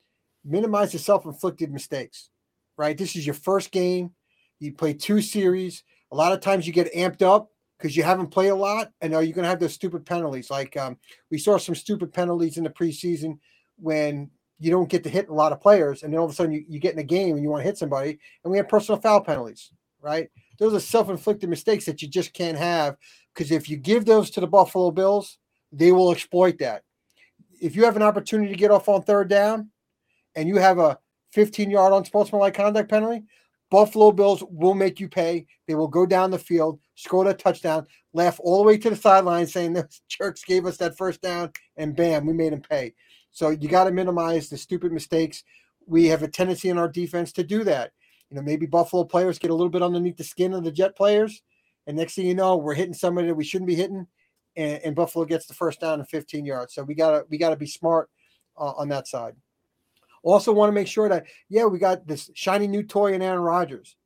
Minimize 0.44 0.92
the 0.92 0.98
self 0.98 1.24
inflicted 1.24 1.72
mistakes, 1.72 2.30
right? 2.76 2.96
This 2.96 3.16
is 3.16 3.26
your 3.26 3.34
first 3.34 3.70
game. 3.70 4.12
You 4.60 4.72
play 4.72 4.92
two 4.92 5.20
series. 5.20 5.84
A 6.10 6.16
lot 6.16 6.32
of 6.32 6.40
times 6.40 6.66
you 6.66 6.72
get 6.72 6.92
amped 6.94 7.22
up 7.22 7.50
because 7.78 7.96
you 7.96 8.02
haven't 8.02 8.28
played 8.28 8.48
a 8.48 8.54
lot. 8.54 8.90
And 9.00 9.14
are 9.14 9.22
you 9.22 9.32
going 9.32 9.44
to 9.44 9.48
have 9.48 9.60
those 9.60 9.74
stupid 9.74 10.04
penalties? 10.04 10.50
Like 10.50 10.76
um, 10.76 10.98
we 11.30 11.38
saw 11.38 11.56
some 11.58 11.74
stupid 11.74 12.12
penalties 12.12 12.58
in 12.58 12.64
the 12.64 12.70
preseason 12.70 13.38
when 13.76 14.30
you 14.58 14.70
don't 14.70 14.88
get 14.88 15.04
to 15.04 15.10
hit 15.10 15.28
a 15.28 15.34
lot 15.34 15.52
of 15.52 15.60
players. 15.60 16.02
And 16.02 16.12
then 16.12 16.18
all 16.18 16.26
of 16.26 16.32
a 16.32 16.34
sudden 16.34 16.52
you, 16.52 16.64
you 16.68 16.80
get 16.80 16.94
in 16.94 16.98
a 16.98 17.04
game 17.04 17.36
and 17.36 17.42
you 17.42 17.48
want 17.48 17.60
to 17.62 17.68
hit 17.68 17.78
somebody. 17.78 18.18
And 18.42 18.50
we 18.50 18.56
have 18.56 18.68
personal 18.68 19.00
foul 19.00 19.20
penalties, 19.20 19.70
right? 20.02 20.28
those 20.58 20.74
are 20.74 20.80
self-inflicted 20.80 21.48
mistakes 21.48 21.86
that 21.86 22.02
you 22.02 22.08
just 22.08 22.34
can't 22.34 22.58
have 22.58 22.96
because 23.32 23.50
if 23.50 23.70
you 23.70 23.76
give 23.76 24.04
those 24.04 24.30
to 24.30 24.40
the 24.40 24.46
Buffalo 24.46 24.90
Bills, 24.90 25.38
they 25.72 25.92
will 25.92 26.12
exploit 26.12 26.58
that. 26.58 26.82
If 27.60 27.76
you 27.76 27.84
have 27.84 27.96
an 27.96 28.02
opportunity 28.02 28.50
to 28.50 28.58
get 28.58 28.70
off 28.70 28.88
on 28.88 29.02
third 29.02 29.28
down 29.28 29.70
and 30.34 30.48
you 30.48 30.56
have 30.56 30.78
a 30.78 30.98
15 31.32 31.70
yard 31.70 31.92
unsportsmanlike 31.92 32.54
conduct 32.54 32.90
penalty, 32.90 33.24
Buffalo 33.70 34.12
Bills 34.12 34.42
will 34.48 34.74
make 34.74 34.98
you 34.98 35.08
pay. 35.08 35.46
They 35.66 35.74
will 35.74 35.88
go 35.88 36.06
down 36.06 36.30
the 36.30 36.38
field, 36.38 36.80
score 36.94 37.28
a 37.28 37.34
touchdown, 37.34 37.86
laugh 38.12 38.40
all 38.40 38.58
the 38.58 38.64
way 38.64 38.78
to 38.78 38.90
the 38.90 38.96
sideline 38.96 39.46
saying 39.46 39.72
those 39.74 40.00
jerks 40.08 40.44
gave 40.44 40.66
us 40.66 40.78
that 40.78 40.96
first 40.96 41.20
down, 41.20 41.52
and 41.76 41.94
bam, 41.94 42.26
we 42.26 42.32
made 42.32 42.52
them 42.52 42.62
pay. 42.62 42.94
So 43.30 43.50
you 43.50 43.68
got 43.68 43.84
to 43.84 43.92
minimize 43.92 44.48
the 44.48 44.56
stupid 44.56 44.92
mistakes. 44.92 45.44
We 45.86 46.06
have 46.06 46.22
a 46.22 46.28
tendency 46.28 46.70
in 46.70 46.78
our 46.78 46.88
defense 46.88 47.32
to 47.34 47.44
do 47.44 47.64
that. 47.64 47.92
You 48.30 48.36
know, 48.36 48.42
maybe 48.42 48.66
Buffalo 48.66 49.04
players 49.04 49.38
get 49.38 49.50
a 49.50 49.54
little 49.54 49.70
bit 49.70 49.82
underneath 49.82 50.16
the 50.16 50.24
skin 50.24 50.52
of 50.52 50.64
the 50.64 50.72
Jet 50.72 50.96
players, 50.96 51.42
and 51.86 51.96
next 51.96 52.14
thing 52.14 52.26
you 52.26 52.34
know, 52.34 52.56
we're 52.56 52.74
hitting 52.74 52.94
somebody 52.94 53.28
that 53.28 53.34
we 53.34 53.44
shouldn't 53.44 53.68
be 53.68 53.74
hitting, 53.74 54.06
and, 54.56 54.82
and 54.82 54.96
Buffalo 54.96 55.24
gets 55.24 55.46
the 55.46 55.54
first 55.54 55.80
down 55.80 56.00
in 56.00 56.06
15 56.06 56.44
yards. 56.44 56.74
So 56.74 56.82
we 56.82 56.94
gotta 56.94 57.24
we 57.30 57.38
gotta 57.38 57.56
be 57.56 57.66
smart 57.66 58.10
uh, 58.56 58.72
on 58.72 58.88
that 58.88 59.08
side. 59.08 59.34
Also, 60.28 60.52
want 60.52 60.68
to 60.68 60.74
make 60.74 60.88
sure 60.88 61.08
that 61.08 61.26
yeah, 61.48 61.64
we 61.64 61.78
got 61.78 62.06
this 62.06 62.30
shiny 62.34 62.66
new 62.66 62.82
toy 62.82 63.12
in 63.12 63.22
Aaron 63.22 63.40
Rodgers, 63.40 63.96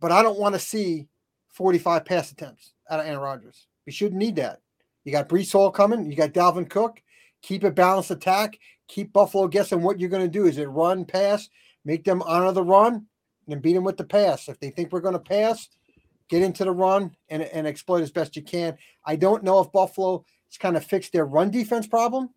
but 0.00 0.12
I 0.12 0.22
don't 0.22 0.38
want 0.38 0.54
to 0.54 0.58
see 0.60 1.08
45 1.48 2.04
pass 2.04 2.30
attempts 2.30 2.74
out 2.90 3.00
of 3.00 3.06
Aaron 3.06 3.20
Rodgers. 3.20 3.66
We 3.86 3.92
shouldn't 3.92 4.20
need 4.20 4.36
that. 4.36 4.60
You 5.04 5.12
got 5.12 5.28
Breece 5.28 5.52
Hall 5.52 5.70
coming. 5.70 6.10
You 6.10 6.16
got 6.16 6.32
Dalvin 6.32 6.68
Cook. 6.68 7.00
Keep 7.42 7.64
a 7.64 7.70
balanced 7.70 8.10
attack. 8.10 8.58
Keep 8.88 9.12
Buffalo 9.12 9.48
guessing 9.48 9.82
what 9.82 9.98
you're 9.98 10.10
going 10.10 10.22
to 10.22 10.28
do. 10.28 10.46
Is 10.46 10.58
it 10.58 10.66
run, 10.66 11.04
pass? 11.04 11.48
Make 11.84 12.04
them 12.04 12.22
honor 12.22 12.52
the 12.52 12.62
run 12.62 12.94
and 12.94 13.04
then 13.46 13.60
beat 13.60 13.74
them 13.74 13.84
with 13.84 13.96
the 13.96 14.04
pass. 14.04 14.48
If 14.48 14.58
they 14.60 14.70
think 14.70 14.92
we're 14.92 15.00
going 15.00 15.14
to 15.14 15.20
pass, 15.20 15.68
get 16.28 16.42
into 16.42 16.64
the 16.64 16.72
run 16.72 17.14
and, 17.28 17.42
and 17.42 17.66
exploit 17.66 18.02
as 18.02 18.10
best 18.10 18.36
you 18.36 18.42
can. 18.42 18.76
I 19.04 19.16
don't 19.16 19.44
know 19.44 19.60
if 19.60 19.72
Buffalo 19.72 20.24
has 20.48 20.58
kind 20.58 20.76
of 20.76 20.84
fixed 20.84 21.12
their 21.12 21.26
run 21.26 21.50
defense 21.50 21.86
problem. 21.86 22.30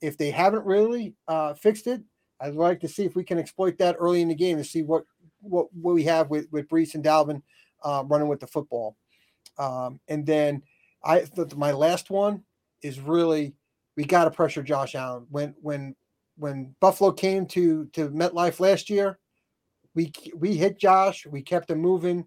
If 0.00 0.18
they 0.18 0.30
haven't 0.30 0.66
really 0.66 1.14
uh, 1.26 1.54
fixed 1.54 1.86
it, 1.86 2.02
I'd 2.40 2.54
like 2.54 2.80
to 2.80 2.88
see 2.88 3.04
if 3.04 3.14
we 3.14 3.24
can 3.24 3.38
exploit 3.38 3.78
that 3.78 3.96
early 3.98 4.20
in 4.20 4.28
the 4.28 4.34
game 4.34 4.58
to 4.58 4.64
see 4.64 4.82
what 4.82 5.04
what, 5.40 5.72
what 5.74 5.94
we 5.94 6.04
have 6.04 6.30
with 6.30 6.46
with 6.50 6.68
Breece 6.68 6.94
and 6.94 7.04
Dalvin 7.04 7.42
uh, 7.84 8.04
running 8.06 8.28
with 8.28 8.40
the 8.40 8.46
football. 8.46 8.96
Um, 9.58 10.00
and 10.08 10.26
then 10.26 10.62
I 11.04 11.26
my 11.56 11.72
last 11.72 12.10
one 12.10 12.42
is 12.82 13.00
really 13.00 13.54
we 13.96 14.04
got 14.04 14.24
to 14.24 14.30
pressure 14.30 14.62
Josh 14.62 14.94
Allen. 14.94 15.26
When 15.30 15.54
when 15.60 15.94
when 16.36 16.74
Buffalo 16.80 17.12
came 17.12 17.46
to 17.46 17.86
to 17.92 18.10
MetLife 18.10 18.60
last 18.60 18.90
year, 18.90 19.18
we 19.94 20.12
we 20.34 20.56
hit 20.56 20.78
Josh. 20.78 21.26
We 21.26 21.42
kept 21.42 21.70
him 21.70 21.78
moving. 21.78 22.26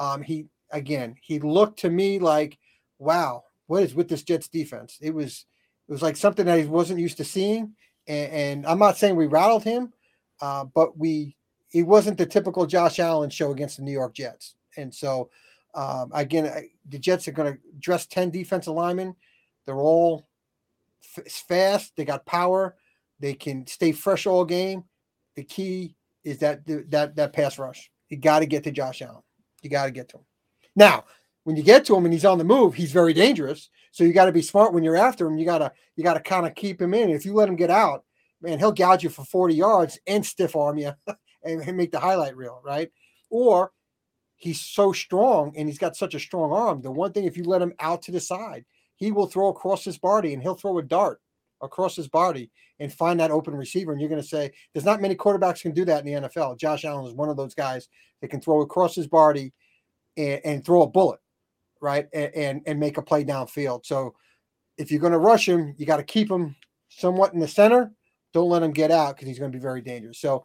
Um, 0.00 0.22
he 0.22 0.46
again 0.70 1.16
he 1.20 1.38
looked 1.38 1.78
to 1.80 1.90
me 1.90 2.18
like, 2.18 2.58
wow, 2.98 3.44
what 3.66 3.82
is 3.82 3.94
with 3.94 4.08
this 4.08 4.22
Jets 4.22 4.48
defense? 4.48 4.98
It 5.00 5.14
was 5.14 5.46
it 5.88 5.92
was 5.92 6.02
like 6.02 6.16
something 6.16 6.46
that 6.46 6.58
he 6.58 6.66
wasn't 6.66 7.00
used 7.00 7.18
to 7.18 7.24
seeing. 7.24 7.74
And, 8.06 8.32
and 8.32 8.66
I'm 8.66 8.78
not 8.78 8.96
saying 8.96 9.16
we 9.16 9.26
rattled 9.26 9.64
him, 9.64 9.92
uh, 10.40 10.64
but 10.64 10.98
we 10.98 11.36
it 11.72 11.82
wasn't 11.82 12.18
the 12.18 12.26
typical 12.26 12.66
Josh 12.66 12.98
Allen 12.98 13.30
show 13.30 13.50
against 13.50 13.78
the 13.78 13.82
New 13.82 13.92
York 13.92 14.14
Jets. 14.14 14.54
And 14.76 14.94
so 14.94 15.30
um, 15.74 16.10
again, 16.14 16.68
the 16.88 16.98
Jets 16.98 17.26
are 17.26 17.32
going 17.32 17.52
to 17.52 17.58
dress 17.78 18.06
ten 18.06 18.30
defensive 18.30 18.74
linemen. 18.74 19.16
They're 19.66 19.76
all 19.76 20.26
f- 21.16 21.32
fast. 21.32 21.92
They 21.96 22.04
got 22.04 22.26
power. 22.26 22.76
They 23.20 23.34
can 23.34 23.66
stay 23.66 23.92
fresh 23.92 24.26
all 24.26 24.44
game. 24.44 24.84
The 25.34 25.44
key 25.44 25.96
is 26.22 26.38
that 26.38 26.66
that 26.90 27.16
that 27.16 27.32
pass 27.32 27.58
rush. 27.58 27.90
You 28.08 28.18
got 28.18 28.40
to 28.40 28.46
get 28.46 28.64
to 28.64 28.70
Josh 28.70 29.02
Allen. 29.02 29.22
You 29.62 29.70
got 29.70 29.86
to 29.86 29.90
get 29.90 30.08
to 30.10 30.18
him. 30.18 30.24
Now, 30.76 31.04
when 31.44 31.56
you 31.56 31.62
get 31.62 31.84
to 31.86 31.96
him 31.96 32.04
and 32.04 32.12
he's 32.12 32.24
on 32.24 32.38
the 32.38 32.44
move, 32.44 32.74
he's 32.74 32.92
very 32.92 33.12
dangerous. 33.12 33.70
So 33.94 34.02
you 34.02 34.12
got 34.12 34.24
to 34.24 34.32
be 34.32 34.42
smart 34.42 34.72
when 34.72 34.82
you're 34.82 34.96
after 34.96 35.24
him. 35.24 35.38
You 35.38 35.44
gotta 35.44 35.70
you 35.94 36.02
gotta 36.02 36.18
kind 36.18 36.46
of 36.46 36.56
keep 36.56 36.82
him 36.82 36.94
in. 36.94 37.10
If 37.10 37.24
you 37.24 37.32
let 37.32 37.48
him 37.48 37.54
get 37.54 37.70
out, 37.70 38.02
man, 38.42 38.58
he'll 38.58 38.72
gouge 38.72 39.04
you 39.04 39.08
for 39.08 39.24
40 39.24 39.54
yards 39.54 40.00
and 40.08 40.26
stiff 40.26 40.56
arm 40.56 40.78
you 40.78 40.90
and 41.44 41.76
make 41.76 41.92
the 41.92 42.00
highlight 42.00 42.36
reel, 42.36 42.60
right? 42.64 42.90
Or 43.30 43.70
he's 44.34 44.60
so 44.60 44.90
strong 44.90 45.54
and 45.56 45.68
he's 45.68 45.78
got 45.78 45.94
such 45.94 46.16
a 46.16 46.18
strong 46.18 46.50
arm. 46.50 46.82
The 46.82 46.90
one 46.90 47.12
thing, 47.12 47.22
if 47.22 47.36
you 47.36 47.44
let 47.44 47.62
him 47.62 47.72
out 47.78 48.02
to 48.02 48.10
the 48.10 48.18
side, 48.18 48.64
he 48.96 49.12
will 49.12 49.28
throw 49.28 49.46
across 49.50 49.84
his 49.84 49.96
body 49.96 50.34
and 50.34 50.42
he'll 50.42 50.56
throw 50.56 50.78
a 50.78 50.82
dart 50.82 51.20
across 51.62 51.94
his 51.94 52.08
body 52.08 52.50
and 52.80 52.92
find 52.92 53.20
that 53.20 53.30
open 53.30 53.54
receiver. 53.54 53.92
And 53.92 54.00
you're 54.00 54.10
going 54.10 54.20
to 54.20 54.26
say, 54.26 54.50
there's 54.72 54.84
not 54.84 55.00
many 55.00 55.14
quarterbacks 55.14 55.62
can 55.62 55.70
do 55.70 55.84
that 55.84 56.04
in 56.04 56.22
the 56.22 56.28
NFL. 56.28 56.58
Josh 56.58 56.84
Allen 56.84 57.06
is 57.06 57.14
one 57.14 57.28
of 57.28 57.36
those 57.36 57.54
guys 57.54 57.88
that 58.20 58.28
can 58.28 58.40
throw 58.40 58.60
across 58.62 58.96
his 58.96 59.06
body 59.06 59.52
and, 60.16 60.40
and 60.44 60.64
throw 60.64 60.82
a 60.82 60.86
bullet, 60.88 61.20
right? 61.84 62.08
And, 62.12 62.34
and, 62.34 62.62
and 62.66 62.80
make 62.80 62.96
a 62.96 63.02
play 63.02 63.24
downfield. 63.24 63.84
So 63.84 64.14
if 64.78 64.90
you're 64.90 65.00
going 65.00 65.12
to 65.12 65.18
rush 65.18 65.46
him, 65.46 65.74
you 65.76 65.84
got 65.86 65.98
to 65.98 66.02
keep 66.02 66.30
him 66.30 66.56
somewhat 66.88 67.34
in 67.34 67.40
the 67.40 67.46
center. 67.46 67.92
Don't 68.32 68.48
let 68.48 68.62
him 68.62 68.72
get 68.72 68.90
out 68.90 69.14
because 69.14 69.28
he's 69.28 69.38
going 69.38 69.52
to 69.52 69.56
be 69.56 69.62
very 69.62 69.82
dangerous. 69.82 70.18
So 70.18 70.44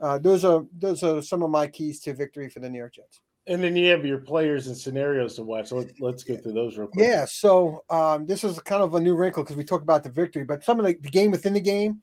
uh, 0.00 0.18
those 0.18 0.44
are 0.44 0.64
those 0.76 1.02
are 1.02 1.22
some 1.22 1.42
of 1.42 1.50
my 1.50 1.68
keys 1.68 2.00
to 2.00 2.12
victory 2.12 2.50
for 2.50 2.58
the 2.58 2.68
New 2.68 2.78
York 2.78 2.94
Jets. 2.94 3.20
And 3.46 3.62
then 3.62 3.74
you 3.74 3.90
have 3.90 4.04
your 4.04 4.18
players 4.18 4.66
and 4.66 4.76
scenarios 4.76 5.36
to 5.36 5.42
watch. 5.42 5.68
So 5.68 5.84
let, 5.98 6.14
us 6.14 6.24
get 6.24 6.42
through 6.42 6.52
those 6.52 6.76
real 6.76 6.88
quick. 6.88 7.06
Yeah. 7.06 7.24
So 7.24 7.84
um, 7.88 8.26
this 8.26 8.44
is 8.44 8.58
kind 8.60 8.82
of 8.82 8.94
a 8.94 9.00
new 9.00 9.14
wrinkle 9.14 9.42
because 9.42 9.56
we 9.56 9.64
talked 9.64 9.82
about 9.82 10.02
the 10.02 10.10
victory, 10.10 10.44
but 10.44 10.62
some 10.62 10.78
of 10.78 10.86
the, 10.86 10.96
the 11.00 11.08
game 11.08 11.30
within 11.30 11.54
the 11.54 11.60
game, 11.60 12.02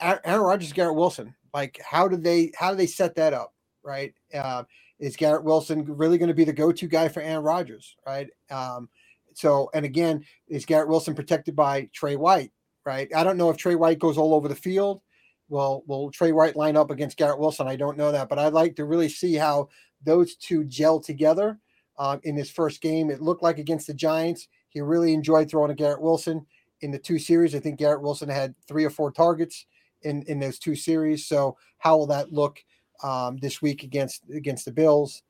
Aaron 0.00 0.40
Rodgers, 0.40 0.72
Garrett 0.72 0.96
Wilson, 0.96 1.34
like 1.54 1.78
how 1.84 2.08
did 2.08 2.24
they 2.24 2.52
how 2.56 2.70
do 2.70 2.76
they 2.76 2.86
set 2.86 3.14
that 3.16 3.32
up? 3.32 3.54
Right? 3.82 4.14
Uh, 4.34 4.64
is 5.02 5.16
Garrett 5.16 5.42
Wilson 5.42 5.84
really 5.84 6.16
going 6.16 6.28
to 6.28 6.34
be 6.34 6.44
the 6.44 6.52
go-to 6.52 6.86
guy 6.86 7.08
for 7.08 7.20
Aaron 7.20 7.42
Rodgers? 7.42 7.96
Right? 8.06 8.28
Um, 8.50 8.88
so 9.34 9.68
and 9.74 9.84
again, 9.84 10.24
is 10.48 10.64
Garrett 10.64 10.88
Wilson 10.88 11.14
protected 11.14 11.56
by 11.56 11.90
Trey 11.92 12.16
White? 12.16 12.52
Right? 12.86 13.08
I 13.14 13.24
don't 13.24 13.36
know 13.36 13.50
if 13.50 13.56
Trey 13.56 13.74
White 13.74 13.98
goes 13.98 14.16
all 14.16 14.32
over 14.32 14.48
the 14.48 14.54
field. 14.54 15.02
Well, 15.48 15.82
will 15.86 16.10
Trey 16.10 16.32
White 16.32 16.56
line 16.56 16.76
up 16.76 16.90
against 16.90 17.18
Garrett 17.18 17.38
Wilson? 17.38 17.68
I 17.68 17.76
don't 17.76 17.98
know 17.98 18.12
that, 18.12 18.28
but 18.28 18.38
I'd 18.38 18.54
like 18.54 18.76
to 18.76 18.84
really 18.84 19.08
see 19.08 19.34
how 19.34 19.68
those 20.04 20.36
two 20.36 20.64
gel 20.64 20.98
together 21.00 21.58
um, 21.98 22.20
in 22.22 22.36
his 22.36 22.50
first 22.50 22.80
game. 22.80 23.10
It 23.10 23.20
looked 23.20 23.42
like 23.42 23.58
against 23.58 23.88
the 23.88 23.94
Giants, 23.94 24.48
he 24.70 24.80
really 24.80 25.12
enjoyed 25.12 25.50
throwing 25.50 25.68
to 25.68 25.74
Garrett 25.74 26.00
Wilson 26.00 26.46
in 26.80 26.90
the 26.90 26.98
two 26.98 27.18
series. 27.18 27.54
I 27.54 27.60
think 27.60 27.78
Garrett 27.78 28.02
Wilson 28.02 28.28
had 28.28 28.54
three 28.66 28.84
or 28.84 28.90
four 28.90 29.12
targets 29.12 29.66
in 30.02 30.22
in 30.22 30.38
those 30.38 30.58
two 30.58 30.74
series. 30.74 31.26
So 31.26 31.56
how 31.78 31.98
will 31.98 32.06
that 32.06 32.32
look 32.32 32.58
um, 33.02 33.36
this 33.38 33.62
week 33.62 33.82
against 33.82 34.22
against 34.34 34.64
the 34.64 34.72
Bills? 34.72 35.22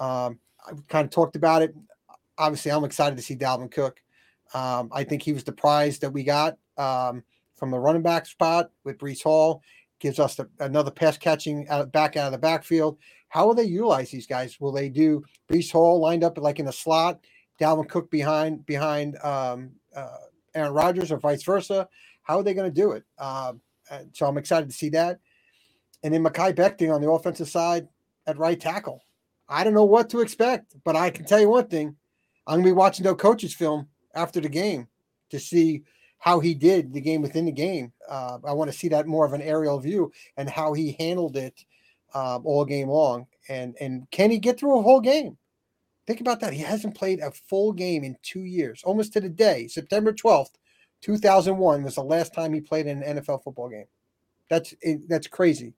Um, 0.00 0.38
I 0.66 0.72
kind 0.88 1.04
of 1.04 1.10
talked 1.10 1.36
about 1.36 1.62
it. 1.62 1.74
Obviously, 2.36 2.70
I'm 2.70 2.84
excited 2.84 3.16
to 3.16 3.22
see 3.22 3.36
Dalvin 3.36 3.70
Cook. 3.70 4.00
Um, 4.54 4.90
I 4.92 5.04
think 5.04 5.22
he 5.22 5.32
was 5.32 5.44
the 5.44 5.52
prize 5.52 5.98
that 5.98 6.10
we 6.10 6.24
got 6.24 6.56
um, 6.76 7.22
from 7.56 7.70
the 7.70 7.78
running 7.78 8.02
back 8.02 8.26
spot 8.26 8.70
with 8.84 8.98
Breece 8.98 9.22
Hall. 9.22 9.62
Gives 10.00 10.20
us 10.20 10.36
the, 10.36 10.48
another 10.60 10.92
pass 10.92 11.18
catching 11.18 11.68
out, 11.68 11.90
back 11.90 12.16
out 12.16 12.26
of 12.26 12.32
the 12.32 12.38
backfield. 12.38 12.98
How 13.28 13.46
will 13.46 13.54
they 13.54 13.64
utilize 13.64 14.10
these 14.10 14.26
guys? 14.26 14.58
Will 14.60 14.72
they 14.72 14.88
do 14.88 15.24
Breece 15.50 15.72
Hall 15.72 16.00
lined 16.00 16.24
up 16.24 16.38
like 16.38 16.60
in 16.60 16.66
the 16.66 16.72
slot, 16.72 17.20
Dalvin 17.60 17.88
Cook 17.88 18.10
behind 18.10 18.64
behind 18.64 19.16
um, 19.24 19.72
uh, 19.94 20.16
Aaron 20.54 20.72
Rodgers, 20.72 21.10
or 21.10 21.18
vice 21.18 21.42
versa? 21.42 21.88
How 22.22 22.38
are 22.38 22.42
they 22.42 22.54
going 22.54 22.72
to 22.72 22.80
do 22.80 22.92
it? 22.92 23.04
Um, 23.18 23.60
so 24.12 24.26
I'm 24.26 24.38
excited 24.38 24.68
to 24.68 24.74
see 24.74 24.90
that. 24.90 25.18
And 26.02 26.14
then 26.14 26.24
Mekhi 26.24 26.54
Becton 26.54 26.94
on 26.94 27.00
the 27.00 27.10
offensive 27.10 27.48
side 27.48 27.88
at 28.26 28.38
right 28.38 28.58
tackle. 28.58 29.02
I 29.48 29.64
don't 29.64 29.74
know 29.74 29.84
what 29.84 30.10
to 30.10 30.20
expect, 30.20 30.76
but 30.84 30.94
I 30.96 31.10
can 31.10 31.24
tell 31.24 31.40
you 31.40 31.48
one 31.48 31.68
thing: 31.68 31.96
I'm 32.46 32.56
going 32.56 32.64
to 32.64 32.68
be 32.68 32.72
watching 32.72 33.04
the 33.04 33.14
coach's 33.14 33.54
film 33.54 33.88
after 34.14 34.40
the 34.40 34.48
game 34.48 34.88
to 35.30 35.38
see 35.38 35.82
how 36.18 36.40
he 36.40 36.54
did 36.54 36.92
the 36.92 37.00
game 37.00 37.22
within 37.22 37.46
the 37.46 37.52
game. 37.52 37.92
Uh, 38.08 38.38
I 38.44 38.52
want 38.52 38.70
to 38.70 38.76
see 38.76 38.88
that 38.88 39.06
more 39.06 39.24
of 39.24 39.32
an 39.32 39.42
aerial 39.42 39.78
view 39.78 40.12
and 40.36 40.50
how 40.50 40.72
he 40.72 40.96
handled 40.98 41.36
it 41.36 41.64
um, 42.14 42.44
all 42.44 42.64
game 42.64 42.88
long. 42.88 43.26
And 43.48 43.76
and 43.80 44.10
can 44.10 44.30
he 44.30 44.38
get 44.38 44.58
through 44.58 44.78
a 44.78 44.82
whole 44.82 45.00
game? 45.00 45.38
Think 46.06 46.20
about 46.20 46.40
that. 46.40 46.54
He 46.54 46.62
hasn't 46.62 46.96
played 46.96 47.20
a 47.20 47.30
full 47.30 47.72
game 47.72 48.02
in 48.02 48.16
two 48.22 48.44
years, 48.44 48.82
almost 48.82 49.12
to 49.12 49.20
the 49.20 49.28
day. 49.28 49.68
September 49.68 50.10
12th, 50.10 50.52
2001 51.02 51.82
was 51.82 51.96
the 51.96 52.02
last 52.02 52.32
time 52.32 52.54
he 52.54 52.62
played 52.62 52.86
in 52.86 53.02
an 53.02 53.18
NFL 53.18 53.44
football 53.44 53.68
game. 53.68 53.84
That's 54.48 54.74
that's 55.08 55.26
crazy, 55.26 55.74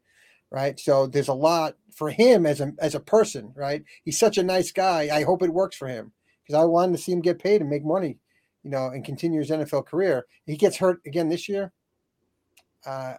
right? 0.51 0.79
So 0.79 1.07
there's 1.07 1.29
a 1.29 1.35
lot 1.35 1.77
for 1.95 2.11
him 2.11 2.47
as 2.47 2.61
a 2.61 2.73
as 2.79 2.95
a 2.95 3.01
person, 3.01 3.53
right? 3.55 3.83
He's 4.05 4.19
such 4.19 4.39
a 4.39 4.43
nice 4.43 4.73
guy. 4.73 5.09
I 5.13 5.23
hope 5.23 5.43
it 5.43 5.53
works 5.53 5.77
for 5.77 5.89
him 5.89 6.13
because 6.43 6.61
I 6.61 6.65
wanted 6.65 6.97
to 6.97 7.03
see 7.03 7.13
him 7.13 7.21
get 7.21 7.43
paid 7.43 7.61
and 7.61 7.71
make 7.71 7.85
money, 7.85 8.19
you 8.63 8.71
know, 8.71 8.89
and 8.89 9.05
continue 9.05 9.41
his 9.41 9.51
NFL 9.51 9.87
career. 9.87 10.27
He 10.47 10.57
gets 10.57 10.77
hurt 10.77 11.01
again 11.07 11.29
this 11.29 11.49
year. 11.49 11.73
Uh, 12.87 13.15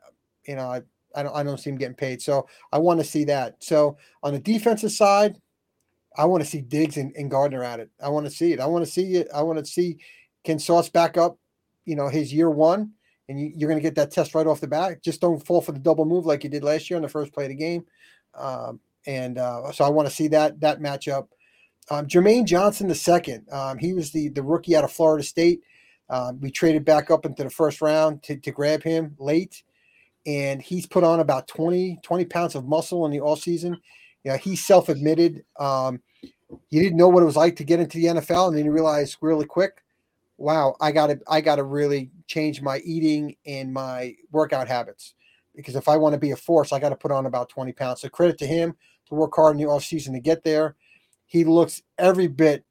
you 0.47 0.55
know, 0.55 0.67
I, 0.71 0.81
I 1.15 1.23
don't 1.23 1.35
I 1.35 1.43
don't 1.43 1.59
see 1.59 1.69
him 1.69 1.77
getting 1.77 1.95
paid. 1.95 2.21
So 2.21 2.47
I 2.71 2.79
want 2.79 2.99
to 2.99 3.05
see 3.05 3.23
that. 3.25 3.63
So 3.63 3.97
on 4.23 4.33
the 4.33 4.39
defensive 4.39 4.91
side, 4.91 5.39
I 6.17 6.25
want 6.25 6.43
to 6.43 6.49
see 6.49 6.61
Diggs 6.61 6.97
and, 6.97 7.13
and 7.15 7.31
Gardner 7.31 7.63
at 7.63 7.79
it. 7.79 7.89
I 8.01 8.09
want 8.09 8.25
to 8.25 8.31
see 8.31 8.53
it. 8.53 8.59
I 8.59 8.65
want 8.65 8.85
to 8.85 8.91
see 8.91 9.15
it. 9.15 9.27
I 9.33 9.41
want 9.43 9.59
to 9.59 9.65
see 9.65 9.97
can 10.43 10.59
Sauce 10.59 10.89
back 10.89 11.17
up, 11.17 11.37
you 11.85 11.95
know, 11.95 12.07
his 12.07 12.33
year 12.33 12.49
one, 12.49 12.93
and 13.31 13.39
you, 13.39 13.65
are 13.65 13.69
going 13.69 13.79
to 13.79 13.83
get 13.83 13.95
that 13.95 14.11
test 14.11 14.35
right 14.35 14.45
off 14.45 14.59
the 14.59 14.67
bat. 14.67 15.01
Just 15.01 15.21
don't 15.21 15.45
fall 15.45 15.61
for 15.61 15.71
the 15.71 15.79
double 15.79 16.05
move 16.05 16.25
like 16.25 16.43
you 16.43 16.49
did 16.49 16.63
last 16.63 16.89
year 16.89 16.97
on 16.97 17.03
the 17.03 17.09
first 17.09 17.33
play 17.33 17.45
of 17.45 17.49
the 17.49 17.55
game. 17.55 17.85
Um, 18.35 18.79
and 19.07 19.37
uh, 19.37 19.71
so 19.71 19.85
I 19.85 19.89
want 19.89 20.07
to 20.07 20.13
see 20.13 20.27
that 20.29 20.59
that 20.59 20.79
matchup. 20.79 21.27
Um, 21.89 22.07
Jermaine 22.07 22.45
Johnson 22.45 22.87
the 22.87 22.95
second, 22.95 23.47
um, 23.51 23.77
he 23.77 23.93
was 23.93 24.11
the 24.11 24.29
the 24.29 24.43
rookie 24.43 24.75
out 24.75 24.83
of 24.83 24.91
Florida 24.91 25.23
State. 25.23 25.61
Um, 26.09 26.39
we 26.41 26.51
traded 26.51 26.85
back 26.85 27.09
up 27.09 27.25
into 27.25 27.43
the 27.43 27.49
first 27.49 27.81
round 27.81 28.21
to, 28.23 28.35
to 28.37 28.51
grab 28.51 28.83
him 28.83 29.15
late, 29.17 29.63
and 30.25 30.61
he's 30.61 30.85
put 30.85 31.05
on 31.05 31.21
about 31.21 31.47
20, 31.47 31.99
20 32.03 32.25
pounds 32.25 32.53
of 32.53 32.65
muscle 32.65 33.05
in 33.05 33.11
the 33.11 33.21
all 33.21 33.37
season. 33.37 33.79
You 34.23 34.31
know, 34.31 34.37
he 34.37 34.55
self 34.55 34.89
admitted 34.89 35.43
um, 35.57 36.01
he 36.69 36.81
didn't 36.81 36.97
know 36.97 37.07
what 37.07 37.23
it 37.23 37.27
was 37.27 37.37
like 37.37 37.55
to 37.55 37.63
get 37.63 37.79
into 37.79 37.97
the 37.97 38.05
NFL, 38.05 38.49
and 38.49 38.57
then 38.57 38.65
he 38.65 38.69
realized 38.69 39.17
really 39.21 39.45
quick, 39.45 39.81
wow, 40.37 40.75
I 40.81 40.91
got 40.91 41.07
to 41.07 41.19
I 41.27 41.41
got 41.41 41.55
to 41.55 41.63
really 41.63 42.11
change 42.31 42.61
my 42.61 42.77
eating 42.79 43.35
and 43.45 43.73
my 43.73 44.15
workout 44.31 44.67
habits 44.67 45.13
because 45.55 45.75
if 45.75 45.89
I 45.89 45.97
want 45.97 46.13
to 46.13 46.19
be 46.19 46.31
a 46.31 46.35
force, 46.35 46.71
I 46.71 46.79
got 46.79 46.89
to 46.89 46.95
put 46.95 47.11
on 47.11 47.25
about 47.25 47.49
20 47.49 47.73
pounds. 47.73 48.01
So 48.01 48.09
credit 48.09 48.37
to 48.39 48.47
him 48.47 48.75
to 49.09 49.15
work 49.15 49.33
hard 49.35 49.55
in 49.55 49.61
the 49.61 49.69
off 49.69 49.83
season 49.83 50.13
to 50.13 50.19
get 50.19 50.43
there. 50.43 50.75
He 51.25 51.43
looks 51.43 51.81
every 51.97 52.27
bit 52.27 52.65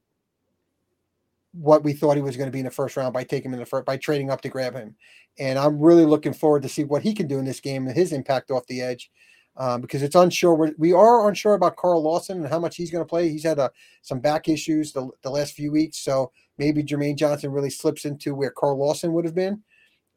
what 1.53 1.83
we 1.83 1.93
thought 1.93 2.17
he 2.17 2.23
was 2.23 2.37
going 2.37 2.47
to 2.47 2.53
be 2.53 2.61
in 2.61 2.65
the 2.65 2.71
first 2.71 2.97
round 2.97 3.13
by 3.13 3.25
taking 3.25 3.51
him 3.51 3.55
in 3.55 3.61
the 3.61 3.67
first 3.67 3.85
by 3.85 3.97
trading 3.97 4.31
up 4.31 4.41
to 4.41 4.49
grab 4.49 4.75
him. 4.75 4.95
And 5.39 5.59
I'm 5.59 5.79
really 5.79 6.07
looking 6.07 6.33
forward 6.33 6.63
to 6.63 6.69
see 6.69 6.85
what 6.85 7.03
he 7.03 7.13
can 7.13 7.27
do 7.27 7.39
in 7.39 7.45
this 7.45 7.61
game 7.61 7.87
and 7.87 7.97
his 7.97 8.13
impact 8.13 8.51
off 8.51 8.67
the 8.67 8.81
edge. 8.81 9.11
Um, 9.57 9.81
because 9.81 10.03
it's 10.03 10.15
unsure. 10.15 10.55
We're, 10.55 10.73
we 10.79 10.93
are 10.93 11.29
unsure 11.29 11.55
about 11.55 11.77
Carl 11.77 12.03
Lawson 12.03 12.39
and 12.39 12.49
how 12.49 12.61
much 12.61 12.77
he's 12.77 12.91
going 12.91 13.05
to 13.05 13.09
play. 13.09 13.29
He's 13.29 13.43
had 13.43 13.59
uh, 13.59 13.69
some 14.01 14.21
back 14.21 14.49
issues 14.49 14.93
the, 14.93 15.11
the 15.23 15.29
last 15.29 15.55
few 15.55 15.73
weeks, 15.73 15.99
so 15.99 16.31
maybe 16.61 16.85
Jermaine 16.85 17.17
Johnson 17.17 17.51
really 17.51 17.71
slips 17.71 18.05
into 18.05 18.35
where 18.35 18.51
Carl 18.51 18.77
Lawson 18.77 19.15
would 19.15 19.25
have 19.25 19.35
been. 19.35 19.63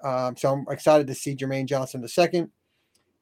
Um, 0.04 0.36
so 0.36 0.52
I'm 0.52 0.66
excited 0.70 1.08
to 1.08 1.16
see 1.16 1.38
Jermaine 1.38 1.66
Johnson 1.66 2.02
the 2.02 2.10
second. 2.10 2.52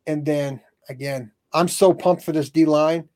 And 0.08 0.26
then 0.26 0.60
again, 0.90 1.32
I'm 1.54 1.68
so 1.68 1.94
pumped 1.94 2.24
for 2.24 2.32
this 2.32 2.50
D 2.50 2.66
line. 2.66 3.08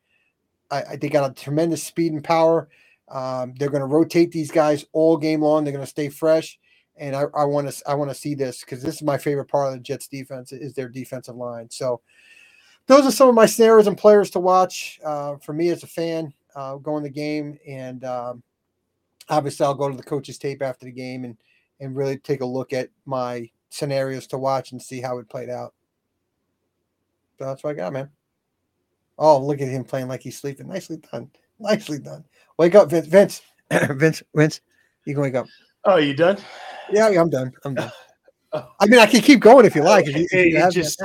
I, 0.69 0.84
I 0.91 0.95
they 0.98 1.10
got 1.10 1.32
a 1.32 1.34
tremendous 1.34 1.84
speed 1.84 2.14
and 2.14 2.23
power. 2.23 2.69
Um, 3.10 3.56
they're 3.57 3.72
going 3.72 3.82
to 3.82 3.88
rotate 3.88 4.32
these 4.32 4.52
guys 4.52 4.86
all 4.94 5.18
game 5.18 5.41
long. 5.41 5.64
They're 5.64 5.73
going 5.73 5.84
to 5.84 5.90
stay 5.90 6.10
fresh, 6.10 6.60
and 6.98 7.15
I 7.15 7.44
want 7.45 7.72
to 7.72 7.90
I 7.90 7.95
want 7.95 8.11
to 8.11 8.15
see 8.15 8.36
this 8.36 8.61
because 8.61 8.84
this 8.84 8.95
is 8.95 9.02
my 9.02 9.18
favorite 9.18 9.45
part 9.45 9.68
of 9.68 9.73
the 9.73 9.80
Jets 9.80 10.07
defense 10.07 10.52
is 10.52 10.73
their 10.73 10.90
defensive 10.90 11.36
line. 11.36 11.69
So 11.72 12.02
those 12.86 13.06
are 13.06 13.11
some 13.11 13.30
of 13.30 13.36
my 13.36 13.48
scenarios 13.48 13.88
and 13.88 13.98
players 13.98 14.30
to 14.32 14.40
watch 14.40 14.99
uh, 15.03 15.38
for 15.38 15.53
me 15.53 15.69
as 15.69 15.82
a 15.82 15.88
fan 15.88 16.32
uh, 16.56 16.76
going 16.76 17.03
the 17.03 17.10
game, 17.10 17.57
and 17.68 18.03
um, 18.06 18.44
obviously 19.30 19.65
I'll 19.65 19.73
go 19.73 19.89
to 19.89 19.97
the 19.97 20.03
coach's 20.03 20.38
tape 20.38 20.61
after 20.61 20.85
the 20.85 20.91
game 20.91 21.23
and 21.23 21.38
and 21.80 21.95
really 21.95 22.18
take 22.18 22.41
a 22.41 22.45
look 22.45 22.73
at 22.73 22.89
my 23.06 23.49
scenarios 23.69 24.27
to 24.27 24.38
watch 24.38 24.72
and 24.72 24.81
see 24.81 25.02
how 25.02 25.18
it 25.19 25.30
played 25.30 25.49
out. 25.49 25.73
So 27.38 27.45
that's 27.45 27.64
what 27.64 27.72
I 27.72 27.73
got, 27.73 27.93
man. 27.93 28.10
Oh, 29.18 29.43
look 29.43 29.61
at 29.61 29.68
him 29.68 29.84
playing 29.84 30.07
like 30.07 30.22
he's 30.22 30.38
sleeping. 30.38 30.68
Nicely 30.68 30.97
done. 31.11 31.30
Nicely 31.60 31.99
done. 31.99 32.23
Wake 32.57 32.76
up, 32.76 32.89
Vince. 32.89 33.07
Vince. 33.07 33.41
Vince. 33.72 34.23
Vince. 34.34 34.61
You 35.06 35.14
can 35.14 35.23
wake 35.23 35.35
up. 35.35 35.47
Oh, 35.84 35.97
you 35.97 36.14
done? 36.14 36.38
Yeah, 36.91 37.07
I'm 37.07 37.30
done. 37.30 37.52
I'm 37.64 37.76
done. 37.76 37.91
Oh. 38.53 38.72
I 38.80 38.85
mean, 38.88 38.99
I 38.99 39.06
can 39.06 39.22
keep 39.22 39.41
going 39.41 39.65
if 39.65 39.76
you 39.76 39.84
like. 39.84 40.07
If 40.07 40.15
you, 40.15 40.27
if 40.31 40.53
you 40.53 40.65
it, 40.65 40.72
just, 40.72 41.02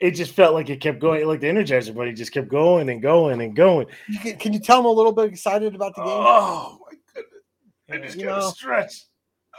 it 0.00 0.10
just 0.12 0.32
felt 0.32 0.54
like 0.54 0.68
it 0.68 0.80
kept 0.80 1.00
going, 1.00 1.22
It 1.22 1.26
like 1.26 1.40
the 1.40 1.46
Energizer 1.46 1.94
Bunny 1.94 2.12
just 2.12 2.32
kept 2.32 2.48
going 2.48 2.90
and 2.90 3.00
going 3.00 3.40
and 3.40 3.56
going. 3.56 3.86
You 4.08 4.18
can, 4.18 4.36
can, 4.36 4.52
you 4.52 4.58
tell 4.58 4.80
I'm 4.80 4.86
a 4.86 4.90
little 4.90 5.12
bit 5.12 5.26
excited 5.26 5.74
about 5.74 5.94
the 5.96 6.02
game? 6.02 6.12
Oh! 6.12 6.83
I 7.94 8.06
just 8.06 8.20
got 8.20 8.40
to 8.40 8.56
stretch. 8.56 9.04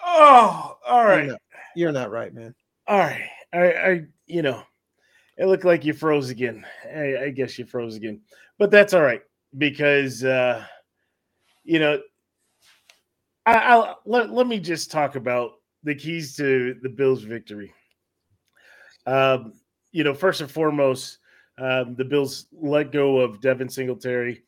Oh, 0.05 0.77
all 0.85 1.05
right. 1.05 1.23
You're 1.23 1.31
not, 1.31 1.41
you're 1.75 1.91
not, 1.91 2.11
right, 2.11 2.33
man. 2.33 2.53
All 2.87 2.99
right, 2.99 3.29
I, 3.53 3.71
I, 3.73 4.01
you 4.27 4.41
know, 4.41 4.61
it 5.37 5.47
looked 5.47 5.65
like 5.65 5.83
you 5.85 5.93
froze 5.93 6.29
again. 6.29 6.65
I, 6.93 7.17
I 7.23 7.29
guess 7.29 7.57
you 7.57 7.65
froze 7.65 7.95
again, 7.95 8.21
but 8.59 8.69
that's 8.71 8.93
all 8.93 9.01
right 9.01 9.21
because 9.57 10.23
uh, 10.23 10.63
you 11.63 11.79
know, 11.79 11.99
I, 13.45 13.57
I'll 13.57 13.99
let, 14.05 14.31
let 14.31 14.47
me 14.47 14.59
just 14.59 14.91
talk 14.91 15.15
about 15.15 15.53
the 15.83 15.95
keys 15.95 16.35
to 16.37 16.75
the 16.81 16.89
Bills' 16.89 17.23
victory. 17.23 17.73
Um, 19.05 19.53
you 19.91 20.03
know, 20.03 20.13
first 20.13 20.41
and 20.41 20.49
foremost, 20.49 21.19
um, 21.57 21.95
the 21.95 22.05
Bills 22.05 22.47
let 22.51 22.91
go 22.91 23.19
of 23.19 23.41
Devin 23.41 23.69
Singletary, 23.69 24.43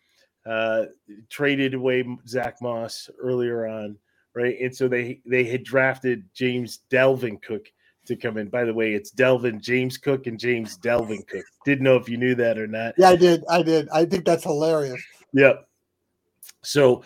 uh, 0.47 0.85
traded 1.29 1.73
away 1.73 2.05
Zach 2.27 2.61
Moss 2.61 3.09
earlier 3.19 3.67
on, 3.67 3.97
right? 4.35 4.57
And 4.61 4.75
so 4.75 4.87
they 4.87 5.21
they 5.25 5.43
had 5.43 5.63
drafted 5.63 6.23
James 6.33 6.79
Delvin 6.89 7.37
Cook 7.39 7.67
to 8.05 8.15
come 8.15 8.37
in. 8.37 8.49
By 8.49 8.63
the 8.63 8.73
way, 8.73 8.93
it's 8.93 9.11
Delvin 9.11 9.59
James 9.59 9.97
Cook 9.97 10.27
and 10.27 10.39
James 10.39 10.77
Delvin 10.77 11.23
Cook. 11.27 11.43
Didn't 11.65 11.83
know 11.83 11.97
if 11.97 12.07
you 12.07 12.17
knew 12.17 12.35
that 12.35 12.57
or 12.57 12.67
not. 12.67 12.95
Yeah, 12.97 13.09
I 13.09 13.15
did. 13.15 13.43
I 13.49 13.61
did. 13.61 13.89
I 13.89 14.05
think 14.05 14.25
that's 14.25 14.43
hilarious. 14.43 15.01
Yep. 15.33 15.67
So, 16.63 17.03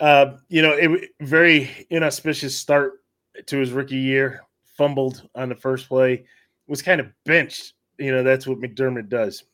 uh, 0.00 0.36
you 0.48 0.62
know, 0.62 0.72
it 0.72 1.10
very 1.20 1.86
inauspicious 1.90 2.56
start 2.56 3.02
to 3.46 3.58
his 3.58 3.72
rookie 3.72 3.96
year. 3.96 4.42
Fumbled 4.76 5.28
on 5.34 5.48
the 5.48 5.54
first 5.54 5.88
play, 5.88 6.24
was 6.66 6.82
kind 6.82 7.00
of 7.00 7.12
benched. 7.24 7.74
You 7.98 8.10
know, 8.10 8.22
that's 8.22 8.46
what 8.46 8.58
McDermott 8.58 9.08
does. 9.08 9.44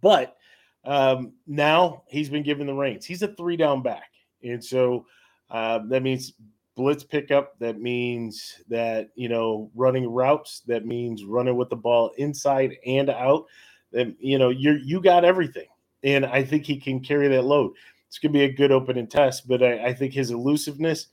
But 0.00 0.36
um, 0.84 1.32
now 1.46 2.02
he's 2.08 2.28
been 2.28 2.42
given 2.42 2.66
the 2.66 2.74
reins. 2.74 3.04
He's 3.04 3.22
a 3.22 3.28
three 3.28 3.56
down 3.56 3.82
back, 3.82 4.10
and 4.42 4.62
so 4.62 5.06
uh, 5.50 5.80
that 5.88 6.02
means 6.02 6.32
blitz 6.74 7.04
pickup. 7.04 7.58
That 7.58 7.80
means 7.80 8.60
that 8.68 9.10
you 9.14 9.28
know 9.28 9.70
running 9.74 10.08
routes. 10.08 10.60
That 10.66 10.86
means 10.86 11.24
running 11.24 11.56
with 11.56 11.68
the 11.68 11.76
ball 11.76 12.10
inside 12.16 12.76
and 12.86 13.10
out. 13.10 13.46
That 13.92 14.14
you 14.18 14.38
know 14.38 14.50
you 14.50 14.80
you 14.84 15.00
got 15.00 15.24
everything, 15.24 15.68
and 16.02 16.26
I 16.26 16.42
think 16.42 16.64
he 16.64 16.78
can 16.78 17.00
carry 17.00 17.28
that 17.28 17.42
load. 17.42 17.72
It's 18.08 18.18
gonna 18.18 18.32
be 18.32 18.44
a 18.44 18.52
good 18.52 18.72
opening 18.72 19.06
test, 19.06 19.46
but 19.46 19.62
I, 19.62 19.86
I 19.86 19.94
think 19.94 20.12
his 20.12 20.30
elusiveness, 20.30 21.08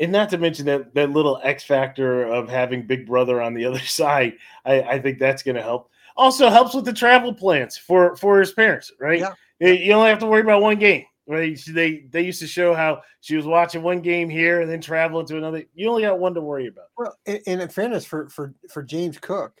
and 0.00 0.12
not 0.12 0.28
to 0.30 0.38
mention 0.38 0.66
that 0.66 0.94
that 0.94 1.10
little 1.10 1.40
X 1.42 1.64
factor 1.64 2.24
of 2.24 2.48
having 2.48 2.86
Big 2.86 3.06
Brother 3.06 3.40
on 3.40 3.54
the 3.54 3.64
other 3.64 3.78
side, 3.84 4.34
I, 4.64 4.82
I 4.82 4.98
think 5.00 5.18
that's 5.18 5.42
gonna 5.42 5.62
help. 5.62 5.90
Also 6.16 6.48
helps 6.48 6.74
with 6.74 6.84
the 6.84 6.92
travel 6.92 7.32
plans 7.32 7.76
for 7.76 8.16
for 8.16 8.38
his 8.38 8.52
parents, 8.52 8.92
right? 9.00 9.20
Yeah. 9.20 9.32
You 9.58 9.92
only 9.92 10.10
have 10.10 10.18
to 10.18 10.26
worry 10.26 10.42
about 10.42 10.62
one 10.62 10.78
game. 10.78 11.04
Right? 11.28 11.60
They 11.66 12.06
they 12.10 12.22
used 12.22 12.40
to 12.40 12.46
show 12.46 12.72
how 12.72 13.02
she 13.20 13.36
was 13.36 13.46
watching 13.46 13.82
one 13.82 14.00
game 14.00 14.28
here 14.28 14.60
and 14.60 14.70
then 14.70 14.80
traveling 14.80 15.26
to 15.26 15.36
another. 15.36 15.64
You 15.74 15.88
only 15.88 16.02
got 16.02 16.20
one 16.20 16.34
to 16.34 16.40
worry 16.40 16.68
about. 16.68 16.86
Well, 16.96 17.16
and, 17.26 17.40
in 17.46 17.68
fairness, 17.68 18.04
for 18.04 18.28
for 18.28 18.54
for 18.70 18.82
James 18.82 19.18
Cook, 19.18 19.60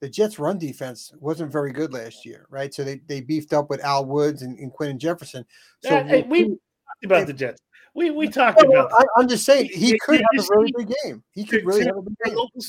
the 0.00 0.08
Jets' 0.08 0.38
run 0.38 0.58
defense 0.58 1.12
wasn't 1.18 1.52
very 1.52 1.72
good 1.72 1.92
last 1.92 2.24
year, 2.24 2.46
right? 2.48 2.72
So 2.72 2.84
they, 2.84 3.00
they 3.06 3.20
beefed 3.20 3.52
up 3.52 3.68
with 3.68 3.84
Al 3.84 4.06
Woods 4.06 4.42
and, 4.42 4.58
and 4.58 4.72
Quinton 4.72 4.98
Jefferson. 4.98 5.44
So 5.82 5.96
uh, 5.96 6.04
we, 6.04 6.22
we 6.22 6.44
talked 6.44 7.04
about 7.04 7.26
the 7.26 7.32
Jets. 7.32 7.60
We 7.94 8.10
we 8.10 8.28
talked 8.28 8.62
about. 8.62 8.92
I, 8.92 9.20
am 9.20 9.28
just 9.28 9.44
saying 9.44 9.70
he 9.72 9.98
could 9.98 10.20
have 10.20 10.44
a 10.44 10.56
really 10.56 10.72
big 10.76 10.92
game. 11.04 11.22
He 11.32 11.44
could 11.44 11.64
really 11.64 11.84
have 11.84 11.96
a 11.96 12.02
big 12.02 12.16
game. 12.24 12.34
Local 12.34 12.60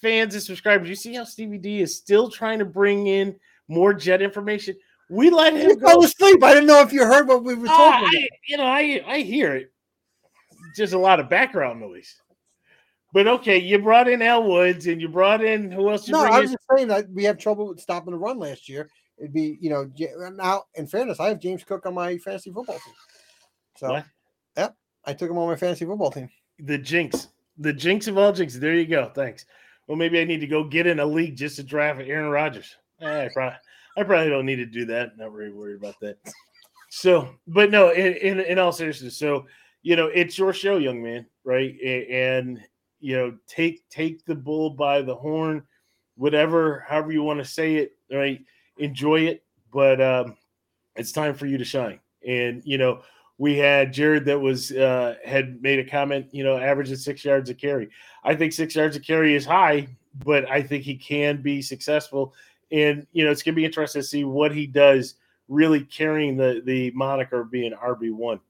fans 0.00 0.34
and 0.34 0.42
subscribers, 0.42 0.88
you 0.88 0.94
see 0.94 1.14
how 1.14 1.24
Stevie 1.24 1.58
D 1.58 1.80
is 1.80 1.94
still 1.96 2.30
trying 2.30 2.58
to 2.58 2.64
bring 2.64 3.06
in 3.06 3.36
more 3.68 3.92
Jet 3.92 4.22
information. 4.22 4.74
We 5.10 5.30
let 5.30 5.54
him 5.54 5.78
go. 5.78 5.88
fell 5.88 6.04
asleep. 6.04 6.42
I 6.42 6.54
didn't 6.54 6.68
know 6.68 6.80
if 6.80 6.92
you 6.92 7.04
heard 7.04 7.28
what 7.28 7.44
we 7.44 7.54
were 7.54 7.66
uh, 7.66 7.76
talking. 7.76 8.08
I, 8.08 8.28
you 8.48 8.56
know, 8.56 8.64
I 8.64 9.02
I 9.06 9.18
hear 9.20 9.54
it. 9.56 9.72
Just 10.74 10.94
a 10.94 10.98
lot 10.98 11.20
of 11.20 11.28
background 11.28 11.80
noise. 11.80 12.14
But 13.12 13.26
okay, 13.26 13.58
you 13.58 13.78
brought 13.78 14.08
in 14.08 14.22
Al 14.22 14.42
Woods 14.44 14.86
and 14.86 15.00
you 15.00 15.08
brought 15.08 15.44
in 15.44 15.70
who 15.70 15.90
else? 15.90 16.08
You 16.08 16.12
no, 16.12 16.24
I 16.24 16.40
was 16.40 16.50
in? 16.50 16.56
just 16.56 16.66
saying 16.74 16.88
that 16.88 17.10
we 17.10 17.24
have 17.24 17.36
trouble 17.36 17.68
with 17.68 17.80
stopping 17.80 18.12
the 18.12 18.18
run 18.18 18.38
last 18.38 18.68
year. 18.70 18.88
It'd 19.18 19.34
be, 19.34 19.58
you 19.60 19.70
know, 19.70 19.90
now 20.32 20.64
in 20.74 20.86
fairness, 20.86 21.20
I 21.20 21.28
have 21.28 21.38
James 21.38 21.62
Cook 21.62 21.84
on 21.84 21.94
my 21.94 22.16
fantasy 22.18 22.50
football 22.50 22.78
team. 22.78 22.94
So, 23.76 23.90
what? 23.90 24.06
Yep, 24.56 24.76
I 25.04 25.12
took 25.12 25.30
him 25.30 25.38
on 25.38 25.48
my 25.48 25.56
fantasy 25.56 25.84
football 25.84 26.10
team. 26.10 26.28
The 26.58 26.78
jinx, 26.78 27.28
the 27.58 27.72
jinx 27.72 28.06
of 28.06 28.18
all 28.18 28.32
jinx. 28.32 28.54
There 28.54 28.74
you 28.74 28.86
go. 28.86 29.10
Thanks. 29.14 29.46
Well, 29.86 29.96
maybe 29.96 30.20
I 30.20 30.24
need 30.24 30.40
to 30.40 30.46
go 30.46 30.64
get 30.64 30.86
in 30.86 31.00
a 31.00 31.06
league 31.06 31.36
just 31.36 31.56
to 31.56 31.62
draft 31.62 32.00
Aaron 32.00 32.30
Rodgers. 32.30 32.76
Eh, 33.00 33.24
I 33.24 33.28
probably, 33.32 33.58
I 33.96 34.02
probably 34.04 34.30
don't 34.30 34.46
need 34.46 34.56
to 34.56 34.66
do 34.66 34.84
that. 34.86 35.18
Not 35.18 35.32
really 35.32 35.52
worried 35.52 35.76
about 35.76 35.98
that. 36.00 36.18
So, 36.90 37.30
but 37.46 37.70
no, 37.70 37.90
in, 37.90 38.14
in, 38.14 38.40
in 38.40 38.58
all 38.58 38.72
seriousness, 38.72 39.16
so 39.16 39.46
you 39.82 39.96
know, 39.96 40.06
it's 40.06 40.38
your 40.38 40.52
show, 40.52 40.76
young 40.76 41.02
man, 41.02 41.26
right? 41.44 41.74
And 41.80 42.62
you 43.00 43.16
know, 43.16 43.36
take 43.48 43.88
take 43.88 44.24
the 44.24 44.34
bull 44.34 44.70
by 44.70 45.02
the 45.02 45.14
horn, 45.14 45.64
whatever, 46.16 46.84
however 46.88 47.12
you 47.12 47.22
want 47.22 47.40
to 47.40 47.44
say 47.44 47.76
it, 47.76 47.92
right? 48.10 48.40
Enjoy 48.78 49.20
it, 49.20 49.42
but 49.72 50.00
um, 50.00 50.36
it's 50.94 51.12
time 51.12 51.34
for 51.34 51.46
you 51.46 51.58
to 51.58 51.64
shine. 51.64 51.98
And 52.26 52.62
you 52.64 52.78
know, 52.78 53.02
we 53.38 53.56
had 53.56 53.92
Jared 53.92 54.24
that 54.26 54.38
was 54.38 54.72
uh, 54.72 55.16
had 55.24 55.60
made 55.62 55.78
a 55.78 55.88
comment, 55.88 56.26
you 56.32 56.44
know, 56.44 56.58
averaging 56.58 56.96
six 56.96 57.24
yards 57.24 57.50
a 57.50 57.54
carry. 57.54 57.90
I 58.24 58.34
think 58.34 58.52
six 58.52 58.74
yards 58.74 58.96
a 58.96 59.00
carry 59.00 59.34
is 59.34 59.44
high, 59.44 59.88
but 60.24 60.48
I 60.50 60.62
think 60.62 60.84
he 60.84 60.94
can 60.94 61.42
be 61.42 61.62
successful. 61.62 62.34
And 62.70 63.06
you 63.12 63.24
know, 63.24 63.30
it's 63.30 63.42
gonna 63.42 63.54
be 63.54 63.64
interesting 63.64 64.02
to 64.02 64.06
see 64.06 64.24
what 64.24 64.54
he 64.54 64.66
does, 64.66 65.16
really 65.48 65.80
carrying 65.84 66.36
the 66.36 66.62
the 66.64 66.90
moniker 66.92 67.40
of 67.40 67.50
being 67.50 67.72
RB 67.72 68.12
one. 68.12 68.40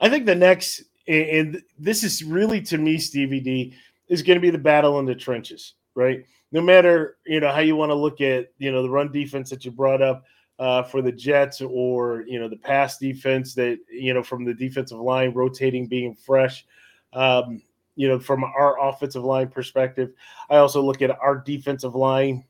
I 0.00 0.08
think 0.08 0.26
the 0.26 0.34
next 0.34 0.82
and 1.08 1.62
this 1.78 2.02
is 2.02 2.24
really 2.24 2.60
to 2.62 2.78
me, 2.78 2.98
Stevie 2.98 3.40
D, 3.40 3.74
is 4.08 4.22
going 4.22 4.36
to 4.36 4.40
be 4.40 4.50
the 4.50 4.58
battle 4.58 4.98
in 4.98 5.06
the 5.06 5.14
trenches, 5.14 5.74
right? 5.94 6.24
No 6.52 6.60
matter 6.60 7.16
you 7.26 7.40
know 7.40 7.52
how 7.52 7.60
you 7.60 7.76
want 7.76 7.90
to 7.90 7.94
look 7.94 8.20
at 8.20 8.52
you 8.58 8.72
know 8.72 8.82
the 8.82 8.90
run 8.90 9.12
defense 9.12 9.50
that 9.50 9.64
you 9.64 9.70
brought 9.70 10.02
up, 10.02 10.24
uh, 10.58 10.82
for 10.82 11.02
the 11.02 11.12
Jets 11.12 11.60
or 11.60 12.24
you 12.26 12.38
know 12.38 12.48
the 12.48 12.56
pass 12.56 12.98
defense 12.98 13.54
that 13.54 13.78
you 13.90 14.14
know 14.14 14.22
from 14.22 14.44
the 14.44 14.54
defensive 14.54 14.98
line 14.98 15.32
rotating, 15.32 15.86
being 15.86 16.14
fresh. 16.14 16.64
Um, 17.12 17.62
you 17.94 18.08
know, 18.08 18.18
from 18.18 18.44
our 18.44 18.78
offensive 18.88 19.24
line 19.24 19.48
perspective, 19.48 20.12
I 20.50 20.56
also 20.56 20.82
look 20.82 21.00
at 21.00 21.18
our 21.18 21.38
defensive 21.38 21.94
line, 21.94 22.44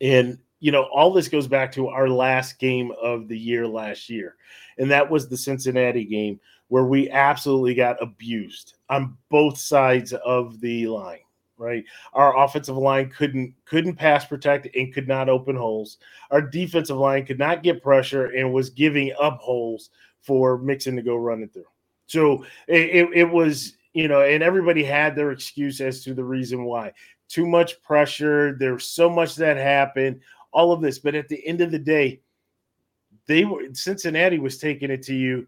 and 0.00 0.38
you 0.60 0.72
know, 0.72 0.84
all 0.94 1.12
this 1.12 1.28
goes 1.28 1.48
back 1.48 1.72
to 1.72 1.88
our 1.88 2.08
last 2.08 2.58
game 2.58 2.92
of 3.02 3.28
the 3.28 3.38
year 3.38 3.66
last 3.66 4.08
year, 4.08 4.36
and 4.78 4.90
that 4.90 5.10
was 5.10 5.28
the 5.28 5.36
Cincinnati 5.36 6.04
game 6.04 6.40
where 6.68 6.84
we 6.84 7.10
absolutely 7.10 7.74
got 7.74 8.02
abused 8.02 8.74
on 8.88 9.16
both 9.28 9.58
sides 9.58 10.12
of 10.12 10.60
the 10.60 10.86
line 10.86 11.18
right? 11.56 11.84
Our 12.12 12.36
offensive 12.42 12.76
line 12.76 13.10
couldn't 13.10 13.54
couldn't 13.64 13.96
pass 13.96 14.24
protect 14.24 14.68
and 14.74 14.92
could 14.92 15.08
not 15.08 15.28
open 15.28 15.56
holes. 15.56 15.98
Our 16.30 16.42
defensive 16.42 16.96
line 16.96 17.26
could 17.26 17.38
not 17.38 17.62
get 17.62 17.82
pressure 17.82 18.26
and 18.26 18.52
was 18.52 18.70
giving 18.70 19.12
up 19.20 19.38
holes 19.40 19.90
for 20.20 20.58
Mixon 20.58 20.96
to 20.96 21.02
go 21.02 21.16
running 21.16 21.48
through. 21.48 21.64
So 22.06 22.44
it, 22.68 23.08
it 23.14 23.24
was, 23.24 23.74
you 23.92 24.08
know, 24.08 24.22
and 24.22 24.42
everybody 24.42 24.84
had 24.84 25.14
their 25.14 25.32
excuse 25.32 25.80
as 25.80 26.02
to 26.04 26.14
the 26.14 26.24
reason 26.24 26.64
why. 26.64 26.92
Too 27.28 27.46
much 27.46 27.82
pressure. 27.82 28.56
There's 28.58 28.86
so 28.86 29.08
much 29.08 29.36
that 29.36 29.56
happened. 29.56 30.20
All 30.52 30.72
of 30.72 30.80
this, 30.80 30.98
but 30.98 31.14
at 31.14 31.28
the 31.28 31.44
end 31.46 31.60
of 31.60 31.70
the 31.70 31.78
day, 31.78 32.20
they 33.26 33.44
were 33.44 33.62
Cincinnati 33.72 34.38
was 34.38 34.58
taking 34.58 34.90
it 34.90 35.02
to 35.04 35.14
you, 35.14 35.46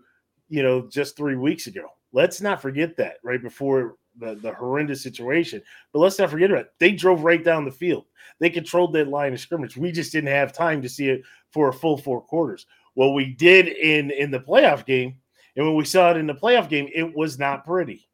you 0.49 0.62
know, 0.62 0.89
just 0.89 1.16
three 1.16 1.37
weeks 1.37 1.66
ago. 1.66 1.87
Let's 2.12 2.41
not 2.41 2.62
forget 2.62 2.97
that 2.97 3.19
right 3.23 3.43
before 3.43 3.97
the, 4.18 4.34
the 4.36 4.52
horrendous 4.52 5.02
situation. 5.02 5.62
But 5.93 6.01
let's 6.01 6.18
not 6.18 6.30
forget 6.30 6.51
about 6.51 6.66
it. 6.66 6.72
They 6.78 6.93
drove 6.93 7.24
right 7.24 7.43
down 7.43 7.64
the 7.64 7.70
field. 7.70 8.05
They 8.40 8.51
controlled 8.51 8.93
that 8.94 9.09
line 9.09 9.32
of 9.32 9.40
scrimmage. 9.40 9.76
We 9.76 9.93
just 9.93 10.12
didn't 10.12 10.30
have 10.30 10.52
time 10.52 10.82
to 10.82 10.88
see 10.88 11.09
it 11.09 11.22
for 11.51 11.68
a 11.68 11.72
full 11.72 11.97
four 11.97 12.20
quarters. 12.20 12.66
What 12.94 13.14
we 13.14 13.34
did 13.34 13.68
in 13.68 14.10
in 14.10 14.30
the 14.30 14.40
playoff 14.40 14.86
game, 14.86 15.16
and 15.56 15.66
when 15.66 15.76
we 15.76 15.84
saw 15.84 16.10
it 16.10 16.16
in 16.16 16.26
the 16.26 16.34
playoff 16.34 16.68
game, 16.68 16.88
it 16.94 17.14
was 17.14 17.38
not 17.38 17.64
pretty. 17.64 18.09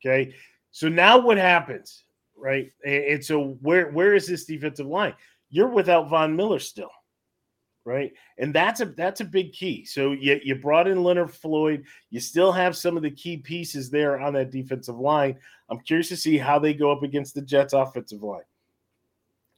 Okay. 0.00 0.34
So 0.70 0.88
now 0.88 1.18
what 1.18 1.36
happens? 1.36 2.04
Right. 2.36 2.72
And, 2.84 3.04
and 3.04 3.24
so 3.24 3.58
where 3.60 3.90
where 3.90 4.14
is 4.14 4.26
this 4.26 4.44
defensive 4.44 4.86
line? 4.86 5.14
You're 5.50 5.68
without 5.68 6.08
Von 6.08 6.34
Miller 6.34 6.60
still 6.60 6.90
right? 7.84 8.12
And 8.38 8.54
that's 8.54 8.80
a 8.80 8.86
that's 8.86 9.20
a 9.20 9.24
big 9.24 9.52
key. 9.52 9.84
So 9.84 10.12
you 10.12 10.40
you 10.42 10.54
brought 10.54 10.88
in 10.88 11.02
Leonard 11.02 11.32
Floyd. 11.32 11.84
You 12.10 12.20
still 12.20 12.52
have 12.52 12.76
some 12.76 12.96
of 12.96 13.02
the 13.02 13.10
key 13.10 13.36
pieces 13.38 13.90
there 13.90 14.20
on 14.20 14.32
that 14.34 14.50
defensive 14.50 14.98
line. 14.98 15.38
I'm 15.68 15.80
curious 15.80 16.08
to 16.08 16.16
see 16.16 16.38
how 16.38 16.58
they 16.58 16.74
go 16.74 16.90
up 16.90 17.02
against 17.02 17.34
the 17.34 17.42
Jets 17.42 17.72
offensive 17.72 18.22
line. 18.22 18.42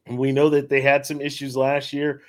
And 0.07 0.19
we 0.19 0.33
know 0.33 0.49
that 0.51 0.69
they 0.69 0.81
had 0.81 1.07
some 1.07 1.21
issues 1.21 1.57
last 1.57 1.93
year. 1.93 2.23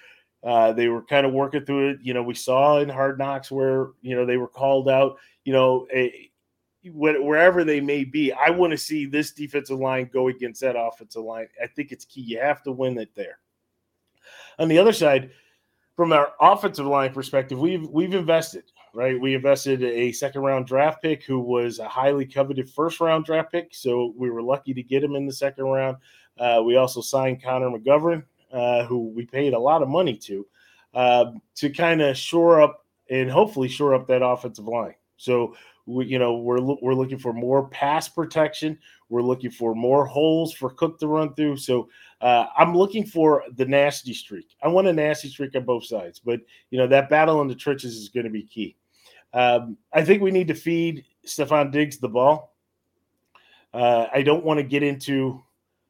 Uh, 0.43 0.73
they 0.73 0.87
were 0.89 1.01
kind 1.01 1.25
of 1.25 1.33
working 1.33 1.65
through 1.65 1.91
it. 1.91 1.99
You 2.01 2.13
know, 2.13 2.23
we 2.23 2.33
saw 2.33 2.79
in 2.79 2.89
Hard 2.89 3.17
Knocks 3.17 3.49
where 3.49 3.89
you 4.01 4.15
know 4.15 4.25
they 4.25 4.37
were 4.37 4.47
called 4.47 4.89
out. 4.89 5.17
You 5.45 5.53
know, 5.53 5.87
a, 5.93 6.29
wherever 6.85 7.63
they 7.63 7.79
may 7.79 8.03
be. 8.03 8.33
I 8.33 8.49
want 8.49 8.71
to 8.71 8.77
see 8.77 9.05
this 9.05 9.31
defensive 9.31 9.79
line 9.79 10.09
go 10.11 10.27
against 10.27 10.61
that 10.61 10.75
offensive 10.77 11.23
line. 11.23 11.47
I 11.61 11.67
think 11.67 11.91
it's 11.91 12.05
key. 12.05 12.21
You 12.21 12.39
have 12.39 12.61
to 12.63 12.71
win 12.71 12.97
it 12.97 13.09
there. 13.15 13.39
On 14.59 14.67
the 14.67 14.77
other 14.77 14.93
side, 14.93 15.31
from 15.95 16.11
our 16.11 16.33
offensive 16.39 16.85
line 16.85 17.13
perspective, 17.13 17.59
we've 17.59 17.87
we've 17.87 18.13
invested 18.13 18.63
right. 18.93 19.19
We 19.19 19.35
invested 19.35 19.83
a 19.83 20.11
second 20.11 20.41
round 20.41 20.65
draft 20.65 21.01
pick 21.01 21.23
who 21.23 21.39
was 21.39 21.79
a 21.79 21.87
highly 21.87 22.25
coveted 22.25 22.69
first 22.69 22.99
round 22.99 23.25
draft 23.25 23.51
pick, 23.51 23.69
so 23.73 24.13
we 24.17 24.29
were 24.29 24.41
lucky 24.41 24.73
to 24.73 24.83
get 24.83 25.03
him 25.03 25.15
in 25.15 25.25
the 25.25 25.33
second 25.33 25.65
round. 25.65 25.97
Uh, 26.37 26.61
we 26.65 26.77
also 26.77 27.01
signed 27.01 27.43
Connor 27.43 27.69
McGovern, 27.69 28.23
uh, 28.51 28.85
who 28.85 29.09
we 29.09 29.25
paid 29.25 29.53
a 29.53 29.59
lot 29.59 29.83
of 29.83 29.87
money 29.87 30.17
to, 30.17 30.45
uh, 30.95 31.25
to 31.55 31.69
kind 31.69 32.01
of 32.01 32.17
shore 32.17 32.61
up 32.61 32.85
and 33.09 33.29
hopefully 33.29 33.67
shore 33.67 33.93
up 33.93 34.07
that 34.07 34.25
offensive 34.25 34.67
line. 34.67 34.95
So 35.17 35.55
we, 35.85 36.05
you 36.05 36.17
know, 36.17 36.37
we're 36.37 36.61
we're 36.81 36.95
looking 36.95 37.19
for 37.19 37.33
more 37.33 37.67
pass 37.69 38.07
protection. 38.07 38.79
We're 39.09 39.21
looking 39.21 39.51
for 39.51 39.75
more 39.75 40.05
holes 40.05 40.53
for 40.53 40.69
Cook 40.71 40.99
to 40.99 41.07
run 41.07 41.33
through. 41.35 41.57
So 41.57 41.89
uh, 42.23 42.47
I'm 42.57 42.73
looking 42.73 43.05
for 43.05 43.43
the 43.57 43.65
nasty 43.65 44.13
streak. 44.13 44.55
I 44.63 44.69
want 44.69 44.87
a 44.87 44.93
nasty 44.93 45.27
streak 45.27 45.57
on 45.57 45.65
both 45.65 45.85
sides, 45.85 46.19
but 46.19 46.39
you 46.71 46.77
know 46.77 46.87
that 46.87 47.09
battle 47.09 47.41
in 47.41 47.49
the 47.49 47.55
trenches 47.55 47.97
is 47.97 48.07
going 48.07 48.23
to 48.23 48.29
be 48.29 48.43
key. 48.43 48.77
Um, 49.33 49.77
I 49.91 50.05
think 50.05 50.21
we 50.21 50.31
need 50.31 50.47
to 50.47 50.53
feed 50.53 51.03
Stefon 51.27 51.69
Diggs 51.69 51.97
the 51.97 52.07
ball. 52.07 52.55
Uh, 53.73 54.07
I 54.13 54.21
don't 54.21 54.45
want 54.45 54.57
to 54.57 54.63
get 54.63 54.83
into 54.83 55.43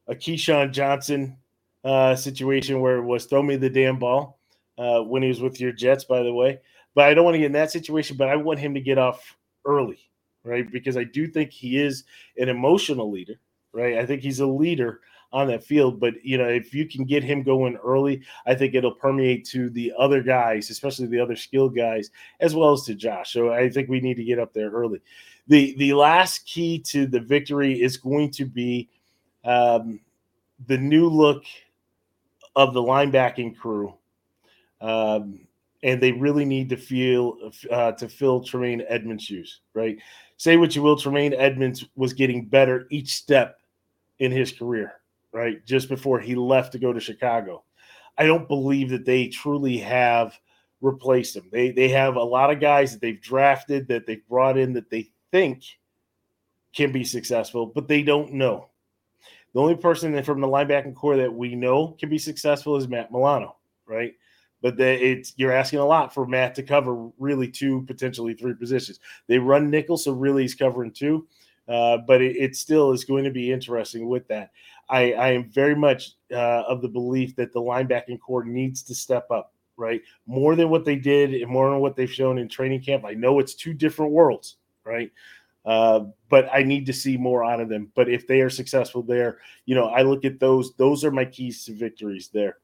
a 0.08 0.14
Keyshawn 0.16 0.72
Johnson 0.72 1.36
uh, 1.84 2.16
situation 2.16 2.80
where 2.80 2.96
it 2.96 3.04
was 3.04 3.26
throw 3.26 3.42
me 3.42 3.54
the 3.54 3.70
damn 3.70 4.00
ball 4.00 4.40
uh, 4.76 5.02
when 5.02 5.22
he 5.22 5.28
was 5.28 5.40
with 5.40 5.60
your 5.60 5.70
Jets, 5.70 6.02
by 6.02 6.24
the 6.24 6.34
way. 6.34 6.58
But 6.96 7.04
I 7.04 7.14
don't 7.14 7.24
want 7.24 7.36
to 7.36 7.38
get 7.38 7.46
in 7.46 7.52
that 7.52 7.70
situation. 7.70 8.16
But 8.16 8.28
I 8.28 8.34
want 8.34 8.58
him 8.58 8.74
to 8.74 8.80
get 8.80 8.98
off 8.98 9.36
early, 9.64 10.00
right? 10.42 10.68
Because 10.68 10.96
I 10.96 11.04
do 11.04 11.28
think 11.28 11.52
he 11.52 11.80
is 11.80 12.02
an 12.38 12.48
emotional 12.48 13.08
leader, 13.08 13.38
right? 13.72 13.98
I 13.98 14.06
think 14.06 14.22
he's 14.22 14.40
a 14.40 14.46
leader 14.46 15.00
on 15.34 15.48
that 15.48 15.64
field. 15.64 16.00
But 16.00 16.24
you 16.24 16.38
know, 16.38 16.48
if 16.48 16.72
you 16.72 16.88
can 16.88 17.04
get 17.04 17.24
him 17.24 17.42
going 17.42 17.76
early, 17.84 18.22
I 18.46 18.54
think 18.54 18.74
it'll 18.74 18.94
permeate 18.94 19.44
to 19.48 19.68
the 19.68 19.92
other 19.98 20.22
guys, 20.22 20.70
especially 20.70 21.08
the 21.08 21.20
other 21.20 21.36
skilled 21.36 21.76
guys, 21.76 22.10
as 22.40 22.54
well 22.54 22.72
as 22.72 22.84
to 22.84 22.94
Josh. 22.94 23.32
So 23.32 23.52
I 23.52 23.68
think 23.68 23.88
we 23.88 24.00
need 24.00 24.16
to 24.16 24.24
get 24.24 24.38
up 24.38 24.54
there 24.54 24.70
early. 24.70 25.02
The 25.48 25.74
the 25.76 25.92
last 25.92 26.46
key 26.46 26.78
to 26.90 27.06
the 27.06 27.20
victory 27.20 27.82
is 27.82 27.98
going 27.98 28.30
to 28.30 28.46
be 28.46 28.88
um, 29.44 30.00
the 30.66 30.78
new 30.78 31.08
look 31.08 31.44
of 32.56 32.72
the 32.72 32.80
linebacking 32.80 33.56
crew. 33.58 33.92
Um, 34.80 35.40
and 35.82 36.02
they 36.02 36.12
really 36.12 36.46
need 36.46 36.70
to 36.70 36.76
feel 36.76 37.36
uh, 37.70 37.92
to 37.92 38.08
fill 38.08 38.42
Tremaine 38.42 38.82
Edmunds' 38.88 39.24
shoes, 39.24 39.60
right? 39.74 39.98
Say 40.38 40.56
what 40.56 40.74
you 40.74 40.82
will, 40.82 40.96
Tremaine 40.96 41.34
Edmunds 41.34 41.84
was 41.94 42.14
getting 42.14 42.46
better 42.46 42.86
each 42.90 43.12
step 43.12 43.58
in 44.18 44.30
his 44.30 44.52
career, 44.52 44.94
right? 45.34 45.64
Just 45.66 45.88
before 45.90 46.20
he 46.20 46.34
left 46.34 46.72
to 46.72 46.78
go 46.78 46.92
to 46.92 47.00
Chicago. 47.00 47.64
I 48.16 48.24
don't 48.24 48.48
believe 48.48 48.90
that 48.90 49.04
they 49.04 49.26
truly 49.26 49.76
have 49.78 50.38
replaced 50.80 51.36
him. 51.36 51.48
They 51.50 51.72
they 51.72 51.88
have 51.88 52.16
a 52.16 52.22
lot 52.22 52.50
of 52.50 52.60
guys 52.60 52.92
that 52.92 53.00
they've 53.00 53.20
drafted 53.20 53.88
that 53.88 54.06
they've 54.06 54.26
brought 54.28 54.56
in 54.56 54.72
that 54.74 54.88
they 54.88 55.10
think 55.32 55.64
can 56.74 56.92
be 56.92 57.04
successful, 57.04 57.66
but 57.66 57.88
they 57.88 58.02
don't 58.02 58.32
know. 58.32 58.68
The 59.52 59.60
only 59.60 59.76
person 59.76 60.20
from 60.22 60.40
the 60.40 60.48
linebacking 60.48 60.94
core 60.94 61.16
that 61.16 61.32
we 61.32 61.54
know 61.54 61.96
can 61.98 62.08
be 62.08 62.18
successful 62.18 62.76
is 62.76 62.88
Matt 62.88 63.12
Milano, 63.12 63.56
right? 63.86 64.14
but 64.64 64.80
it's 64.80 65.34
you're 65.36 65.52
asking 65.52 65.80
a 65.80 65.84
lot 65.84 66.14
for 66.14 66.26
Matt 66.26 66.54
to 66.54 66.62
cover 66.62 67.10
really 67.18 67.46
two, 67.46 67.82
potentially 67.82 68.32
three 68.32 68.54
positions. 68.54 68.98
They 69.26 69.38
run 69.38 69.68
nickel, 69.68 69.98
so 69.98 70.12
really 70.12 70.40
he's 70.40 70.54
covering 70.54 70.90
two. 70.90 71.26
Uh, 71.68 71.98
but 72.06 72.22
it, 72.22 72.36
it, 72.36 72.56
still 72.56 72.92
is 72.92 73.04
going 73.04 73.24
to 73.24 73.30
be 73.30 73.52
interesting 73.52 74.08
with 74.08 74.26
that. 74.28 74.52
I, 74.88 75.12
I 75.12 75.28
am 75.32 75.50
very 75.50 75.74
much 75.74 76.12
uh, 76.32 76.64
of 76.68 76.82
the 76.82 76.88
belief 76.88 77.36
that 77.36 77.52
the 77.52 77.60
linebacking 77.60 78.20
core 78.20 78.44
needs 78.44 78.82
to 78.84 78.94
step 78.94 79.30
up, 79.30 79.52
right? 79.76 80.02
More 80.26 80.56
than 80.56 80.70
what 80.70 80.84
they 80.84 80.96
did 80.96 81.34
and 81.34 81.50
more 81.50 81.70
than 81.70 81.80
what 81.80 81.96
they've 81.96 82.12
shown 82.12 82.38
in 82.38 82.48
training 82.48 82.82
camp. 82.82 83.04
I 83.04 83.14
know 83.14 83.38
it's 83.38 83.54
two 83.54 83.72
different 83.72 84.12
worlds, 84.12 84.56
right? 84.84 85.10
Uh, 85.64 86.06
but 86.28 86.48
I 86.52 86.62
need 86.62 86.84
to 86.86 86.92
see 86.92 87.16
more 87.16 87.44
out 87.44 87.60
of 87.60 87.68
them. 87.68 87.90
But 87.94 88.08
if 88.08 88.26
they 88.26 88.40
are 88.40 88.50
successful 88.50 89.02
there, 89.02 89.38
you 89.64 89.74
know, 89.74 89.86
I 89.86 90.02
look 90.02 90.24
at 90.24 90.38
those, 90.38 90.74
those 90.74 91.04
are 91.04 91.10
my 91.10 91.24
keys 91.24 91.64
to 91.64 91.72
victories 91.72 92.28
there. 92.32 92.58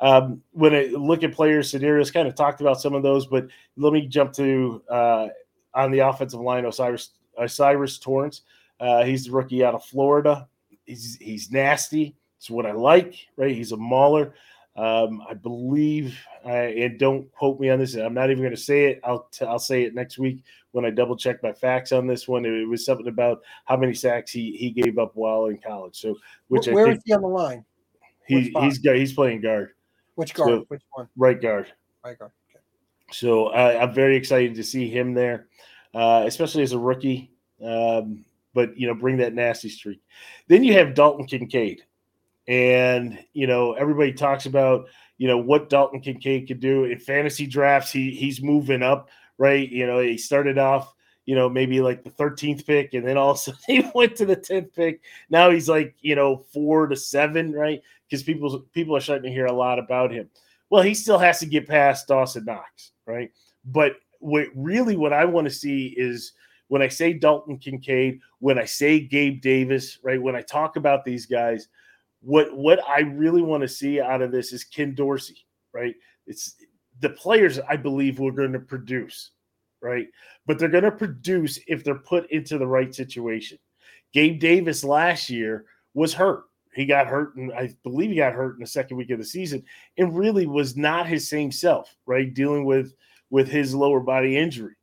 Um, 0.00 0.42
when 0.52 0.74
I 0.74 0.86
look 0.86 1.22
at 1.22 1.32
player 1.32 1.62
scenarios, 1.62 2.10
kind 2.10 2.26
of 2.26 2.34
talked 2.34 2.60
about 2.60 2.80
some 2.80 2.94
of 2.94 3.02
those, 3.02 3.26
but 3.26 3.46
let 3.76 3.92
me 3.92 4.06
jump 4.06 4.32
to 4.34 4.82
uh, 4.88 5.28
on 5.74 5.92
the 5.92 6.00
offensive 6.00 6.40
line, 6.40 6.64
O'Cyrus 6.64 7.10
O'Cyrus 7.38 7.98
Torrence. 7.98 8.42
Uh, 8.80 9.04
he's 9.04 9.26
the 9.26 9.30
rookie 9.30 9.62
out 9.62 9.74
of 9.74 9.84
Florida. 9.84 10.48
He's 10.90 11.16
he's 11.20 11.52
nasty. 11.52 12.16
It's 12.36 12.50
what 12.50 12.66
I 12.66 12.72
like, 12.72 13.14
right? 13.36 13.54
He's 13.54 13.70
a 13.70 13.76
mauler. 13.76 14.34
Um, 14.74 15.22
I 15.28 15.34
believe, 15.34 16.18
I, 16.44 16.56
and 16.56 16.98
don't 16.98 17.30
quote 17.32 17.60
me 17.60 17.70
on 17.70 17.78
this. 17.78 17.94
I'm 17.94 18.14
not 18.14 18.30
even 18.30 18.42
going 18.42 18.54
to 18.54 18.60
say 18.60 18.86
it. 18.86 19.00
I'll 19.04 19.28
t- 19.30 19.44
I'll 19.44 19.58
say 19.60 19.82
it 19.82 19.94
next 19.94 20.18
week 20.18 20.42
when 20.72 20.84
I 20.84 20.90
double 20.90 21.16
check 21.16 21.42
my 21.44 21.52
facts 21.52 21.92
on 21.92 22.08
this 22.08 22.26
one. 22.26 22.44
It, 22.44 22.66
was 22.66 22.84
something 22.84 23.06
about 23.06 23.42
how 23.66 23.76
many 23.76 23.94
sacks 23.94 24.32
he 24.32 24.56
he 24.56 24.70
gave 24.70 24.98
up 24.98 25.12
while 25.14 25.46
in 25.46 25.58
college. 25.58 25.96
So, 26.00 26.16
which 26.48 26.66
where, 26.66 26.86
I 26.86 26.90
think, 26.90 26.98
is 26.98 27.02
he 27.06 27.12
on 27.12 27.22
the 27.22 27.28
line? 27.28 27.64
He, 28.26 28.52
he's 28.60 28.78
he's 28.78 29.12
playing 29.12 29.42
guard. 29.42 29.70
Which 30.16 30.34
guard? 30.34 30.48
So, 30.48 30.64
Which 30.68 30.82
one? 30.92 31.08
Right 31.16 31.40
guard. 31.40 31.66
Right 32.04 32.18
guard. 32.18 32.32
Okay. 32.50 32.64
So 33.12 33.48
I, 33.48 33.82
am 33.82 33.92
very 33.92 34.16
excited 34.16 34.54
to 34.56 34.64
see 34.64 34.88
him 34.88 35.14
there, 35.14 35.46
uh, 35.94 36.24
especially 36.26 36.64
as 36.64 36.72
a 36.72 36.78
rookie. 36.78 37.30
Um, 37.64 38.24
but 38.54 38.76
you 38.76 38.86
know, 38.86 38.94
bring 38.94 39.16
that 39.18 39.34
nasty 39.34 39.68
streak. 39.68 40.00
Then 40.48 40.64
you 40.64 40.74
have 40.74 40.94
Dalton 40.94 41.26
Kincaid, 41.26 41.82
and 42.48 43.18
you 43.32 43.46
know 43.46 43.72
everybody 43.72 44.12
talks 44.12 44.46
about 44.46 44.86
you 45.18 45.28
know 45.28 45.38
what 45.38 45.68
Dalton 45.68 46.00
Kincaid 46.00 46.48
could 46.48 46.60
do 46.60 46.84
in 46.84 46.98
fantasy 46.98 47.46
drafts. 47.46 47.92
He 47.92 48.10
he's 48.10 48.42
moving 48.42 48.82
up, 48.82 49.08
right? 49.38 49.68
You 49.68 49.86
know, 49.86 50.00
he 50.00 50.18
started 50.18 50.58
off 50.58 50.94
you 51.30 51.36
know, 51.36 51.48
maybe 51.48 51.80
like 51.80 52.02
the 52.02 52.10
13th 52.10 52.66
pick, 52.66 52.92
and 52.94 53.06
then 53.06 53.16
also 53.16 53.52
he 53.68 53.88
went 53.94 54.16
to 54.16 54.26
the 54.26 54.36
10th 54.36 54.74
pick. 54.74 55.00
Now 55.28 55.50
he's 55.50 55.68
like, 55.68 55.94
you 56.00 56.16
know, 56.16 56.44
four 56.52 56.88
to 56.88 56.96
seven, 56.96 57.52
right? 57.52 57.80
Because 58.08 58.24
people 58.24 58.66
people 58.72 58.96
are 58.96 59.00
starting 59.00 59.30
to 59.30 59.34
hear 59.34 59.46
a 59.46 59.52
lot 59.52 59.78
about 59.78 60.10
him. 60.10 60.28
Well, 60.70 60.82
he 60.82 60.92
still 60.92 61.18
has 61.18 61.38
to 61.38 61.46
get 61.46 61.68
past 61.68 62.08
Dawson 62.08 62.44
Knox, 62.44 62.90
right? 63.06 63.30
But 63.64 63.92
what 64.18 64.48
really 64.56 64.96
what 64.96 65.12
I 65.12 65.24
want 65.24 65.46
to 65.46 65.54
see 65.54 65.94
is 65.96 66.32
when 66.70 66.82
I 66.82 66.88
say 66.88 67.12
Dalton 67.12 67.58
Kincaid, 67.58 68.20
when 68.38 68.56
I 68.56 68.64
say 68.64 69.00
Gabe 69.00 69.42
Davis, 69.42 69.98
right? 70.04 70.22
When 70.22 70.36
I 70.36 70.42
talk 70.42 70.76
about 70.76 71.04
these 71.04 71.26
guys, 71.26 71.66
what 72.20 72.56
what 72.56 72.78
I 72.88 73.00
really 73.00 73.42
want 73.42 73.62
to 73.62 73.68
see 73.68 74.00
out 74.00 74.22
of 74.22 74.30
this 74.30 74.52
is 74.52 74.62
Ken 74.62 74.94
Dorsey, 74.94 75.44
right? 75.74 75.96
It's 76.28 76.54
the 77.00 77.10
players 77.10 77.58
I 77.68 77.74
believe 77.74 78.20
we're 78.20 78.30
going 78.30 78.52
to 78.52 78.60
produce, 78.60 79.32
right? 79.82 80.06
But 80.46 80.60
they're 80.60 80.68
going 80.68 80.84
to 80.84 80.92
produce 80.92 81.58
if 81.66 81.82
they're 81.82 81.96
put 81.96 82.30
into 82.30 82.56
the 82.56 82.68
right 82.68 82.94
situation. 82.94 83.58
Gabe 84.12 84.38
Davis 84.38 84.84
last 84.84 85.28
year 85.28 85.64
was 85.94 86.14
hurt. 86.14 86.44
He 86.72 86.86
got 86.86 87.08
hurt, 87.08 87.34
and 87.34 87.52
I 87.52 87.74
believe 87.82 88.10
he 88.10 88.16
got 88.16 88.32
hurt 88.32 88.54
in 88.54 88.60
the 88.60 88.66
second 88.68 88.96
week 88.96 89.10
of 89.10 89.18
the 89.18 89.24
season, 89.24 89.64
and 89.98 90.16
really 90.16 90.46
was 90.46 90.76
not 90.76 91.08
his 91.08 91.28
same 91.28 91.50
self, 91.50 91.96
right? 92.06 92.32
Dealing 92.32 92.64
with 92.64 92.94
with 93.28 93.48
his 93.48 93.74
lower 93.74 93.98
body 93.98 94.36
injury. 94.36 94.76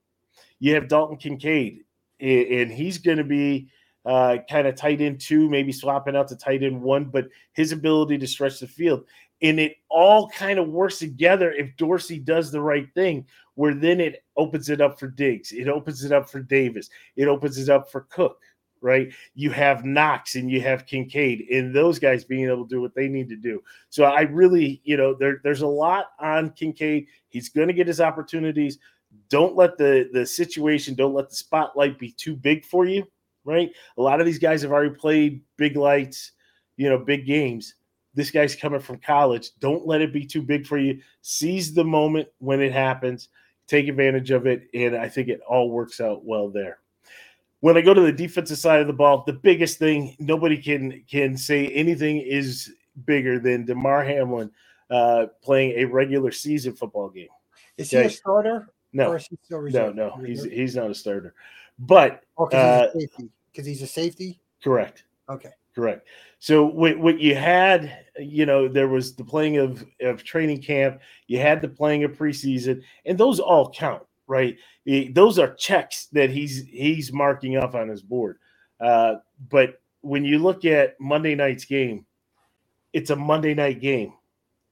You 0.60 0.74
have 0.74 0.88
Dalton 0.88 1.18
Kincaid, 1.18 1.84
and 2.20 2.72
he's 2.72 2.98
going 2.98 3.18
to 3.20 3.24
be 3.24 3.70
uh, 4.06 4.38
kind 4.50 4.68
of 4.68 4.76
tight 4.76 5.02
end 5.02 5.20
two, 5.20 5.50
maybe 5.50 5.72
swapping 5.72 6.16
out 6.16 6.28
to 6.30 6.36
tight 6.36 6.64
end 6.64 6.82
one, 6.82 7.06
but 7.06 7.28
his 7.54 7.72
ability 7.72 8.18
to 8.18 8.28
stretch 8.28 8.60
the 8.60 8.68
field. 8.68 9.04
And 9.42 9.60
it 9.60 9.76
all 9.90 10.30
kind 10.30 10.58
of 10.58 10.70
works 10.70 10.98
together 10.98 11.52
if 11.52 11.76
Dorsey 11.78 12.18
does 12.18 12.52
the 12.52 12.62
right 12.62 12.88
thing, 12.96 13.26
where 13.54 13.76
then 13.76 14.00
it 14.00 14.24
opens 14.36 14.70
it 14.70 14.82
up 14.82 15.00
for 15.00 15.08
Diggs, 15.08 15.52
it 15.52 15.68
opens 15.68 16.04
it 16.04 16.12
up 16.12 16.30
for 16.30 16.40
Davis, 16.40 16.90
it 17.16 17.28
opens 17.28 17.60
it 17.60 17.70
up 17.70 17.92
for 17.92 18.08
Cook, 18.10 18.40
right? 18.82 19.12
You 19.36 19.52
have 19.52 19.86
Knox 19.86 20.36
and 20.36 20.50
you 20.50 20.62
have 20.62 20.88
Kincaid, 20.88 21.50
and 21.52 21.76
those 21.76 22.00
guys 22.00 22.24
being 22.24 22.48
able 22.48 22.68
to 22.68 22.76
do 22.76 22.82
what 22.82 22.96
they 22.96 23.08
need 23.08 23.30
to 23.30 23.36
do. 23.36 23.62
So 23.90 24.06
I 24.06 24.22
really, 24.22 24.82
you 24.86 24.98
know, 24.98 25.14
there, 25.14 25.42
there's 25.44 25.62
a 25.62 25.68
lot 25.68 26.08
on 26.20 26.52
Kincaid. 26.52 27.08
He's 27.30 27.50
going 27.50 27.68
to 27.68 27.74
get 27.74 27.88
his 27.88 28.02
opportunities. 28.02 28.80
Don't 29.30 29.56
let 29.56 29.78
the 29.78 30.10
the 30.14 30.26
situation, 30.26 30.96
don't 30.96 31.14
let 31.14 31.30
the 31.30 31.36
spotlight 31.36 32.00
be 32.00 32.12
too 32.12 32.36
big 32.36 32.66
for 32.66 32.86
you, 32.86 33.06
right? 33.46 33.72
A 33.98 34.02
lot 34.02 34.20
of 34.20 34.26
these 34.26 34.40
guys 34.40 34.62
have 34.62 34.72
already 34.72 34.96
played 34.96 35.42
big 35.58 35.76
lights, 35.76 36.32
you 36.78 36.90
know, 36.90 36.98
big 36.98 37.26
games. 37.26 37.76
This 38.14 38.32
guy's 38.32 38.56
coming 38.56 38.80
from 38.80 38.98
college. 38.98 39.52
Don't 39.60 39.86
let 39.86 40.02
it 40.02 40.12
be 40.12 40.26
too 40.26 40.42
big 40.42 40.66
for 40.66 40.78
you. 40.78 41.02
Seize 41.22 41.74
the 41.74 41.84
moment 41.84 42.28
when 42.40 42.62
it 42.62 42.74
happens. 42.74 43.30
Take 43.68 43.88
advantage 43.88 44.32
of 44.32 44.48
it, 44.48 44.70
and 44.74 44.96
I 44.96 45.10
think 45.10 45.28
it 45.28 45.42
all 45.48 45.70
works 45.70 46.00
out 46.00 46.26
well 46.26 46.50
there 46.50 46.80
when 47.60 47.78
I 47.78 47.82
go 47.82 47.94
to 47.94 48.02
the 48.02 48.12
defensive 48.12 48.58
side 48.58 48.82
of 48.82 48.88
the 48.88 48.94
ball, 48.94 49.24
the 49.26 49.34
biggest 49.34 49.80
thing 49.80 50.16
nobody 50.20 50.58
can 50.62 51.04
can 51.10 51.38
say 51.38 51.68
anything 51.70 52.18
is 52.18 52.74
bigger 53.06 53.40
than 53.40 53.66
Damar 53.66 54.04
Hamlin 54.04 54.52
uh, 54.90 55.28
playing 55.42 55.72
a 55.78 55.86
regular 55.86 56.32
season 56.32 56.74
football 56.74 57.10
game. 57.10 57.30
Is 57.78 57.92
he 57.92 57.98
a 57.98 58.10
starter? 58.10 58.70
No, 58.94 59.18
no, 59.70 59.92
no. 59.92 60.16
He's 60.24 60.44
he's 60.44 60.76
not 60.76 60.90
a 60.90 60.96
starter. 60.96 61.34
But 61.80 62.24
because 62.38 62.90
oh, 62.94 63.00
he's, 63.00 63.10
uh, 63.20 63.64
he's, 63.64 63.82
a 63.82 63.88
safety. 63.88 64.40
Correct. 64.64 65.04
Okay. 65.30 65.52
Correct. 65.76 66.08
So 66.40 66.66
what, 66.66 66.98
what 66.98 67.20
you 67.20 67.36
had, 67.36 68.06
you 68.18 68.48
know, 68.48 68.68
there 68.68 68.88
was 68.88 69.16
the 69.16 69.24
playing 69.24 69.58
of 69.58 69.86
of 70.02 70.24
training 70.24 70.62
camp. 70.62 71.02
You 71.28 71.40
had 71.40 71.62
the 71.62 71.68
playing 71.68 72.04
of 72.04 72.18
preseason, 72.18 72.82
and 73.06 73.18
those 73.18 73.40
all 73.40 73.72
count 73.72 74.04
right? 74.28 74.58
Those 75.12 75.40
are 75.40 75.54
checks 75.56 76.08
that 76.12 76.30
he's 76.30 76.66
he's 76.66 77.12
marking 77.12 77.58
off 77.58 77.76
on 77.76 77.88
his 77.88 78.02
board. 78.02 78.38
Uh, 78.80 79.16
but 79.50 79.82
when 80.02 80.24
you 80.24 80.40
look 80.40 80.66
at 80.66 81.00
Monday 81.00 81.34
night's 81.34 81.66
game, 81.66 82.06
it's 82.94 83.10
a 83.10 83.16
Monday 83.16 83.54
night 83.54 83.82
game. 83.82 84.14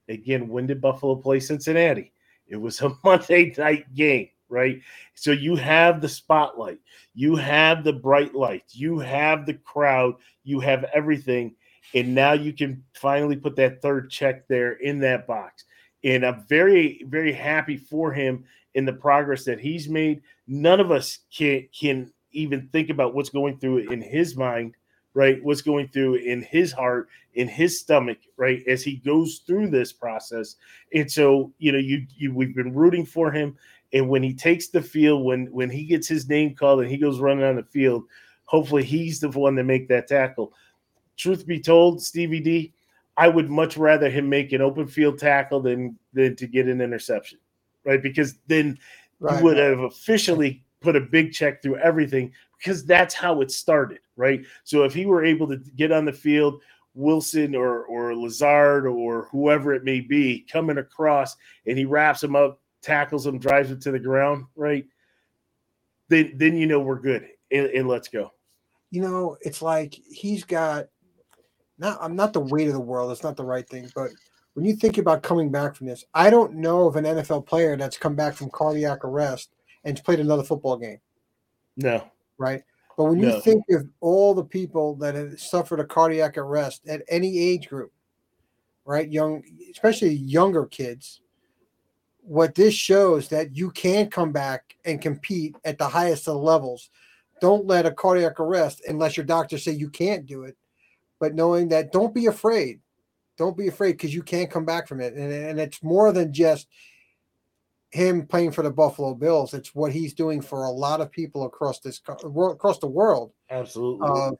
Again, 0.07 0.47
when 0.47 0.67
did 0.67 0.81
Buffalo 0.81 1.15
play 1.15 1.39
Cincinnati? 1.39 2.11
It 2.47 2.57
was 2.57 2.81
a 2.81 2.95
Monday 3.03 3.53
night 3.57 3.93
game, 3.93 4.29
right? 4.49 4.81
So 5.13 5.31
you 5.31 5.55
have 5.55 6.01
the 6.01 6.09
spotlight, 6.09 6.79
you 7.13 7.35
have 7.35 7.83
the 7.83 7.93
bright 7.93 8.35
lights, 8.35 8.75
you 8.75 8.99
have 8.99 9.45
the 9.45 9.55
crowd, 9.55 10.15
you 10.43 10.59
have 10.59 10.85
everything. 10.93 11.55
And 11.93 12.15
now 12.15 12.33
you 12.33 12.51
can 12.51 12.83
finally 12.93 13.35
put 13.35 13.55
that 13.57 13.81
third 13.81 14.09
check 14.09 14.47
there 14.47 14.73
in 14.73 14.99
that 14.99 15.27
box. 15.27 15.65
And 16.03 16.25
I'm 16.25 16.45
very, 16.47 17.03
very 17.07 17.31
happy 17.31 17.77
for 17.77 18.11
him 18.11 18.45
in 18.75 18.85
the 18.85 18.93
progress 18.93 19.45
that 19.45 19.59
he's 19.59 19.89
made. 19.89 20.21
None 20.47 20.79
of 20.79 20.91
us 20.91 21.19
can 21.35 21.67
can 21.77 22.11
even 22.31 22.69
think 22.71 22.89
about 22.89 23.15
what's 23.15 23.29
going 23.29 23.57
through 23.57 23.91
in 23.91 24.01
his 24.01 24.35
mind, 24.35 24.75
right? 25.15 25.43
What's 25.43 25.63
going 25.63 25.87
through 25.87 26.15
in 26.15 26.43
his 26.43 26.71
heart, 26.71 27.09
in 27.33 27.47
his 27.47 27.79
stomach, 27.79 28.19
right? 28.37 28.61
As 28.67 28.83
he 28.83 28.97
goes 28.97 29.41
through 29.47 29.69
this 29.69 29.91
process. 29.91 30.57
And 30.93 31.11
so, 31.11 31.51
you 31.57 31.71
know, 31.71 31.79
you, 31.79 32.05
you 32.15 32.31
we've 32.31 32.55
been 32.55 32.75
rooting 32.75 33.05
for 33.05 33.31
him. 33.31 33.57
And 33.93 34.07
when 34.07 34.21
he 34.21 34.33
takes 34.33 34.67
the 34.67 34.81
field, 34.81 35.25
when 35.25 35.47
when 35.47 35.71
he 35.71 35.85
gets 35.85 36.07
his 36.07 36.29
name 36.29 36.53
called 36.53 36.81
and 36.81 36.89
he 36.89 36.97
goes 36.97 37.19
running 37.19 37.45
on 37.45 37.55
the 37.55 37.63
field, 37.63 38.03
hopefully 38.43 38.83
he's 38.83 39.19
the 39.19 39.29
one 39.29 39.55
to 39.55 39.63
make 39.63 39.87
that 39.87 40.07
tackle. 40.07 40.53
Truth 41.17 41.47
be 41.47 41.59
told, 41.59 42.03
Stevie 42.03 42.41
D, 42.41 42.73
I 43.17 43.29
would 43.29 43.49
much 43.49 43.77
rather 43.77 44.09
him 44.09 44.29
make 44.29 44.51
an 44.51 44.61
open 44.61 44.85
field 44.85 45.17
tackle 45.17 45.61
than 45.61 45.97
than 46.13 46.35
to 46.35 46.45
get 46.45 46.67
an 46.67 46.81
interception 46.81 47.39
right? 47.85 48.01
Because 48.01 48.35
then 48.47 48.77
right. 49.19 49.37
you 49.37 49.43
would 49.43 49.57
have 49.57 49.79
officially 49.79 50.64
put 50.85 50.95
a 50.95 51.01
big 51.01 51.33
check 51.33 51.61
through 51.61 51.77
everything 51.77 52.31
because 52.59 52.85
that's 52.85 53.15
how 53.15 53.41
it 53.41 53.51
started, 53.51 53.99
right? 54.15 54.45
So 54.63 54.83
if 54.83 54.93
he 54.93 55.07
were 55.07 55.25
able 55.25 55.47
to 55.47 55.57
get 55.75 55.91
on 55.91 56.05
the 56.05 56.13
field, 56.13 56.61
Wilson 56.93 57.55
or 57.55 57.83
or 57.85 58.15
Lazard 58.15 58.85
or 58.85 59.27
whoever 59.31 59.73
it 59.73 59.83
may 59.83 59.99
be 59.99 60.45
coming 60.49 60.77
across 60.77 61.35
and 61.65 61.77
he 61.77 61.85
wraps 61.85 62.23
him 62.23 62.35
up, 62.35 62.61
tackles 62.81 63.25
him, 63.25 63.39
drives 63.39 63.71
him 63.71 63.79
to 63.81 63.91
the 63.91 63.99
ground, 63.99 64.45
right? 64.55 64.85
Then 66.07 66.33
then 66.35 66.55
you 66.55 66.67
know 66.67 66.79
we're 66.79 66.99
good 66.99 67.27
and, 67.51 67.65
and 67.65 67.87
let's 67.87 68.07
go. 68.07 68.31
You 68.91 69.01
know, 69.01 69.37
it's 69.41 69.63
like 69.63 69.99
he's 70.07 70.43
got 70.43 70.85
not 71.79 71.97
I'm 71.99 72.15
not 72.15 72.31
the 72.31 72.39
weight 72.39 72.67
of 72.67 72.73
the 72.73 72.79
world, 72.79 73.11
it's 73.11 73.23
not 73.23 73.35
the 73.35 73.43
right 73.43 73.67
thing, 73.67 73.89
but 73.95 74.11
when 74.53 74.63
you 74.63 74.75
think 74.75 74.99
about 74.99 75.23
coming 75.23 75.51
back 75.51 75.75
from 75.75 75.87
this, 75.87 76.05
I 76.13 76.29
don't 76.29 76.53
know 76.53 76.87
of 76.87 76.95
an 76.95 77.03
NFL 77.03 77.45
player 77.45 77.75
that's 77.75 77.97
come 77.97 78.15
back 78.15 78.35
from 78.35 78.49
cardiac 78.51 79.03
arrest 79.03 79.49
and 79.85 80.03
played 80.03 80.19
another 80.19 80.43
football 80.43 80.77
game. 80.77 80.99
No. 81.77 82.09
Right. 82.37 82.63
But 82.97 83.05
when 83.05 83.19
no. 83.19 83.35
you 83.35 83.41
think 83.41 83.63
of 83.71 83.87
all 84.01 84.33
the 84.33 84.43
people 84.43 84.95
that 84.95 85.15
have 85.15 85.39
suffered 85.39 85.79
a 85.79 85.85
cardiac 85.85 86.37
arrest 86.37 86.87
at 86.87 87.03
any 87.07 87.39
age 87.39 87.69
group, 87.69 87.91
right? 88.85 89.09
Young, 89.09 89.43
especially 89.71 90.13
younger 90.13 90.65
kids, 90.65 91.21
what 92.21 92.55
this 92.55 92.73
shows 92.73 93.27
that 93.29 93.55
you 93.55 93.71
can 93.71 94.09
come 94.09 94.31
back 94.31 94.75
and 94.85 95.01
compete 95.01 95.55
at 95.63 95.77
the 95.77 95.87
highest 95.87 96.27
of 96.27 96.35
the 96.35 96.39
levels. 96.39 96.89
Don't 97.41 97.67
let 97.67 97.85
a 97.85 97.91
cardiac 97.91 98.39
arrest 98.39 98.81
unless 98.87 99.15
your 99.15 99.25
doctor 99.25 99.57
say 99.57 99.71
you 99.71 99.89
can't 99.89 100.25
do 100.25 100.43
it. 100.43 100.57
But 101.19 101.35
knowing 101.35 101.69
that 101.69 101.91
don't 101.91 102.13
be 102.13 102.25
afraid 102.25 102.79
don't 103.37 103.57
be 103.57 103.67
afraid 103.67 103.93
because 103.93 104.13
you 104.13 104.23
can't 104.23 104.51
come 104.51 104.65
back 104.65 104.87
from 104.87 105.01
it. 105.01 105.13
And, 105.13 105.31
and 105.31 105.59
it's 105.59 105.83
more 105.83 106.11
than 106.11 106.33
just 106.33 106.67
him 107.95 108.27
playing 108.27 108.51
for 108.51 108.61
the 108.61 108.69
Buffalo 108.69 109.15
Bills. 109.15 109.53
It's 109.53 109.73
what 109.73 109.91
he's 109.91 110.13
doing 110.13 110.41
for 110.41 110.65
a 110.65 110.69
lot 110.69 110.99
of 110.99 111.11
people 111.11 111.45
across 111.45 111.79
this 111.79 112.01
across 112.07 112.79
the 112.79 112.87
world. 112.87 113.31
Absolutely. 113.49 114.07
Uh, 114.07 114.31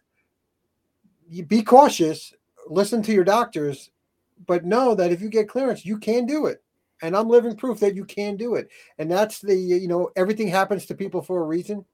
be 1.48 1.64
cautious. 1.64 2.34
Listen 2.68 3.02
to 3.04 3.14
your 3.14 3.24
doctors, 3.24 3.92
but 4.46 4.66
know 4.66 4.94
that 4.96 5.12
if 5.12 5.22
you 5.22 5.30
get 5.30 5.48
clearance, 5.48 5.86
you 5.86 5.98
can 5.98 6.26
do 6.26 6.48
it. 6.48 6.62
And 7.02 7.16
I'm 7.16 7.30
living 7.30 7.56
proof 7.56 7.80
that 7.80 7.96
you 7.96 8.06
can 8.06 8.36
do 8.36 8.56
it. 8.56 8.70
And 8.98 9.10
that's 9.10 9.40
the 9.40 9.56
you 9.56 9.88
know 9.88 10.12
everything 10.16 10.50
happens 10.50 10.86
to 10.88 10.96
people 10.96 11.22
for 11.22 11.42
a 11.42 11.48
reason. 11.48 11.86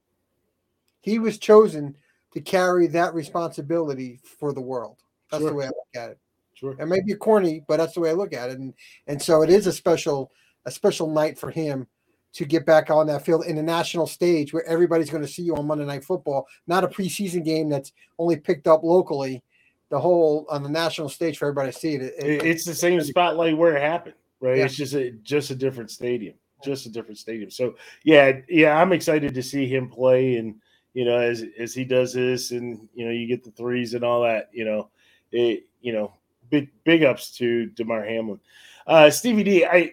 He 1.00 1.18
was 1.18 1.38
chosen 1.38 1.96
to 2.32 2.40
carry 2.40 2.88
that 2.88 3.14
responsibility 3.14 4.20
for 4.24 4.52
the 4.52 4.60
world. 4.60 4.96
That's 5.30 5.42
sure. 5.42 5.50
the 5.50 5.56
way 5.56 5.64
I 5.66 5.68
look 5.68 5.96
at 5.96 6.10
it. 6.10 6.18
Sure. 6.54 6.76
It 6.78 6.86
may 6.86 7.00
be 7.00 7.14
corny, 7.14 7.64
but 7.66 7.76
that's 7.76 7.94
the 7.94 8.00
way 8.00 8.10
I 8.10 8.14
look 8.14 8.32
at 8.32 8.50
it. 8.50 8.58
And 8.58 8.74
and 9.06 9.22
so 9.22 9.42
it 9.42 9.50
is 9.50 9.68
a 9.68 9.72
special 9.72 10.32
a 10.64 10.70
special 10.70 11.10
night 11.10 11.38
for 11.38 11.50
him 11.50 11.86
to 12.32 12.44
get 12.44 12.64
back 12.64 12.90
on 12.90 13.06
that 13.06 13.24
field 13.24 13.44
in 13.44 13.56
the 13.56 13.62
national 13.62 14.06
stage 14.06 14.52
where 14.52 14.66
everybody's 14.66 15.10
going 15.10 15.22
to 15.22 15.28
see 15.28 15.42
you 15.42 15.54
on 15.54 15.66
Monday 15.66 15.84
Night 15.84 16.04
Football, 16.04 16.46
not 16.66 16.84
a 16.84 16.88
preseason 16.88 17.44
game 17.44 17.68
that's 17.68 17.92
only 18.18 18.36
picked 18.36 18.66
up 18.66 18.82
locally. 18.82 19.42
The 19.90 20.00
whole 20.00 20.46
on 20.48 20.62
the 20.62 20.70
national 20.70 21.10
stage 21.10 21.36
for 21.36 21.48
everybody 21.48 21.70
to 21.70 21.78
see 21.78 21.94
it. 21.96 22.14
it 22.18 22.42
it's 22.42 22.64
the 22.64 22.74
same 22.74 23.02
spotlight 23.02 23.58
where 23.58 23.76
it 23.76 23.82
happened, 23.82 24.14
right? 24.40 24.56
Yeah. 24.56 24.64
It's 24.64 24.74
just 24.74 24.94
a 24.94 25.10
just 25.22 25.50
a 25.50 25.54
different 25.54 25.90
stadium, 25.90 26.34
just 26.64 26.86
a 26.86 26.88
different 26.88 27.18
stadium. 27.18 27.50
So 27.50 27.74
yeah, 28.02 28.38
yeah, 28.48 28.80
I'm 28.80 28.94
excited 28.94 29.34
to 29.34 29.42
see 29.42 29.66
him 29.66 29.90
play, 29.90 30.36
and 30.36 30.54
you 30.94 31.04
know, 31.04 31.18
as 31.18 31.44
as 31.58 31.74
he 31.74 31.84
does 31.84 32.14
this, 32.14 32.52
and 32.52 32.88
you 32.94 33.04
know, 33.04 33.10
you 33.10 33.26
get 33.26 33.44
the 33.44 33.50
threes 33.50 33.92
and 33.92 34.02
all 34.02 34.22
that. 34.22 34.48
You 34.50 34.64
know, 34.64 34.88
it 35.30 35.66
you 35.82 35.92
know, 35.92 36.14
big 36.48 36.70
big 36.84 37.02
ups 37.02 37.30
to 37.36 37.66
Damar 37.66 38.02
Hamlin. 38.02 38.40
Uh, 38.86 39.10
Stevie 39.10 39.44
D, 39.44 39.66
I 39.66 39.92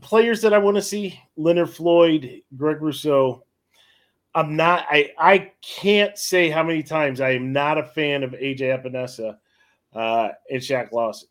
players 0.00 0.40
that 0.42 0.52
I 0.54 0.58
want 0.58 0.76
to 0.76 0.82
see: 0.82 1.18
Leonard 1.36 1.70
Floyd, 1.70 2.42
Greg 2.56 2.80
Rousseau. 2.80 3.44
I'm 4.34 4.54
not. 4.56 4.86
I 4.90 5.12
I 5.18 5.52
can't 5.62 6.16
say 6.16 6.50
how 6.50 6.62
many 6.62 6.82
times 6.82 7.20
I 7.20 7.30
am 7.30 7.52
not 7.52 7.78
a 7.78 7.84
fan 7.84 8.22
of 8.22 8.30
AJ 8.32 8.60
Epenesa 8.60 9.36
uh, 9.94 10.28
and 10.50 10.60
Shaq 10.60 10.92
Lawson. 10.92 11.28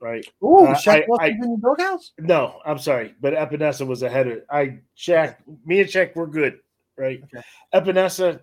right? 0.00 0.26
Ooh, 0.42 0.66
Uh, 0.66 0.74
Shaq 0.74 1.04
I- 1.18 1.24
I- 1.24 1.28
in 1.28 1.38
your 1.38 1.58
doghouse? 1.58 2.10
No, 2.18 2.60
I'm 2.66 2.78
sorry, 2.78 3.14
but 3.20 3.32
Epenesa 3.34 3.86
was 3.86 4.02
ahead 4.02 4.26
of 4.28 4.42
I. 4.50 4.80
Shaq, 4.98 5.36
me 5.64 5.80
and 5.80 5.88
Shaq, 5.88 6.14
we're 6.14 6.26
good, 6.26 6.58
right? 6.98 7.22
Okay. 7.24 7.42
Epenesa, 7.72 8.40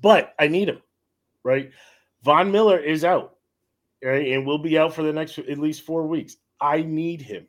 but 0.00 0.34
I 0.38 0.46
need 0.48 0.68
him, 0.68 0.80
right? 1.42 1.70
Von 2.22 2.52
Miller 2.52 2.78
is 2.78 3.04
out, 3.04 3.36
right, 4.04 4.28
and 4.32 4.46
will 4.46 4.58
be 4.58 4.78
out 4.78 4.92
for 4.94 5.02
the 5.02 5.12
next 5.12 5.38
at 5.38 5.58
least 5.58 5.82
four 5.82 6.06
weeks. 6.06 6.36
I 6.60 6.82
need 6.82 7.22
him, 7.22 7.46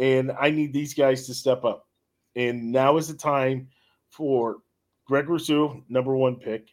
and 0.00 0.32
I 0.40 0.50
need 0.50 0.72
these 0.72 0.94
guys 0.94 1.26
to 1.26 1.34
step 1.34 1.64
up. 1.64 1.86
And 2.34 2.72
now 2.72 2.96
is 2.96 3.06
the 3.06 3.14
time 3.14 3.68
for 4.08 4.56
Greg 5.06 5.28
Rousseau, 5.28 5.84
number 5.88 6.16
one 6.16 6.36
pick, 6.36 6.70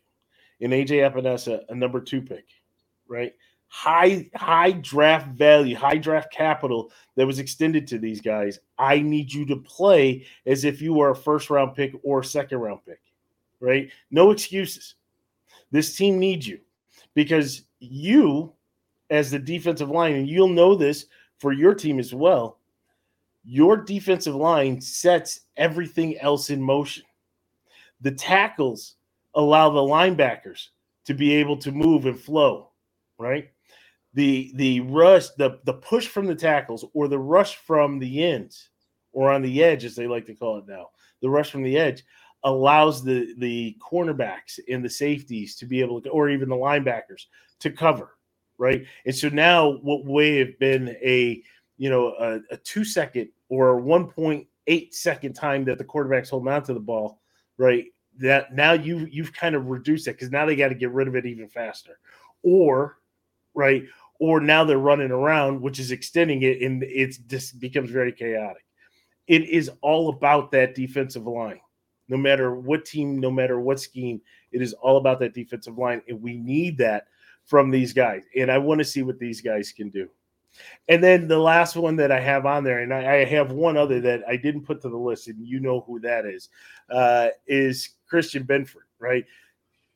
and 0.62 0.72
AJ 0.72 1.12
Epenesa, 1.12 1.64
a 1.70 1.76
number 1.76 2.00
two 2.00 2.22
pick, 2.22 2.46
right? 3.08 3.34
High 3.68 4.30
high 4.34 4.72
draft 4.72 5.28
value, 5.38 5.76
high 5.76 5.98
draft 5.98 6.32
capital 6.32 6.92
that 7.18 7.28
was 7.28 7.40
extended 7.40 7.86
to 7.88 8.00
these 8.00 8.22
guys. 8.22 8.60
I 8.80 9.02
need 9.02 9.32
you 9.32 9.46
to 9.48 9.58
play 9.58 10.26
as 10.46 10.64
if 10.64 10.82
you 10.82 10.94
were 10.94 11.10
a 11.10 11.16
first 11.16 11.50
round 11.50 11.76
pick 11.76 11.94
or 12.04 12.24
second 12.24 12.60
round 12.60 12.80
pick, 12.86 13.02
right? 13.60 13.90
No 14.10 14.32
excuses. 14.32 14.96
This 15.70 15.98
team 15.98 16.18
needs 16.18 16.48
you 16.48 16.60
because 17.14 17.64
you, 17.80 18.54
as 19.10 19.32
the 19.32 19.40
defensive 19.40 19.90
line, 19.90 20.14
and 20.14 20.30
you'll 20.30 20.48
know 20.48 20.76
this 20.76 21.08
for 21.40 21.52
your 21.52 21.74
team 21.76 22.00
as 22.00 22.14
well, 22.14 22.57
your 23.50 23.78
defensive 23.78 24.36
line 24.36 24.82
sets 24.82 25.40
everything 25.56 26.20
else 26.20 26.50
in 26.50 26.62
motion. 26.62 27.04
The 28.02 28.12
tackles 28.12 28.96
allow 29.36 29.70
the 29.70 29.80
linebackers 29.80 30.68
to 31.06 31.14
be 31.14 31.34
able 31.36 31.56
to 31.60 31.72
move 31.72 32.06
and 32.06 32.20
flow, 32.20 32.72
right? 33.18 33.50
The 34.16 34.52
the 34.56 34.82
rush, 34.82 35.30
the 35.38 35.60
the 35.64 35.74
push 35.76 36.08
from 36.08 36.26
the 36.26 36.36
tackles 36.36 36.84
or 36.94 37.08
the 37.08 37.20
rush 37.20 37.56
from 37.56 38.00
the 38.00 38.24
ends 38.24 38.70
or 39.14 39.32
on 39.32 39.42
the 39.42 39.64
edge, 39.64 39.86
as 39.86 39.96
they 39.96 40.08
like 40.08 40.26
to 40.26 40.36
call 40.36 40.58
it 40.58 40.68
now, 40.68 40.90
the 41.22 41.30
rush 41.30 41.50
from 41.50 41.64
the 41.64 41.78
edge 41.78 42.04
allows 42.44 43.02
the 43.02 43.34
the 43.38 43.78
cornerbacks 43.80 44.60
and 44.70 44.84
the 44.84 44.90
safeties 44.90 45.56
to 45.56 45.66
be 45.66 45.80
able 45.80 46.02
to, 46.02 46.10
or 46.10 46.30
even 46.30 46.50
the 46.50 46.56
linebackers 46.56 47.28
to 47.62 47.72
cover, 47.72 48.18
right? 48.58 48.86
And 49.06 49.16
so 49.16 49.30
now 49.30 49.78
what 49.82 50.06
may 50.06 50.38
have 50.38 50.60
been 50.60 50.90
a 51.02 51.42
you 51.78 51.90
know 51.90 52.14
a, 52.20 52.40
a 52.54 52.58
two 52.58 52.84
second 52.84 53.30
or 53.50 53.82
1.8 53.82 54.94
second 54.94 55.34
time 55.34 55.64
that 55.66 55.78
the 55.78 55.84
quarterback's 55.84 56.30
holding 56.30 56.52
on 56.52 56.64
to 56.64 56.74
the 56.74 56.80
ball, 56.80 57.22
right? 57.58 57.86
That 58.20 58.54
now 58.54 58.74
you 58.74 59.08
you've 59.12 59.34
kind 59.34 59.56
of 59.56 59.68
reduced 59.68 60.08
it 60.08 60.14
because 60.14 60.32
now 60.32 60.46
they 60.46 60.56
got 60.56 60.70
to 60.70 60.76
get 60.76 60.92
rid 60.92 61.08
of 61.08 61.16
it 61.16 61.26
even 61.26 61.48
faster, 61.48 62.00
or 62.44 62.98
right, 63.54 63.84
or 64.20 64.40
now 64.40 64.64
they're 64.64 64.80
running 64.80 65.12
around, 65.12 65.62
which 65.62 65.80
is 65.80 65.92
extending 65.92 66.42
it, 66.42 66.62
and 66.62 66.84
it's 66.84 67.18
just 67.18 67.60
becomes 67.60 67.92
very 67.92 68.12
chaotic. 68.12 68.66
It 69.28 69.44
is 69.44 69.70
all 69.82 70.10
about 70.10 70.52
that 70.52 70.74
defensive 70.74 71.28
line. 71.28 71.60
No 72.10 72.18
matter 72.18 72.56
what 72.56 72.86
team, 72.86 73.20
no 73.20 73.30
matter 73.30 73.60
what 73.60 73.80
scheme, 73.82 74.22
it 74.52 74.62
is 74.62 74.74
all 74.74 74.98
about 74.98 75.20
that 75.20 75.34
defensive 75.34 75.78
line, 75.78 76.02
and 76.08 76.22
we 76.22 76.38
need 76.38 76.78
that 76.80 77.08
from 77.46 77.70
these 77.70 77.94
guys. 77.94 78.24
And 78.36 78.52
I 78.52 78.58
want 78.58 78.80
to 78.80 78.86
see 78.86 79.04
what 79.04 79.20
these 79.20 79.42
guys 79.42 79.72
can 79.72 79.90
do. 79.90 80.10
And 80.88 81.04
then 81.04 81.28
the 81.28 81.40
last 81.40 81.76
one 81.76 81.96
that 81.98 82.12
I 82.12 82.20
have 82.20 82.46
on 82.46 82.64
there, 82.64 82.80
and 82.80 82.94
I, 82.94 83.22
I 83.22 83.26
have 83.26 83.52
one 83.52 83.78
other 83.78 84.00
that 84.02 84.22
I 84.28 84.38
didn't 84.38 84.66
put 84.66 84.82
to 84.82 84.90
the 84.90 84.98
list, 84.98 85.28
and 85.28 85.46
you 85.46 85.60
know 85.60 85.82
who 85.82 86.00
that 86.02 86.26
is, 86.26 86.50
uh, 86.90 87.30
is 87.46 87.90
Christian 88.08 88.44
Benford, 88.44 88.88
right? 89.00 89.26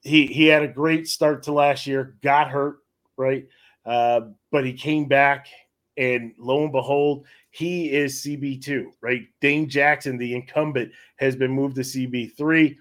He 0.02 0.28
he 0.28 0.48
had 0.48 0.64
a 0.64 0.68
great 0.68 1.08
start 1.08 1.44
to 1.44 1.52
last 1.52 1.88
year, 1.88 2.16
got 2.22 2.50
hurt, 2.50 2.80
right? 3.18 3.48
Uh, 3.86 4.22
but 4.52 4.66
he 4.66 4.74
came 4.74 5.08
back, 5.08 5.48
and 5.98 6.34
lo 6.38 6.64
and 6.64 6.72
behold, 6.72 7.26
he 7.52 7.92
is 7.92 8.24
CB2, 8.24 8.88
right? 9.02 9.28
Dane 9.42 9.70
Jackson, 9.70 10.18
the 10.18 10.36
incumbent, 10.36 10.92
has 11.18 11.36
been 11.36 11.52
moved 11.52 11.76
to 11.76 11.82
CB3, 11.82 12.78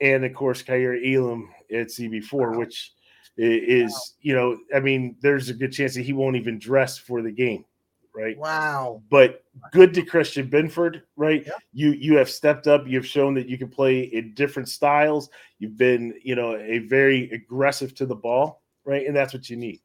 and 0.00 0.24
of 0.24 0.34
course, 0.34 0.62
Kaiir 0.62 0.94
Elam 1.04 1.48
at 1.70 1.88
CB4, 1.88 2.56
which 2.58 2.93
is, 3.36 4.14
you 4.20 4.34
know, 4.34 4.58
I 4.74 4.80
mean, 4.80 5.16
there's 5.20 5.48
a 5.48 5.54
good 5.54 5.72
chance 5.72 5.94
that 5.94 6.02
he 6.02 6.12
won't 6.12 6.36
even 6.36 6.58
dress 6.58 6.98
for 6.98 7.22
the 7.22 7.32
game, 7.32 7.64
right? 8.14 8.38
Wow. 8.38 9.02
But 9.10 9.42
good 9.72 9.94
to 9.94 10.02
Christian 10.02 10.48
Benford, 10.48 11.02
right? 11.16 11.44
Yeah. 11.46 11.52
You 11.72 11.90
you 11.92 12.16
have 12.16 12.30
stepped 12.30 12.66
up. 12.66 12.86
You've 12.86 13.06
shown 13.06 13.34
that 13.34 13.48
you 13.48 13.58
can 13.58 13.68
play 13.68 14.00
in 14.00 14.34
different 14.34 14.68
styles. 14.68 15.30
You've 15.58 15.76
been, 15.76 16.14
you 16.22 16.34
know, 16.34 16.56
a 16.56 16.78
very 16.78 17.30
aggressive 17.30 17.94
to 17.96 18.06
the 18.06 18.14
ball, 18.14 18.62
right? 18.84 19.06
And 19.06 19.16
that's 19.16 19.34
what 19.34 19.50
you 19.50 19.56
need. 19.56 19.80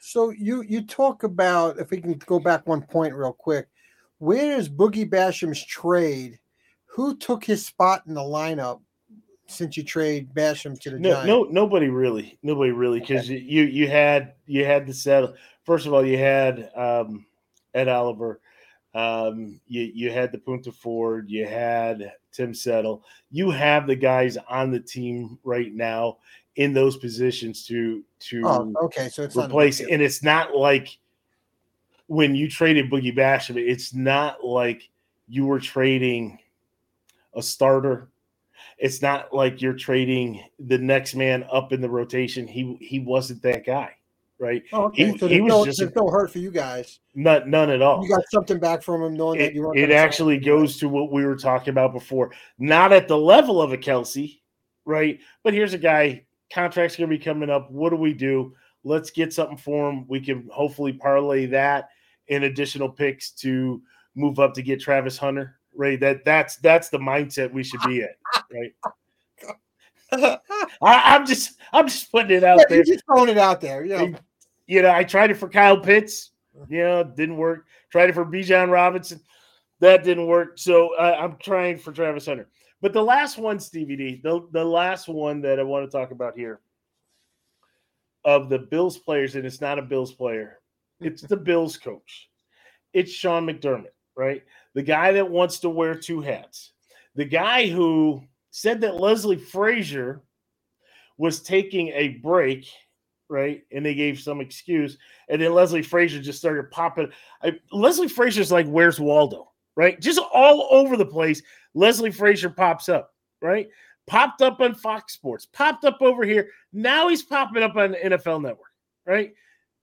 So 0.00 0.30
you 0.30 0.62
you 0.62 0.86
talk 0.86 1.24
about 1.24 1.78
if 1.78 1.90
we 1.90 2.00
can 2.00 2.14
go 2.14 2.38
back 2.38 2.66
one 2.66 2.82
point 2.82 3.14
real 3.14 3.34
quick, 3.34 3.68
where 4.18 4.56
is 4.56 4.68
Boogie 4.68 5.08
Basham's 5.08 5.64
trade? 5.64 6.38
Who 6.86 7.16
took 7.16 7.44
his 7.44 7.64
spot 7.64 8.02
in 8.06 8.14
the 8.14 8.20
lineup 8.20 8.80
since 9.50 9.76
you 9.76 9.82
trade 9.82 10.32
Basham 10.34 10.78
to 10.80 10.90
the 10.90 10.98
No, 10.98 11.10
Giants? 11.10 11.26
no, 11.26 11.42
nobody 11.44 11.88
really, 11.88 12.38
nobody 12.42 12.70
really, 12.70 13.00
because 13.00 13.28
you 13.28 13.64
you 13.64 13.88
had 13.88 14.34
you 14.46 14.64
had 14.64 14.86
the 14.86 14.94
settle. 14.94 15.34
First 15.64 15.86
of 15.86 15.92
all, 15.92 16.04
you 16.04 16.18
had 16.18 16.70
um, 16.74 17.26
Ed 17.74 17.88
Oliver, 17.88 18.40
um, 18.94 19.60
you 19.66 19.82
you 19.94 20.10
had 20.10 20.32
the 20.32 20.38
Poona 20.38 20.74
Ford, 20.74 21.30
you 21.30 21.46
had 21.46 22.12
Tim 22.32 22.54
Settle. 22.54 23.04
You 23.30 23.50
have 23.50 23.86
the 23.86 23.96
guys 23.96 24.36
on 24.48 24.70
the 24.70 24.80
team 24.80 25.38
right 25.44 25.72
now 25.72 26.18
in 26.56 26.72
those 26.72 26.96
positions 26.96 27.64
to 27.66 28.04
to 28.20 28.42
Oh, 28.44 28.72
okay. 28.84 29.08
So 29.08 29.22
it's 29.22 29.36
replace, 29.36 29.80
and 29.80 30.02
it's 30.02 30.22
not 30.22 30.56
like 30.56 30.98
when 32.06 32.34
you 32.34 32.48
traded 32.48 32.90
Boogie 32.90 33.16
Basham, 33.16 33.56
it's 33.56 33.94
not 33.94 34.44
like 34.44 34.88
you 35.28 35.46
were 35.46 35.60
trading 35.60 36.38
a 37.34 37.42
starter. 37.42 38.09
It's 38.80 39.02
not 39.02 39.32
like 39.34 39.60
you're 39.60 39.74
trading 39.74 40.42
the 40.58 40.78
next 40.78 41.14
man 41.14 41.44
up 41.52 41.72
in 41.72 41.80
the 41.80 41.88
rotation. 41.90 42.46
He 42.46 42.76
he 42.80 42.98
wasn't 43.00 43.42
that 43.42 43.66
guy, 43.66 43.94
right? 44.38 44.62
Oh, 44.72 44.84
okay. 44.84 45.12
he- 45.12 45.18
so 45.18 45.28
he 45.28 45.40
was 45.42 45.50
no, 45.50 45.64
just 45.66 45.94
no 45.94 46.08
hurt 46.08 46.30
for 46.32 46.38
you 46.38 46.50
guys. 46.50 47.00
Not 47.14 47.46
none 47.46 47.68
at 47.70 47.82
all. 47.82 48.02
You 48.02 48.08
got 48.08 48.24
something 48.30 48.58
back 48.58 48.82
from 48.82 49.02
him, 49.02 49.14
knowing 49.14 49.38
that 49.38 49.48
It, 49.50 49.54
you 49.54 49.62
weren't. 49.62 49.78
it 49.78 49.90
actually 49.90 50.38
goes 50.38 50.78
to 50.78 50.88
what 50.88 51.12
we 51.12 51.26
were 51.26 51.36
talking 51.36 51.70
about 51.72 51.92
before. 51.92 52.32
Not 52.58 52.92
at 52.92 53.06
the 53.06 53.18
level 53.18 53.60
of 53.60 53.72
a 53.72 53.76
Kelce, 53.76 54.40
right? 54.86 55.20
But 55.42 55.52
here's 55.52 55.74
a 55.74 55.78
guy. 55.78 56.24
Contract's 56.52 56.96
going 56.96 57.08
to 57.10 57.16
be 57.16 57.22
coming 57.22 57.50
up. 57.50 57.70
What 57.70 57.90
do 57.90 57.96
we 57.96 58.12
do? 58.14 58.54
Let's 58.82 59.10
get 59.10 59.32
something 59.32 59.58
for 59.58 59.90
him. 59.90 60.06
We 60.08 60.20
can 60.20 60.48
hopefully 60.50 60.94
parlay 60.94 61.44
that 61.46 61.90
in 62.28 62.44
additional 62.44 62.88
picks 62.88 63.30
to 63.32 63.82
move 64.14 64.38
up 64.40 64.54
to 64.54 64.62
get 64.62 64.80
Travis 64.80 65.18
Hunter. 65.18 65.56
Right. 65.76 66.00
That 66.00 66.24
that's 66.24 66.56
that's 66.56 66.88
the 66.88 66.98
mindset 66.98 67.52
we 67.52 67.62
should 67.62 67.80
be 67.86 68.02
at. 68.02 68.16
Right. 68.52 68.72
I, 70.12 70.38
I'm 70.82 71.24
just 71.26 71.56
I'm 71.72 71.86
just 71.86 72.10
putting 72.10 72.36
it 72.36 72.42
out 72.44 72.58
Yeah, 72.58 72.64
there. 72.68 72.76
you're 72.78 72.84
just 72.84 73.04
throwing 73.06 73.28
it 73.28 73.38
out 73.38 73.60
there. 73.60 73.84
You 73.84 73.96
know, 73.96 74.14
You 74.66 74.82
know, 74.82 74.90
I 74.92 75.04
tried 75.04 75.30
it 75.30 75.36
for 75.36 75.48
Kyle 75.48 75.78
Pitts. 75.78 76.32
You 76.68 76.82
know, 76.82 77.04
didn't 77.04 77.36
work. 77.36 77.66
Tried 77.90 78.10
it 78.10 78.14
for 78.14 78.24
Bijan 78.26 78.70
Robinson. 78.70 79.20
That 79.78 80.02
didn't 80.04 80.26
work. 80.26 80.58
So 80.58 80.94
uh, 80.96 81.16
I'm 81.18 81.36
trying 81.36 81.78
for 81.78 81.92
Travis 81.92 82.26
Hunter. 82.26 82.48
But 82.82 82.92
the 82.92 83.02
last 83.02 83.38
one, 83.38 83.60
Stevie 83.60 83.96
D, 83.96 84.20
the, 84.22 84.46
the 84.52 84.64
last 84.64 85.06
one 85.08 85.40
that 85.42 85.60
I 85.60 85.62
want 85.62 85.88
to 85.90 85.96
talk 85.96 86.10
about 86.10 86.36
here 86.36 86.60
of 88.24 88.48
the 88.48 88.58
Bills 88.58 88.98
players, 88.98 89.36
and 89.36 89.46
it's 89.46 89.60
not 89.60 89.78
a 89.78 89.82
Bills 89.82 90.12
player, 90.12 90.58
it's 91.00 91.22
the 91.22 91.36
Bills 91.36 91.76
coach. 91.76 92.28
It's 92.92 93.12
Sean 93.12 93.46
McDermott, 93.46 93.92
right? 94.16 94.42
The 94.74 94.82
guy 94.82 95.12
that 95.12 95.30
wants 95.30 95.60
to 95.60 95.70
wear 95.70 95.94
two 95.94 96.20
hats. 96.20 96.72
The 97.14 97.24
guy 97.24 97.68
who 97.68 98.22
said 98.50 98.80
that 98.80 98.96
Leslie 98.96 99.36
Frazier 99.36 100.22
was 101.16 101.40
taking 101.40 101.88
a 101.88 102.08
break, 102.22 102.66
right? 103.28 103.62
And 103.72 103.84
they 103.84 103.94
gave 103.94 104.18
some 104.18 104.40
excuse. 104.40 104.98
And 105.28 105.40
then 105.40 105.52
Leslie 105.52 105.82
Frazier 105.82 106.20
just 106.20 106.38
started 106.38 106.70
popping. 106.70 107.10
I, 107.42 107.58
Leslie 107.72 108.08
Frazier's 108.08 108.50
like, 108.50 108.66
where's 108.66 108.98
Waldo? 108.98 109.50
Right? 109.76 110.00
Just 110.00 110.20
all 110.32 110.68
over 110.70 110.96
the 110.96 111.06
place. 111.06 111.42
Leslie 111.74 112.10
Frazier 112.10 112.50
pops 112.50 112.88
up, 112.88 113.14
right? 113.40 113.68
Popped 114.06 114.42
up 114.42 114.60
on 114.60 114.74
Fox 114.74 115.12
Sports, 115.12 115.46
popped 115.46 115.84
up 115.84 115.98
over 116.00 116.24
here. 116.24 116.48
Now 116.72 117.08
he's 117.08 117.22
popping 117.22 117.62
up 117.62 117.76
on 117.76 117.94
NFL 117.94 118.42
Network, 118.42 118.72
right? 119.06 119.32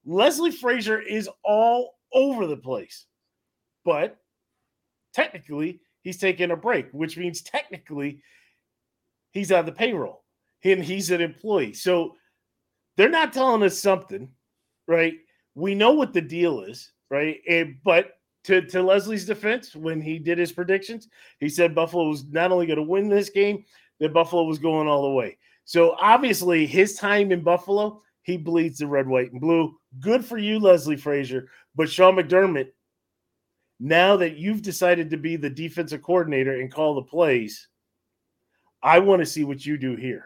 Leslie 0.06 0.52
Frazier 0.52 0.99
is 0.99 1.30
all 1.44 1.95
over 2.14 2.48
the 2.48 2.57
place. 2.57 3.06
But 3.85 4.18
technically, 5.14 5.80
he's 6.02 6.18
taking 6.18 6.52
a 6.52 6.57
break, 6.57 6.88
which 6.91 7.18
means 7.18 7.41
technically 7.41 8.22
he's 9.38 9.51
on 9.51 9.65
the 9.65 9.72
payroll 9.72 10.23
and 10.64 10.84
he's 10.84 11.11
an 11.11 11.22
employee. 11.22 11.73
So 11.73 12.15
they're 12.95 13.09
not 13.09 13.34
telling 13.34 13.64
us 13.64 13.80
something, 13.80 14.30
right? 14.88 15.14
We 15.55 15.76
know 15.76 15.91
what 15.91 16.14
the 16.14 16.22
deal 16.22 16.61
is, 16.61 16.91
right? 17.09 17.39
And, 17.47 17.77
but 17.84 18.14
to, 18.45 18.61
to 18.61 18.81
Leslie's 18.81 19.26
defense, 19.26 19.76
when 19.76 20.01
he 20.01 20.19
did 20.19 20.38
his 20.38 20.51
predictions, 20.51 21.07
he 21.39 21.49
said 21.49 21.76
Buffalo 21.76 22.09
was 22.09 22.26
not 22.26 22.51
only 22.51 22.65
going 22.65 22.77
to 22.77 22.84
win 22.84 23.09
this 23.09 23.30
game, 23.30 23.64
that 23.99 24.14
Buffalo 24.14 24.43
was 24.43 24.59
going 24.59 24.88
all 24.88 25.03
the 25.03 25.15
way. 25.15 25.38
So 25.65 25.95
obviously, 25.99 26.65
his 26.65 26.95
time 26.95 27.31
in 27.31 27.41
Buffalo, 27.41 28.01
he 28.22 28.38
bleeds 28.38 28.80
the 28.80 28.88
red, 28.88 29.07
white, 29.07 29.31
and 29.31 29.41
blue. 29.41 29.77
Good 29.99 30.23
for 30.23 30.38
you, 30.38 30.59
Leslie 30.59 30.97
Frazier. 30.97 31.49
But 31.76 31.89
Sean 31.89 32.15
McDermott, 32.15 32.69
now 33.80 34.18
that 34.18 34.38
you've 34.38 34.61
decided 34.61 35.09
to 35.09 35.18
be 35.18 35.35
the 35.35 35.49
defensive 35.49 36.01
coordinator 36.01 36.59
and 36.59 36.72
call 36.72 36.95
the 36.95 37.01
plays, 37.01 37.68
I 38.83 38.99
want 38.99 39.21
to 39.21 39.25
see 39.25 39.43
what 39.43 39.65
you 39.65 39.77
do 39.77 39.95
here. 39.95 40.25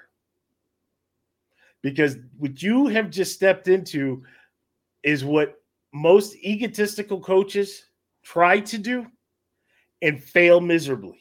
Because 1.82 2.18
what 2.38 2.62
you 2.62 2.88
have 2.88 3.10
just 3.10 3.34
stepped 3.34 3.68
into 3.68 4.24
is 5.04 5.26
what 5.26 5.56
most 5.94 6.36
egotistical 6.36 7.20
coaches 7.20 7.86
try 8.24 8.60
to 8.60 8.78
do 8.78 9.08
and 10.02 10.24
fail 10.24 10.62
miserably. 10.62 11.20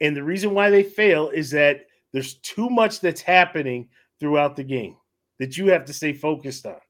And 0.00 0.16
the 0.16 0.22
reason 0.22 0.54
why 0.54 0.70
they 0.70 0.82
fail 0.82 1.28
is 1.30 1.50
that 1.50 1.86
there's 2.12 2.34
too 2.34 2.70
much 2.70 3.00
that's 3.00 3.20
happening 3.20 3.88
throughout 4.18 4.56
the 4.56 4.64
game 4.64 4.96
that 5.38 5.56
you 5.56 5.66
have 5.68 5.84
to 5.84 5.92
stay 5.92 6.12
focused 6.12 6.66
on. 6.66 6.80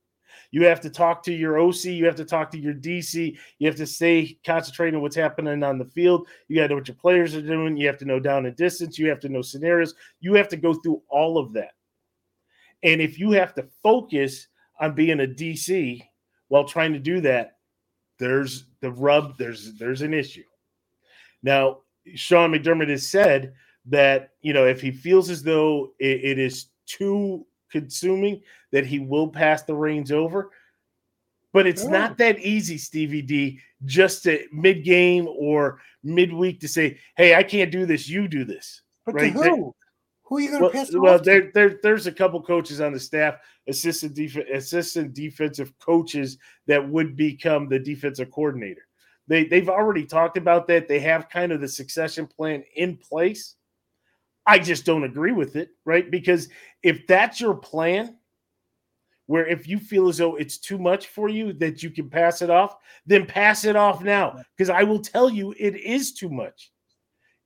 You 0.50 0.64
have 0.64 0.80
to 0.80 0.90
talk 0.90 1.22
to 1.24 1.32
your 1.32 1.58
OC. 1.58 1.84
You 1.84 2.06
have 2.06 2.16
to 2.16 2.24
talk 2.24 2.50
to 2.52 2.58
your 2.58 2.74
DC. 2.74 3.36
You 3.58 3.66
have 3.66 3.76
to 3.76 3.86
stay 3.86 4.38
concentrating 4.46 4.96
on 4.96 5.02
what's 5.02 5.16
happening 5.16 5.62
on 5.62 5.78
the 5.78 5.84
field. 5.84 6.26
You 6.48 6.56
got 6.56 6.62
to 6.62 6.68
know 6.68 6.74
what 6.76 6.88
your 6.88 6.96
players 6.96 7.34
are 7.34 7.42
doing. 7.42 7.76
You 7.76 7.86
have 7.86 7.98
to 7.98 8.06
know 8.06 8.18
down 8.18 8.46
and 8.46 8.56
distance. 8.56 8.98
You 8.98 9.08
have 9.08 9.20
to 9.20 9.28
know 9.28 9.42
scenarios. 9.42 9.94
You 10.20 10.34
have 10.34 10.48
to 10.48 10.56
go 10.56 10.74
through 10.74 11.02
all 11.08 11.36
of 11.36 11.52
that. 11.52 11.72
And 12.82 13.00
if 13.00 13.18
you 13.18 13.32
have 13.32 13.54
to 13.54 13.66
focus 13.82 14.48
on 14.80 14.94
being 14.94 15.20
a 15.20 15.26
DC 15.26 16.02
while 16.48 16.64
trying 16.64 16.92
to 16.92 16.98
do 16.98 17.20
that, 17.22 17.56
there's 18.18 18.64
the 18.80 18.90
rub. 18.90 19.36
There's 19.36 19.74
there's 19.78 20.02
an 20.02 20.14
issue. 20.14 20.44
Now, 21.42 21.78
Sean 22.14 22.52
McDermott 22.52 22.88
has 22.88 23.06
said 23.06 23.52
that 23.86 24.30
you 24.40 24.52
know 24.52 24.66
if 24.66 24.80
he 24.80 24.90
feels 24.90 25.30
as 25.30 25.42
though 25.42 25.92
it, 25.98 26.24
it 26.24 26.38
is 26.38 26.66
too 26.86 27.46
consuming, 27.70 28.42
that 28.72 28.86
he 28.86 28.98
will 28.98 29.28
pass 29.28 29.62
the 29.62 29.74
reins 29.74 30.12
over. 30.12 30.50
But 31.52 31.66
it's 31.66 31.84
oh. 31.84 31.90
not 31.90 32.18
that 32.18 32.38
easy, 32.40 32.78
Stevie 32.78 33.22
D, 33.22 33.60
just 33.84 34.22
to 34.24 34.44
mid 34.52 34.84
game 34.84 35.26
or 35.28 35.80
midweek 36.04 36.60
to 36.60 36.68
say, 36.68 36.98
"Hey, 37.16 37.34
I 37.34 37.42
can't 37.42 37.72
do 37.72 37.86
this. 37.86 38.08
You 38.08 38.28
do 38.28 38.44
this." 38.44 38.82
But 39.06 39.14
right? 39.14 39.32
who? 39.32 39.74
Who 40.24 40.36
are 40.36 40.40
you 40.40 40.50
going 40.50 40.62
well, 40.62 40.70
to 40.70 40.76
pass? 40.76 40.90
Well, 40.92 41.18
there, 41.18 41.50
there, 41.54 41.78
there's 41.82 42.06
a 42.06 42.12
couple 42.12 42.42
coaches 42.42 42.82
on 42.82 42.92
the 42.92 43.00
staff, 43.00 43.36
assistant 43.66 44.14
def- 44.14 44.36
assistant 44.52 45.14
defensive 45.14 45.72
coaches 45.78 46.36
that 46.66 46.86
would 46.86 47.16
become 47.16 47.66
the 47.66 47.78
defensive 47.78 48.30
coordinator. 48.30 48.86
They 49.26 49.44
they've 49.44 49.68
already 49.68 50.04
talked 50.04 50.36
about 50.36 50.66
that. 50.68 50.86
They 50.86 51.00
have 51.00 51.30
kind 51.30 51.50
of 51.52 51.62
the 51.62 51.68
succession 51.68 52.26
plan 52.26 52.62
in 52.76 52.98
place. 52.98 53.56
I 54.48 54.58
just 54.58 54.86
don't 54.86 55.04
agree 55.04 55.32
with 55.32 55.56
it, 55.56 55.68
right? 55.84 56.10
Because 56.10 56.48
if 56.82 57.06
that's 57.06 57.38
your 57.38 57.54
plan, 57.54 58.16
where 59.26 59.46
if 59.46 59.68
you 59.68 59.78
feel 59.78 60.08
as 60.08 60.16
though 60.16 60.36
it's 60.36 60.56
too 60.56 60.78
much 60.78 61.08
for 61.08 61.28
you 61.28 61.52
that 61.52 61.82
you 61.82 61.90
can 61.90 62.08
pass 62.08 62.40
it 62.40 62.48
off, 62.48 62.76
then 63.04 63.26
pass 63.26 63.66
it 63.66 63.76
off 63.76 64.02
now. 64.02 64.42
Because 64.56 64.70
I 64.70 64.84
will 64.84 65.00
tell 65.00 65.28
you, 65.28 65.54
it 65.58 65.76
is 65.76 66.14
too 66.14 66.30
much. 66.30 66.72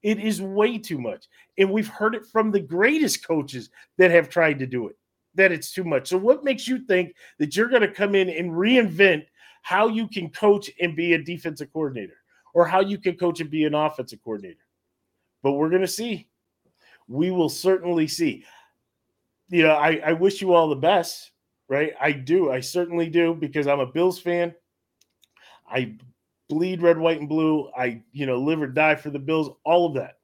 It 0.04 0.20
is 0.20 0.40
way 0.40 0.78
too 0.78 0.98
much. 0.98 1.26
And 1.58 1.72
we've 1.72 1.88
heard 1.88 2.14
it 2.14 2.24
from 2.24 2.52
the 2.52 2.60
greatest 2.60 3.26
coaches 3.26 3.70
that 3.98 4.12
have 4.12 4.28
tried 4.28 4.60
to 4.60 4.66
do 4.66 4.86
it 4.86 4.96
that 5.34 5.50
it's 5.50 5.72
too 5.72 5.84
much. 5.84 6.08
So, 6.08 6.18
what 6.18 6.44
makes 6.44 6.68
you 6.68 6.78
think 6.86 7.14
that 7.40 7.56
you're 7.56 7.68
going 7.68 7.82
to 7.82 7.88
come 7.88 8.14
in 8.14 8.28
and 8.28 8.52
reinvent 8.52 9.26
how 9.62 9.88
you 9.88 10.06
can 10.06 10.30
coach 10.30 10.70
and 10.80 10.94
be 10.94 11.14
a 11.14 11.22
defensive 11.22 11.72
coordinator 11.72 12.18
or 12.54 12.64
how 12.64 12.80
you 12.80 12.98
can 12.98 13.16
coach 13.16 13.40
and 13.40 13.50
be 13.50 13.64
an 13.64 13.74
offensive 13.74 14.20
coordinator? 14.22 14.60
But 15.42 15.52
we're 15.52 15.70
going 15.70 15.82
to 15.82 15.88
see. 15.88 16.28
We 17.08 17.30
will 17.30 17.48
certainly 17.48 18.06
see. 18.06 18.44
You 19.48 19.64
know, 19.64 19.74
I, 19.74 20.00
I 20.04 20.12
wish 20.12 20.40
you 20.40 20.54
all 20.54 20.68
the 20.68 20.76
best, 20.76 21.32
right? 21.68 21.92
I 22.00 22.12
do. 22.12 22.50
I 22.50 22.60
certainly 22.60 23.08
do 23.08 23.34
because 23.34 23.66
I'm 23.66 23.80
a 23.80 23.86
Bills 23.86 24.18
fan. 24.18 24.54
I 25.68 25.94
bleed 26.48 26.82
red, 26.82 26.98
white, 26.98 27.20
and 27.20 27.28
blue. 27.28 27.70
I, 27.76 28.02
you 28.12 28.26
know, 28.26 28.38
live 28.38 28.62
or 28.62 28.66
die 28.66 28.94
for 28.94 29.10
the 29.10 29.18
Bills, 29.18 29.50
all 29.64 29.86
of 29.86 29.94
that. 29.94 30.18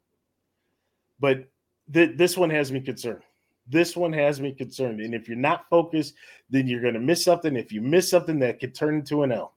But 1.21 1.49
th- 1.93 2.17
this 2.17 2.37
one 2.37 2.51
has 2.51 2.71
me 2.73 2.81
concerned. 2.81 3.23
This 3.67 3.97
one 3.97 4.13
has 4.15 4.41
me 4.41 4.53
concerned. 4.53 5.01
And 5.01 5.15
if 5.15 5.29
you're 5.29 5.37
not 5.37 5.69
focused, 5.69 6.15
then 6.49 6.67
you're 6.67 6.81
going 6.81 6.95
to 6.95 7.01
miss 7.01 7.23
something. 7.23 7.55
If 7.55 7.73
you 7.73 7.83
miss 7.83 8.09
something, 8.09 8.39
that 8.39 8.61
could 8.61 8.75
turn 8.75 8.95
into 8.95 9.25
an 9.25 9.33
L. 9.33 9.55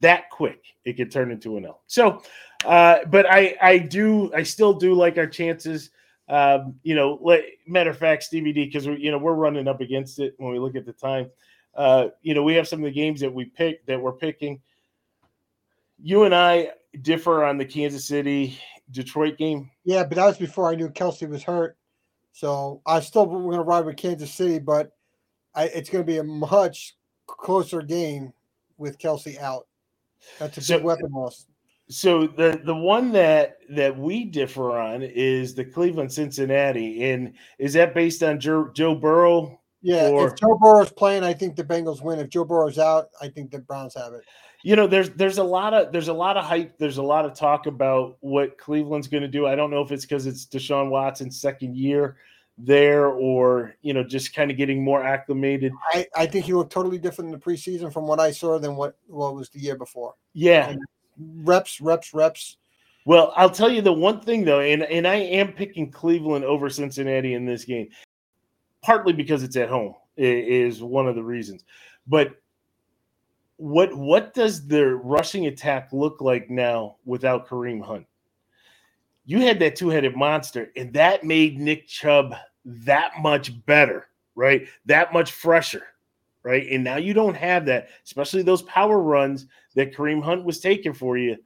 That 0.00 0.30
quick, 0.30 0.62
it 0.84 0.94
could 0.96 1.10
turn 1.10 1.30
into 1.30 1.56
an 1.56 1.66
L. 1.66 1.82
So, 1.86 2.22
uh, 2.64 2.98
but 3.08 3.26
I, 3.30 3.56
I 3.60 3.78
do, 3.78 4.32
I 4.34 4.42
still 4.42 4.72
do 4.72 4.94
like 4.94 5.18
our 5.18 5.26
chances. 5.26 5.90
Um, 6.28 6.74
you 6.82 6.94
know, 6.94 7.18
let, 7.22 7.44
matter 7.66 7.90
of 7.90 7.98
fact, 7.98 8.22
Stevie 8.22 8.52
D, 8.52 8.66
because 8.66 8.86
we, 8.86 8.98
you 8.98 9.10
know, 9.10 9.18
we're 9.18 9.34
running 9.34 9.66
up 9.66 9.80
against 9.80 10.18
it 10.20 10.34
when 10.38 10.52
we 10.52 10.58
look 10.58 10.76
at 10.76 10.86
the 10.86 10.92
time. 10.92 11.30
Uh, 11.74 12.08
you 12.22 12.34
know, 12.34 12.42
we 12.42 12.54
have 12.54 12.68
some 12.68 12.80
of 12.80 12.84
the 12.84 12.90
games 12.90 13.20
that 13.20 13.32
we 13.32 13.44
pick 13.44 13.84
that 13.86 14.00
we're 14.00 14.12
picking 14.12 14.60
you 16.02 16.24
and 16.24 16.34
I 16.34 16.70
differ 17.02 17.44
on 17.44 17.58
the 17.58 17.64
Kansas 17.64 18.06
City 18.06 18.58
Detroit 18.90 19.36
game. 19.36 19.70
Yeah, 19.84 20.04
but 20.04 20.16
that 20.16 20.26
was 20.26 20.38
before 20.38 20.70
I 20.70 20.74
knew 20.74 20.88
Kelce 20.88 21.28
was 21.28 21.42
hurt. 21.42 21.76
So 22.32 22.82
I 22.86 23.00
still 23.00 23.26
we're 23.26 23.42
going 23.42 23.56
to 23.56 23.62
ride 23.62 23.84
with 23.84 23.96
Kansas 23.96 24.32
City, 24.32 24.58
but 24.58 24.92
I, 25.54 25.64
it's 25.64 25.90
going 25.90 26.04
to 26.04 26.10
be 26.10 26.18
a 26.18 26.24
much 26.24 26.96
closer 27.26 27.82
game 27.82 28.32
with 28.76 28.98
Kelce 28.98 29.38
out. 29.40 29.66
That's 30.38 30.58
a 30.58 30.60
so, 30.60 30.76
big 30.76 30.84
weapon 30.84 31.10
loss. 31.12 31.46
So 31.90 32.26
the 32.26 32.60
the 32.64 32.74
one 32.74 33.12
that 33.12 33.58
that 33.70 33.98
we 33.98 34.24
differ 34.24 34.78
on 34.78 35.02
is 35.02 35.54
the 35.54 35.64
Cleveland 35.64 36.12
Cincinnati, 36.12 37.10
and 37.10 37.34
is 37.58 37.72
that 37.74 37.94
based 37.94 38.22
on 38.22 38.38
Joe, 38.38 38.70
Joe 38.74 38.94
Burrow? 38.94 39.60
Yeah, 39.80 40.08
or, 40.08 40.28
if 40.28 40.36
Joe 40.36 40.58
Burrow's 40.60 40.92
playing, 40.92 41.22
I 41.22 41.32
think 41.32 41.56
the 41.56 41.64
Bengals 41.64 42.02
win. 42.02 42.18
If 42.18 42.28
Joe 42.30 42.44
Burrow's 42.44 42.78
out, 42.78 43.08
I 43.22 43.28
think 43.28 43.50
the 43.50 43.60
Browns 43.60 43.94
have 43.94 44.12
it 44.12 44.24
you 44.62 44.76
know 44.76 44.86
there's 44.86 45.10
there's 45.10 45.38
a 45.38 45.44
lot 45.44 45.72
of 45.72 45.92
there's 45.92 46.08
a 46.08 46.12
lot 46.12 46.36
of 46.36 46.44
hype 46.44 46.76
there's 46.78 46.98
a 46.98 47.02
lot 47.02 47.24
of 47.24 47.34
talk 47.34 47.66
about 47.66 48.16
what 48.20 48.58
cleveland's 48.58 49.08
going 49.08 49.22
to 49.22 49.28
do 49.28 49.46
i 49.46 49.54
don't 49.54 49.70
know 49.70 49.82
if 49.82 49.92
it's 49.92 50.04
because 50.04 50.26
it's 50.26 50.46
deshaun 50.46 50.90
watson's 50.90 51.40
second 51.40 51.76
year 51.76 52.16
there 52.58 53.06
or 53.06 53.74
you 53.82 53.94
know 53.94 54.02
just 54.02 54.34
kind 54.34 54.50
of 54.50 54.56
getting 54.56 54.82
more 54.82 55.02
acclimated. 55.02 55.72
I, 55.92 56.06
I 56.16 56.26
think 56.26 56.44
he 56.44 56.52
looked 56.52 56.72
totally 56.72 56.98
different 56.98 57.32
in 57.32 57.38
the 57.38 57.44
preseason 57.44 57.92
from 57.92 58.06
what 58.06 58.18
i 58.18 58.30
saw 58.32 58.58
than 58.58 58.74
what 58.76 58.96
what 59.06 59.34
was 59.34 59.48
the 59.50 59.60
year 59.60 59.76
before. 59.76 60.14
Yeah. 60.34 60.70
And 60.70 60.80
reps 61.46 61.80
reps 61.80 62.12
reps. 62.12 62.56
Well 63.04 63.32
i'll 63.36 63.50
tell 63.50 63.70
you 63.70 63.80
the 63.80 63.92
one 63.92 64.20
thing 64.20 64.44
though 64.44 64.60
and 64.60 64.82
and 64.82 65.06
i 65.06 65.14
am 65.14 65.52
picking 65.52 65.90
cleveland 65.90 66.44
over 66.44 66.68
cincinnati 66.68 67.34
in 67.34 67.46
this 67.46 67.64
game 67.64 67.88
partly 68.82 69.12
because 69.12 69.42
it's 69.42 69.56
at 69.56 69.68
home 69.68 69.94
is 70.16 70.82
one 70.82 71.06
of 71.06 71.14
the 71.14 71.22
reasons. 71.22 71.64
But 72.06 72.36
what 73.56 73.94
what 73.96 74.34
does 74.34 74.66
the 74.66 74.94
rushing 74.96 75.46
attack 75.46 75.90
look 75.92 76.20
like 76.20 76.50
now 76.50 76.96
without 77.04 77.48
Kareem 77.48 77.82
Hunt? 77.82 78.06
You 79.26 79.40
had 79.40 79.58
that 79.58 79.76
two-headed 79.76 80.16
monster, 80.16 80.70
and 80.74 80.92
that 80.94 81.22
made 81.22 81.58
Nick 81.58 81.86
Chubb 81.86 82.34
that 82.64 83.12
much 83.20 83.64
better, 83.66 84.06
right? 84.34 84.68
That 84.86 85.12
much 85.12 85.32
fresher, 85.32 85.82
right? 86.42 86.66
And 86.70 86.84
now 86.84 86.96
you 86.96 87.14
don't 87.14 87.36
have 87.36 87.66
that, 87.66 87.88
especially 88.04 88.42
those 88.42 88.62
power 88.62 89.00
runs 89.00 89.46
that 89.74 89.94
Kareem 89.94 90.22
Hunt 90.22 90.44
was 90.44 90.60
taking 90.60 90.94
for 90.94 91.16
you. 91.16 91.36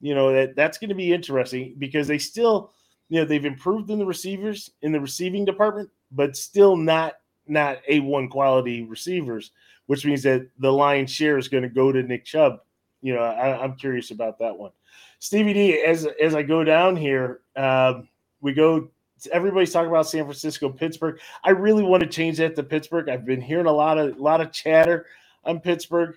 You 0.00 0.14
know 0.14 0.32
that 0.32 0.56
that's 0.56 0.78
going 0.78 0.90
to 0.90 0.94
be 0.94 1.12
interesting 1.12 1.76
because 1.78 2.06
they 2.06 2.18
still, 2.18 2.72
you 3.08 3.20
know, 3.20 3.24
they've 3.26 3.44
improved 3.44 3.90
in 3.90 3.98
the 3.98 4.04
receivers 4.04 4.70
in 4.82 4.92
the 4.92 5.00
receiving 5.00 5.44
department, 5.44 5.88
but 6.12 6.36
still 6.36 6.76
not 6.76 7.14
not 7.46 7.78
a 7.88 8.00
one 8.00 8.28
quality 8.28 8.82
receivers 8.82 9.50
which 9.86 10.04
means 10.04 10.22
that 10.22 10.48
the 10.58 10.72
lion's 10.72 11.10
share 11.10 11.38
is 11.38 11.48
going 11.48 11.62
to 11.62 11.68
go 11.68 11.92
to 11.92 12.02
Nick 12.02 12.24
Chubb. 12.24 12.60
You 13.02 13.14
know, 13.14 13.22
I, 13.22 13.62
am 13.62 13.74
curious 13.74 14.10
about 14.10 14.38
that 14.38 14.56
one. 14.56 14.70
Stevie 15.18 15.52
D, 15.52 15.82
as 15.82 16.06
as 16.22 16.34
I 16.34 16.42
go 16.42 16.64
down 16.64 16.96
here, 16.96 17.40
um, 17.56 18.08
we 18.40 18.52
go. 18.52 18.90
Everybody's 19.32 19.72
talking 19.72 19.90
about 19.90 20.08
San 20.08 20.24
Francisco, 20.24 20.70
Pittsburgh. 20.70 21.18
I 21.42 21.50
really 21.50 21.82
want 21.82 22.02
to 22.02 22.08
change 22.08 22.38
that 22.38 22.56
to 22.56 22.62
Pittsburgh. 22.62 23.08
I've 23.08 23.24
been 23.24 23.40
hearing 23.40 23.66
a 23.66 23.72
lot 23.72 23.98
of 23.98 24.16
a 24.16 24.22
lot 24.22 24.40
of 24.40 24.52
chatter 24.52 25.06
on 25.44 25.60
Pittsburgh, 25.60 26.16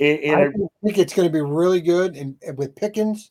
and, 0.00 0.18
and 0.20 0.36
I, 0.36 0.44
I 0.44 0.68
think 0.84 0.98
it's 0.98 1.14
going 1.14 1.28
to 1.28 1.32
be 1.32 1.40
really 1.40 1.80
good. 1.80 2.16
And, 2.16 2.36
and 2.46 2.56
with 2.56 2.76
Pickens, 2.76 3.30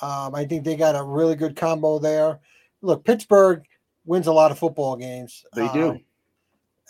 um, 0.00 0.34
I 0.34 0.44
think 0.44 0.64
they 0.64 0.76
got 0.76 0.96
a 0.96 1.02
really 1.02 1.36
good 1.36 1.56
combo 1.56 1.98
there. 1.98 2.40
Look, 2.80 3.04
Pittsburgh 3.04 3.64
wins 4.04 4.26
a 4.26 4.32
lot 4.32 4.50
of 4.50 4.58
football 4.58 4.96
games. 4.96 5.44
They 5.54 5.68
do. 5.68 6.00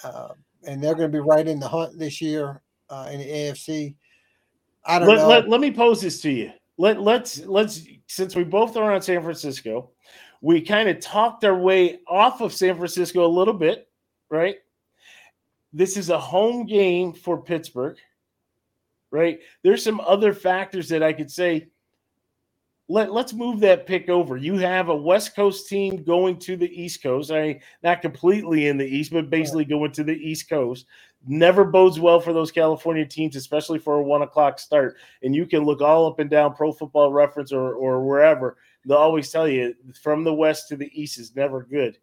Uh, 0.05 0.09
uh, 0.09 0.29
and 0.67 0.83
they're 0.83 0.95
going 0.95 1.11
to 1.11 1.17
be 1.17 1.21
right 1.21 1.47
in 1.47 1.61
the 1.61 1.69
hunt 1.69 1.99
this 1.99 2.21
year 2.21 2.63
uh, 2.89 3.09
in 3.11 3.21
the 3.21 3.27
AFC. 3.27 3.95
I 4.85 4.99
don't 4.99 5.09
let, 5.09 5.17
know. 5.17 5.29
Let, 5.29 5.49
let 5.49 5.61
me 5.61 5.71
pose 5.71 6.01
this 6.01 6.21
to 6.23 6.31
you. 6.31 6.53
Let 6.79 7.01
let's 7.01 7.39
let's 7.41 7.83
since 8.07 8.35
we 8.35 8.45
both 8.45 8.77
are 8.77 8.93
on 8.93 9.03
San 9.03 9.23
Francisco, 9.23 9.91
we 10.43 10.61
kind 10.61 10.91
of 10.91 11.01
talked 11.01 11.45
our 11.45 11.57
way 11.57 12.01
off 12.07 12.43
of 12.43 12.53
San 12.53 12.77
Francisco 12.77 13.25
a 13.25 13.27
little 13.27 13.55
bit, 13.55 13.89
right? 14.31 14.57
This 15.73 15.97
is 15.97 16.11
a 16.11 16.19
home 16.21 16.67
game 16.67 17.15
for 17.15 17.41
Pittsburgh, 17.41 17.97
right? 19.11 19.41
There's 19.63 19.85
some 19.85 20.01
other 20.01 20.35
factors 20.35 20.91
that 20.91 21.03
I 21.03 21.15
could 21.15 21.31
say. 21.31 21.69
let, 22.89 23.13
let's 23.13 23.33
move 23.33 23.61
that 23.61 23.87
pick 23.87 24.11
over. 24.11 24.37
You 24.37 24.57
have 24.59 24.89
a 24.91 24.97
West 24.97 25.35
Coast 25.35 25.69
team 25.69 26.03
going 26.05 26.39
to 26.41 26.57
the 26.57 26.69
East 26.69 27.03
Coast. 27.03 27.31
I 27.31 27.43
mean, 27.43 27.61
not 27.83 28.03
completely 28.03 28.67
in 28.67 28.77
the 28.77 28.85
East, 28.87 29.13
but 29.13 29.31
basically 29.31 29.65
going 29.65 29.93
to 29.93 30.05
the 30.05 30.17
East 30.17 30.49
Coast. 30.51 30.87
Never 31.27 31.65
bodes 31.65 32.01
well 32.01 32.21
for 32.21 32.33
those 32.33 32.51
California 32.51 33.07
teams, 33.07 33.37
especially 33.37 33.79
for 33.79 33.95
a 33.95 34.03
one 34.03 34.23
o'clock 34.23 34.59
start. 34.59 34.97
And 35.23 35.35
you 35.35 35.47
can 35.47 35.65
look 35.65 35.81
all 35.81 36.07
up 36.07 36.19
and 36.19 36.29
down 36.29 36.55
Pro 36.55 36.73
Football 36.73 37.13
Reference 37.13 37.53
or, 37.53 37.75
or 37.75 38.05
wherever. 38.05 38.59
They'll 38.85 38.99
always 38.99 39.31
tell 39.31 39.49
you 39.49 39.75
from 40.03 40.25
the 40.25 40.35
West 40.35 40.69
to 40.69 40.77
the 40.77 40.91
East 40.93 41.19
is 41.19 41.37
never 41.37 41.63
good. 41.63 41.99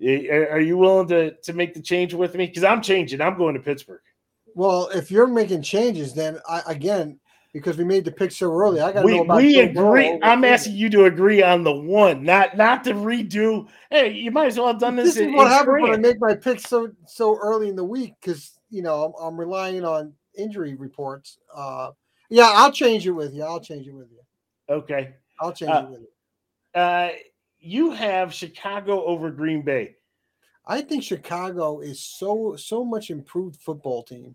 Are 0.00 0.60
you 0.60 0.76
willing 0.76 1.08
to, 1.08 1.32
to 1.32 1.52
make 1.52 1.74
the 1.74 1.80
change 1.80 2.14
with 2.14 2.34
me? 2.34 2.46
Because 2.46 2.64
I'm 2.64 2.82
changing. 2.82 3.20
I'm 3.20 3.36
going 3.36 3.54
to 3.54 3.60
Pittsburgh. 3.60 4.00
Well, 4.54 4.88
if 4.94 5.10
you're 5.10 5.26
making 5.26 5.62
changes, 5.62 6.14
then 6.14 6.38
I, 6.48 6.62
again, 6.66 7.18
because 7.52 7.78
we 7.78 7.84
made 7.84 8.04
the 8.04 8.12
pick 8.12 8.32
so 8.32 8.52
early. 8.52 8.80
I 8.80 8.92
got 8.92 9.00
to 9.00 9.06
we, 9.06 9.16
know 9.16 9.24
about. 9.24 9.38
We 9.38 9.60
agree. 9.60 10.18
I'm 10.22 10.44
asking 10.44 10.76
you 10.76 10.90
to 10.90 11.06
agree 11.06 11.42
on 11.42 11.64
the 11.64 11.72
one, 11.72 12.22
not 12.22 12.56
not 12.56 12.84
to 12.84 12.92
redo. 12.92 13.66
Hey, 13.90 14.12
you 14.12 14.30
might 14.30 14.48
as 14.48 14.58
well 14.58 14.66
have 14.66 14.78
done 14.78 14.96
this. 14.96 15.14
This 15.14 15.26
is 15.28 15.34
what 15.34 15.48
happens 15.48 15.82
when 15.82 15.92
I 15.92 15.96
make 15.96 16.20
my 16.20 16.34
pick 16.34 16.60
so 16.60 16.90
so 17.06 17.38
early 17.38 17.70
in 17.70 17.76
the 17.76 17.84
week 17.84 18.14
because 18.20 18.58
you 18.68 18.82
know 18.82 19.04
I'm, 19.04 19.26
I'm, 19.26 19.40
relying 19.40 19.84
on 19.84 20.12
injury 20.36 20.74
reports. 20.74 21.38
Uh, 21.54 21.92
yeah, 22.28 22.50
I'll 22.52 22.72
change 22.72 23.06
it 23.06 23.12
with 23.12 23.32
you. 23.32 23.42
I'll 23.42 23.60
change 23.60 23.86
it 23.86 23.94
with 23.94 24.08
you. 24.10 24.20
Okay, 24.68 25.14
I'll 25.40 25.52
change 25.52 25.70
uh, 25.70 25.88
it. 25.92 26.78
Uh, 26.78 27.08
you 27.58 27.90
have 27.90 28.32
Chicago 28.32 29.04
over 29.04 29.30
Green 29.30 29.62
Bay. 29.62 29.96
I 30.66 30.80
think 30.80 31.02
Chicago 31.02 31.80
is 31.80 32.00
so 32.00 32.56
so 32.56 32.84
much 32.84 33.10
improved 33.10 33.60
football 33.60 34.02
team 34.02 34.34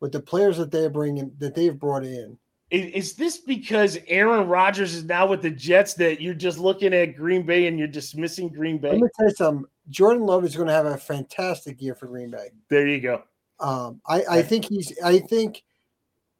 with 0.00 0.12
the 0.12 0.20
players 0.20 0.56
that 0.58 0.70
they're 0.70 0.90
bringing 0.90 1.32
that 1.38 1.54
they've 1.54 1.78
brought 1.78 2.04
in. 2.04 2.36
Is, 2.70 2.92
is, 2.92 3.14
this 3.14 3.38
because 3.38 3.98
Aaron 4.08 4.48
Rodgers 4.48 4.94
is 4.94 5.04
now 5.04 5.26
with 5.26 5.42
the 5.42 5.50
Jets 5.50 5.94
that 5.94 6.20
you're 6.20 6.34
just 6.34 6.58
looking 6.58 6.92
at 6.92 7.16
Green 7.16 7.46
Bay 7.46 7.66
and 7.68 7.78
you're 7.78 7.86
dismissing 7.86 8.48
Green 8.48 8.78
Bay? 8.78 8.92
Let 8.92 9.00
me 9.00 9.08
tell 9.16 9.28
you 9.28 9.34
something. 9.34 9.70
Jordan 9.90 10.24
Love 10.24 10.44
is 10.44 10.56
going 10.56 10.68
to 10.68 10.74
have 10.74 10.86
a 10.86 10.96
fantastic 10.96 11.80
year 11.80 11.94
for 11.94 12.06
Green 12.06 12.30
Bay. 12.30 12.48
There 12.70 12.88
you 12.88 13.00
go. 13.00 13.22
Um, 13.60 14.00
I, 14.06 14.24
I 14.28 14.42
think 14.42 14.64
he's. 14.64 14.92
I 15.04 15.20
think 15.20 15.62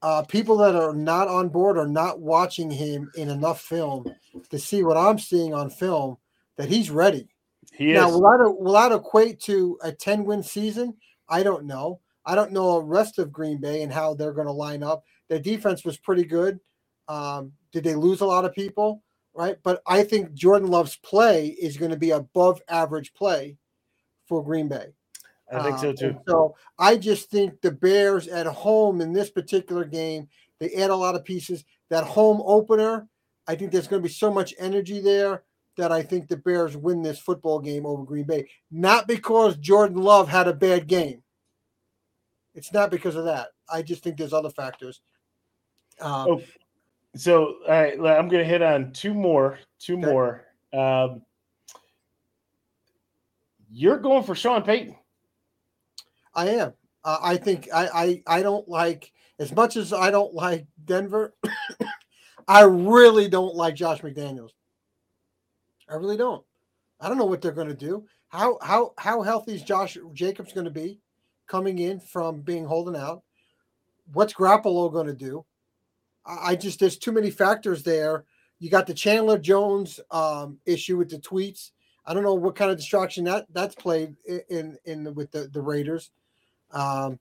uh, 0.05 0.23
people 0.23 0.59
that 0.59 0.77
are 0.77 0.93
not 0.93 1.29
on 1.29 1.49
board 1.49 1.79
are 1.79 1.89
not 1.89 2.21
watching 2.21 2.71
him 2.71 3.11
in 3.17 3.31
enough 3.31 3.63
film 3.63 4.05
to 4.51 4.59
see 4.59 4.83
what 4.83 4.99
I'm 4.99 5.19
seeing 5.19 5.55
on 5.55 5.71
film 5.71 6.19
that 6.59 6.69
he's 6.69 6.91
ready. 6.91 7.27
He 7.73 7.95
now, 7.95 8.09
is. 8.09 8.13
will 8.13 8.21
that, 8.21 8.57
will 8.61 8.73
that 8.75 8.93
equate 8.93 9.41
to 9.45 9.79
a 9.83 9.91
10 9.91 10.27
win 10.27 10.43
season? 10.43 10.95
I 11.27 11.43
don't 11.43 11.65
know. 11.65 12.01
I 12.27 12.35
don't 12.35 12.53
know 12.53 12.81
the 12.81 12.85
rest 12.85 13.19
of 13.19 13.33
Green 13.33 13.59
Bay 13.59 13.81
and 13.81 13.91
how 13.91 14.13
they're 14.13 14.35
going 14.35 14.47
to 14.47 14.53
line 14.53 14.83
up. 14.83 15.05
Their 15.31 15.39
defense 15.39 15.87
was 15.87 15.97
pretty 15.97 16.25
good. 16.25 16.61
Um, 17.09 17.53
did 17.73 17.83
they 17.83 17.95
lose 17.95 18.21
a 18.21 18.27
lot 18.27 18.45
of 18.45 18.53
people? 18.53 19.03
Right. 19.33 19.57
But 19.63 19.81
I 19.87 20.05
think 20.05 20.35
Jordan 20.35 20.69
Love's 20.69 20.97
play 20.97 21.49
is 21.49 21.79
going 21.79 21.93
to 21.93 21.97
be 21.97 22.11
above 22.11 22.61
average 22.69 23.15
play 23.15 23.57
for 24.29 24.45
Green 24.45 24.69
Bay. 24.69 24.89
I 25.53 25.63
think 25.63 25.79
so 25.79 25.91
um, 25.91 25.97
too. 25.97 26.17
so 26.27 26.57
I 26.79 26.97
just 26.97 27.31
think 27.31 27.61
the 27.61 27.71
Bears 27.71 28.29
at 28.29 28.47
home 28.47 29.01
in 29.01 29.13
this 29.13 29.31
particular 29.31 29.85
game, 29.85 30.29
they 30.59 30.71
add 30.73 30.91
a 30.91 30.97
lot 30.97 31.15
of 31.15 31.25
pieces. 31.25 31.65
That 31.91 32.05
home 32.05 32.43
opener, 32.45 33.09
I 33.47 33.55
think 33.55 33.71
there's 33.71 33.87
going 33.87 34.03
to 34.03 34.09
be 34.09 34.13
so 34.13 34.33
much 34.33 34.55
energy 34.59 35.01
there 35.01 35.45
that 35.77 35.93
I 35.93 36.03
think 36.03 36.29
the 36.29 36.37
Bears 36.37 36.77
win 36.77 37.03
this 37.03 37.19
football 37.19 37.61
game 37.61 37.85
over 37.85 38.05
Green 38.05 38.25
Bay. 38.25 38.49
Not 38.71 39.07
because 39.07 39.57
Jordan 39.57 39.99
Love 39.99 40.29
had 40.29 40.49
a 40.49 40.55
bad 40.55 40.87
game. 40.87 41.23
It's 42.55 42.73
not 42.73 42.91
because 42.91 43.17
of 43.17 43.25
that. 43.25 43.49
I 43.69 43.83
just 43.83 44.03
think 44.03 44.17
there's 44.17 44.33
other 44.33 44.51
factors. 44.51 45.01
Um, 46.01 46.29
oh, 46.29 46.43
so 47.17 47.57
all 47.67 47.71
right, 47.71 47.95
I'm 47.95 48.29
going 48.29 48.43
to 48.43 48.45
hit 48.45 48.63
on 48.63 48.93
two 48.93 49.15
more. 49.15 49.59
Two 49.79 49.99
okay. 49.99 50.07
more. 50.07 50.45
Um, 50.73 51.23
you're 53.71 53.99
going 53.99 54.25
for 54.25 54.35
Sean 54.35 54.63
Payton. 54.63 54.95
I 56.35 56.51
am. 56.51 56.73
Uh, 57.05 57.19
I 57.23 57.37
think 57.37 57.69
I, 57.73 58.23
I 58.27 58.39
I 58.39 58.43
don't 58.43 58.69
like 58.69 59.13
as 59.39 59.53
much 59.53 59.77
as 59.77 59.93
I 59.93 60.11
don't 60.11 60.35
like 60.35 60.67
Denver. 60.85 61.35
I 62.49 62.63
really 62.63 63.29
don't 63.29 63.55
like 63.55 63.75
Josh 63.75 64.01
McDaniels. 64.01 64.51
I 65.89 65.95
really 65.95 66.17
don't. 66.17 66.45
I 67.01 67.09
don't 67.09 67.19
know 67.19 67.25
what 67.25 67.43
they're 67.43 67.53
going 67.53 67.69
to 67.69 67.75
do. 67.75 68.05
How 68.29 68.59
how 68.63 68.93
how 68.99 69.23
healthy 69.23 69.55
is 69.55 69.63
Josh 69.63 69.99
Jacobs 70.15 70.53
going 70.53 70.65
to 70.65 70.71
be? 70.71 71.01
coming 71.47 71.79
in 71.79 72.01
from 72.01 72.41
being 72.41 72.65
holding 72.65 72.97
out. 72.97 73.23
What's 74.13 74.35
Garoppolo 74.35 74.93
going 74.93 75.07
to 75.07 75.15
do? 75.15 75.45
I 76.27 76.57
just 76.57 76.81
there's 76.81 76.99
too 76.99 77.13
many 77.13 77.31
factors 77.31 77.83
there. 77.83 78.25
You 78.59 78.71
got 78.71 78.87
the 78.87 78.95
Chandler 78.95 79.39
Jones 79.39 80.01
um, 80.11 80.59
issue 80.65 80.97
with 80.97 81.11
the 81.11 81.19
tweets. 81.19 81.71
I 82.07 82.15
don't 82.15 82.23
know 82.23 82.35
what 82.35 82.57
kind 82.57 82.71
of 82.71 82.77
distraction 82.79 83.25
that 83.25 83.47
that's 83.53 83.75
played 83.75 84.17
in 84.27 84.43
in, 84.49 84.79
in 84.85 85.15
with 85.15 85.33
the 85.33 85.49
the 85.53 85.61
Raiders. 85.61 86.11
Um, 86.75 87.19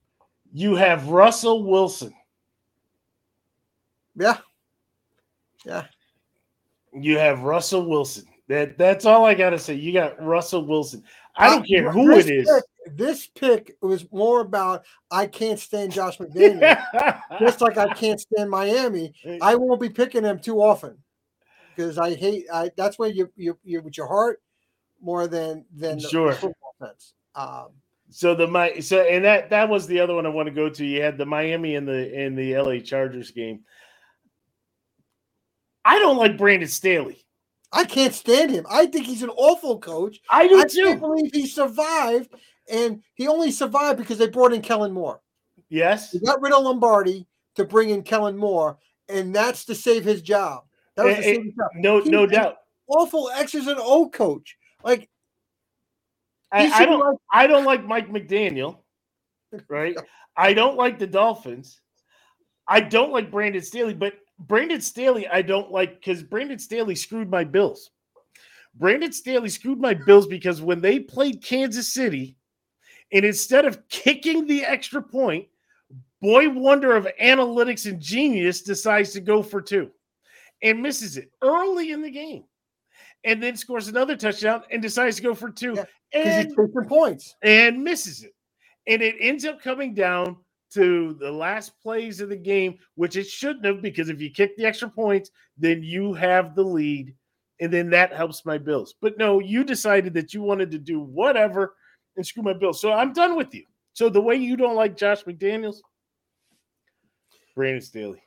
you 0.52 0.74
have 0.74 1.08
Russell 1.08 1.64
Wilson. 1.64 2.12
Yeah, 4.16 4.38
yeah. 5.64 5.86
You 6.92 7.18
have 7.18 7.42
Russell 7.42 7.88
Wilson. 7.88 8.26
That 8.48 8.76
that's 8.76 9.06
all 9.06 9.24
I 9.24 9.34
gotta 9.34 9.58
say. 9.58 9.74
You 9.74 9.92
got 9.92 10.22
Russell 10.22 10.66
Wilson. 10.66 11.02
I 11.36 11.48
don't 11.48 11.66
care 11.66 11.90
who 11.90 12.12
it 12.12 12.28
is. 12.28 12.48
Pick, 12.48 12.96
this 12.96 13.26
pick 13.26 13.76
was 13.80 14.10
more 14.12 14.40
about 14.40 14.84
I 15.10 15.26
can't 15.26 15.58
stand 15.58 15.92
Josh 15.92 16.18
McDaniel, 16.18 17.20
just 17.40 17.60
like 17.60 17.78
I 17.78 17.92
can't 17.94 18.20
stand 18.20 18.50
Miami. 18.50 19.12
I 19.40 19.54
won't 19.54 19.80
be 19.80 19.88
picking 19.88 20.22
them 20.22 20.38
too 20.38 20.60
often 20.60 20.98
because 21.74 21.98
I 21.98 22.14
hate. 22.14 22.44
I 22.52 22.70
that's 22.76 22.98
where 22.98 23.10
you 23.10 23.30
you 23.36 23.58
you 23.64 23.80
with 23.80 23.96
your 23.96 24.06
heart 24.06 24.42
more 25.00 25.26
than 25.26 25.64
than 25.74 25.98
sure. 25.98 26.30
the 26.30 26.36
football 26.36 26.74
sense. 26.80 27.14
Um, 27.34 27.68
so 28.14 28.32
the 28.32 28.46
my 28.46 28.78
so 28.78 29.00
and 29.00 29.24
that 29.24 29.50
that 29.50 29.68
was 29.68 29.88
the 29.88 29.98
other 29.98 30.14
one 30.14 30.24
I 30.24 30.28
want 30.28 30.46
to 30.46 30.54
go 30.54 30.68
to. 30.68 30.84
You 30.86 31.02
had 31.02 31.18
the 31.18 31.26
Miami 31.26 31.74
and 31.74 31.86
the 31.86 32.14
in 32.14 32.36
the 32.36 32.56
LA 32.56 32.78
Chargers 32.78 33.32
game. 33.32 33.64
I 35.84 35.98
don't 35.98 36.16
like 36.16 36.38
Brandon 36.38 36.68
Staley. 36.68 37.26
I 37.72 37.84
can't 37.84 38.14
stand 38.14 38.52
him. 38.52 38.66
I 38.70 38.86
think 38.86 39.06
he's 39.06 39.24
an 39.24 39.30
awful 39.30 39.80
coach. 39.80 40.20
I 40.30 40.46
do 40.46 40.60
I 40.60 40.64
too. 40.64 40.84
can't 40.84 41.00
believe 41.00 41.32
he 41.32 41.48
survived, 41.48 42.32
and 42.70 43.02
he 43.14 43.26
only 43.26 43.50
survived 43.50 43.98
because 43.98 44.18
they 44.18 44.28
brought 44.28 44.52
in 44.52 44.62
Kellen 44.62 44.92
Moore. 44.92 45.20
Yes, 45.68 46.12
he 46.12 46.20
got 46.20 46.40
rid 46.40 46.52
of 46.52 46.62
Lombardi 46.62 47.26
to 47.56 47.64
bring 47.64 47.90
in 47.90 48.04
Kellen 48.04 48.36
Moore, 48.36 48.78
and 49.08 49.34
that's 49.34 49.64
to 49.64 49.74
save 49.74 50.04
his 50.04 50.22
job. 50.22 50.62
That 50.94 51.06
was 51.06 51.16
eh, 51.16 51.20
eh, 51.20 51.30
it, 51.32 51.46
it, 51.46 51.56
job. 51.56 51.70
No, 51.74 52.00
he 52.00 52.10
no 52.10 52.26
doubt. 52.26 52.58
Awful 52.86 53.28
X's 53.34 53.66
and 53.66 53.80
O 53.80 54.08
coach. 54.08 54.56
Like 54.84 55.08
I, 56.54 56.70
I 56.70 56.84
don't. 56.84 57.00
Like, 57.00 57.18
I 57.32 57.46
don't 57.46 57.64
like 57.64 57.84
Mike 57.84 58.08
McDaniel. 58.10 58.78
Right. 59.68 59.96
I 60.36 60.54
don't 60.54 60.76
like 60.76 60.98
the 60.98 61.06
Dolphins. 61.06 61.80
I 62.66 62.80
don't 62.80 63.12
like 63.12 63.30
Brandon 63.30 63.62
Staley, 63.62 63.94
but 63.94 64.14
Brandon 64.38 64.80
Staley, 64.80 65.28
I 65.28 65.42
don't 65.42 65.70
like 65.70 65.96
because 65.96 66.22
Brandon 66.22 66.58
Staley 66.58 66.94
screwed 66.94 67.30
my 67.30 67.44
Bills. 67.44 67.90
Brandon 68.74 69.12
Staley 69.12 69.48
screwed 69.48 69.80
my 69.80 69.94
Bills 69.94 70.26
because 70.26 70.60
when 70.60 70.80
they 70.80 70.98
played 70.98 71.44
Kansas 71.44 71.92
City, 71.92 72.36
and 73.12 73.24
instead 73.24 73.64
of 73.64 73.86
kicking 73.88 74.46
the 74.46 74.64
extra 74.64 75.02
point, 75.02 75.46
boy 76.20 76.48
wonder 76.48 76.96
of 76.96 77.06
analytics 77.22 77.88
and 77.88 78.00
genius 78.00 78.62
decides 78.62 79.12
to 79.12 79.20
go 79.20 79.42
for 79.42 79.60
two 79.60 79.90
and 80.62 80.82
misses 80.82 81.16
it 81.16 81.30
early 81.42 81.92
in 81.92 82.02
the 82.02 82.10
game. 82.10 82.44
And 83.24 83.42
then 83.42 83.56
scores 83.56 83.88
another 83.88 84.16
touchdown 84.16 84.62
and 84.70 84.82
decides 84.82 85.16
to 85.16 85.22
go 85.22 85.34
for 85.34 85.50
two 85.50 85.74
yeah, 85.74 85.86
and 86.12 86.54
points 86.88 87.34
and 87.42 87.82
misses 87.82 88.22
it. 88.22 88.34
And 88.86 89.00
it 89.00 89.16
ends 89.18 89.46
up 89.46 89.62
coming 89.62 89.94
down 89.94 90.36
to 90.74 91.16
the 91.20 91.30
last 91.30 91.72
plays 91.80 92.20
of 92.20 92.28
the 92.28 92.36
game, 92.36 92.76
which 92.96 93.16
it 93.16 93.26
shouldn't 93.26 93.64
have, 93.64 93.80
because 93.80 94.08
if 94.08 94.20
you 94.20 94.30
kick 94.30 94.56
the 94.56 94.66
extra 94.66 94.90
points, 94.90 95.30
then 95.56 95.82
you 95.82 96.12
have 96.12 96.54
the 96.54 96.62
lead, 96.62 97.14
and 97.60 97.72
then 97.72 97.88
that 97.90 98.12
helps 98.12 98.44
my 98.44 98.58
Bills. 98.58 98.94
But 99.00 99.16
no, 99.16 99.38
you 99.38 99.64
decided 99.64 100.12
that 100.14 100.34
you 100.34 100.42
wanted 100.42 100.70
to 100.72 100.78
do 100.78 101.00
whatever 101.00 101.76
and 102.16 102.26
screw 102.26 102.42
my 102.42 102.52
Bills. 102.52 102.80
So 102.80 102.92
I'm 102.92 103.12
done 103.12 103.36
with 103.36 103.54
you. 103.54 103.64
So 103.92 104.08
the 104.08 104.20
way 104.20 104.34
you 104.34 104.56
don't 104.56 104.74
like 104.74 104.96
Josh 104.96 105.22
McDaniels, 105.24 105.76
Brandon 107.54 107.80
Staley. 107.80 108.20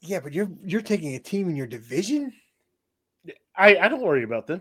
Yeah, 0.00 0.20
but 0.20 0.32
you're 0.32 0.50
you're 0.64 0.80
taking 0.80 1.14
a 1.14 1.18
team 1.18 1.48
in 1.48 1.56
your 1.56 1.66
division. 1.66 2.32
I 3.56 3.76
I 3.76 3.88
don't 3.88 4.02
worry 4.02 4.24
about 4.24 4.46
them. 4.46 4.60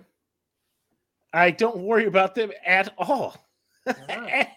I 1.33 1.51
don't 1.51 1.77
worry 1.77 2.05
about 2.05 2.35
them 2.35 2.51
at 2.65 2.93
all. 2.97 3.35
Ah. 3.87 3.95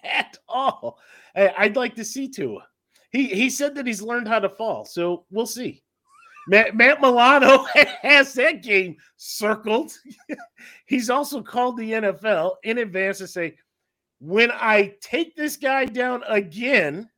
at 0.04 0.38
all. 0.48 0.98
I'd 1.34 1.76
like 1.76 1.94
to 1.96 2.04
see 2.04 2.28
Tua. 2.28 2.66
He 3.10 3.26
he 3.26 3.50
said 3.50 3.74
that 3.74 3.86
he's 3.86 4.02
learned 4.02 4.28
how 4.28 4.38
to 4.38 4.48
fall, 4.48 4.84
so 4.84 5.24
we'll 5.30 5.46
see. 5.46 5.82
Matt, 6.48 6.76
Matt 6.76 7.00
Milano 7.00 7.64
has 8.02 8.32
that 8.34 8.62
game 8.62 8.96
circled. 9.16 9.92
he's 10.86 11.10
also 11.10 11.42
called 11.42 11.76
the 11.76 11.92
NFL 11.92 12.54
in 12.62 12.78
advance 12.78 13.18
to 13.18 13.26
say, 13.26 13.56
when 14.20 14.50
I 14.52 14.94
take 15.00 15.34
this 15.34 15.56
guy 15.56 15.84
down 15.84 16.22
again, 16.28 17.10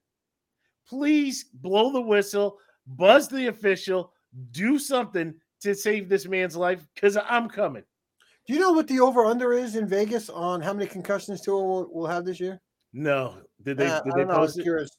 please 0.88 1.44
blow 1.52 1.92
the 1.92 2.00
whistle, 2.00 2.58
buzz 2.86 3.28
the 3.28 3.48
official, 3.48 4.12
do 4.50 4.78
something 4.78 5.34
to 5.62 5.74
save 5.74 6.08
this 6.08 6.26
man's 6.26 6.56
life 6.56 6.84
because 6.94 7.16
I'm 7.16 7.48
coming. 7.48 7.82
Do 8.46 8.54
you 8.54 8.60
know 8.60 8.72
what 8.72 8.88
the 8.88 9.00
over 9.00 9.26
under 9.26 9.52
is 9.52 9.76
in 9.76 9.86
Vegas 9.86 10.30
on 10.30 10.60
how 10.60 10.72
many 10.72 10.86
concussions 10.88 11.40
Tua 11.42 11.62
will, 11.62 11.92
will 11.92 12.06
have 12.06 12.24
this 12.24 12.40
year? 12.40 12.60
No, 12.92 13.34
did 13.62 13.76
they? 13.76 13.86
Uh, 13.86 14.00
did 14.02 14.12
I 14.14 14.16
they 14.16 14.24
don't. 14.24 14.30
I 14.30 14.38
was 14.38 14.56
it? 14.56 14.62
curious. 14.62 14.90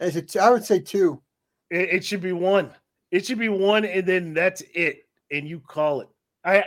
Is 0.00 0.16
it? 0.16 0.36
I 0.36 0.50
would 0.50 0.64
say 0.64 0.80
two. 0.80 1.22
It, 1.70 1.88
it 1.90 2.04
should 2.04 2.20
be 2.20 2.32
one. 2.32 2.70
It 3.10 3.24
should 3.24 3.38
be 3.38 3.48
one, 3.48 3.84
and 3.84 4.04
then 4.04 4.34
that's 4.34 4.62
it, 4.74 5.02
and 5.30 5.48
you 5.48 5.60
call 5.60 6.00
it. 6.00 6.08
I 6.44 6.64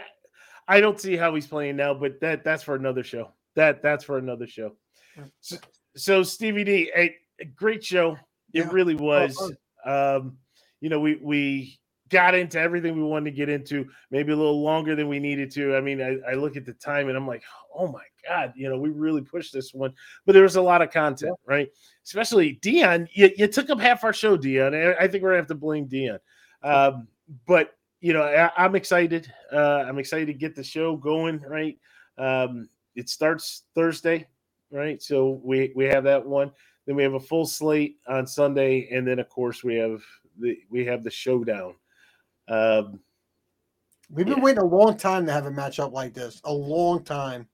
I 0.67 0.79
don't 0.79 0.99
see 0.99 1.17
how 1.17 1.35
he's 1.35 1.47
playing 1.47 1.75
now, 1.75 1.93
but 1.93 2.19
that 2.21 2.43
that's 2.43 2.63
for 2.63 2.75
another 2.75 3.03
show. 3.03 3.31
That 3.55 3.81
that's 3.83 4.05
for 4.05 4.17
another 4.17 4.47
show. 4.47 4.75
So, 5.41 5.57
so 5.97 6.23
Stevie 6.23 6.63
D, 6.63 6.91
a, 6.95 7.15
a 7.41 7.45
great 7.45 7.83
show. 7.83 8.13
It 8.53 8.65
Yeah. 8.65 8.69
really 8.71 8.95
Oh, 8.95 9.03
was. 9.03 9.53
Um, 9.85 10.37
you 10.79 10.89
know, 10.89 10.99
we 11.01 11.15
we 11.15 11.79
got 12.11 12.35
into 12.35 12.59
everything 12.59 12.95
we 12.95 13.03
wanted 13.03 13.31
to 13.31 13.35
get 13.35 13.49
into, 13.49 13.87
maybe 14.11 14.31
a 14.31 14.35
little 14.35 14.61
longer 14.61 14.95
than 14.95 15.07
we 15.07 15.19
needed 15.19 15.49
to. 15.51 15.75
I 15.75 15.81
mean, 15.81 16.01
I, 16.01 16.17
I 16.31 16.33
look 16.35 16.57
at 16.57 16.65
the 16.65 16.73
time 16.73 17.07
and 17.07 17.17
I'm 17.17 17.27
like, 17.27 17.43
oh 17.75 17.87
my 17.87 18.03
god, 18.27 18.53
you 18.55 18.69
know, 18.69 18.77
we 18.77 18.89
really 18.89 19.21
pushed 19.21 19.53
this 19.53 19.73
one, 19.73 19.93
but 20.25 20.33
there 20.33 20.43
was 20.43 20.57
a 20.57 20.61
lot 20.61 20.81
of 20.81 20.91
content, 20.91 21.35
right? 21.45 21.69
Especially 22.05 22.59
Deion, 22.61 23.07
you, 23.13 23.31
you 23.37 23.47
took 23.47 23.69
up 23.69 23.79
half 23.79 24.03
our 24.03 24.13
show, 24.13 24.37
Deion. 24.37 24.95
I, 24.99 25.07
think 25.07 25.23
we're 25.23 25.29
gonna 25.29 25.37
have 25.37 25.47
to 25.47 25.55
blame 25.55 25.87
Deion. 25.87 26.19
Um, 26.63 27.07
but 27.47 27.75
you 28.01 28.13
know, 28.13 28.23
I, 28.23 28.51
I'm 28.57 28.75
excited. 28.75 29.31
Uh, 29.51 29.85
I'm 29.87 29.99
excited 29.99 30.27
to 30.27 30.33
get 30.33 30.55
the 30.55 30.63
show 30.63 30.97
going, 30.97 31.39
right? 31.41 31.77
Um, 32.17 32.67
it 32.95 33.09
starts 33.09 33.63
Thursday, 33.73 34.27
right? 34.71 35.01
So 35.01 35.39
we 35.43 35.71
we 35.75 35.85
have 35.85 36.03
that 36.03 36.25
one. 36.25 36.51
Then 36.85 36.95
we 36.95 37.03
have 37.03 37.13
a 37.13 37.19
full 37.19 37.45
slate 37.45 37.97
on 38.07 38.25
Sunday, 38.25 38.89
and 38.91 39.07
then 39.07 39.19
of 39.19 39.29
course 39.29 39.63
we 39.63 39.75
have 39.75 40.01
the 40.39 40.57
we 40.69 40.85
have 40.85 41.03
the 41.03 41.11
showdown. 41.11 41.75
Um, 42.47 42.99
We've 44.13 44.25
been 44.25 44.39
Yeah. 44.39 44.43
waiting 44.43 44.61
a 44.61 44.65
long 44.65 44.97
time 44.97 45.25
to 45.25 45.31
have 45.31 45.45
a 45.45 45.51
matchup 45.51 45.93
like 45.93 46.13
this. 46.13 46.41
A 46.43 46.51
long 46.53 47.01
time 47.01 47.47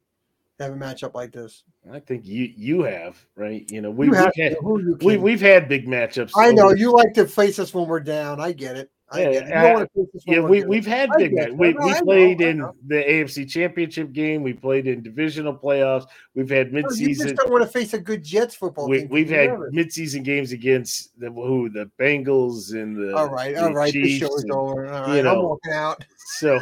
to 0.58 0.64
have 0.64 0.74
a 0.74 0.76
matchup 0.76 1.14
like 1.14 1.32
this. 1.32 1.64
I 1.92 2.00
think 2.00 2.26
you 2.26 2.52
you 2.58 2.82
have 2.82 3.24
right. 3.36 3.70
You 3.72 3.82
know 3.82 3.92
we, 3.92 4.10
we've 4.10 4.18
had 4.18 4.58
we, 5.04 5.18
we've 5.18 5.40
had 5.40 5.70
big 5.70 5.86
matchups. 5.86 6.32
I 6.36 6.52
know 6.52 6.66
over- 6.68 6.76
you 6.76 6.92
like 6.92 7.14
to 7.14 7.28
face 7.28 7.60
us 7.60 7.76
when 7.76 7.88
we're 7.88 8.00
down. 8.00 8.42
I 8.42 8.54
get 8.54 8.76
it. 8.76 8.90
Yeah, 9.16 9.32
get 9.32 9.44
it. 9.44 9.48
You 9.48 9.54
I- 9.56 9.62
don't 9.64 9.74
want 9.76 9.94
to 9.94 10.00
face 10.06 10.16
us 10.16 10.22
when 10.26 10.36
Yeah, 10.36 10.44
we 10.50 10.64
we've 10.66 10.86
had 10.86 11.10
big 11.18 11.34
matches. 11.34 11.54
We, 11.56 11.74
we 11.74 12.02
played 12.02 12.42
in 12.42 12.58
the 12.88 12.96
AFC 12.96 13.50
Championship 13.50 14.12
game. 14.12 14.44
We 14.44 14.52
played 14.54 14.86
in 14.86 15.02
divisional 15.02 15.56
playoffs. 15.58 16.06
We've 16.36 16.50
had 16.50 16.74
No, 16.74 16.80
You 16.80 17.16
just 17.16 17.22
midseason. 17.22 17.36
don't 17.38 17.52
want 17.52 17.64
to 17.64 17.70
face 17.70 17.94
a 17.94 18.00
good 18.00 18.22
Jets 18.24 18.56
football 18.56 18.90
We, 18.90 19.00
team. 19.00 19.08
we've 19.10 19.30
had 19.30 19.50
midseason 19.74 20.24
games 20.24 20.52
against 20.52 21.18
the 21.20 21.32
who 21.32 21.70
the 21.70 21.90
Bengals 21.98 22.74
and 22.74 22.98
the 22.98 23.16
all 23.16 23.30
right, 23.30 23.56
all 23.56 23.74
right. 23.74 23.94
Chiefs 23.94 24.20
show 24.28 24.36
is 24.36 24.44
and- 24.44 24.52
over. 24.52 24.88
All 24.92 25.08
right, 25.08 25.26
I'm 25.26 25.42
walking 25.42 25.72
out. 25.74 26.04
So, 26.36 26.60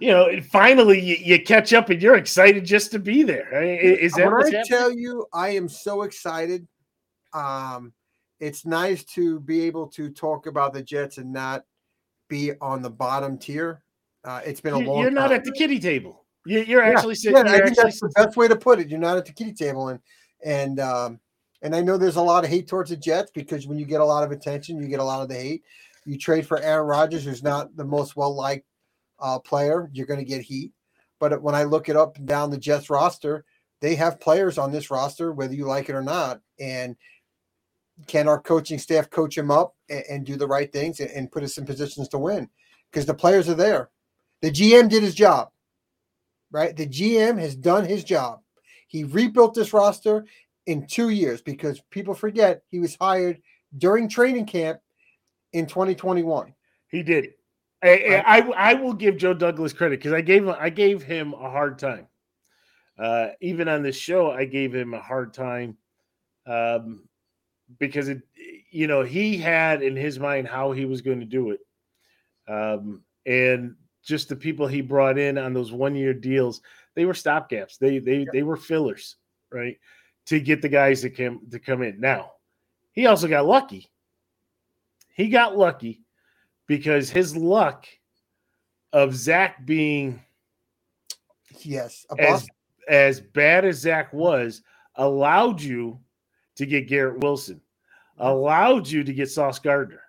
you 0.00 0.08
know, 0.10 0.28
finally 0.50 1.00
you, 1.00 1.16
you 1.20 1.42
catch 1.42 1.72
up 1.72 1.88
and 1.90 2.02
you're 2.02 2.16
excited 2.16 2.64
just 2.64 2.90
to 2.92 2.98
be 2.98 3.22
there. 3.22 3.48
I 3.54 3.60
that 4.08 4.16
when 4.16 4.34
I 4.34 4.44
happening? 4.46 4.64
tell 4.66 4.90
you, 4.92 5.26
I 5.32 5.50
am 5.50 5.68
so 5.68 6.02
excited. 6.02 6.66
Um, 7.32 7.92
it's 8.40 8.64
nice 8.64 9.04
to 9.04 9.40
be 9.40 9.62
able 9.62 9.86
to 9.88 10.10
talk 10.10 10.46
about 10.46 10.72
the 10.72 10.82
Jets 10.82 11.18
and 11.18 11.32
not 11.32 11.64
be 12.28 12.52
on 12.60 12.82
the 12.82 12.90
bottom 12.90 13.38
tier. 13.38 13.82
Uh, 14.24 14.40
it's 14.44 14.60
been 14.60 14.74
a 14.74 14.78
long. 14.78 15.00
You're 15.00 15.10
not 15.10 15.28
time. 15.28 15.38
at 15.38 15.44
the 15.44 15.52
kitty 15.52 15.78
table. 15.78 16.24
You, 16.44 16.60
you're 16.60 16.84
Yeah, 16.84 16.90
actually 16.90 17.14
sitting. 17.14 17.36
Yeah, 17.36 17.50
I 17.52 17.56
you're 17.56 17.66
think 17.66 17.76
that's 17.76 18.00
the 18.00 18.12
best 18.14 18.36
way 18.36 18.48
to 18.48 18.56
put 18.56 18.78
it. 18.78 18.88
You're 18.88 18.98
not 18.98 19.16
at 19.16 19.26
the 19.26 19.32
kitty 19.32 19.52
table, 19.52 19.88
and 19.88 20.00
and 20.44 20.80
um, 20.80 21.20
and 21.62 21.74
I 21.74 21.80
know 21.80 21.96
there's 21.96 22.16
a 22.16 22.22
lot 22.22 22.44
of 22.44 22.50
hate 22.50 22.68
towards 22.68 22.90
the 22.90 22.96
Jets 22.96 23.30
because 23.30 23.66
when 23.66 23.78
you 23.78 23.86
get 23.86 24.00
a 24.00 24.04
lot 24.04 24.24
of 24.24 24.32
attention, 24.32 24.80
you 24.80 24.88
get 24.88 25.00
a 25.00 25.04
lot 25.04 25.22
of 25.22 25.28
the 25.28 25.34
hate. 25.34 25.62
You 26.04 26.16
trade 26.18 26.46
for 26.46 26.58
Aaron 26.60 26.86
Rodgers, 26.86 27.24
who's 27.24 27.42
not 27.42 27.74
the 27.76 27.84
most 27.84 28.16
well 28.16 28.34
liked 28.34 28.64
uh, 29.20 29.38
player, 29.38 29.90
you're 29.92 30.06
going 30.06 30.20
to 30.20 30.26
get 30.26 30.42
heat. 30.42 30.72
But 31.18 31.42
when 31.42 31.54
I 31.54 31.64
look 31.64 31.88
it 31.88 31.96
up 31.96 32.16
and 32.16 32.26
down 32.26 32.50
the 32.50 32.58
Jets 32.58 32.90
roster, 32.90 33.44
they 33.80 33.94
have 33.96 34.20
players 34.20 34.58
on 34.58 34.72
this 34.72 34.90
roster, 34.90 35.32
whether 35.32 35.54
you 35.54 35.66
like 35.66 35.88
it 35.88 35.94
or 35.94 36.02
not. 36.02 36.40
And 36.60 36.96
can 38.06 38.28
our 38.28 38.40
coaching 38.40 38.78
staff 38.78 39.10
coach 39.10 39.36
him 39.36 39.50
up 39.50 39.74
and, 39.88 40.04
and 40.10 40.26
do 40.26 40.36
the 40.36 40.46
right 40.46 40.72
things 40.72 41.00
and, 41.00 41.10
and 41.10 41.32
put 41.32 41.42
us 41.42 41.58
in 41.58 41.66
positions 41.66 42.08
to 42.08 42.18
win? 42.18 42.48
Because 42.90 43.06
the 43.06 43.14
players 43.14 43.48
are 43.48 43.54
there. 43.54 43.90
The 44.40 44.50
GM 44.50 44.88
did 44.88 45.02
his 45.02 45.14
job 45.14 45.50
right? 46.50 46.76
The 46.76 46.86
GM 46.86 47.38
has 47.38 47.54
done 47.54 47.84
his 47.84 48.04
job. 48.04 48.40
He 48.86 49.04
rebuilt 49.04 49.54
this 49.54 49.72
roster 49.72 50.24
in 50.66 50.86
two 50.86 51.10
years 51.10 51.42
because 51.42 51.80
people 51.90 52.14
forget 52.14 52.62
he 52.70 52.78
was 52.78 52.96
hired 53.00 53.40
during 53.76 54.08
training 54.08 54.46
camp 54.46 54.80
in 55.52 55.66
2021. 55.66 56.54
He 56.88 57.02
did. 57.02 57.30
I, 57.82 58.22
I 58.26 58.38
I 58.38 58.74
will 58.74 58.92
give 58.92 59.18
Joe 59.18 59.34
Douglas 59.34 59.72
credit 59.72 60.00
because 60.00 60.12
I 60.12 60.20
gave 60.20 60.42
him 60.42 60.54
I 60.58 60.68
gave 60.68 61.02
him 61.02 61.32
a 61.34 61.50
hard 61.50 61.78
time. 61.78 62.08
Uh, 62.98 63.28
even 63.40 63.68
on 63.68 63.82
this 63.82 63.94
show, 63.94 64.32
I 64.32 64.46
gave 64.46 64.74
him 64.74 64.94
a 64.94 65.00
hard 65.00 65.32
time 65.32 65.76
um, 66.46 67.07
because 67.78 68.08
it, 68.08 68.22
you 68.70 68.86
know, 68.86 69.02
he 69.02 69.36
had 69.36 69.82
in 69.82 69.96
his 69.96 70.18
mind 70.18 70.48
how 70.48 70.72
he 70.72 70.84
was 70.84 71.02
going 71.02 71.20
to 71.20 71.26
do 71.26 71.50
it, 71.50 71.60
um, 72.48 73.02
and 73.26 73.74
just 74.04 74.28
the 74.28 74.36
people 74.36 74.66
he 74.66 74.80
brought 74.80 75.18
in 75.18 75.36
on 75.38 75.52
those 75.52 75.72
one 75.72 75.94
year 75.94 76.14
deals, 76.14 76.60
they 76.94 77.04
were 77.04 77.12
stopgaps. 77.12 77.78
They 77.78 77.98
they 77.98 78.26
they 78.32 78.42
were 78.42 78.56
fillers, 78.56 79.16
right, 79.52 79.78
to 80.26 80.40
get 80.40 80.62
the 80.62 80.68
guys 80.68 81.02
to 81.02 81.10
come 81.10 81.42
to 81.50 81.58
come 81.58 81.82
in. 81.82 82.00
Now, 82.00 82.32
he 82.92 83.06
also 83.06 83.28
got 83.28 83.46
lucky. 83.46 83.88
He 85.14 85.28
got 85.28 85.56
lucky 85.58 86.02
because 86.66 87.10
his 87.10 87.36
luck 87.36 87.86
of 88.92 89.14
Zach 89.14 89.66
being 89.66 90.22
Yes, 91.60 92.06
a 92.10 92.20
as 92.20 92.48
as 92.88 93.20
bad 93.20 93.64
as 93.64 93.78
Zach 93.78 94.12
was 94.12 94.62
allowed 94.94 95.60
you 95.60 96.00
to 96.58 96.66
get 96.66 96.88
Garrett 96.88 97.20
Wilson, 97.20 97.56
mm-hmm. 97.56 98.26
allowed 98.26 98.86
you 98.86 99.02
to 99.02 99.12
get 99.12 99.30
Sauce 99.30 99.58
Gardner, 99.58 100.02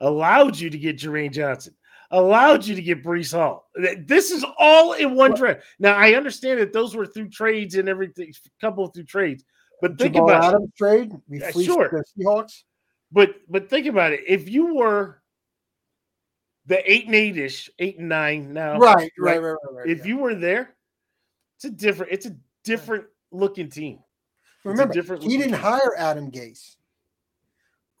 allowed 0.00 0.58
you 0.58 0.70
to 0.70 0.78
get 0.78 0.96
Jermaine 0.96 1.32
Johnson, 1.32 1.74
allowed 2.10 2.64
you 2.64 2.74
to 2.74 2.82
get 2.82 3.04
Breece 3.04 3.32
Hall. 3.32 3.68
This 3.98 4.30
is 4.30 4.44
all 4.58 4.94
in 4.94 5.14
one 5.14 5.34
draft. 5.34 5.62
Now 5.78 5.94
I 5.94 6.14
understand 6.14 6.60
that 6.60 6.72
those 6.72 6.96
were 6.96 7.06
through 7.06 7.28
trades 7.28 7.74
and 7.74 7.88
everything, 7.88 8.32
couple 8.60 8.86
through 8.88 9.04
trades, 9.04 9.44
but 9.82 9.98
think 9.98 10.14
Jamal 10.14 10.30
about 10.30 10.62
it. 10.62 10.76
Trade. 10.76 11.12
We 11.28 11.40
Yeah, 11.40 11.50
sure. 11.50 11.90
the 11.90 12.24
Seahawks. 12.24 12.62
But 13.12 13.36
but 13.48 13.70
think 13.70 13.86
about 13.86 14.12
it. 14.12 14.20
If 14.26 14.48
you 14.48 14.74
were 14.74 15.22
the 16.66 16.90
eight 16.90 17.06
and 17.06 17.14
eight 17.14 17.36
ish, 17.36 17.70
eight 17.78 17.98
and 17.98 18.08
nine 18.08 18.52
now, 18.52 18.78
Right, 18.78 19.12
right, 19.18 19.40
right, 19.40 19.50
right. 19.52 19.56
right 19.72 19.88
If 19.88 19.98
yeah. 19.98 20.06
you 20.06 20.16
were 20.18 20.34
there, 20.34 20.74
it's 21.56 21.64
a 21.66 21.70
different. 21.70 22.12
It's 22.12 22.26
a 22.26 22.36
different 22.64 23.04
looking 23.30 23.70
team. 23.70 24.00
Remember, 24.72 24.94
different 24.94 25.22
he 25.22 25.36
didn't 25.36 25.54
hire 25.54 25.94
Adam 25.96 26.30
Gase, 26.30 26.76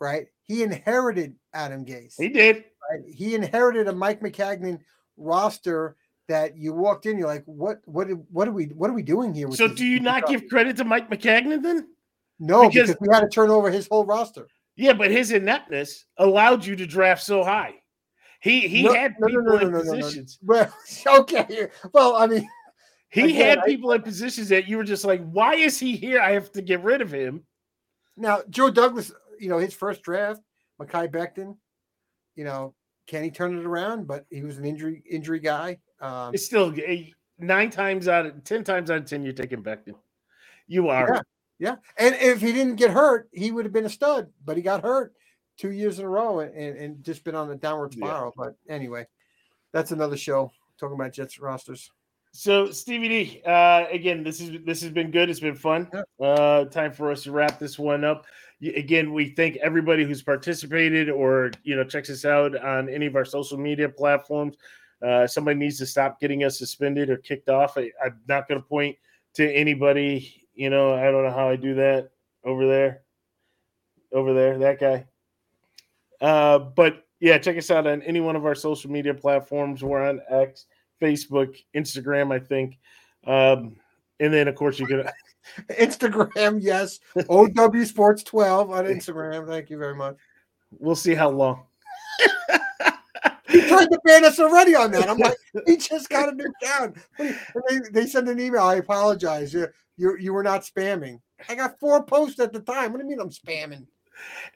right? 0.00 0.26
He 0.42 0.62
inherited 0.62 1.34
Adam 1.54 1.84
Gase. 1.84 2.14
He 2.18 2.28
did. 2.28 2.64
right? 2.90 3.00
He 3.12 3.34
inherited 3.34 3.88
a 3.88 3.92
Mike 3.92 4.20
Maccagnan 4.20 4.80
roster 5.16 5.96
that 6.28 6.56
you 6.56 6.72
walked 6.72 7.06
in, 7.06 7.18
you're 7.18 7.28
like, 7.28 7.44
what, 7.46 7.80
what, 7.84 8.08
what 8.30 8.48
are 8.48 8.52
we, 8.52 8.64
what 8.66 8.90
are 8.90 8.94
we 8.94 9.02
doing 9.02 9.32
here? 9.32 9.48
with 9.48 9.56
So 9.58 9.68
do 9.68 9.84
you 9.86 10.00
not 10.00 10.26
give 10.26 10.48
credit 10.48 10.76
to 10.78 10.84
Mike 10.84 11.08
Maccagnan 11.10 11.62
then? 11.62 11.88
No, 12.40 12.68
Because- 12.68 12.88
because, 12.90 13.00
we 13.00 13.08
had 13.14 13.20
to 13.20 13.28
turn 13.28 13.50
over 13.50 13.70
his 13.70 13.86
whole 13.88 14.04
roster. 14.04 14.48
Yeah, 14.76 14.92
but 14.92 15.10
his 15.10 15.30
ineptness 15.32 16.04
allowed 16.18 16.64
you 16.66 16.76
to 16.76 16.86
draft 16.86 17.22
so 17.22 17.42
high. 17.44 17.76
He 18.40 18.68
he 18.68 18.82
No, 18.82 18.92
had 18.92 19.14
no, 19.18 19.26
people 19.28 19.42
no, 19.44 19.56
no, 19.56 19.66
in 19.66 19.72
positions. 19.72 20.38
Well, 20.42 20.70
okay. 21.20 21.68
Well, 21.92 22.16
I 22.16 22.26
mean, 22.26 22.46
He 23.08 23.22
Again, 23.22 23.34
had 23.36 23.58
I- 23.60 23.66
people 23.66 23.92
in 23.92 24.02
positions 24.02 24.48
that 24.48 24.66
you 24.68 24.76
were 24.76 24.84
just 24.84 25.04
like, 25.04 25.22
why 25.30 25.54
is 25.54 25.78
he 25.78 25.96
here? 25.96 26.20
I 26.20 26.32
have 26.32 26.50
to 26.52 26.62
get 26.62 26.82
rid 26.82 27.00
of 27.00 27.12
him. 27.12 27.44
now 28.16 28.42
Joe 28.50 28.70
Douglas, 28.70 29.12
you 29.38 29.48
know, 29.48 29.58
his 29.58 29.74
first 29.74 30.02
draft, 30.02 30.40
Mekhi 30.80 31.08
Becton, 31.10 31.56
you 32.34 32.44
know, 32.44 32.74
can 33.06 33.22
he 33.22 33.30
turn 33.30 33.56
it 33.58 33.64
around? 33.64 34.06
But 34.06 34.26
he 34.30 34.42
was 34.42 34.58
an 34.58 34.64
injury 34.64 35.02
injury 35.08 35.38
guy. 35.38 35.78
Um, 36.00 36.34
It's 36.34 36.44
still 36.44 36.74
eh, 36.84 37.04
nine 37.38 37.70
times 37.70 38.08
out 38.08 38.26
of 38.26 38.42
ten 38.44 38.64
times 38.64 38.90
out 38.90 38.98
of 38.98 39.04
ten, 39.06 39.22
you're 39.22 39.32
taking 39.32 39.62
Becton. 39.62 39.94
You 40.66 40.88
are. 40.88 41.14
Yeah. 41.14 41.20
yeah, 41.58 41.76
and 41.96 42.14
if 42.16 42.40
he 42.40 42.52
didn't 42.52 42.76
get 42.76 42.90
hurt, 42.90 43.28
he 43.32 43.52
would 43.52 43.64
have 43.64 43.72
been 43.72 43.86
a 43.86 43.90
stud. 43.90 44.28
But 44.44 44.56
he 44.56 44.62
got 44.62 44.82
hurt 44.82 45.14
two 45.56 45.70
years 45.70 45.98
in 46.00 46.04
a 46.04 46.08
row 46.08 46.40
and, 46.40 46.52
and, 46.54 46.76
and 46.76 47.04
just 47.04 47.22
been 47.24 47.36
on 47.36 47.48
a 47.50 47.54
downward 47.54 47.94
Yeah. 47.94 48.06
spiral. 48.06 48.34
But 48.36 48.56
anyway, 48.68 49.06
that's 49.72 49.92
another 49.92 50.16
show 50.16 50.50
talking 50.78 50.96
about 50.96 51.12
Jets 51.12 51.38
rosters. 51.38 51.90
So 52.32 52.70
Stevie 52.70 53.08
D, 53.08 53.42
uh, 53.46 53.86
again, 53.90 54.22
this 54.22 54.40
is 54.40 54.62
this 54.64 54.82
has 54.82 54.90
been 54.90 55.10
good. 55.10 55.30
It's 55.30 55.40
been 55.40 55.54
fun. 55.54 55.90
Uh, 56.20 56.64
time 56.66 56.92
for 56.92 57.10
us 57.10 57.22
to 57.22 57.32
wrap 57.32 57.58
this 57.58 57.78
one 57.78 58.04
up. 58.04 58.26
Again, 58.62 59.12
we 59.12 59.30
thank 59.30 59.56
everybody 59.56 60.04
who's 60.04 60.22
participated 60.22 61.08
or 61.08 61.50
you 61.62 61.76
know 61.76 61.84
checks 61.84 62.10
us 62.10 62.24
out 62.24 62.56
on 62.62 62.88
any 62.88 63.06
of 63.06 63.16
our 63.16 63.24
social 63.24 63.58
media 63.58 63.88
platforms. 63.88 64.56
Uh, 65.02 65.26
somebody 65.26 65.58
needs 65.58 65.78
to 65.78 65.86
stop 65.86 66.20
getting 66.20 66.44
us 66.44 66.58
suspended 66.58 67.10
or 67.10 67.16
kicked 67.18 67.48
off. 67.48 67.76
I, 67.76 67.90
I'm 68.04 68.18
not 68.28 68.48
going 68.48 68.60
to 68.60 68.66
point 68.66 68.96
to 69.34 69.50
anybody. 69.52 70.42
You 70.54 70.70
know, 70.70 70.94
I 70.94 71.10
don't 71.10 71.24
know 71.24 71.32
how 71.32 71.48
I 71.48 71.56
do 71.56 71.74
that 71.74 72.10
over 72.44 72.66
there, 72.66 73.02
over 74.12 74.32
there, 74.32 74.58
that 74.58 74.80
guy. 74.80 75.06
Uh, 76.20 76.58
but 76.58 77.04
yeah, 77.20 77.38
check 77.38 77.56
us 77.58 77.70
out 77.70 77.86
on 77.86 78.02
any 78.02 78.20
one 78.20 78.36
of 78.36 78.46
our 78.46 78.54
social 78.54 78.90
media 78.90 79.14
platforms. 79.14 79.82
We're 79.82 80.06
on 80.06 80.20
X, 80.30 80.66
Facebook, 81.00 81.56
Instagram, 81.74 82.32
I 82.32 82.38
think. 82.38 82.78
Um, 83.26 83.76
and 84.20 84.32
then, 84.32 84.48
of 84.48 84.54
course, 84.54 84.78
you 84.78 84.86
can 84.86 85.08
Instagram, 85.70 86.58
yes. 86.62 87.00
OW 87.28 87.84
Sports 87.84 88.22
12 88.22 88.70
on 88.70 88.84
Instagram. 88.84 89.46
Thank 89.48 89.70
you 89.70 89.78
very 89.78 89.94
much. 89.94 90.16
We'll 90.78 90.96
see 90.96 91.14
how 91.14 91.30
long. 91.30 91.64
he 93.48 93.60
tried 93.62 93.86
to 93.86 94.00
ban 94.04 94.24
us 94.24 94.38
already 94.40 94.74
on 94.74 94.90
that. 94.92 95.08
I'm 95.08 95.18
like, 95.18 95.36
he 95.66 95.76
just 95.76 96.08
got 96.08 96.28
a 96.28 96.32
new 96.32 96.52
down. 96.62 96.94
They, 97.18 97.34
they 97.92 98.06
send 98.06 98.28
an 98.28 98.40
email. 98.40 98.62
I 98.62 98.76
apologize. 98.76 99.52
You, 99.54 99.68
you 99.96 100.16
you 100.18 100.32
were 100.32 100.42
not 100.42 100.62
spamming. 100.62 101.20
I 101.48 101.54
got 101.54 101.78
four 101.78 102.02
posts 102.04 102.40
at 102.40 102.52
the 102.52 102.60
time. 102.60 102.92
What 102.92 102.98
do 102.98 103.04
you 103.04 103.10
mean 103.10 103.20
I'm 103.20 103.30
spamming? 103.30 103.86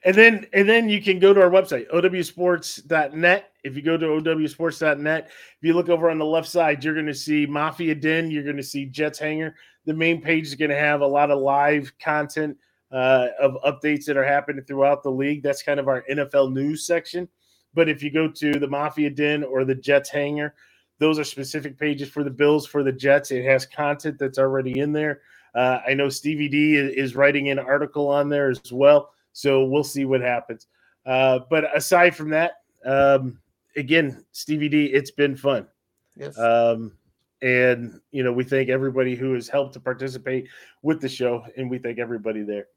And 0.03 0.15
then 0.15 0.47
and 0.53 0.67
then 0.67 0.89
you 0.89 1.01
can 1.01 1.19
go 1.19 1.33
to 1.33 1.41
our 1.41 1.49
website, 1.49 1.89
owsports.net. 1.91 3.50
If 3.63 3.75
you 3.75 3.81
go 3.81 3.97
to 3.97 4.05
owsports.net, 4.05 5.27
if 5.27 5.57
you 5.61 5.73
look 5.73 5.89
over 5.89 6.09
on 6.09 6.17
the 6.17 6.25
left 6.25 6.47
side, 6.47 6.83
you're 6.83 6.93
going 6.93 7.05
to 7.05 7.13
see 7.13 7.45
Mafia 7.45 7.95
Den, 7.95 8.31
you're 8.31 8.43
going 8.43 8.57
to 8.57 8.63
see 8.63 8.85
Jets 8.85 9.19
Hangar. 9.19 9.55
The 9.85 9.93
main 9.93 10.21
page 10.21 10.47
is 10.47 10.55
going 10.55 10.71
to 10.71 10.77
have 10.77 11.01
a 11.01 11.07
lot 11.07 11.31
of 11.31 11.39
live 11.39 11.91
content 11.99 12.57
uh, 12.91 13.27
of 13.39 13.57
updates 13.65 14.05
that 14.05 14.17
are 14.17 14.25
happening 14.25 14.63
throughout 14.63 15.03
the 15.03 15.11
league. 15.11 15.43
That's 15.43 15.63
kind 15.63 15.79
of 15.79 15.87
our 15.87 16.03
NFL 16.11 16.53
news 16.53 16.85
section. 16.85 17.27
But 17.73 17.87
if 17.87 18.03
you 18.03 18.11
go 18.11 18.27
to 18.27 18.51
the 18.53 18.67
Mafia 18.67 19.09
Den 19.09 19.43
or 19.43 19.63
the 19.63 19.75
Jets 19.75 20.09
Hangar, 20.09 20.55
those 20.99 21.17
are 21.17 21.23
specific 21.23 21.79
pages 21.79 22.09
for 22.09 22.23
the 22.23 22.29
Bills, 22.29 22.67
for 22.67 22.83
the 22.83 22.91
Jets. 22.91 23.31
It 23.31 23.45
has 23.45 23.65
content 23.65 24.19
that's 24.19 24.37
already 24.37 24.79
in 24.79 24.91
there. 24.91 25.21
Uh, 25.55 25.79
I 25.87 25.93
know 25.93 26.09
Stevie 26.09 26.49
D 26.49 26.75
is 26.75 27.15
writing 27.15 27.49
an 27.49 27.59
article 27.59 28.07
on 28.07 28.29
there 28.29 28.49
as 28.49 28.61
well. 28.71 29.11
So 29.33 29.63
we'll 29.63 29.83
see 29.83 30.05
what 30.05 30.21
happens. 30.21 30.67
Uh, 31.05 31.39
but 31.49 31.75
aside 31.75 32.15
from 32.15 32.29
that, 32.29 32.61
um, 32.85 33.39
again, 33.75 34.25
Stevie 34.31 34.69
D, 34.69 34.85
it's 34.85 35.11
been 35.11 35.35
fun. 35.35 35.67
Yes. 36.15 36.37
Um, 36.37 36.93
and 37.41 37.99
you 38.11 38.23
know, 38.23 38.31
we 38.31 38.43
thank 38.43 38.69
everybody 38.69 39.15
who 39.15 39.33
has 39.33 39.47
helped 39.47 39.73
to 39.73 39.79
participate 39.79 40.47
with 40.81 41.01
the 41.01 41.09
show, 41.09 41.43
and 41.57 41.69
we 41.69 41.79
thank 41.79 41.99
everybody 41.99 42.43
there. 42.43 42.67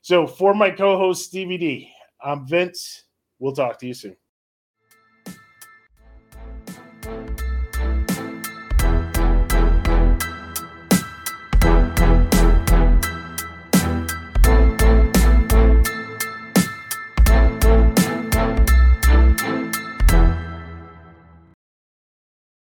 So 0.00 0.26
for 0.26 0.54
my 0.54 0.70
co-host 0.70 1.26
Stevie 1.26 1.58
D, 1.58 1.92
I'm 2.24 2.46
Vince. 2.46 3.04
We'll 3.38 3.52
talk 3.52 3.78
to 3.80 3.86
you 3.86 3.94
soon. 3.94 4.16